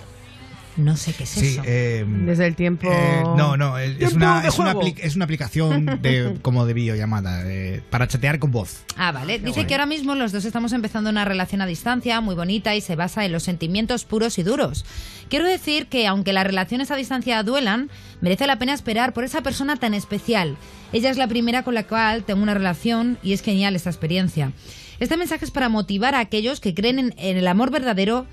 No 0.77 0.95
sé 0.95 1.11
qué 1.13 1.23
es 1.23 1.29
Sí, 1.29 1.47
eso. 1.47 1.63
eh, 1.65 2.05
Desde 2.07 2.45
el 2.45 2.55
tiempo. 2.55 2.87
eh, 2.91 3.23
no, 3.35 3.57
no, 3.57 3.77
es, 3.79 3.97
Tiempo 3.97 4.15
una, 4.17 4.47
es, 4.47 4.59
una 4.59 4.75
es 4.97 5.15
una 5.15 5.25
aplicación 5.25 5.99
de, 6.01 6.37
como 6.41 6.65
de 6.65 6.73
videollamada, 6.73 7.41
eh, 7.51 7.81
para 7.89 8.07
chatear 8.07 8.37
con 8.39 8.51
voz. 8.51 8.83
Ah, 8.95 9.11
vale. 9.11 9.39
Dice 9.39 9.51
guay. 9.61 9.65
que 9.67 9.73
ahora 9.73 9.87
mismo 9.87 10.13
los 10.15 10.31
dos 10.31 10.45
estamos 10.45 10.73
empezando 10.73 11.09
una 11.09 11.25
relación 11.25 11.61
a 11.61 11.65
distancia 11.65 12.21
muy 12.21 12.35
bonita 12.35 12.75
y 12.75 12.81
se 12.81 12.95
basa 12.95 13.25
en 13.25 13.31
los 13.31 13.43
sentimientos 13.43 14.05
puros 14.05 14.37
y 14.37 14.43
duros. 14.43 14.85
Quiero 15.29 15.45
decir 15.45 15.87
que 15.87 16.07
aunque 16.07 16.31
las 16.31 16.45
relaciones 16.45 16.91
a 16.91 16.95
distancia 16.95 17.41
duelan, 17.43 17.89
merece 18.21 18.45
la 18.47 18.59
pena 18.59 18.73
esperar 18.73 19.13
por 19.13 19.23
esa 19.23 19.41
persona 19.41 19.75
tan 19.77 19.93
especial. 19.93 20.57
Ella 20.93 21.09
es 21.09 21.17
la 21.17 21.27
primera 21.27 21.63
con 21.63 21.73
la 21.73 21.83
cual 21.87 22.23
tengo 22.23 22.41
una 22.43 22.53
relación 22.53 23.17
y 23.23 23.33
es 23.33 23.41
genial 23.41 23.75
esta 23.75 23.89
experiencia. 23.89 24.51
Este 24.99 25.17
mensaje 25.17 25.43
es 25.45 25.51
para 25.51 25.69
motivar 25.69 26.15
a 26.15 26.19
aquellos 26.19 26.59
que 26.59 26.73
creen 26.73 26.97
en, 26.99 27.13
en 27.17 27.37
el 27.37 27.47
amor 27.47 27.71
verdadero 27.71 28.25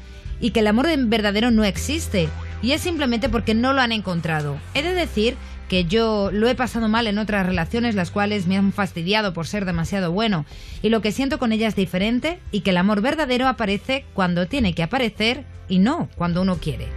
y 0.45 0.51
que 0.51 0.61
el 0.61 0.67
amor 0.67 0.87
verdadero 1.07 1.51
no 1.51 1.65
existe. 1.65 2.29
Y 2.61 2.73
es 2.73 2.83
simplemente 2.83 3.31
porque 3.31 3.55
no 3.55 3.73
lo 3.73 3.81
han 3.81 3.93
encontrado. 3.93 4.59
He 4.75 4.83
de 4.83 4.93
decir 4.93 5.37
que 5.71 5.87
yo 5.87 6.29
lo 6.31 6.47
he 6.49 6.55
pasado 6.55 6.87
mal 6.87 7.07
en 7.07 7.17
otras 7.17 7.47
relaciones 7.47 7.95
las 7.95 8.11
cuales 8.11 8.47
me 8.47 8.59
han 8.59 8.75
fastidiado 8.75 9.33
por 9.33 9.47
ser 9.47 9.65
demasiado 9.65 10.13
bueno 10.13 10.45
y 10.83 10.91
lo 10.91 11.01
que 11.01 11.13
siento 11.13 11.39
con 11.39 11.53
ella 11.53 11.67
es 11.67 11.77
diferente 11.77 12.41
y 12.51 12.61
que 12.61 12.71
el 12.71 12.77
amor 12.77 13.01
verdadero 13.01 13.49
aparece 13.49 14.05
cuando 14.13 14.47
tiene 14.47 14.75
que 14.75 14.83
aparecer 14.83 15.47
y 15.67 15.79
no 15.79 16.11
cuando 16.15 16.43
uno 16.43 16.59
quiere. 16.59 16.89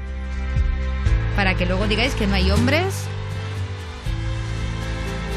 Para 1.37 1.55
que 1.55 1.65
luego 1.65 1.87
digáis 1.87 2.15
que 2.15 2.27
no 2.27 2.35
hay 2.35 2.51
hombres 2.51 3.05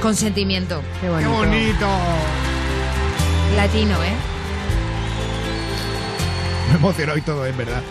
con 0.03 0.17
sentimiento. 0.17 0.83
Qué 1.01 1.07
¡Qué 1.07 1.27
bonito! 1.29 1.89
Latino, 3.55 4.03
¿eh? 4.03 4.15
Me 6.71 6.75
emocionó 6.75 7.17
y 7.17 7.21
todo, 7.21 7.47
en 7.47 7.57
verdad. 7.57 7.83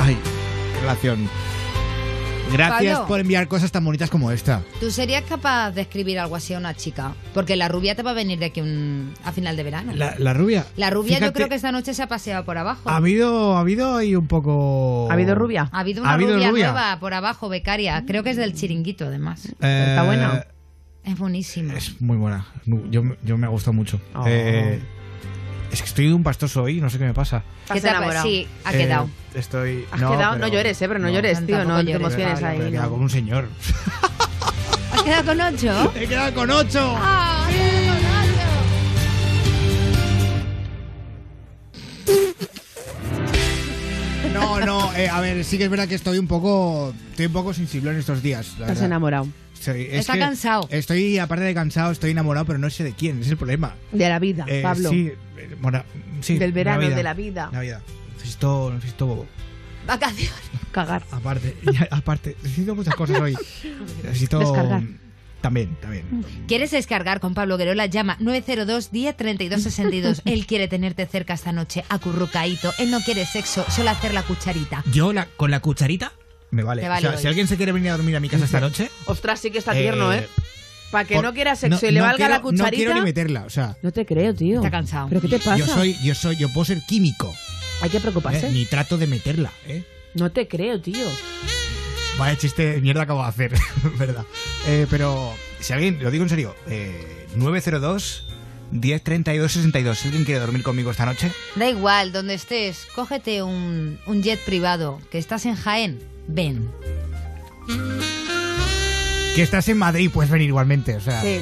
Ay, 0.00 0.16
qué 0.74 0.80
relación. 0.80 1.28
Gracias 2.52 2.92
Pablo. 2.94 3.08
por 3.08 3.18
enviar 3.20 3.48
cosas 3.48 3.72
tan 3.72 3.84
bonitas 3.84 4.08
como 4.08 4.30
esta. 4.30 4.62
¿Tú 4.78 4.92
serías 4.92 5.24
capaz 5.24 5.72
de 5.72 5.80
escribir 5.80 6.20
algo 6.20 6.36
así 6.36 6.54
a 6.54 6.58
una 6.58 6.74
chica? 6.74 7.12
Porque 7.34 7.56
la 7.56 7.66
rubia 7.66 7.96
te 7.96 8.04
va 8.04 8.12
a 8.12 8.14
venir 8.14 8.38
de 8.38 8.46
aquí 8.46 8.60
un- 8.60 9.12
a 9.24 9.32
final 9.32 9.56
de 9.56 9.64
verano. 9.64 9.92
La, 9.96 10.14
la 10.18 10.32
rubia. 10.32 10.64
La 10.76 10.90
rubia 10.90 11.18
yo 11.18 11.32
creo 11.32 11.48
que 11.48 11.56
esta 11.56 11.72
noche 11.72 11.92
se 11.92 12.04
ha 12.04 12.06
paseado 12.06 12.44
por 12.44 12.56
abajo. 12.56 12.88
Ha 12.88 12.96
habido, 12.96 13.56
ha 13.56 13.60
habido 13.60 13.96
ahí 13.96 14.14
un 14.14 14.28
poco. 14.28 15.08
¿Ha 15.10 15.14
habido 15.14 15.34
rubia? 15.34 15.68
Ha 15.72 15.80
habido 15.80 16.02
una 16.02 16.10
¿Ha 16.12 16.14
habido 16.14 16.34
rubia, 16.34 16.50
rubia? 16.50 16.70
nueva 16.72 17.00
por 17.00 17.14
abajo, 17.14 17.48
becaria. 17.48 18.04
Creo 18.06 18.22
que 18.22 18.30
es 18.30 18.36
del 18.36 18.54
chiringuito, 18.54 19.06
además. 19.06 19.46
Eh, 19.60 19.86
Está 19.88 20.04
buena. 20.04 20.46
Es 21.02 21.18
buenísima. 21.18 21.74
Es 21.74 22.00
muy 22.00 22.16
buena. 22.16 22.46
Yo, 22.64 23.02
yo 23.24 23.36
me 23.38 23.46
ha 23.46 23.50
gustado 23.50 23.72
mucho. 23.72 24.00
Oh. 24.14 24.24
Eh, 24.26 24.80
es 25.72 25.80
que 25.82 25.88
estoy 25.88 26.08
de 26.08 26.14
un 26.14 26.22
pastoso 26.22 26.62
hoy, 26.62 26.80
no 26.80 26.88
sé 26.90 26.98
qué 26.98 27.04
me 27.04 27.14
pasa. 27.14 27.42
¿Qué 27.72 27.80
te 27.80 27.88
ha 27.88 27.92
enamorado? 27.92 28.24
Sí, 28.26 28.46
ha 28.64 28.72
Eh, 28.74 28.78
quedado. 28.78 29.10
Estoy. 29.34 29.84
Has 29.90 29.98
quedado, 30.00 30.32
no 30.36 30.40
pero- 30.44 30.48
llores, 30.48 30.80
eh, 30.82 30.88
pero 30.88 31.00
no, 31.00 31.10
llores, 31.10 31.44
tío, 31.46 31.64
no 31.64 31.84
te 31.84 31.92
emociones 31.92 32.42
ahí. 32.42 32.60
He 32.60 32.70
quedado 32.70 32.86
no. 32.86 32.90
como 32.92 33.02
un 33.04 33.10
señor. 33.10 33.48
¿Has 34.92 35.02
quedado 35.02 35.24
con 35.26 35.40
ocho? 35.40 35.92
He 35.96 36.06
quedado 36.06 36.34
con 36.34 36.50
ocho. 36.50 36.94
¡Ah, 36.98 37.46
has 37.48 37.54
quedado 37.54 37.98
con 38.00 38.06
No, 44.32 44.60
no, 44.60 44.94
eh, 44.94 45.08
a 45.08 45.20
ver, 45.20 45.44
sí 45.44 45.56
que 45.56 45.64
es 45.64 45.70
verdad 45.70 45.88
que 45.88 45.94
estoy 45.94 46.18
un 46.18 46.26
poco. 46.26 46.92
Estoy 47.10 47.26
un 47.26 47.32
poco 47.32 47.54
sensible 47.54 47.90
en 47.90 47.98
estos 47.98 48.22
días. 48.22 48.46
la 48.46 48.52
Estás 48.52 48.68
verdad. 48.68 48.84
enamorado. 48.86 49.28
Estoy- 49.54 49.82
es 49.90 50.00
Está 50.00 50.18
cansado. 50.18 50.68
Estoy, 50.70 51.18
aparte 51.18 51.44
de 51.44 51.54
cansado, 51.54 51.90
estoy 51.92 52.10
enamorado, 52.10 52.44
pero 52.46 52.58
no 52.58 52.68
sé 52.68 52.84
de 52.84 52.92
quién, 52.92 53.16
ese 53.16 53.26
es 53.26 53.30
el 53.32 53.36
problema. 53.38 53.74
De 53.92 54.08
la 54.08 54.18
vida, 54.18 54.44
Eh, 54.46 54.60
Pablo. 54.62 54.90
Sí, 54.90 55.12
eh, 55.38 55.82
sí, 56.20 56.38
Del 56.38 56.52
verano, 56.52 56.80
vida, 56.80 56.96
de 56.96 57.02
la 57.02 57.14
vida. 57.14 57.50
La 57.52 57.60
vida. 57.60 57.82
Necesito, 58.14 58.72
necesito 58.72 59.26
Vacaciones. 59.86 60.32
Cagar. 60.72 61.04
aparte, 61.10 61.56
ya, 61.72 61.88
aparte, 61.90 62.36
necesito 62.42 62.74
muchas 62.74 62.94
cosas 62.94 63.20
hoy. 63.20 63.36
Necesito 64.02 64.38
Descargar. 64.40 64.82
también, 65.40 65.76
también. 65.80 66.24
¿Quieres 66.48 66.72
descargar 66.72 67.20
con 67.20 67.34
Pablo 67.34 67.56
Guerola? 67.56 67.86
Llama 67.86 68.16
902 68.20 68.90
10 68.90 69.16
32 69.16 69.62
62. 69.62 70.22
Él 70.24 70.46
quiere 70.46 70.66
tenerte 70.68 71.06
cerca 71.06 71.34
esta 71.34 71.52
noche, 71.52 71.84
acurrucaíto. 71.88 72.72
Él 72.78 72.90
no 72.90 73.00
quiere 73.00 73.24
sexo, 73.26 73.64
solo 73.70 73.90
hacer 73.90 74.12
la 74.12 74.22
cucharita. 74.24 74.82
Yo 74.92 75.12
la, 75.12 75.26
con 75.36 75.50
la 75.50 75.60
cucharita 75.60 76.12
me 76.50 76.62
vale. 76.62 76.88
O 76.88 77.00
sea, 77.00 77.16
si 77.16 77.26
alguien 77.26 77.46
se 77.48 77.56
quiere 77.56 77.72
venir 77.72 77.90
a 77.90 77.96
dormir 77.96 78.16
a 78.16 78.20
mi 78.20 78.28
casa 78.28 78.44
esta 78.44 78.60
noche, 78.60 78.90
Ostras, 79.06 79.40
sí 79.40 79.50
que 79.50 79.58
está 79.58 79.76
Eh, 79.76 79.82
tierno, 79.82 80.12
¿eh? 80.12 80.28
Para 80.90 81.04
que 81.06 81.14
por- 81.16 81.24
no 81.24 81.34
quiera 81.34 81.56
sexo 81.56 81.80
no- 81.82 81.88
y 81.88 81.92
le 81.92 81.98
no 82.00 82.04
valga 82.06 82.16
quiero- 82.16 82.34
la 82.34 82.40
cucharita. 82.42 82.70
No 82.70 82.76
quiero 82.76 82.94
ni 82.94 83.00
meterla, 83.00 83.44
o 83.44 83.50
sea, 83.50 83.76
No 83.82 83.92
te 83.92 84.06
creo, 84.06 84.34
tío. 84.34 84.56
Está 84.56 84.70
cansado. 84.70 85.08
¿Pero 85.08 85.20
qué 85.20 85.28
te 85.28 85.38
pasa? 85.38 85.56
yo 85.56 85.66
soy, 85.66 85.96
yo 86.02 86.14
soy, 86.14 86.36
yo 86.36 86.48
puedo 86.52 86.64
ser 86.64 86.80
químico, 86.86 87.34
Hay 87.82 87.90
que 87.90 87.96
¿eh? 87.96 88.00
preocuparse. 88.00 88.50
ni 88.50 88.64
trato 88.66 88.96
de 88.98 89.06
meterla, 89.06 89.50
¿eh? 89.66 89.82
No 90.14 90.30
te 90.32 90.46
creo, 90.48 90.80
tío. 90.80 91.04
Vaya 92.18 92.38
chiste 92.38 92.66
de 92.74 92.80
mierda 92.80 93.02
acabo 93.02 93.22
de 93.22 93.28
hacer, 93.28 93.52
¿verdad? 93.98 94.24
Eh, 94.66 94.86
pero 94.88 95.34
si 95.60 95.72
alguien, 95.74 96.02
lo 96.02 96.10
digo 96.10 96.22
en 96.24 96.30
serio, 96.30 96.54
eh, 96.68 97.26
902 97.36 98.24
10 98.70 99.02
32 99.04 99.52
62. 99.52 99.98
Si 99.98 100.08
alguien 100.08 100.24
quiere 100.24 100.40
dormir 100.40 100.62
conmigo 100.62 100.90
esta 100.90 101.04
noche, 101.04 101.30
Da 101.56 101.68
igual, 101.68 102.12
donde 102.12 102.34
estés, 102.34 102.86
cógete 102.94 103.42
un, 103.42 103.98
un 104.06 104.22
jet 104.22 104.40
privado. 104.44 104.98
Que 105.10 105.18
estás 105.18 105.44
en 105.46 105.54
Jaén, 105.56 105.98
ven. 106.26 106.68
Que 109.36 109.42
estás 109.42 109.68
en 109.68 109.78
Madrid, 109.78 110.10
puedes 110.12 110.30
venir 110.30 110.48
igualmente, 110.48 110.96
o 110.96 111.00
sea, 111.00 111.20
Sí. 111.22 111.38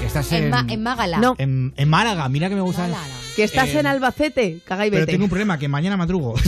que 0.00 0.06
estás 0.06 0.30
En, 0.32 0.44
en, 0.44 0.50
Ma- 0.50 0.66
en 0.68 0.82
Mágala. 0.82 1.18
No. 1.18 1.34
en, 1.38 1.72
en 1.76 1.88
Málaga, 1.88 2.28
mira 2.28 2.48
que 2.48 2.54
me 2.56 2.60
gusta. 2.60 2.88
Que 3.36 3.44
estás 3.44 3.68
Eh, 3.70 3.78
en 3.80 3.86
Albacete, 3.86 4.58
caga 4.64 4.86
y 4.86 4.90
Pero 4.90 5.00
vete. 5.02 5.12
tengo 5.12 5.24
un 5.24 5.30
problema, 5.30 5.58
que 5.58 5.68
mañana 5.68 5.96
madrugo. 5.96 6.34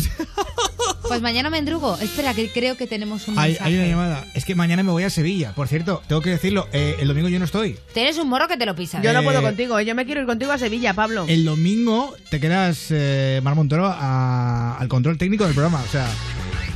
Pues 1.06 1.22
mañana 1.22 1.48
me 1.48 1.56
endrugo. 1.56 1.96
Espera, 1.96 2.34
que 2.34 2.50
creo 2.50 2.76
que 2.76 2.86
tenemos 2.86 3.28
un 3.28 3.38
hay, 3.38 3.52
mensaje. 3.52 3.70
hay 3.70 3.76
una 3.78 3.86
llamada. 3.88 4.26
Es 4.34 4.44
que 4.44 4.54
mañana 4.54 4.82
me 4.82 4.90
voy 4.92 5.04
a 5.04 5.10
Sevilla. 5.10 5.54
Por 5.54 5.66
cierto, 5.66 6.02
tengo 6.06 6.20
que 6.20 6.28
decirlo, 6.28 6.68
eh, 6.74 6.96
el 7.00 7.08
domingo 7.08 7.30
yo 7.30 7.38
no 7.38 7.46
estoy. 7.46 7.78
Tienes 7.94 8.18
un 8.18 8.28
morro 8.28 8.46
que 8.46 8.58
te 8.58 8.66
lo 8.66 8.74
pisas. 8.76 9.02
Yo 9.02 9.14
no 9.14 9.22
puedo 9.22 9.40
contigo, 9.40 9.78
¿eh? 9.78 9.86
yo 9.86 9.94
me 9.94 10.04
quiero 10.04 10.20
ir 10.20 10.26
contigo 10.26 10.52
a 10.52 10.58
Sevilla, 10.58 10.92
Pablo. 10.92 11.24
El 11.26 11.46
domingo 11.46 12.14
te 12.28 12.40
quedas, 12.40 12.88
eh, 12.90 13.40
Mar 13.42 13.54
Montoro, 13.54 13.86
a- 13.86 14.76
al 14.78 14.88
control 14.88 15.16
técnico 15.16 15.44
del 15.46 15.54
programa. 15.54 15.80
O 15.82 15.90
sea, 15.90 16.06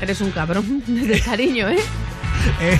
Eres 0.00 0.18
un 0.22 0.30
cabrón 0.30 0.82
de 0.86 1.20
cariño, 1.20 1.68
¿eh? 1.68 1.76
eh, 2.62 2.78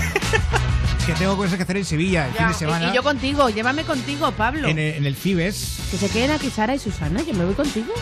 que 1.05 1.13
tengo 1.13 1.35
cosas 1.37 1.55
que 1.57 1.63
hacer 1.63 1.77
en 1.77 1.85
Sevilla 1.85 2.27
el 2.27 2.33
Ya, 2.33 2.37
fin 2.39 2.47
de 2.49 2.53
semana. 2.53 2.89
Y 2.91 2.95
yo 2.95 3.03
contigo, 3.03 3.49
llévame 3.49 3.83
contigo, 3.83 4.31
Pablo. 4.31 4.67
en, 4.67 4.79
el, 4.79 4.95
en 4.95 5.05
el 5.05 5.15
Cibes. 5.15 5.79
Que 5.91 5.97
se 5.97 6.09
queden 6.09 6.31
aquí 6.31 6.49
Sara 6.49 6.75
y 6.75 6.79
Susana, 6.79 7.21
yo 7.23 7.33
me 7.33 7.45
voy 7.45 7.53
contigo. 7.55 7.93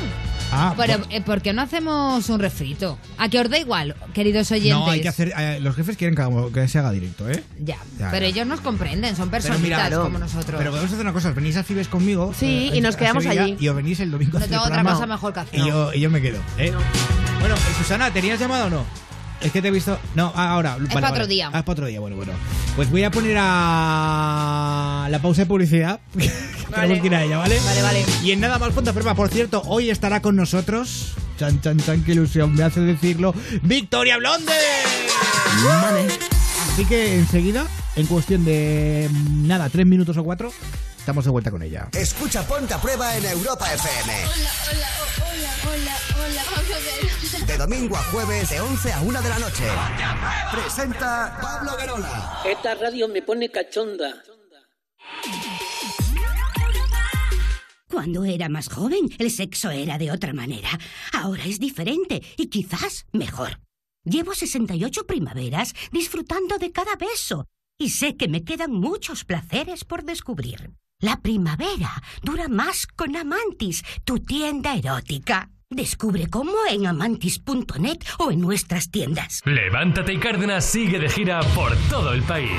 Ah, 0.54 0.74
Pero, 0.78 0.98
bueno. 1.00 1.06
eh, 1.10 1.22
¿por 1.22 1.42
qué 1.42 1.54
no 1.54 1.62
hacemos 1.62 2.28
un 2.30 2.40
refrito? 2.40 3.00
¿A 3.18 3.30
qué 3.30 3.40
os 3.40 3.50
da 3.50 3.58
igual, 3.58 3.96
queridos 4.14 4.52
oyentes? 4.52 4.74
No, 4.78 4.90
hay 4.90 5.02
que 5.02 5.08
hacer. 5.08 5.34
eh, 5.38 5.60
los 5.62 5.76
jefes 5.76 5.96
quieren 5.96 6.14
que, 6.16 6.52
que 6.54 6.68
se 6.68 6.78
haga 6.80 6.92
directo, 6.92 7.30
¿eh? 7.30 7.42
Ya, 7.60 7.78
Ya, 7.98 8.12
pero 8.12 8.24
ya. 8.24 8.28
ellos 8.28 8.48
nos 8.48 8.60
comprenden, 8.60 9.16
son 9.16 9.30
personitas 9.30 9.62
mira, 9.90 9.98
como 10.02 10.20
nosotros. 10.20 10.58
Pero 10.58 10.72
podemos 10.72 10.92
hacer 10.92 11.02
una 11.06 11.14
cosa: 11.14 11.30
os 11.30 11.36
venís 11.36 11.56
a 11.56 11.64
Cibes 11.64 11.88
conmigo. 11.88 12.34
Sí, 12.38 12.70
eh, 12.74 12.78
y 12.78 12.82
nos 12.82 12.98
quedamos 12.98 13.24
Sevilla, 13.24 13.44
allí. 13.44 13.58
Y 13.60 13.68
os 13.70 13.76
venís 13.78 14.00
el 14.02 14.12
domingo 14.12 14.38
a 14.38 14.40
no 14.42 14.46
hacer 14.46 14.50
tengo 14.50 14.64
otra 14.64 14.76
programa. 14.76 14.96
cosa 14.96 15.08
mejor 15.08 15.34
que 15.34 15.40
hacer. 15.40 15.60
Y 15.60 15.68
yo, 15.68 15.94
y 15.94 16.00
yo 16.02 16.10
me 16.10 16.22
quedo, 16.22 16.40
¿eh? 16.58 16.74
Bueno, 17.40 17.56
eh, 17.56 17.60
Susana, 17.78 18.12
¿tenías 18.12 18.38
llamado 18.40 18.66
o 18.66 18.70
no? 18.70 18.86
Es 19.42 19.52
que 19.52 19.62
te 19.62 19.70
he 19.70 19.72
visto. 19.72 19.98
No, 20.16 20.32
ah, 20.36 20.52
ahora. 20.52 20.74
vale, 20.74 20.88
para 20.88 21.02
vale. 21.10 21.14
otro 21.14 21.28
día. 21.28 21.50
Ah, 21.54 21.60
es 21.60 21.64
para 21.64 21.74
otro 21.74 21.86
día, 21.88 22.00
bueno, 22.00 22.16
bueno. 22.16 22.34
Pues 22.76 22.90
voy 22.90 23.04
a 23.04 23.12
poner 23.12 23.38
a 23.40 25.08
la 25.10 25.20
pausa 25.22 25.42
de 25.42 25.46
publicidad. 25.48 26.00
que 26.18 26.30
Tenemos 26.74 27.00
que 27.00 27.08
ir 27.08 27.16
a 27.16 27.24
ella, 27.24 27.38
¿vale? 27.38 27.60
Vale, 27.66 27.82
vale. 27.82 28.06
Y 28.24 28.32
en 28.32 28.40
nada 28.40 28.60
más, 28.60 28.72
ponte 28.72 28.92
a 28.92 28.94
prueba. 28.94 29.16
Por 29.16 29.30
cierto, 29.30 29.62
hoy 29.66 29.90
estará 29.90 30.22
con 30.22 30.36
nosotros. 30.36 31.14
Chan, 31.38 31.60
chan, 31.62 31.78
chan, 31.80 32.04
qué 32.04 32.12
ilusión 32.12 32.54
me 32.54 32.64
hace 32.64 32.82
decirlo. 32.82 33.34
¡Victoria 33.64 34.18
Blonde! 34.18 34.54
Así 36.72 36.86
que 36.86 37.18
enseguida, 37.18 37.66
en 37.96 38.06
cuestión 38.06 38.46
de 38.46 39.10
nada, 39.12 39.70
tres 39.70 39.86
minutos 39.86 40.16
o 40.18 40.24
cuatro, 40.24 40.54
estamos 41.02 41.26
de 41.26 41.32
vuelta 41.32 41.50
con 41.50 41.64
ella. 41.64 41.90
Escucha 41.94 42.48
Ponte 42.48 42.76
a 42.76 42.80
Prueba 42.80 43.18
en 43.18 43.26
Europa 43.26 43.66
FM. 43.74 44.14
De 47.48 47.58
domingo 47.58 47.96
a 47.96 48.04
jueves, 48.04 48.50
de 48.52 48.62
11 48.62 48.94
a 48.94 49.02
1 49.02 49.22
de 49.24 49.30
la 49.30 49.40
noche. 49.40 49.64
Presenta 50.52 51.40
Pablo 51.42 51.76
Guerola. 51.76 52.42
Esta 52.46 52.76
radio 52.76 53.08
me 53.08 53.24
pone 53.24 53.50
cachonda. 53.50 54.22
Cuando 57.90 58.24
era 58.24 58.48
más 58.48 58.70
joven, 58.70 59.10
el 59.18 59.32
sexo 59.32 59.72
era 59.72 59.98
de 59.98 60.12
otra 60.12 60.34
manera. 60.34 60.70
Ahora 61.14 61.46
es 61.46 61.60
diferente 61.60 62.22
y 62.38 62.48
quizás 62.48 63.08
mejor. 63.12 63.60
Llevo 64.04 64.36
68 64.36 65.08
primaveras 65.08 65.74
disfrutando 65.92 66.60
de 66.60 66.72
cada 66.72 66.96
beso 66.96 67.48
y 67.80 67.90
sé 67.90 68.16
que 68.16 68.28
me 68.28 68.44
quedan 68.44 68.72
muchos 68.72 69.26
placeres 69.26 69.84
por 69.84 70.04
descubrir. 70.04 70.72
La 71.02 71.20
primavera 71.20 72.02
dura 72.22 72.48
más 72.48 72.86
con 72.88 73.16
Amantis, 73.16 73.84
tu 74.06 74.20
tienda 74.20 74.76
erótica. 74.76 75.50
Descubre 75.70 76.28
cómo 76.28 76.52
en 76.70 76.86
amantis.net 76.86 77.98
o 78.20 78.32
en 78.32 78.42
nuestras 78.42 78.92
tiendas. 78.92 79.42
Levántate 79.46 80.14
y 80.14 80.20
Cárdenas 80.20 80.66
sigue 80.66 81.00
de 81.00 81.10
gira 81.10 81.42
por 81.56 81.76
todo 81.90 82.14
el 82.14 82.22
país. 82.24 82.52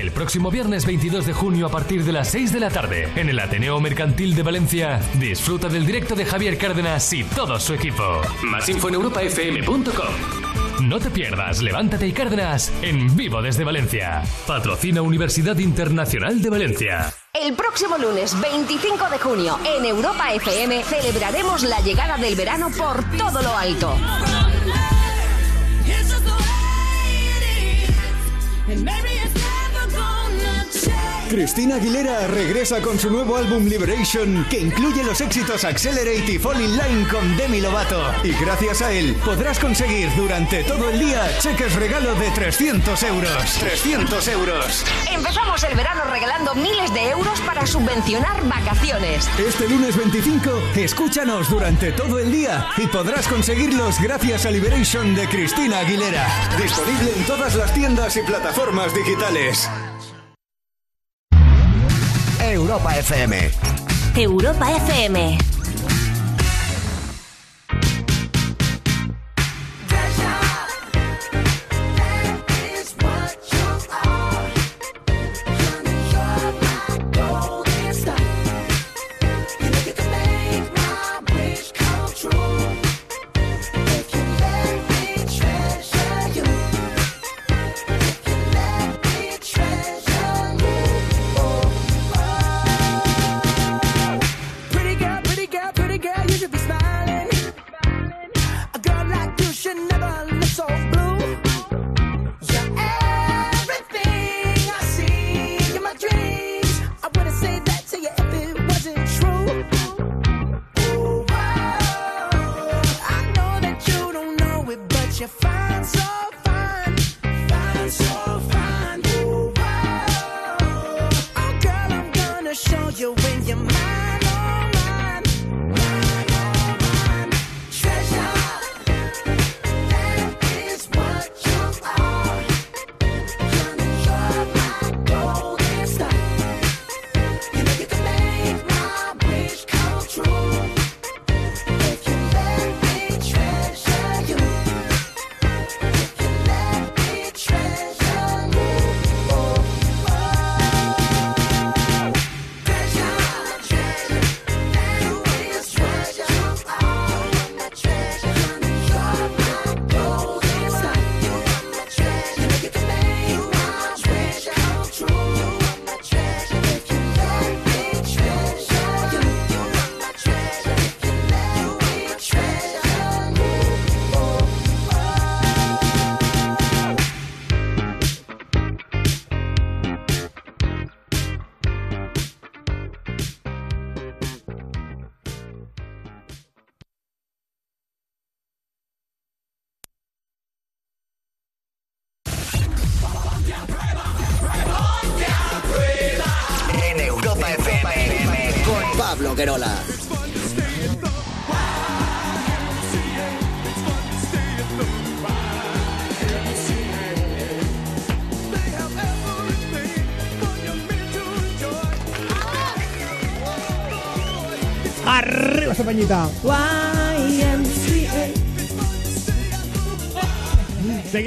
El 0.00 0.12
próximo 0.12 0.50
viernes 0.50 0.86
22 0.86 1.26
de 1.26 1.32
junio 1.32 1.66
a 1.66 1.70
partir 1.70 2.04
de 2.04 2.12
las 2.12 2.30
6 2.30 2.52
de 2.52 2.60
la 2.60 2.70
tarde 2.70 3.08
en 3.16 3.28
el 3.28 3.38
Ateneo 3.38 3.80
Mercantil 3.80 4.34
de 4.34 4.42
Valencia, 4.42 5.00
disfruta 5.18 5.68
del 5.68 5.84
directo 5.84 6.14
de 6.14 6.24
Javier 6.24 6.56
Cárdenas 6.56 7.12
y 7.12 7.24
todo 7.24 7.58
su 7.58 7.74
equipo. 7.74 8.22
Más 8.44 8.68
info 8.68 8.88
en 8.88 8.94
europafm.com. 8.94 10.86
No 10.86 11.00
te 11.00 11.10
pierdas 11.10 11.60
Levántate 11.60 12.06
y 12.06 12.12
Cárdenas 12.12 12.72
en 12.82 13.14
vivo 13.16 13.42
desde 13.42 13.64
Valencia. 13.64 14.22
Patrocina 14.46 15.02
Universidad 15.02 15.58
Internacional 15.58 16.40
de 16.40 16.50
Valencia. 16.50 17.12
El 17.40 17.54
próximo 17.54 17.96
lunes 17.98 18.38
25 18.40 19.10
de 19.10 19.18
junio 19.18 19.58
en 19.64 19.84
Europa 19.84 20.32
FM 20.34 20.82
celebraremos 20.82 21.62
la 21.62 21.80
llegada 21.80 22.16
del 22.16 22.34
verano 22.34 22.68
por 22.70 23.04
todo 23.16 23.40
lo 23.42 23.56
alto. 23.56 23.94
Cristina 31.28 31.76
Aguilera 31.76 32.26
regresa 32.26 32.80
con 32.80 32.98
su 32.98 33.10
nuevo 33.10 33.36
álbum 33.36 33.66
Liberation, 33.66 34.46
que 34.48 34.58
incluye 34.58 35.04
los 35.04 35.20
éxitos 35.20 35.62
Accelerate 35.64 36.32
y 36.32 36.38
Fall 36.38 36.60
in 36.62 36.76
Line 36.76 37.08
con 37.08 37.36
Demi 37.36 37.60
Lovato. 37.60 38.02
Y 38.24 38.32
gracias 38.32 38.80
a 38.80 38.92
él 38.92 39.14
podrás 39.24 39.58
conseguir 39.58 40.10
durante 40.16 40.64
todo 40.64 40.88
el 40.90 40.98
día 40.98 41.28
cheques 41.38 41.74
regalo 41.74 42.14
de 42.14 42.30
300 42.30 43.02
euros. 43.02 43.54
300 43.60 44.28
euros. 44.28 44.84
Empezamos 45.10 45.62
el 45.64 45.76
verano 45.76 46.04
regalando 46.10 46.54
miles 46.54 46.92
de 46.94 47.10
euros 47.10 47.40
para 47.42 47.66
subvencionar 47.66 48.42
vacaciones. 48.48 49.28
Este 49.38 49.68
lunes 49.68 49.96
25, 49.96 50.50
escúchanos 50.76 51.50
durante 51.50 51.92
todo 51.92 52.18
el 52.18 52.32
día 52.32 52.68
y 52.78 52.86
podrás 52.86 53.28
conseguirlos 53.28 54.00
gracias 54.00 54.46
a 54.46 54.50
Liberation 54.50 55.14
de 55.14 55.28
Cristina 55.28 55.80
Aguilera. 55.80 56.26
Disponible 56.60 57.12
en 57.14 57.24
todas 57.24 57.54
las 57.54 57.74
tiendas 57.74 58.16
y 58.16 58.22
plataformas 58.22 58.94
digitales. 58.94 59.68
Europa 62.40 62.90
FM. 62.94 63.50
Europa 64.16 64.66
FM. 64.86 65.57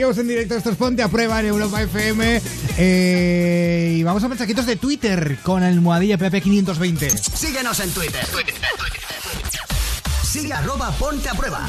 Seguimos 0.02 0.18
en 0.18 0.28
directo, 0.30 0.56
esto 0.56 0.72
es 0.72 0.78
Ponte 0.78 1.04
a 1.04 1.10
Prueba 1.10 1.40
en 1.42 1.46
Europa 1.46 1.80
FM. 1.80 2.42
Eh, 2.76 3.98
y 4.00 4.02
vamos 4.02 4.24
a 4.24 4.28
mensajitos 4.28 4.66
de 4.66 4.76
Twitter 4.76 5.38
con 5.44 5.62
almohadilla 5.62 6.18
PP520. 6.18 7.12
Síguenos 7.36 7.80
en 7.82 7.92
Twitter. 7.92 8.26
Sigue 10.32 10.54
arroba 10.54 10.92
Ponte 10.92 11.28
a 11.28 11.34
Prueba. 11.34 11.68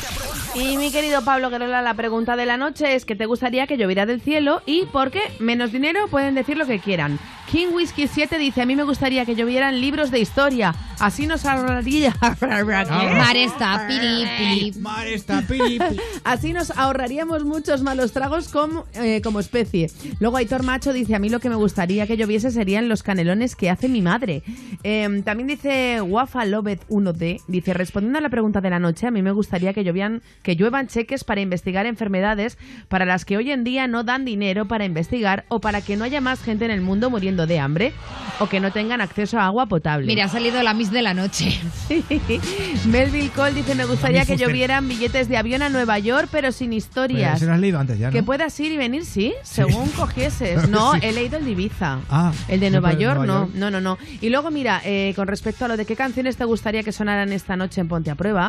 Y 0.54 0.76
mi 0.76 0.92
querido 0.92 1.24
Pablo 1.24 1.50
Guerola, 1.50 1.82
la 1.82 1.94
pregunta 1.94 2.36
de 2.36 2.46
la 2.46 2.56
noche 2.56 2.94
es 2.94 3.04
que 3.04 3.16
te 3.16 3.26
gustaría 3.26 3.66
que 3.66 3.76
lloviera 3.76 4.06
del 4.06 4.20
cielo 4.20 4.62
y 4.66 4.84
¿por 4.84 5.10
qué? 5.10 5.20
Menos 5.40 5.72
dinero 5.72 6.06
pueden 6.06 6.36
decir 6.36 6.56
lo 6.56 6.64
que 6.64 6.78
quieran. 6.78 7.18
King 7.50 7.68
Whisky 7.74 8.06
7 8.06 8.38
dice, 8.38 8.62
a 8.62 8.66
mí 8.66 8.76
me 8.76 8.84
gustaría 8.84 9.26
que 9.26 9.34
llovieran 9.34 9.78
libros 9.78 10.10
de 10.10 10.20
historia, 10.20 10.74
así 10.98 11.26
nos 11.26 11.44
ahorraría... 11.44 12.14
Mar 12.40 13.36
está, 13.36 13.86
piri, 13.86 14.24
piri. 14.38 14.80
Mar 14.80 15.06
está, 15.06 15.42
piri, 15.42 15.78
piri. 15.78 16.00
Así 16.24 16.52
nos 16.52 16.70
ahorraríamos 16.70 17.44
muchos 17.44 17.82
malos 17.82 18.12
tragos 18.12 18.48
como, 18.48 18.86
eh, 18.94 19.20
como 19.22 19.40
especie. 19.40 19.90
Luego 20.18 20.36
Aitor 20.36 20.62
Macho 20.62 20.92
dice, 20.92 21.14
a 21.14 21.18
mí 21.18 21.28
lo 21.28 21.40
que 21.40 21.50
me 21.50 21.56
gustaría 21.56 22.06
que 22.06 22.16
lloviese 22.16 22.50
serían 22.50 22.88
los 22.88 23.02
canelones 23.02 23.56
que 23.56 23.68
hace 23.68 23.88
mi 23.88 24.00
madre. 24.00 24.42
Eh, 24.82 25.22
también 25.24 25.48
dice 25.48 26.00
Wafa 26.00 26.44
Lobet 26.44 26.86
1D, 26.88 27.42
dice, 27.48 27.74
respondiendo 27.74 28.18
a 28.18 28.22
la 28.22 28.30
pregunta 28.30 28.51
de 28.60 28.70
la 28.70 28.78
noche, 28.78 29.06
a 29.06 29.10
mí 29.10 29.22
me 29.22 29.30
gustaría 29.32 29.72
que, 29.72 29.84
llovían, 29.84 30.22
que 30.42 30.56
lluevan 30.56 30.88
cheques 30.88 31.24
para 31.24 31.40
investigar 31.40 31.86
enfermedades 31.86 32.58
para 32.88 33.04
las 33.04 33.24
que 33.24 33.36
hoy 33.36 33.50
en 33.50 33.64
día 33.64 33.86
no 33.86 34.04
dan 34.04 34.24
dinero 34.24 34.66
para 34.66 34.84
investigar 34.84 35.44
o 35.48 35.60
para 35.60 35.80
que 35.80 35.96
no 35.96 36.04
haya 36.04 36.20
más 36.20 36.42
gente 36.42 36.64
en 36.64 36.70
el 36.70 36.80
mundo 36.80 37.10
muriendo 37.10 37.46
de 37.46 37.58
hambre 37.58 37.92
o 38.40 38.48
que 38.48 38.60
no 38.60 38.70
tengan 38.72 39.00
acceso 39.00 39.38
a 39.38 39.46
agua 39.46 39.66
potable. 39.66 40.06
Mira, 40.06 40.24
ha 40.24 40.28
salido 40.28 40.62
la 40.62 40.74
Miss 40.74 40.90
de 40.90 41.02
la 41.02 41.14
noche. 41.14 41.58
Melville 42.86 43.30
Cole 43.30 43.52
dice, 43.52 43.74
me 43.74 43.84
gustaría 43.84 44.24
que 44.24 44.36
llovieran 44.36 44.88
billetes 44.88 45.28
de 45.28 45.36
avión 45.36 45.62
a 45.62 45.68
Nueva 45.68 45.98
York, 45.98 46.28
pero 46.30 46.52
sin 46.52 46.72
historias. 46.72 47.38
se 47.38 47.46
lo 47.46 47.52
has 47.52 47.60
leído 47.60 47.78
antes 47.78 47.98
ya, 47.98 48.08
¿no? 48.08 48.12
Que 48.12 48.22
puedas 48.22 48.58
ir 48.60 48.72
y 48.72 48.76
venir, 48.76 49.04
sí, 49.04 49.32
según 49.42 49.88
cogieses. 49.90 50.68
No, 50.72 50.92
Sí. 50.94 51.00
he 51.02 51.12
leído 51.12 51.36
el 51.38 51.44
de 51.44 51.50
Ibiza. 51.50 51.98
Ah, 52.10 52.32
el 52.48 52.58
de 52.60 52.70
Nueva 52.70 52.92
York, 52.94 53.16
Nueva 53.18 53.26
no, 53.26 53.40
York. 53.46 53.50
no, 53.54 53.70
no, 53.70 53.80
no. 53.80 53.98
Y 54.20 54.30
luego, 54.30 54.50
mira, 54.50 54.80
eh, 54.84 55.12
con 55.14 55.28
respecto 55.28 55.64
a 55.64 55.68
lo 55.68 55.76
de 55.76 55.84
qué 55.84 55.96
canciones 55.96 56.36
te 56.36 56.44
gustaría 56.44 56.82
que 56.82 56.92
sonaran 56.92 57.30
esta 57.32 57.56
noche 57.56 57.80
en 57.80 57.88
Ponte 57.88 58.10
a 58.10 58.14
Prueba, 58.14 58.41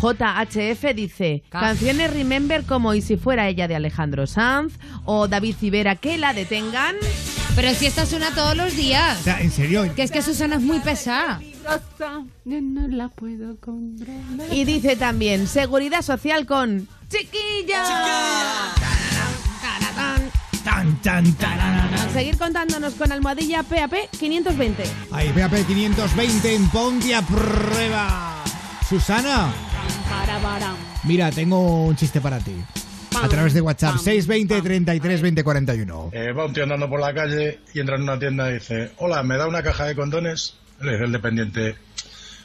JHF 0.00 0.94
dice, 0.94 1.42
Ca- 1.48 1.60
canciones 1.60 2.12
Remember 2.12 2.64
como 2.64 2.92
Y 2.94 3.00
si 3.02 3.16
fuera 3.16 3.48
ella 3.48 3.66
de 3.68 3.76
Alejandro 3.76 4.26
Sanz, 4.26 4.74
o 5.04 5.26
David 5.28 5.56
Civera, 5.58 5.96
que 5.96 6.18
la 6.18 6.32
detengan. 6.34 6.96
Pero 7.54 7.72
si 7.74 7.86
esta 7.86 8.04
suena 8.04 8.30
todos 8.32 8.54
los 8.54 8.76
días. 8.76 9.18
O 9.20 9.22
sea, 9.24 9.40
en 9.40 9.50
serio. 9.50 9.90
Que 9.96 10.02
es 10.02 10.10
que 10.10 10.20
Susana 10.20 10.56
es 10.56 10.62
muy 10.62 10.78
pesada. 10.80 11.40
No 12.44 12.88
la 12.88 13.08
puedo 13.08 13.56
controlar. 13.58 14.52
Y 14.52 14.64
dice 14.64 14.94
también, 14.96 15.46
seguridad 15.48 16.02
social 16.02 16.44
con 16.44 16.86
Chiquilla. 17.08 17.82
Tan, 20.64 21.00
tan, 21.00 21.32
tararara. 21.34 22.08
Seguir 22.12 22.36
contándonos 22.36 22.94
con 22.94 23.10
almohadilla 23.12 23.62
PAP 23.62 23.92
520. 24.18 24.82
Ahí, 25.12 25.28
PAP 25.30 25.54
520 25.66 26.54
en 26.54 26.68
Ponte 26.68 27.14
a 27.14 27.22
Prueba. 27.22 28.35
Susana, 28.88 29.52
mira, 31.04 31.30
tengo 31.32 31.86
un 31.86 31.96
chiste 31.96 32.20
para 32.20 32.38
ti. 32.38 32.54
a 33.20 33.28
través 33.28 33.52
de 33.52 33.60
WhatsApp 33.60 33.96
620 33.96 34.62
33 34.62 35.22
20 35.22 35.42
41. 35.44 36.10
Eh, 36.12 36.32
va 36.32 36.44
un 36.44 36.52
tío 36.52 36.62
andando 36.62 36.88
por 36.88 37.00
la 37.00 37.12
calle 37.12 37.60
y 37.74 37.80
entra 37.80 37.96
en 37.96 38.02
una 38.02 38.18
tienda 38.18 38.48
y 38.50 38.54
dice, 38.54 38.92
hola, 38.98 39.22
¿me 39.22 39.36
da 39.36 39.48
una 39.48 39.62
caja 39.62 39.86
de 39.86 39.96
condones? 39.96 40.54
Le 40.80 40.92
dice 40.92 41.04
el 41.04 41.12
dependiente, 41.12 41.74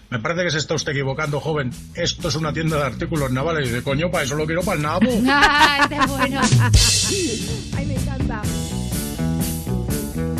me 0.09 0.19
parece 0.19 0.43
que 0.43 0.51
se 0.51 0.57
está 0.57 0.73
usted 0.73 0.93
equivocando, 0.93 1.39
joven. 1.39 1.71
Esto 1.93 2.29
es 2.29 2.35
una 2.35 2.51
tienda 2.51 2.77
de 2.77 2.83
artículos 2.83 3.31
navales. 3.31 3.67
Y 3.67 3.69
dice, 3.71 3.83
coño, 3.83 4.09
para 4.09 4.23
eso 4.23 4.35
lo 4.35 4.45
quiero 4.45 4.63
para 4.63 4.77
el 4.77 4.83
nabo. 4.83 5.11
Ah, 5.27 5.79
este 5.83 5.95
es 5.95 6.07
bueno. 6.07 6.41
Ay, 7.77 7.85
me 7.85 7.95
encanta. 7.95 8.41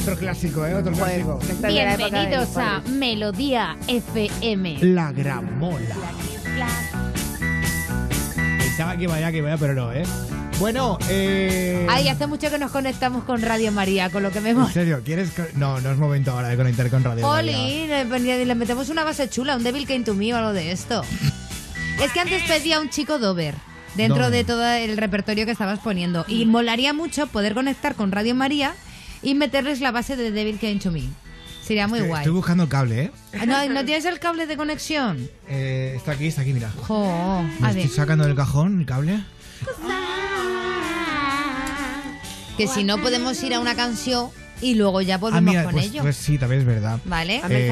Otro 0.02 0.18
clásico, 0.18 0.66
¿eh? 0.66 0.74
Otro 0.76 0.92
clásico. 0.94 1.40
Bienvenidos 1.68 2.58
a 2.58 2.82
Melodía 2.90 3.78
FM. 3.88 4.80
La 4.82 5.12
gran 5.12 5.60
mola. 5.60 5.96
Pensaba 8.58 8.98
que 8.98 9.08
vaya, 9.08 9.32
que 9.32 9.42
vaya, 9.42 9.58
pero 9.58 9.74
no, 9.74 9.92
¿eh? 9.94 10.04
Bueno, 10.60 10.98
eh... 11.10 11.88
Ay, 11.90 12.08
hace 12.08 12.28
mucho 12.28 12.50
que 12.50 12.58
nos 12.60 12.72
conectamos 12.72 13.24
con 13.24 13.42
Radio 13.42 13.72
María, 13.72 14.10
con 14.10 14.22
lo 14.24 14.32
que 14.32 14.42
me 14.42 14.52
En 14.52 14.68
serio, 14.68 15.02
¿quieres...? 15.04 15.32
co- 15.32 15.44
No, 15.56 15.80
no 15.82 15.92
es 15.92 15.98
momento 15.98 16.32
ahora 16.32 16.50
de 16.50 16.58
conectar 16.58 16.90
con 16.90 17.04
Radio 17.04 17.28
María. 17.28 17.58
Oli, 17.60 17.88
le, 17.88 18.56
metemos 18.56 18.90
una 18.90 19.04
base 19.04 19.28
chula, 19.30 19.56
un 19.56 19.64
Devil 19.64 19.86
Came 19.88 20.02
to 20.02 20.14
Me 20.14 20.34
o 20.34 20.38
algo 20.38 20.54
de 20.54 20.72
esto. 20.72 21.04
Es 22.02 22.12
que 22.12 22.20
antes 22.20 22.44
pedía 22.44 22.80
un 22.80 22.90
chico 22.90 23.18
Dover 23.20 23.56
dentro 23.96 24.18
Dover. 24.26 24.32
de 24.32 24.44
todo 24.44 24.66
el 24.68 24.98
repertorio 24.98 25.46
que 25.46 25.52
estabas 25.52 25.80
poniendo. 25.80 26.26
Y 26.28 26.46
molaría 26.46 26.94
mucho 26.94 27.28
poder 27.28 27.54
conectar 27.56 27.96
con 27.96 28.12
Radio 28.12 28.36
María 28.36 28.74
y 29.24 29.36
meterles 29.36 29.80
la 29.82 29.92
base 29.92 30.16
de 30.16 30.32
Devil 30.32 30.58
Came 30.60 30.78
to 30.80 30.92
Me. 30.92 31.04
Sería 31.64 31.88
muy 31.88 32.00
Estoy- 32.00 32.08
guay. 32.10 32.22
Estoy 32.22 32.34
buscando 32.34 32.64
el 32.64 32.70
cable, 32.70 33.02
¿eh? 33.04 33.12
Ah, 33.40 33.46
¿No, 33.46 33.66
¿No 33.70 33.86
tienes 33.86 34.04
el 34.06 34.20
cable 34.20 34.48
de 34.48 34.58
conexión? 34.58 35.30
Eh, 35.48 35.94
Está 35.96 36.14
aquí, 36.14 36.28
está 36.28 36.42
aquí, 36.42 36.54
mira. 36.54 36.72
Jo, 36.88 37.44
Me 37.60 37.68
a 37.68 37.72
ver. 37.72 37.78
estoy 37.84 37.96
sacando 37.96 38.26
del 38.26 38.36
cajón 38.36 38.80
el 38.82 38.86
cable. 38.86 39.20
Que 42.58 42.68
si 42.68 42.84
no 42.84 42.98
podemos 43.02 43.42
ir 43.44 43.54
a 43.54 43.60
una 43.60 43.76
canción 43.76 44.30
y 44.62 44.76
luego 44.76 45.02
ya 45.02 45.16
Ah, 45.16 45.18
volvemos 45.18 45.44
mira, 45.50 45.64
con 45.64 45.74
pues, 45.74 45.86
ello. 45.86 46.02
pues 46.02 46.16
sí, 46.16 46.38
también 46.38 46.62
es 46.62 46.68
verdad. 46.68 47.00
¿Vale? 47.06 47.42
Eh, 47.50 47.70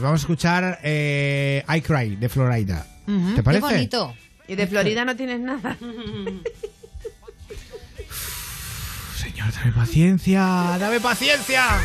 Vamos 0.00 0.20
a 0.20 0.22
escuchar 0.22 0.78
eh, 0.82 1.62
I 1.68 1.80
Cry 1.80 2.16
de 2.16 2.28
Florida. 2.28 2.86
¿Te 3.34 3.42
parece? 3.42 3.66
Qué 3.66 3.74
bonito. 3.74 4.14
Y 4.48 4.54
de 4.54 4.66
Florida 4.66 5.04
no 5.04 5.16
tienes 5.16 5.40
nada. 5.40 5.76
Dame 9.64 9.76
paciencia, 9.76 10.76
dame 10.78 11.00
paciencia. 11.00 11.80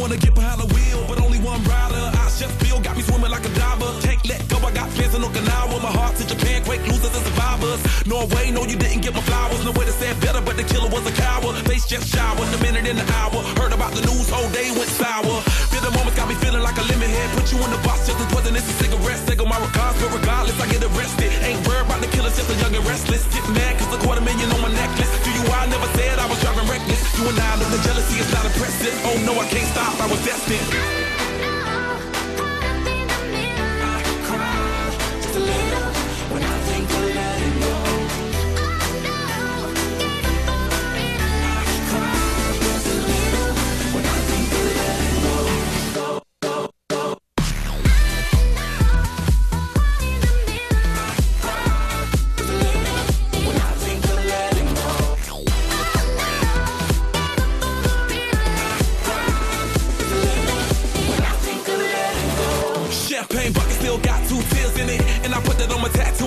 Wanna 0.00 0.18
get 0.18 0.34
behind 0.34 0.60
the 0.60 0.66
wheel, 0.74 1.02
but 1.08 1.18
only 1.22 1.38
one 1.38 1.62
rider. 1.64 1.96
I 1.96 2.28
just 2.36 2.52
feel 2.60 2.78
got 2.80 2.94
me 2.94 3.02
swimming 3.02 3.30
like 3.30 3.46
a 3.46 3.48
diver. 3.54 3.88
Let 4.28 4.46
go, 4.50 4.58
I 4.58 4.70
got 4.70 4.90
fans 4.90 5.14
in 5.14 5.22
Okinawa. 5.22 5.80
My 5.80 5.88
heart 5.88 6.16
to 6.16 6.26
Japan, 6.26 6.62
quake 6.64 6.84
survivors. 7.54 8.06
Norway, 8.06 8.50
no, 8.50 8.64
you 8.64 8.76
didn't 8.76 9.00
get 9.00 9.14
my 9.14 9.20
flowers. 9.22 9.64
No 9.64 9.72
way 9.72 9.84
to 9.86 9.92
say 9.92 10.10
it 10.10 10.20
better, 10.20 10.40
but 10.40 10.56
the 10.56 10.64
killer 10.64 10.88
was 10.88 11.06
a 11.06 11.12
coward. 11.12 11.56
Face 11.66 11.86
just 11.86 12.08
showered, 12.08 12.48
a 12.54 12.58
minute 12.62 12.86
in 12.86 12.96
the 12.96 13.06
hour. 13.14 13.42
Heard 13.58 13.72
about 13.72 13.92
the 13.92 14.02
news, 14.02 14.28
whole 14.28 14.48
day 14.50 14.70
went 14.72 14.90
sour. 14.90 15.40
Feel 15.70 15.82
the 15.82 15.90
moments 15.92 16.16
got 16.16 16.28
me 16.28 16.34
feeling 16.34 16.62
like 16.62 16.76
a 16.78 16.84
lemon 16.90 17.10
head. 17.10 17.28
Put 17.36 17.52
you 17.52 17.58
in 17.58 17.70
the 17.70 17.80
box 17.86 18.06
just 18.06 18.18
as 18.20 18.28
it's 18.54 18.68
a 18.68 18.76
cigarette. 18.84 19.20
Take 19.26 19.42
my 19.44 19.58
regards, 19.58 19.96
but 20.00 20.12
regardless, 20.14 20.58
I 20.60 20.66
get 20.70 20.82
arrested. 20.82 21.30
Ain't 21.42 21.60
worried 21.66 21.86
about 21.86 22.00
the 22.00 22.08
killers, 22.08 22.36
just 22.36 22.50
a 22.50 22.56
young 22.62 22.74
and 22.74 22.86
restless. 22.86 23.24
Get 23.34 23.46
mad, 23.50 23.78
cause 23.78 23.92
a 23.94 23.98
quarter 24.02 24.22
million 24.22 24.50
on 24.50 24.60
my 24.60 24.72
necklace. 24.72 25.10
Do 25.24 25.30
you, 25.30 25.44
I 25.52 25.66
never 25.66 25.88
said 25.98 26.18
I 26.18 26.26
was 26.26 26.40
driving 26.40 26.68
reckless. 26.68 27.00
You 27.18 27.28
and 27.28 27.38
I 27.38 27.50
know 27.60 27.68
the 27.70 27.82
jealousy 27.82 28.20
is 28.20 28.30
not 28.32 28.44
impressive. 28.44 28.94
Oh 29.04 29.16
no, 29.26 29.32
I 29.38 29.46
can't 29.48 29.68
stop, 29.68 30.00
I 30.00 30.06
was 30.10 30.20
destined. 30.24 31.04
Champagne 35.34 35.63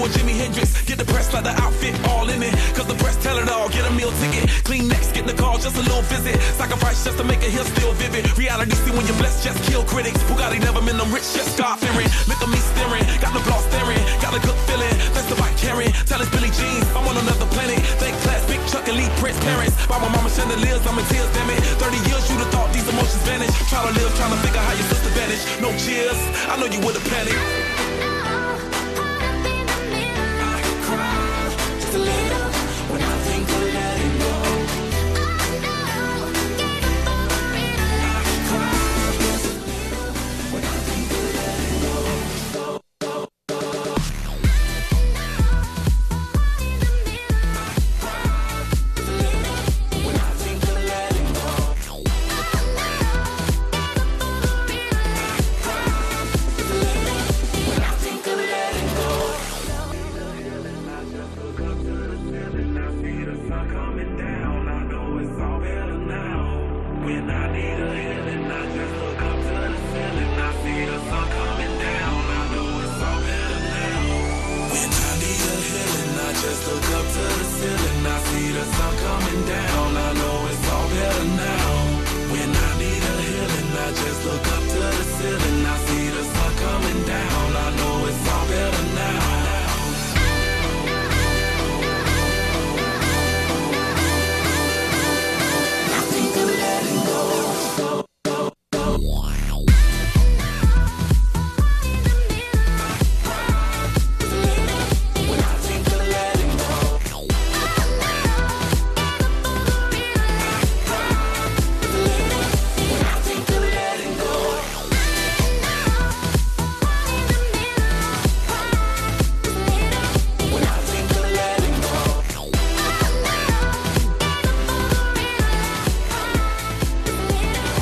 Jimi 0.10 0.36
Hendrix. 0.36 0.74
Get 0.86 0.98
the 0.98 1.06
press 1.06 1.34
like 1.34 1.44
the 1.44 1.56
outfit 1.62 1.96
all 2.08 2.30
in 2.30 2.42
it. 2.44 2.54
Cause 2.76 2.88
the 2.88 2.96
press 2.96 3.16
tell 3.24 3.38
it 3.38 3.50
all. 3.50 3.70
Get 3.70 3.86
a 3.86 3.94
meal 3.94 4.12
ticket. 4.24 4.50
Clean 4.64 4.88
next, 4.88 5.14
get 5.14 5.26
the 5.28 5.34
call, 5.34 5.58
just 5.58 5.76
a 5.76 5.84
little 5.84 6.02
visit. 6.08 6.40
Sacrifice 6.56 7.04
just 7.04 7.18
to 7.18 7.24
make 7.24 7.42
it 7.44 7.52
here 7.52 7.64
still 7.64 7.94
vivid. 7.94 8.26
Reality 8.38 8.76
see 8.76 8.92
when 8.92 9.06
you're 9.08 9.18
blessed, 9.18 9.44
just 9.44 9.60
kill 9.70 9.84
critics. 9.84 10.22
Bugatti 10.30 10.60
never 10.60 10.82
been 10.82 10.98
them 10.98 11.12
rich, 11.12 11.28
just 11.36 11.52
start 11.54 11.80
fearing. 11.80 12.08
Look 12.28 12.40
at 12.42 12.50
me 12.50 12.60
staring, 12.76 13.06
got 13.20 13.34
the 13.34 13.44
block 13.48 13.64
staring. 13.72 14.02
Got 14.24 14.36
a 14.38 14.42
good 14.44 14.60
feeling, 14.68 14.96
that's 15.14 15.28
the 15.28 15.36
bike 15.36 15.58
carrying. 15.58 15.92
Tell 16.08 16.22
us 16.22 16.30
Billy 16.30 16.52
Jean, 16.56 16.82
I'm 16.96 17.08
on 17.08 17.18
another 17.18 17.48
planet. 17.52 17.80
Think 18.00 18.16
class, 18.24 18.44
big 18.48 18.62
Chuck, 18.72 18.88
elite 18.88 19.12
Prince 19.20 19.40
parents. 19.44 19.76
By 19.88 20.00
my 20.00 20.10
mama 20.10 20.30
chandeliers, 20.30 20.84
I'm 20.88 21.00
in 21.00 21.06
tears, 21.12 21.30
damn 21.36 21.50
it. 21.52 21.60
30 21.80 21.98
years, 22.08 22.24
you'd 22.30 22.40
have 22.44 22.52
thought 22.52 22.72
these 22.72 22.88
emotions 22.88 23.24
vanish. 23.28 23.52
Try 23.68 23.84
to 23.84 23.94
live, 23.96 24.12
trying 24.16 24.32
to 24.32 24.40
figure 24.44 24.64
how 24.64 24.74
your 24.74 24.88
sister 24.88 25.12
vanished. 25.16 25.46
No 25.60 25.70
cheers, 25.76 26.20
I 26.48 26.56
know 26.60 26.68
you 26.68 26.80
would've 26.86 27.04
panicked. 27.12 27.67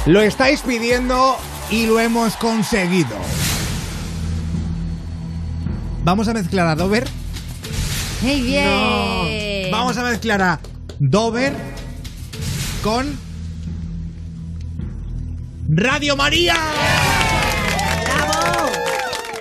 Lo 0.06 0.22
estáis 0.22 0.62
pidiendo 0.62 1.36
y 1.72 1.88
lo 1.88 2.00
hemos 2.00 2.36
conseguido. 2.38 3.16
Vamos 6.04 6.28
a 6.28 6.34
mezclar 6.34 6.68
a 6.68 6.76
Dover. 6.76 7.08
¡Hey, 8.22 8.42
bien! 8.44 9.72
Vamos 9.72 9.98
a 9.98 10.04
mezclar 10.04 10.42
a 10.42 10.60
Dover 11.00 11.54
con 12.84 13.18
Radio 15.68 16.16
María. 16.16 16.56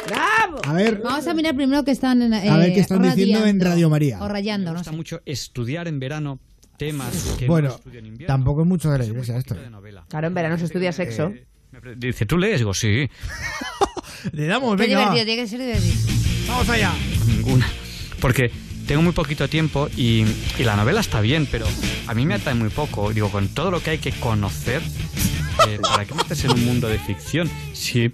¡Bravo! 0.07 0.61
A 0.67 0.73
ver, 0.73 1.03
Vamos 1.05 1.27
a 1.27 1.35
mirar 1.35 1.55
primero 1.55 1.85
que 1.85 1.91
están 1.91 2.23
en, 2.23 2.33
a 2.33 2.57
ver 2.57 2.73
qué 2.73 2.81
están 2.81 3.03
diciendo 3.03 3.45
en. 3.45 3.61
Radio 3.61 3.91
María. 3.91 4.23
O 4.23 4.29
rayando, 4.29 4.71
Me 4.71 4.75
no 4.75 4.79
gusta 4.79 4.91
sé. 4.93 4.97
mucho 4.97 5.21
estudiar 5.27 5.89
en 5.89 6.01
verano 6.01 6.41
temas 6.77 7.37
que 7.39 7.47
no 7.47 7.53
Bueno, 7.53 7.69
estudio 7.71 7.99
en 8.01 8.07
invierno. 8.07 8.35
tampoco 8.35 8.63
es 8.63 8.67
mucho 8.69 8.91
de 8.91 8.99
la 8.99 9.05
iglesia 9.05 9.37
esto. 9.37 9.57
Claro, 10.09 10.27
en 10.27 10.35
verano 10.35 10.59
se 10.59 10.65
estudia 10.67 10.93
sexo. 10.93 11.33
Dice, 11.97 12.25
¿tú 12.27 12.39
lees? 12.39 12.59
Digo, 12.61 12.73
sí. 12.75 13.09
Le 14.33 14.47
damos, 14.47 14.77
Qué 14.77 14.87
venga. 14.87 15.01
divertido, 15.01 15.25
tiene 15.27 15.43
que 15.43 15.49
ser 15.49 15.61
divertido. 15.61 15.95
Vamos 16.49 16.69
allá. 16.69 16.93
Ninguna. 17.27 17.67
Porque 18.21 18.51
tengo 18.87 19.03
muy 19.03 19.13
poquito 19.13 19.49
tiempo 19.49 19.89
y, 19.97 20.25
y 20.59 20.63
la 20.65 20.77
novela 20.77 21.01
está 21.01 21.21
bien, 21.21 21.47
pero 21.51 21.67
a 22.07 22.15
mí 22.15 22.25
me 22.27 22.35
atrae 22.35 22.55
muy 22.55 22.71
poco. 22.71 23.13
Digo, 23.13 23.31
con 23.31 23.49
todo 23.49 23.71
lo 23.71 23.83
que 23.83 23.91
hay 23.91 23.99
que 23.99 24.13
conocer, 24.13 24.83
eh, 25.69 25.79
¿para 25.83 26.05
qué 26.05 26.15
meterse 26.15 26.47
en 26.47 26.53
un 26.55 26.65
mundo 26.65 26.89
de 26.89 26.99
ficción? 26.99 27.51
Si, 27.73 28.09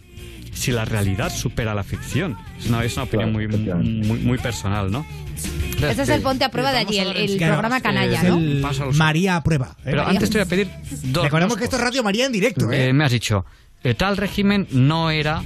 si 0.52 0.72
la 0.72 0.84
realidad 0.84 1.32
supera 1.34 1.74
la 1.74 1.82
ficción. 1.84 2.36
Es 2.58 2.66
una, 2.68 2.84
es 2.84 2.94
una 2.94 3.04
opinión 3.04 3.32
muy, 3.32 3.46
muy, 3.48 4.18
muy 4.18 4.38
personal, 4.38 4.90
¿no? 4.90 5.06
Este 5.88 6.02
es 6.02 6.08
el 6.10 6.20
ponte 6.20 6.44
a 6.44 6.50
prueba 6.50 6.70
de 6.72 6.78
allí, 6.78 6.98
el, 6.98 7.16
el 7.16 7.36
Claro, 7.38 7.54
programa 7.54 7.80
canalla, 7.80 8.20
es 8.20 8.28
¿no? 8.28 8.36
el- 8.36 8.94
María 8.94 9.36
a 9.36 9.42
prueba. 9.42 9.76
¿eh? 9.78 9.82
Pero 9.84 10.06
antes 10.06 10.28
te 10.28 10.36
voy 10.38 10.46
a 10.46 10.48
pedir 10.48 10.68
dos. 11.04 11.24
Recordemos 11.24 11.56
que 11.56 11.64
esto 11.64 11.76
es 11.76 11.82
Radio 11.82 12.02
María 12.02 12.26
en 12.26 12.32
directo, 12.32 12.70
¿eh? 12.70 12.88
Eh, 12.88 12.92
me 12.92 13.04
has 13.04 13.12
dicho, 13.12 13.46
eh, 13.82 13.94
tal 13.94 14.18
régimen 14.18 14.66
no 14.72 15.10
era 15.10 15.42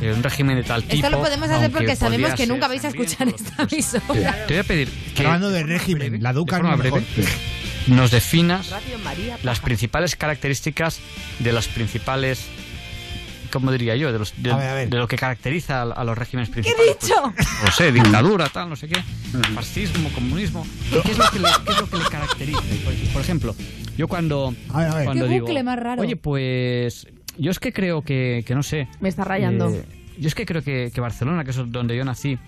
eh, 0.00 0.12
un 0.14 0.22
régimen 0.22 0.56
de 0.56 0.62
tal 0.62 0.82
tipo. 0.84 0.94
Esto 0.94 1.10
lo 1.10 1.20
podemos 1.20 1.50
hacer 1.50 1.72
porque 1.72 1.96
sabemos 1.96 2.34
que 2.34 2.46
nunca 2.46 2.68
vais 2.68 2.84
a 2.84 2.88
escuchar 2.88 3.26
esta 3.28 3.64
emisora. 3.68 4.46
Te 4.46 4.54
voy 4.54 4.60
a 4.60 4.64
pedir 4.64 4.88
que 5.16 5.26
Hablando 5.26 5.50
de 5.50 5.64
régimen, 5.64 6.22
la 6.22 6.32
Duca 6.32 6.60
lo 6.60 6.76
breve 6.76 7.02
nos 7.88 8.12
definas 8.12 8.70
María. 9.02 9.36
las 9.42 9.58
principales 9.58 10.14
características 10.14 11.00
de 11.40 11.52
las 11.52 11.66
principales 11.66 12.44
¿cómo 13.52 13.70
diría 13.70 13.94
yo? 13.94 14.12
De, 14.12 14.18
los, 14.18 14.32
de, 14.42 14.50
A 14.50 14.56
ver, 14.56 14.68
a 14.68 14.74
ver. 14.74 14.88
de 14.90 14.96
lo 14.98 15.06
que 15.06 15.16
caracteriza 15.16 15.82
a, 15.82 15.84
a 15.84 16.04
los 16.04 16.18
regímenes 16.18 16.48
¿Qué 16.50 16.60
he 16.60 16.62
principales. 16.62 16.96
dicho? 17.00 17.14
Pues, 17.36 17.48
no 17.64 17.70
sé, 17.70 17.92
dictadura, 17.92 18.48
tal, 18.48 18.68
no 18.70 18.76
sé 18.76 18.88
qué, 18.88 19.00
fascismo, 19.54 20.08
comunismo. 20.14 20.66
¿Qué 21.04 21.12
es 21.12 21.18
lo 21.18 21.24
que 21.30 21.38
le, 21.38 21.48
qué 21.64 21.72
es 21.72 21.80
lo 21.80 21.88
que 21.88 21.96
le 21.98 22.04
caracteriza? 22.06 22.60
Por, 22.84 23.12
por 23.12 23.22
ejemplo, 23.22 23.54
yo 23.96 24.08
cuando, 24.08 24.54
A 24.70 24.78
ver, 24.78 24.88
a 24.88 24.94
ver. 24.96 25.04
cuando 25.04 25.26
Qué 25.28 25.32
digo, 25.34 25.64
más 25.64 25.78
raro. 25.78 26.02
oye, 26.02 26.16
pues 26.16 27.06
yo 27.38 27.50
es 27.50 27.58
que 27.60 27.72
creo 27.72 28.02
que, 28.02 28.42
que 28.46 28.54
no 28.54 28.62
sé. 28.62 28.88
Me 29.00 29.08
está 29.08 29.24
rayando. 29.24 29.68
eh, 29.70 29.84
yo 30.18 30.28
es 30.28 30.34
que 30.34 30.44
creo 30.46 30.62
que, 30.62 30.90
que 30.94 31.00
Barcelona, 31.00 31.44
que 31.44 31.50
es 31.52 31.56
donde 31.66 31.96
yo 31.96 32.04
nací, 32.04 32.38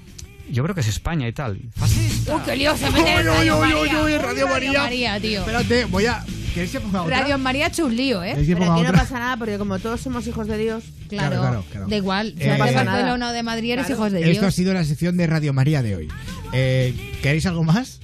yo 0.50 0.62
creo 0.62 0.74
que 0.74 0.82
es 0.82 0.88
España 0.88 1.26
y 1.26 1.32
tal. 1.32 1.58
Fascista. 1.74 2.36
¡Uy, 2.36 2.42
qué 2.44 2.56
lío 2.56 2.76
se 2.76 2.90
mete 2.90 3.12
en 3.12 3.18
Oy, 3.18 3.24
Radio 3.24 3.58
oy, 3.58 3.72
oy, 3.72 3.78
María! 3.88 4.02
oy, 4.02 4.18
Radio 4.18 4.48
María. 4.48 4.82
María, 4.82 5.20
tío. 5.20 5.40
Espérate, 5.40 5.84
voy 5.86 6.06
a. 6.06 6.24
¿Queréis 6.54 6.70
que 6.72 6.80
ponga 6.80 7.02
otra? 7.02 7.20
Radio 7.20 7.36
María 7.36 7.64
ha 7.66 7.68
hecho 7.68 7.84
un 7.86 7.96
lío, 7.96 8.22
¿eh? 8.22 8.30
¿Queréis 8.30 8.46
que 8.48 8.54
Pero 8.54 8.66
ponga 8.66 8.74
aquí 8.76 8.82
no 8.84 8.88
otra? 8.90 9.00
pasa 9.02 9.18
nada 9.18 9.36
porque 9.36 9.58
como 9.58 9.78
todos 9.80 10.00
somos 10.00 10.26
hijos 10.26 10.46
de 10.46 10.56
Dios, 10.56 10.84
Claro, 11.08 11.28
Claro, 11.36 11.40
claro, 11.42 11.64
claro. 11.70 11.86
da 11.88 11.96
igual. 11.96 12.28
Eh, 12.28 12.34
Si 12.38 12.42
eres 12.44 12.52
de 12.52 12.58
pasa 12.58 12.84
nada. 12.84 12.92
Barcelona 12.98 13.28
o 13.28 13.32
de 13.32 13.42
Madrid, 13.42 13.72
eres 13.72 13.86
Claro. 13.86 14.00
hijos 14.00 14.12
de 14.12 14.18
Esto 14.30 14.38
ha 14.38 14.48
Dios. 14.48 14.54
sido 14.54 14.72
la 14.74 14.84
sección 14.84 15.16
de 15.16 15.26
Radio 15.26 15.52
María 15.52 15.82
de 15.82 15.96
hoy. 15.96 16.08
Eh, 16.52 17.18
¿Queréis 17.22 17.44
algo 17.46 17.64
más? 17.64 18.00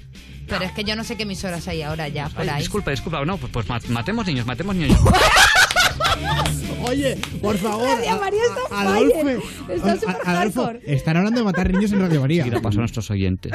Pero 0.49 0.65
es 0.65 0.73
que 0.73 0.83
yo 0.83 0.97
no 0.97 1.05
sé 1.05 1.17
qué 1.17 1.23
emisoras 1.23 1.69
hay 1.69 1.83
ahora 1.83 2.09
ya 2.09 2.29
por 2.29 2.43
Ay, 2.43 2.49
ahí. 2.49 2.59
disculpa, 2.59 2.91
disculpa, 2.91 3.25
no, 3.25 3.37
pues, 3.39 3.53
pues 3.53 3.69
mat- 3.69 3.87
matemos 3.89 4.27
niños, 4.27 4.45
matemos 4.47 4.75
niños. 4.75 4.99
Oye, 6.89 7.17
por 7.43 7.57
favor. 7.59 7.87
Radio 7.87 8.19
María 8.21 8.41
está 8.45 8.77
a- 8.77 8.81
Adolfo. 8.83 9.73
Está 9.73 10.17
Adolfo, 10.41 10.73
están 10.87 11.17
hablando 11.19 11.41
de 11.41 11.45
matar 11.45 11.71
niños 11.73 11.93
en 11.93 12.01
Radio 12.01 12.21
María. 12.21 12.47
Y 12.47 12.51
lo 12.51 12.63
paso 12.63 12.79
a 12.79 12.81
nuestros 12.81 13.11
oyentes. 13.11 13.53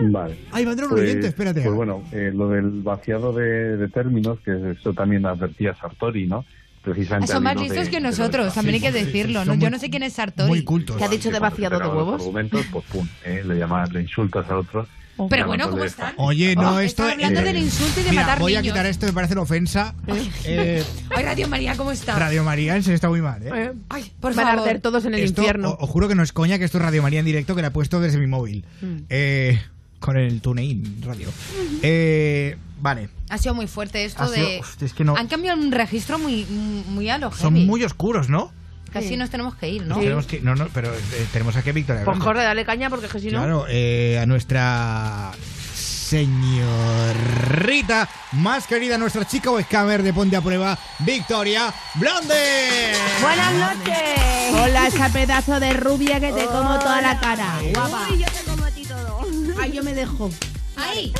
Vale. 0.00 0.38
Ay, 0.52 0.64
vendrá 0.64 0.86
un 0.86 0.90
Pues- 0.92 1.02
oyente, 1.02 1.28
espérate. 1.28 1.62
Pues 1.62 1.74
bueno, 1.74 2.02
eh, 2.12 2.30
lo 2.34 2.48
del 2.48 2.82
vaciado 2.82 3.32
de, 3.32 3.76
de 3.76 3.88
términos, 3.88 4.38
que 4.44 4.72
eso 4.78 4.92
también 4.92 5.24
advertía 5.26 5.74
Sartori, 5.76 6.26
¿no? 6.26 6.44
Precisamente 6.82 7.32
Son 7.32 7.42
más 7.42 7.56
listos 7.60 7.84
de- 7.86 7.90
que 7.90 8.00
nosotros, 8.00 8.54
también 8.54 8.76
hay 8.76 8.80
que 8.80 8.92
decirlo. 8.92 9.42
sí, 9.42 9.48
¿no? 9.48 9.54
Yo 9.56 9.70
no 9.70 9.78
sé 9.78 9.90
quién 9.90 10.02
es 10.02 10.12
Sartori. 10.14 10.48
muy 10.48 10.64
cultos. 10.64 10.96
¿Qué 10.96 11.04
ha 11.04 11.08
dicho 11.08 11.30
de 11.30 11.38
vaciado 11.38 11.76
de 11.76 11.82
pegan 11.82 11.96
los 11.96 12.06
huevos? 12.06 12.20
argumentos, 12.22 12.66
pues 12.72 12.84
pum, 12.86 13.06
eh, 13.24 13.42
le 13.46 13.56
llamas, 13.56 13.92
le 13.92 14.02
insultas 14.02 14.48
al 14.50 14.58
otro. 14.58 14.86
Pero 15.28 15.46
bueno, 15.46 15.70
¿cómo 15.70 15.84
están? 15.84 16.14
Oye, 16.16 16.54
no, 16.56 16.76
Ah, 16.76 16.84
esto. 16.84 17.02
están 17.04 17.12
hablando 17.24 17.40
eh, 17.40 17.44
del 17.44 17.56
insulto 17.58 18.00
y 18.00 18.02
de 18.04 18.10
Mira, 18.10 18.22
matar 18.22 18.38
voy 18.38 18.54
a 18.56 18.62
quitar 18.62 18.86
esto, 18.86 19.06
me 19.06 19.12
parece 19.12 19.32
una 19.34 19.42
ofensa. 19.42 19.94
Eh, 20.44 20.84
Ay, 21.10 21.24
Radio 21.24 21.48
María, 21.48 21.76
¿cómo 21.76 21.90
está? 21.90 22.18
Radio 22.18 22.44
María, 22.44 22.76
en 22.76 22.82
serio, 22.82 22.94
está 22.94 23.08
muy 23.08 23.20
mal, 23.22 23.42
¿eh? 23.42 23.50
Eh, 23.52 23.72
Ay, 23.88 24.12
por 24.20 24.34
Van 24.34 24.46
a 24.46 24.50
favor. 24.52 24.68
arder 24.68 24.80
todos 24.80 25.04
en 25.04 25.14
el 25.14 25.20
Esto, 25.24 25.40
infierno. 25.42 25.76
Os 25.80 25.88
juro 25.90 26.08
que 26.08 26.14
no 26.14 26.22
es 26.22 26.32
coña 26.32 26.58
que 26.58 26.64
esto 26.64 26.78
es 26.78 26.84
Radio 26.84 27.02
María 27.02 27.18
en 27.20 27.24
directo 27.26 27.54
que 27.56 27.62
la 27.62 27.68
he 27.68 27.72
puesto 27.72 28.00
desde 28.00 28.18
mi 28.18 28.26
móvil. 28.26 28.64
Mm. 28.80 28.96
Eh, 29.10 29.60
con 30.00 30.16
el 30.16 30.40
TuneIn 30.40 31.02
Radio. 31.04 31.28
Eh, 31.82 32.56
vale. 32.80 33.08
Ha 33.30 33.38
sido 33.38 33.54
muy 33.54 33.66
fuerte 33.66 34.04
esto 34.04 34.22
Ha 34.22 34.30
de... 34.30 34.36
sido- 34.36 34.60
hostia, 34.60 34.86
es 34.86 34.92
que 34.92 35.04
no- 35.04 35.16
Han 35.16 35.26
cambiado 35.26 35.60
un 35.60 35.72
registro 35.72 36.18
muy, 36.18 36.44
muy 36.88 37.10
a 37.10 37.18
lo 37.18 37.32
Son 37.32 37.54
heavy. 37.54 37.66
muy 37.66 37.82
oscuros, 37.84 38.28
¿no? 38.28 38.52
Casi 38.92 39.08
Sí. 39.08 39.16
nos 39.16 39.30
tenemos 39.30 39.54
que 39.54 39.68
ir, 39.68 39.82
¿no? 39.82 39.94
Nos 39.96 40.00
tenemos 40.04 40.26
que- 40.26 40.40
no, 40.40 40.54
no, 40.54 40.68
pero 40.72 40.92
eh, 40.94 41.26
tenemos 41.32 41.56
aquí 41.56 41.70
a 41.70 41.72
Victoria. 41.72 42.04
Pues 42.04 42.18
corre, 42.18 42.42
dale 42.42 42.64
caña 42.64 42.88
porque 42.90 43.06
es 43.06 43.12
que 43.12 43.20
si 43.20 43.30
no... 43.30 43.38
Claro, 43.38 43.66
eh, 43.68 44.18
a 44.20 44.26
nuestra 44.26 45.30
señorita 45.74 46.28
más 48.32 48.66
querida, 48.66 48.96
nuestra 48.98 49.26
chica 49.26 49.50
webcamer 49.50 50.02
de 50.02 50.12
Ponte 50.14 50.36
a 50.36 50.40
Prueba, 50.40 50.78
Victoria 51.00 51.72
Blonde. 51.96 52.92
Buenas 53.20 53.52
noches. 53.54 54.54
Hola, 54.54 54.86
esa 54.86 55.08
pedazo 55.10 55.60
de 55.60 55.74
rubia 55.74 56.18
que 56.18 56.32
te 56.32 56.46
como 56.46 56.78
toda 56.78 57.02
la 57.02 57.20
cara. 57.20 57.58
Guapa. 57.74 58.06
Uy, 58.10 58.18
yo 58.20 58.26
te 58.26 58.42
como 58.50 58.64
a 58.64 58.70
ti 58.70 58.84
todo. 58.84 59.20
Ay, 59.60 59.72
yo 59.72 59.82
me 59.82 59.92
dejo. 59.94 60.30
¡Ay! 60.76 61.12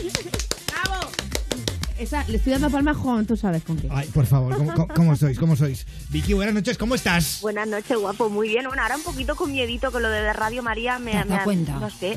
Esa, 1.99 2.25
le 2.29 2.37
estoy 2.37 2.53
dando 2.53 2.71
palmas 2.71 2.97
con, 2.97 3.27
tú 3.27 3.37
sabes 3.37 3.63
con 3.65 3.77
qué. 3.77 3.89
Ay, 3.91 4.09
por 4.15 4.25
favor, 4.25 4.57
¿cómo, 4.57 4.73
cómo- 4.73 4.89
cómo 4.95 5.17
sois? 5.17 5.37
¿Cómo 5.39 5.57
sois? 5.57 5.85
Vicky, 6.11 6.33
buenas 6.33 6.55
noches, 6.55 6.79
¿cómo 6.79 6.95
estás? 6.95 7.41
Buenas 7.43 7.67
noches, 7.67 7.97
guapo. 7.99 8.29
Muy 8.31 8.49
bien. 8.49 8.67
Bueno, 8.69 8.83
ahora 8.83 8.97
un 8.97 9.03
poquito 9.03 9.35
con 9.35 9.51
miedito 9.51 9.91
con 9.91 10.03
lo 10.03 10.09
de 10.09 10.33
Radio 10.33 10.63
María. 10.63 10.99
Me, 11.01 11.11
¿Te 11.13 11.19
has 11.19 11.29
dado 11.29 11.45
cuenta? 11.45 11.73
No 11.79 11.91
sé. 11.91 12.17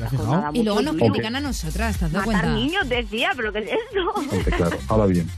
Y 0.52 0.62
luego 0.62 0.82
nos 0.82 0.94
critican 0.96 1.34
a 1.36 1.40
nosotras, 1.40 1.98
¿te 1.98 2.04
has 2.04 2.12
dado 2.12 2.26
Matar 2.26 2.42
cuenta? 2.42 2.60
niños, 2.60 2.88
decía, 2.88 3.30
pero 3.36 3.52
¿qué 3.52 3.58
es 3.60 3.70
eso? 3.70 4.50
Claro. 4.56 4.78
Ahora 4.88 5.06
bien, 5.06 5.28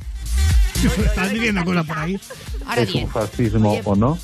¿Estás 0.84 1.30
diciendo 1.30 1.64
cosas 1.64 1.86
por 1.86 1.98
ahí? 1.98 2.20
Ahora 2.66 2.82
¿es 2.82 2.92
bien. 2.92 3.04
un 3.04 3.10
fascismo 3.10 3.70
Oye, 3.72 3.82
o 3.84 3.96
no? 3.96 4.18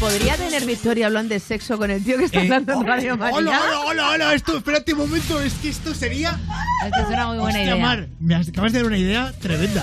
¿Podría 0.00 0.36
tener 0.36 0.64
Victoria 0.66 1.06
hablando 1.06 1.32
de 1.34 1.40
sexo 1.40 1.78
con 1.78 1.90
el 1.90 2.04
tío 2.04 2.18
que 2.18 2.24
está 2.26 2.38
Eh, 2.40 2.42
hablando 2.42 2.72
en 2.74 2.86
Radio 2.86 3.14
hola, 3.14 3.30
María? 3.32 3.40
hola, 3.40 3.80
hola, 3.86 4.10
hola, 4.10 4.34
esto, 4.34 4.58
espérate 4.58 4.92
un 4.92 4.98
momento, 5.00 5.40
es 5.40 5.54
que 5.54 5.70
esto 5.70 5.94
sería... 5.94 6.38
Esta 6.84 7.02
es 7.02 7.08
una 7.08 7.26
muy 7.28 7.38
buena 7.38 7.58
Hostia, 7.58 7.74
idea. 7.74 7.76
Mar, 7.86 8.08
me 8.20 8.34
acabas 8.36 8.72
de 8.72 8.78
dar 8.80 8.86
una 8.86 8.98
idea 8.98 9.32
tremenda. 9.40 9.82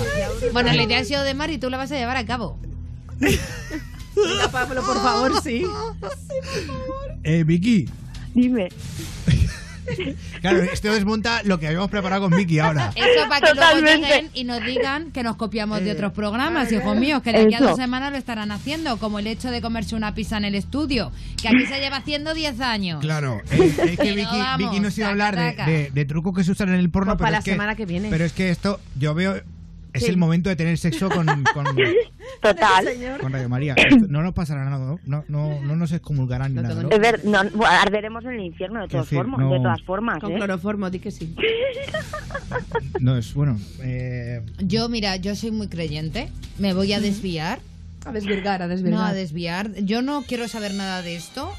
Bueno, 0.51 0.71
la 0.71 0.83
idea 0.83 0.99
ha 0.99 1.03
sido 1.03 1.23
de 1.23 1.33
Mar 1.33 1.49
y 1.49 1.57
tú 1.57 1.69
la 1.69 1.77
vas 1.77 1.91
a 1.91 1.95
llevar 1.95 2.17
a 2.17 2.25
cabo. 2.25 2.59
Pablo, 4.51 4.83
por 4.83 5.01
favor, 5.01 5.41
sí. 5.41 5.65
Eh, 7.23 7.43
Vicky, 7.43 7.89
Dime. 8.35 8.69
claro, 10.41 10.63
esto 10.63 10.93
desmonta 10.93 11.41
lo 11.43 11.59
que 11.59 11.67
habíamos 11.67 11.89
preparado 11.89 12.23
con 12.29 12.37
Vicky 12.37 12.59
ahora. 12.59 12.91
Eso 12.95 13.27
para 13.29 13.47
que 13.47 13.53
luego 13.53 13.69
Totalmente. 13.71 14.07
lleguen 14.07 14.31
y 14.33 14.43
nos 14.43 14.63
digan 14.63 15.11
que 15.11 15.23
nos 15.23 15.35
copiamos 15.35 15.81
de 15.81 15.91
otros 15.91 16.13
programas, 16.13 16.71
hijos 16.71 16.95
míos, 16.97 17.21
que 17.21 17.31
de 17.31 17.43
aquí 17.43 17.53
a 17.55 17.59
dos 17.59 17.77
semanas 17.77 18.11
lo 18.11 18.17
estarán 18.17 18.51
haciendo, 18.51 18.97
como 18.97 19.19
el 19.19 19.27
hecho 19.27 19.51
de 19.51 19.61
comerse 19.61 19.95
una 19.95 20.13
pizza 20.13 20.37
en 20.37 20.45
el 20.45 20.55
estudio, 20.55 21.11
que 21.41 21.47
aquí 21.47 21.65
se 21.65 21.79
lleva 21.79 21.97
haciendo 21.97 22.33
10 22.33 22.59
años. 22.61 23.01
Claro, 23.01 23.41
es, 23.51 23.77
es 23.79 23.99
que 23.99 24.11
Vicky, 24.15 24.37
vamos, 24.37 24.69
Vicky 24.69 24.79
nos 24.79 24.97
iba 24.97 25.07
a 25.07 25.11
hablar 25.11 25.35
de, 25.35 25.63
de, 25.71 25.91
de 25.91 26.05
trucos 26.05 26.35
que 26.35 26.43
se 26.43 26.51
usan 26.51 26.69
en 26.69 26.75
el 26.75 26.89
porno, 26.89 27.17
Pues 27.17 27.17
pero 27.17 27.25
para 27.27 27.37
es 27.37 27.41
la 27.41 27.45
que, 27.45 27.51
semana 27.51 27.75
que 27.75 27.85
viene. 27.85 28.09
Pero 28.09 28.25
es 28.25 28.33
que 28.33 28.49
esto, 28.49 28.79
yo 28.97 29.13
veo, 29.13 29.41
es 29.93 30.03
Sí. 30.03 30.09
el 30.09 30.17
momento 30.17 30.49
de 30.49 30.55
tener 30.55 30.77
sexo 30.77 31.09
con, 31.09 31.25
con, 31.53 31.65
Total. 32.41 32.85
con 33.21 33.31
Radio 33.31 33.49
María. 33.49 33.75
No 34.09 34.21
nos 34.21 34.33
pasará 34.33 34.65
nada, 34.65 34.85
¿no? 34.85 34.99
No, 35.05 35.23
no, 35.27 35.61
no 35.61 35.75
nos 35.75 35.91
excomulgarán 35.91 36.53
ni 36.53 36.61
No 36.61 36.67
nada, 36.69 36.83
¿no? 36.83 36.89
Es 36.89 36.99
ver, 36.99 37.21
arderemos 37.65 38.23
en 38.25 38.31
el 38.31 38.39
infierno 38.41 38.81
de 38.81 38.87
todas 38.87 39.05
decir, 39.05 39.17
formas. 39.19 39.39
no- 39.39 39.49
De 39.51 39.57
todas 39.59 39.81
formas, 39.83 40.19
Con 40.19 40.31
¿eh? 40.31 40.35
cloroformo, 40.35 40.89
di 40.89 40.99
que 40.99 41.11
sí. 41.11 41.35
No, 42.99 43.17
es 43.17 43.33
bueno. 43.33 43.59
Eh, 43.81 44.41
Yo, 44.59 44.89
mira, 44.89 45.15
yo 45.17 45.35
soy 45.35 45.51
muy 45.51 45.67
creyente, 45.67 46.29
me 46.59 46.73
voy 46.73 46.93
a 46.93 46.99
desviar. 46.99 47.59
A 48.05 48.11
desvirgar, 48.11 48.61
a 48.61 48.67
desvirgar. 48.67 48.99
No, 48.99 49.05
a 49.05 49.13
desviar. 49.13 49.73
Yo 49.75 50.01
no 50.01 50.23
quiero 50.23 50.47
saber 50.47 50.73
nada 50.73 51.01
de 51.01 51.15
esto, 51.15 51.51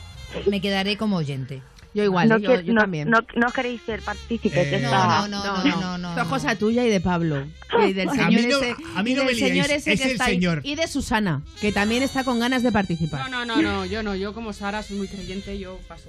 me 0.51 0.61
quedaré 0.61 0.97
como 0.97 1.16
oyente. 1.16 1.62
Yo 1.95 2.03
igual, 2.05 2.29
no, 2.29 2.37
¿eh? 2.37 2.41
yo, 2.43 2.51
que- 2.59 2.65
yo 2.65 2.73
no- 2.75 2.81
también. 2.81 3.09
no- 3.09 3.21
no 3.37 3.53
queréis 3.53 3.81
ser 3.83 4.01
partícipes 4.03 4.53
de 4.71 4.77
Eh, 4.79 4.85
esta... 4.85 5.27
No, 5.27 5.29
no, 5.29 5.45
no, 5.45 5.65
no, 5.65 5.81
no, 5.81 5.99
no. 5.99 6.09
Esto 6.11 6.23
es 6.23 6.29
cosa 6.29 6.57
tuya 6.57 6.85
y 6.85 6.91
de 6.91 7.01
Pablo. 7.01 7.47
Y 7.89 7.93
del 7.93 8.09
A 8.09 8.12
señor 8.12 8.31
mí 8.31 8.47
no- 8.49 8.59
ese, 8.59 8.75
a 8.97 9.03
mí 9.03 9.11
y 9.12 9.15
del 9.15 9.27
me 9.27 9.35
señor 9.35 9.66
ese 9.71 9.93
es 9.93 10.01
que 10.01 10.07
el 10.07 10.12
está 10.12 10.25
ahí. 10.27 10.41
Y 10.65 10.75
de 10.75 10.87
Susana, 10.89 11.43
que 11.61 11.73
también 11.73 12.03
está 12.03 12.25
con 12.25 12.39
ganas 12.41 12.62
de 12.62 12.73
participar. 12.73 13.31
No, 13.31 13.45
no, 13.45 13.57
no, 13.57 13.62
no, 13.62 13.85
yo 13.87 14.03
no. 14.03 14.15
Yo 14.16 14.35
como 14.35 14.53
Sara 14.53 14.83
soy 14.83 14.97
muy 14.99 15.09
creyente, 15.09 15.59
yo 15.59 15.79
paso. 15.89 16.09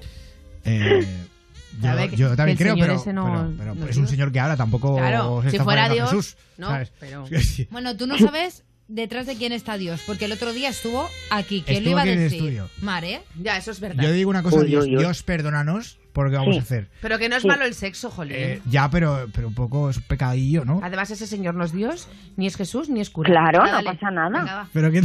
eh, 0.64 1.06
yo, 2.16 2.36
también 2.36 2.58
creo, 2.58 2.76
pero, 2.76 2.94
no- 2.96 3.04
pero- 3.04 3.54
pero 3.58 3.76
no 3.76 3.88
es 3.88 3.98
un 3.98 4.08
señor 4.08 4.32
que 4.32 4.40
ahora 4.40 4.56
tampoco 4.58 4.96
Claro, 4.98 5.42
se 5.44 5.50
si 5.52 5.56
está 5.58 5.64
fuera 5.64 5.84
pareciendo 5.84 6.08
a 6.10 6.12
Dios, 6.12 6.26
Jesús, 6.26 6.38
no, 6.58 6.68
¿sabes? 6.70 6.92
pero-. 7.00 7.26
Bueno, 7.72 7.98
tú 7.98 8.08
no 8.08 8.18
sabes 8.18 8.64
detrás 8.88 9.26
de 9.26 9.36
quién 9.36 9.52
está 9.52 9.78
Dios, 9.78 10.02
porque 10.06 10.26
el 10.26 10.32
otro 10.32 10.54
día 10.54 10.70
estuvo 10.70 11.10
aquí. 11.32 11.64
¿Quién 11.66 11.78
Estuvo 11.78 11.84
lo 11.84 11.90
iba 11.92 12.00
a 12.02 12.04
aquí 12.04 12.12
en 12.12 12.18
el 12.20 12.24
decir? 12.26 12.40
estudio. 12.40 12.70
Mar, 12.82 13.04
¿eh? 13.04 13.22
Ya, 13.42 13.58
eso 13.58 13.72
es 13.72 13.80
verdad. 13.80 14.04
Yo 14.04 14.12
digo 14.12 14.30
una 14.30 14.44
cosa, 14.44 14.58
Uy, 14.58 14.68
Dios, 14.68 14.86
uy, 14.86 14.96
uy. 14.96 15.00
Dios 15.02 15.24
perdónanos, 15.24 15.98
por 16.14 16.26
lo 16.26 16.32
que 16.32 16.38
vamos 16.38 16.56
Sí. 16.56 16.60
a 16.60 16.64
hacer. 16.64 16.90
Pero 17.02 17.18
que 17.18 17.28
no 17.30 17.36
es 17.36 17.42
Sí. 17.42 17.48
malo 17.48 17.66
el 17.66 17.74
sexo, 17.74 18.10
jolín. 18.12 18.36
Eh, 18.38 18.62
ya, 18.70 18.90
pero, 18.90 19.28
pero 19.34 19.48
un 19.48 19.56
poco 19.56 19.90
es 19.90 19.98
un 19.98 20.04
pecadillo, 20.04 20.66
¿no? 20.66 20.80
Además, 20.84 21.10
ese 21.12 21.26
señor 21.28 21.56
no 21.56 21.64
es 21.66 21.72
Dios, 21.74 22.08
ni 22.38 22.46
es 22.48 22.56
Jesús, 22.56 22.90
ni 22.90 23.02
es 23.02 23.10
cura. 23.10 23.30
Claro, 23.32 23.66
no 23.66 23.72
dale. 23.72 23.92
pasa 23.94 24.12
nada. 24.12 24.30
Venga. 24.40 24.70
Pero 24.72 24.92
que 24.92 25.02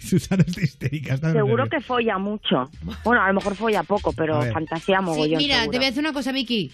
Susana 0.00 0.44
está 0.46 0.60
histérica. 0.62 1.14
está 1.14 1.32
Seguro 1.32 1.68
que 1.68 1.80
folla 1.80 2.18
mucho. 2.18 2.70
Bueno, 3.04 3.22
a 3.22 3.28
lo 3.28 3.34
mejor 3.34 3.56
folla 3.56 3.82
poco, 3.82 4.12
pero 4.12 4.40
fantasía 4.52 4.98
Sí, 4.98 5.04
mogollón. 5.04 5.38
mira, 5.38 5.56
seguro. 5.56 5.70
te 5.72 5.76
voy 5.78 5.84
a 5.86 5.88
decir 5.90 6.00
una 6.02 6.12
cosa, 6.12 6.32
Vicky. 6.32 6.72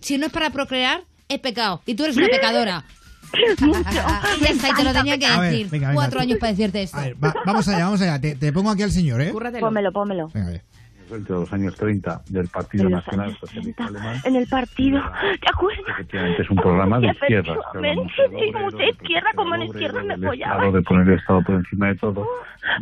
Si 0.00 0.16
no 0.18 0.26
es 0.26 0.32
para 0.32 0.50
procrear, 0.50 1.02
es 1.28 1.38
pecado. 1.40 1.82
Y 1.86 1.94
tú 1.94 2.04
eres 2.04 2.16
una 2.16 2.28
pecadora. 2.28 2.84
ya 4.40 4.48
está, 4.48 4.68
y 4.68 4.72
te 4.74 4.84
lo 4.84 4.92
tenía 4.92 5.18
que 5.18 5.26
A 5.26 5.40
ver, 5.40 5.50
decir. 5.50 5.68
venga, 5.70 5.88
venga, 5.88 5.94
Cuatro 6.00 6.18
tú- 6.18 6.22
años 6.22 6.38
para 6.38 6.52
decirte 6.52 6.82
esto. 6.82 6.96
A 6.98 7.02
ver, 7.02 7.16
va- 7.24 7.34
vamos 7.44 7.68
allá, 7.68 7.84
vamos 7.84 8.00
allá. 8.02 8.20
Te, 8.20 8.34
te 8.36 8.52
pongo 8.52 8.70
aquí 8.70 8.82
al 8.82 8.90
señor, 8.90 9.20
¿eh? 9.20 9.32
Pómelo, 9.60 9.92
pómelo. 9.92 10.28
Venga, 10.34 10.48
a 10.48 10.50
ver. 10.50 10.62
Entre 11.10 11.32
los 11.34 11.50
años 11.54 11.74
30 11.74 12.20
del 12.28 12.48
Partido 12.48 12.84
De 12.84 12.90
Nacional 12.90 13.34
Socialista 13.40 13.86
Alemán. 13.86 14.20
En 14.24 14.36
el 14.36 14.46
partido, 14.46 15.00
¿te 15.40 15.48
acuerdas? 15.50 15.84
Efectivamente, 15.88 16.42
es 16.42 16.50
un 16.50 16.56
programa 16.58 17.00
de 17.00 17.06
mucho 17.06 18.22
y 18.38 18.52
como 18.52 18.70
de 18.72 18.90
izquierda, 18.90 19.30
como 19.34 19.54
en 19.54 19.62
izquierda 19.62 20.02
me. 20.02 20.14
Estado, 20.14 20.70
de 20.72 20.82
poner 20.82 21.08
el 21.08 21.18
Estado 21.18 21.42
por 21.44 21.54
encima 21.54 21.86
de 21.86 21.94
todo, 21.94 22.28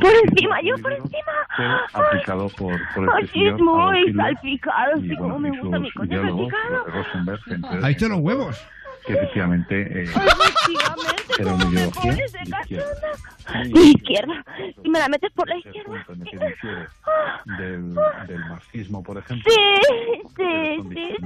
Por 0.00 0.12
encima, 0.28 0.56
yo 0.60 0.74
por 0.82 0.92
encima. 0.92 1.32
pero 1.56 1.76
aplicado 1.92 2.48
por, 2.48 2.74
por 2.96 3.20
este 3.22 3.32
señor 3.32 3.62
muy 3.62 4.12
salpicado, 4.12 4.98
y, 5.00 5.06
así 5.06 5.16
como 5.18 5.38
me 5.38 5.50
gusta 5.60 5.78
mi 5.78 5.90
diálogo, 6.08 6.48
salpicado. 6.50 7.78
de 7.78 7.84
¿Ha 7.84 7.88
dicho 7.88 8.08
los 8.08 8.18
huevos? 8.18 8.66
Que 9.06 9.12
efectivamente 9.14 10.02
eh, 10.04 10.10
era 11.38 11.52
me 11.56 11.88
pones 11.90 12.32
de 12.32 12.38
de 12.38 12.56
izquierda. 12.60 12.86
De 13.64 13.80
izquierda. 13.80 14.44
Y 14.84 14.88
me 14.90 14.98
la 14.98 15.08
metes 15.08 15.30
por 15.32 15.48
la 15.48 15.56
izquierda. 15.58 16.04
del, 17.58 17.94
del 18.26 18.44
marxismo, 18.48 19.02
por 19.02 19.18
ejemplo. 19.18 19.50
Sí, 19.50 19.60
sí, 20.36 20.82
sí. 20.90 21.16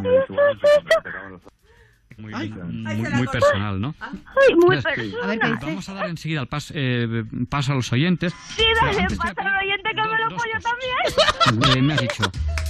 Muy, 2.18 3.26
personal, 3.28 3.80
¿no? 3.80 3.94
Ay, 4.00 4.54
muy 4.54 4.76
Entonces, 4.76 4.84
personal. 4.84 5.22
a 5.22 5.26
ver, 5.48 5.58
vamos 5.62 5.88
a 5.88 5.94
dar 5.94 6.08
enseguida 6.10 6.42
el 6.42 6.48
pas- 6.50 6.72
eh, 6.74 7.24
paso 7.48 7.72
a 7.72 7.76
los 7.76 7.90
oyentes. 7.92 8.34
Sí, 8.56 8.64
dale, 8.78 9.06
pasa 9.16 9.34
al 9.38 9.64
oyente 9.66 9.90
que 9.90 10.02
me 10.02 10.18
lo 10.18 10.28
pollo 10.36 10.58
también. 10.62 11.78
Eh, 11.78 11.82
me 11.82 11.94
has 11.94 12.00
dicho, 12.00 12.22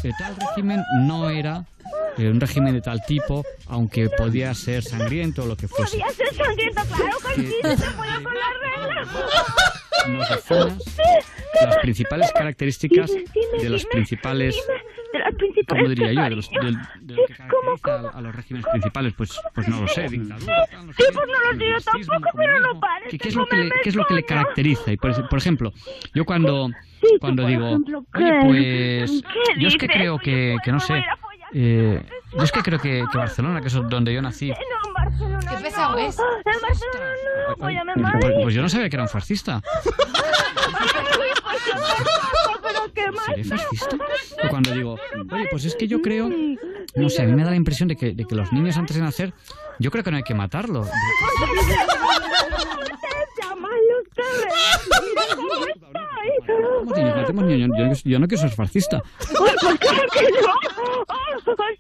eh, 0.05 0.12
tal 0.19 0.37
régimen 0.37 0.81
no 1.01 1.28
era 1.31 1.65
eh, 1.80 1.80
un 2.19 2.41
régimen 2.41 2.75
de 2.75 2.81
tal 2.81 3.01
tipo, 3.07 3.45
aunque 3.69 4.09
podía 4.11 4.53
ser 4.55 4.83
sangriento 4.83 5.45
o 5.45 5.47
lo 5.47 5.57
que 5.57 5.69
fuese. 5.69 5.99
Podía 5.99 6.12
ser 6.12 6.35
sangriento, 6.35 6.83
claro 6.95 7.17
que 7.35 7.43
sí, 7.43 7.55
se 7.62 7.91
pollo 7.97 8.23
con 8.23 8.35
las 8.35 8.53
reglas. 8.61 9.09
Las 11.65 11.77
principales 11.79 12.31
características 12.33 13.11
de 13.61 13.69
los 13.69 13.85
principales, 13.87 14.57
De 15.12 15.19
las 15.19 15.35
principales. 15.35 15.67
¿cómo 15.69 15.89
diría 15.89 16.12
yo? 16.12 16.23
De, 16.23 16.37
los, 16.37 16.51
del- 16.51 16.79
de 17.01 17.15
lo 17.15 17.27
que 17.27 17.35
caracteriza 17.35 18.09
a, 18.09 18.19
a 18.19 18.21
los 18.21 18.35
regímenes 18.35 18.67
principales, 18.71 19.12
pues, 19.17 19.39
pues 19.55 19.69
no 19.69 19.81
lo 19.83 19.89
sé, 19.89 20.09
dictadura, 20.09 20.67
no 20.85 20.93
sé 20.93 20.93
Sí, 20.93 21.05
qué, 21.07 21.12
pues 21.12 21.27
no 21.27 21.53
lo 21.53 21.59
sé 21.59 21.69
yo 21.69 21.81
tampoco, 22.07 22.37
pero 22.37 22.61
no 22.61 22.81
parece. 22.81 23.19
¿Qué, 23.19 23.29
es 23.29 23.35
lo 23.35 23.47
que 23.47 23.57
le, 23.57 23.71
qué 23.83 23.89
es 23.91 23.95
lo 23.95 24.05
que 24.07 24.15
le 24.15 24.23
caracteriza? 24.25 24.93
Y 24.93 24.97
por, 24.97 25.29
por 25.29 25.39
ejemplo, 25.39 25.73
yo 26.15 26.25
cuando, 26.25 26.71
cuando 27.21 27.43
por 27.43 27.51
digo, 27.51 27.67
ejemplo, 27.69 28.05
oye, 28.15 29.01
pues 29.01 29.23
¿Qué 29.23 29.61
yo 29.61 29.69
es 29.69 29.77
que 29.77 29.87
creo 29.89 30.19
que, 30.19 30.57
que 30.65 30.73
no 30.73 30.81
sé, 30.81 31.03
eh, 31.55 32.02
yo 32.32 32.43
es 32.43 32.52
que 32.52 32.62
creo 32.62 32.78
que, 32.78 33.05
que 33.10 33.18
Barcelona, 33.18 33.60
que 33.60 33.68
es 33.68 33.74
donde 33.74 34.12
yo 34.14 34.22
nací, 34.22 34.48
No, 34.51 34.55
en 34.55 34.94
Barcelona 34.94 35.51
Qué 35.51 35.62
pesado 35.62 35.93
no. 35.93 35.98
es. 35.98 36.18
En 36.18 36.60
Barcelona 36.60 37.10
no. 37.47 37.52
Apóyame, 37.52 37.93
pues, 37.94 38.02
Madrid. 38.02 38.28
pues 38.43 38.55
yo 38.55 38.62
no 38.62 38.68
sabía 38.68 38.89
que 38.89 38.97
era 38.97 39.02
un 39.02 39.09
fascista. 39.09 39.60
¿Seré 43.27 43.44
fascista? 43.44 43.97
O 44.44 44.48
cuando 44.48 44.72
digo, 44.72 44.97
oye, 45.31 45.48
pues 45.51 45.64
es 45.64 45.74
que 45.74 45.86
yo 45.89 46.01
creo, 46.01 46.31
no 46.94 47.09
sé, 47.09 47.22
a 47.22 47.27
mí 47.27 47.32
me 47.32 47.44
da 47.44 47.51
la 47.51 47.56
impresión 47.56 47.89
de 47.89 47.97
que, 47.97 48.12
de 48.12 48.24
que 48.24 48.35
los 48.35 48.52
niños 48.52 48.77
antes 48.77 48.97
de 48.97 49.02
nacer, 49.02 49.32
yo 49.78 49.90
creo 49.90 50.05
que 50.05 50.10
no 50.10 50.16
hay 50.16 50.22
que 50.22 50.35
matarlos. 50.35 50.89
¿Cómo? 56.47 57.16
Matemos 57.16 57.44
niños. 57.44 57.70
Yo, 58.05 58.10
yo 58.10 58.18
no 58.18 58.26
quiero 58.28 58.42
ser 58.42 58.51
fascista. 58.51 59.02
Pues 59.18 59.55
claro 59.78 60.09
que 60.12 60.22
no. 60.22 60.55
Oh, 60.82 61.05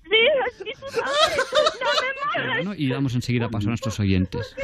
sí, 0.08 0.64
sí, 0.64 0.70
tú 0.78 0.86
sabes. 0.90 1.46
Dame 1.80 2.56
más. 2.56 2.64
¿no? 2.64 2.74
Y 2.74 2.88
damos 2.88 3.14
enseguida 3.14 3.48
paso 3.48 3.66
a 3.68 3.70
nuestros 3.70 3.98
oyentes. 4.00 4.54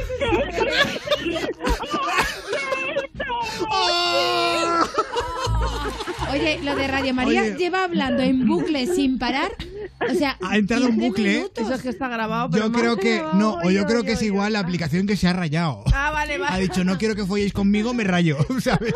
Oye, 6.31 6.59
lo 6.63 6.75
de 6.75 6.87
Radio 6.87 7.13
María 7.13 7.41
Oye. 7.41 7.55
lleva 7.55 7.83
hablando 7.83 8.21
en 8.23 8.45
bucle 8.47 8.85
sin 8.87 9.17
parar. 9.17 9.51
O 9.99 10.13
sea, 10.13 10.37
Ha 10.41 10.57
entrado 10.57 10.85
un 10.85 10.91
15 10.91 11.07
bucle. 11.07 11.31
¿eh? 11.31 11.35
minutos. 11.37 11.63
Eso 11.65 11.73
es 11.73 11.81
que 11.81 11.89
está 11.89 12.07
grabado, 12.07 12.49
pero 12.51 12.65
Yo 12.67 12.71
creo 12.71 12.97
que 12.97 13.21
no, 13.33 13.55
o 13.55 13.61
yo 13.63 13.67
oye, 13.67 13.85
creo 13.85 14.03
que 14.03 14.11
es 14.11 14.19
oye. 14.19 14.27
igual 14.27 14.53
la 14.53 14.59
aplicación 14.59 15.07
que 15.07 15.15
se 15.15 15.27
ha 15.27 15.33
rayado. 15.33 15.83
Ah, 15.93 16.11
vale, 16.11 16.37
vale. 16.37 16.55
Ha 16.55 16.57
dicho, 16.59 16.83
no 16.83 16.97
quiero 16.97 17.15
que 17.15 17.25
folléis 17.25 17.51
conmigo, 17.53 17.93
me 17.93 18.03
rayo, 18.03 18.37
¿sabes? 18.59 18.93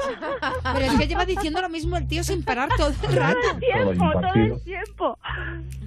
Pero 0.73 0.85
es 0.85 0.93
que 0.99 1.07
lleva 1.07 1.25
diciendo 1.25 1.61
lo 1.61 1.69
mismo 1.69 1.97
el 1.97 2.07
tío 2.07 2.23
sin 2.23 2.43
parar 2.43 2.69
todo 2.77 2.93
el 3.09 3.15
rato. 3.15 3.39
Tiempo, 3.59 4.11
todo 4.11 4.33
el 4.35 4.61
tiempo. 4.63 5.17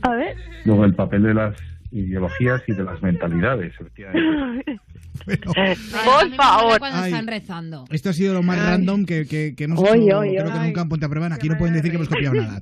A 0.03 0.11
ver. 0.11 0.37
Luego 0.65 0.85
el 0.85 0.95
papel 0.95 1.23
de 1.23 1.35
las 1.35 1.57
ideologías 1.93 2.61
y 2.67 2.73
de 2.73 2.83
las 2.83 3.01
mentalidades, 3.03 3.73
efectivamente. 3.79 4.81
Por 5.25 6.35
favor. 6.37 6.79
Cuando 6.79 6.99
Ay. 6.99 7.11
están 7.13 7.27
rezando. 7.27 7.85
Esto 7.91 8.11
ha 8.11 8.13
sido 8.13 8.35
lo 8.35 8.43
más 8.43 8.59
random 8.59 9.05
que, 9.07 9.27
que, 9.27 9.55
que 9.57 9.67
no 9.69 9.77
sé, 9.77 9.83
Oy, 9.91 10.05
creo 10.07 10.19
oy, 10.21 10.31
que 10.37 10.43
oy. 10.43 10.67
nunca 10.67 10.81
en 10.83 10.89
Ponte 10.89 11.07
a 11.07 11.09
Prueba. 11.09 11.35
Aquí 11.35 11.49
no 11.49 11.57
pueden 11.57 11.75
decir 11.75 11.91
que 11.91 11.97
hemos 11.97 12.09
copiado 12.09 12.35
nada. 12.35 12.61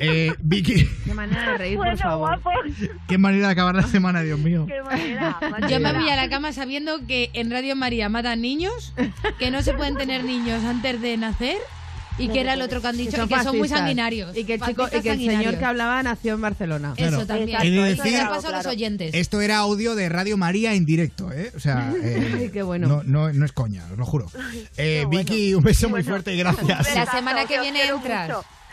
Eh, 0.00 0.32
Vicky, 0.42 0.86
Qué 1.04 1.14
manera 1.14 1.52
de 1.52 1.58
reír, 1.58 1.76
por 1.76 1.86
Bueno, 1.86 2.00
favor. 2.00 2.40
guapo. 2.42 2.50
qué 3.08 3.18
manera 3.18 3.46
de 3.46 3.52
acabar 3.52 3.74
la 3.74 3.82
semana, 3.86 4.22
Dios 4.22 4.38
mío. 4.38 4.66
Qué 4.66 4.82
manera. 4.82 5.38
Yo 5.62 5.68
me 5.76 5.80
manera. 5.80 6.00
voy 6.00 6.10
a 6.10 6.16
la 6.16 6.28
cama 6.28 6.52
sabiendo 6.52 7.06
que 7.06 7.30
en 7.34 7.50
Radio 7.50 7.76
María 7.76 8.08
matan 8.08 8.40
niños, 8.42 8.94
que 9.38 9.50
no 9.50 9.62
se 9.62 9.74
pueden 9.74 9.96
tener 9.96 10.24
niños 10.24 10.62
antes 10.64 11.00
de 11.00 11.16
nacer 11.16 11.56
y 12.18 12.28
que 12.28 12.40
era 12.40 12.54
el 12.54 12.62
otro 12.62 12.80
que 12.80 12.88
han 12.88 12.96
dicho, 12.96 13.24
y 13.24 13.28
que 13.28 13.42
son 13.42 13.58
muy 13.58 13.68
sanguinarios. 13.68 14.36
Y 14.36 14.44
que 14.44 14.54
el, 14.54 14.60
chico, 14.60 14.86
y 14.92 15.00
que 15.00 15.10
el 15.10 15.18
señor 15.18 15.58
que 15.58 15.64
hablaba 15.64 16.02
nació 16.02 16.34
en 16.34 16.40
Barcelona. 16.40 16.94
Claro. 16.96 17.16
Eso 17.18 17.26
también. 17.26 17.58
De 17.60 17.92
Eso 17.92 18.02
decir- 18.02 18.12
ya 18.12 18.28
paso 18.28 18.48
a 18.48 18.52
los 18.52 18.66
oyentes. 18.66 19.14
Esto 19.14 19.40
era 19.40 19.58
audio 19.58 19.94
de 19.94 20.08
Radio 20.08 20.36
María 20.36 20.74
en 20.74 20.84
directo, 20.84 21.32
¿eh? 21.32 21.52
O 21.56 21.60
sea, 21.60 21.92
eh, 22.02 22.34
Ay, 22.38 22.50
qué 22.50 22.62
bueno. 22.62 22.88
no, 22.88 23.02
no, 23.02 23.32
no 23.32 23.44
es 23.44 23.52
coña, 23.52 23.84
os 23.90 23.98
lo 23.98 24.04
juro. 24.04 24.30
Eh, 24.76 25.06
Vicky, 25.08 25.54
un 25.54 25.62
beso 25.62 25.88
muy 25.88 26.02
fuerte 26.02 26.34
y 26.34 26.38
gracias. 26.38 26.94
La 26.94 27.06
semana 27.06 27.46
que 27.46 27.60
viene 27.60 27.86
entras. 27.86 28.30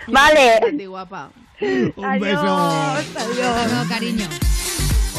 Vale. 0.07 0.59
Santi, 0.61 0.85
guapa. 0.85 1.31
Un 1.61 2.19
beso. 2.19 2.43
No, 2.43 3.89
cariño. 3.89 4.27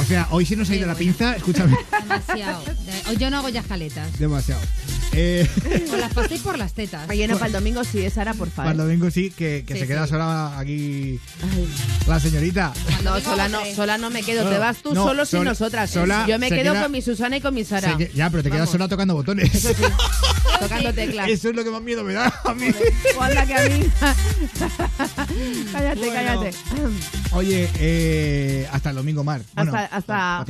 O 0.00 0.04
sea, 0.04 0.26
hoy 0.30 0.46
se 0.46 0.56
nos 0.56 0.70
ha 0.70 0.74
ido 0.74 0.86
la 0.86 0.94
pinza, 0.94 1.36
escúchame, 1.36 1.76
Demasiado. 2.02 2.62
De- 2.64 3.16
Yo 3.18 3.30
no 3.30 3.38
hago 3.38 3.48
ya 3.50 3.62
jaletas. 3.62 4.18
demasiado. 4.18 4.60
Eh, 5.12 5.46
Os 5.92 5.98
las 5.98 6.12
paséis 6.14 6.40
por 6.40 6.56
las 6.58 6.72
tetas. 6.72 7.08
Oye, 7.10 7.26
no, 7.28 7.34
para 7.34 7.46
el 7.48 7.52
domingo 7.52 7.82
sí, 7.84 8.00
es 8.00 8.14
Sara, 8.14 8.32
por 8.34 8.48
para 8.48 8.70
el 8.70 8.76
favor. 8.76 8.88
domingo 8.88 9.10
sí, 9.10 9.30
que, 9.30 9.64
que 9.66 9.74
Sí, 9.74 9.80
se 9.80 9.86
queda 9.86 10.04
sí. 10.04 10.10
sola 10.10 10.58
aquí 10.58 11.20
la 12.06 12.18
señorita. 12.20 12.72
No, 13.04 13.20
sola 13.20 13.48
no, 13.48 13.58
hombre. 13.58 13.74
sola 13.74 13.98
no 13.98 14.08
me 14.10 14.22
quedo. 14.22 14.44
No, 14.44 14.50
Te 14.50 14.58
vas 14.58 14.78
tú 14.82 14.94
no, 14.94 15.04
solo 15.04 15.26
sin 15.26 15.40
sola- 15.40 15.50
nosotras. 15.50 15.90
sola 15.90 16.26
Yo 16.28 16.38
me 16.38 16.48
quedo 16.48 16.72
queda- 16.72 16.82
con 16.82 16.92
mi 16.92 17.02
Susana 17.02 17.36
y 17.36 17.40
con 17.40 17.54
mi 17.54 17.64
Sara. 17.64 17.96
Se 17.98 18.10
ya, 18.14 18.30
pero 18.30 18.42
te 18.42 18.50
quedas 18.50 18.70
sola 18.70 18.88
tocando 18.88 19.14
botones. 19.14 19.52
Eso 19.54 19.70
sí, 19.74 19.82
tocando 20.60 20.92
teclas. 20.94 21.28
Eso 21.28 21.50
es 21.50 21.56
lo 21.56 21.64
que 21.64 21.70
más 21.70 21.82
miedo 21.82 22.04
me 22.04 22.12
da 22.12 22.32
a 22.44 22.54
mí. 22.54 22.66
O 23.16 23.22
anda 23.22 23.46
que 23.46 23.54
a 23.54 23.68
mí. 23.68 23.90
cállate, 25.72 26.00
Bueno. 26.00 26.12
cállate. 26.12 26.50
Oye, 27.32 27.68
eh, 27.78 28.68
hasta 28.72 28.90
el 28.90 28.96
domingo, 28.96 29.24
Mar. 29.24 29.42
Bueno, 29.54 29.72
hasta, 29.74 29.96
hasta, 30.40 30.46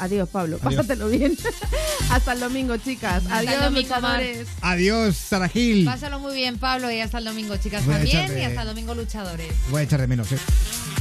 adiós, 0.00 0.28
Pablo. 0.28 0.58
Adiós. 0.62 0.74
Pásatelo 0.86 1.08
bien. 1.08 1.36
hasta 2.10 2.32
el 2.32 2.40
domingo, 2.40 2.76
chicas. 2.78 3.24
Hasta 3.24 3.36
adiós, 3.38 3.60
domingo, 3.64 3.88
Mar. 4.00 4.20
luchadores. 4.20 4.48
Adiós, 4.60 5.16
Sara 5.16 5.48
Gil. 5.48 5.84
Pásalo 5.84 6.18
muy 6.18 6.34
bien, 6.34 6.58
Pablo, 6.58 6.90
y 6.90 7.00
hasta 7.00 7.18
el 7.18 7.24
domingo, 7.24 7.56
chicas, 7.56 7.84
Voy 7.84 7.94
también. 7.94 8.38
Y 8.38 8.42
hasta 8.44 8.62
el 8.62 8.68
domingo, 8.68 8.94
luchadores. 8.94 9.52
Voy 9.70 9.80
a 9.80 9.84
echar 9.84 10.00
de 10.00 10.06
menos, 10.06 10.30
eh. 10.32 10.38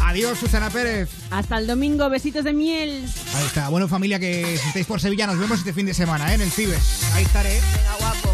Adiós, 0.02 0.38
Susana 0.38 0.70
Pérez. 0.70 1.10
Hasta 1.32 1.58
el 1.58 1.68
domingo, 1.68 2.10
besitos 2.10 2.44
de 2.44 2.54
miel. 2.54 3.06
Ahí 3.34 3.46
está. 3.46 3.70
Bueno, 3.70 3.88
familia, 3.88 4.20
que 4.20 4.58
si 4.62 4.68
estáis 4.68 4.86
por 4.86 5.02
Sevilla, 5.02 5.26
nos 5.26 5.40
vemos 5.40 5.60
este 5.60 5.74
fin 5.74 5.86
de 5.88 5.94
semana, 5.94 6.32
¿eh? 6.32 6.36
En 6.36 6.42
el 6.42 6.52
Cibes. 6.52 7.02
Ahí 7.14 7.24
estaré. 7.24 7.54
Venga, 7.54 7.96
guapo. 8.00 8.25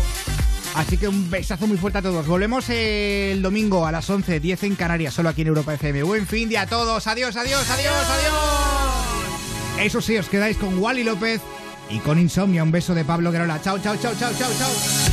Así 0.75 0.97
que 0.97 1.07
un 1.07 1.29
besazo 1.29 1.67
muy 1.67 1.77
fuerte 1.77 1.99
a 1.99 2.01
todos. 2.01 2.25
Volvemos 2.27 2.69
el 2.69 3.41
domingo 3.41 3.85
a 3.85 3.91
las 3.91 4.09
11, 4.09 4.39
10 4.39 4.63
en 4.63 4.75
Canarias, 4.75 5.13
solo 5.13 5.29
aquí 5.29 5.41
en 5.41 5.47
Europa 5.49 5.73
FM. 5.73 6.03
Buen 6.03 6.25
fin 6.25 6.49
de 6.49 6.57
a 6.57 6.65
todos. 6.65 7.07
Adiós, 7.07 7.35
adiós, 7.35 7.69
adiós, 7.69 7.93
adiós. 7.93 9.85
Eso 9.85 10.01
sí, 10.01 10.17
os 10.17 10.29
quedáis 10.29 10.57
con 10.57 10.77
Wally 10.77 11.03
López 11.03 11.41
y 11.89 11.99
con 11.99 12.19
Insomnia. 12.19 12.63
Un 12.63 12.71
beso 12.71 12.95
de 12.95 13.03
Pablo 13.03 13.31
Guerola. 13.31 13.61
Chao, 13.61 13.79
chao, 13.79 13.95
chao, 13.97 14.13
chao, 14.17 14.31
chao, 14.37 14.51
chao. 14.57 15.10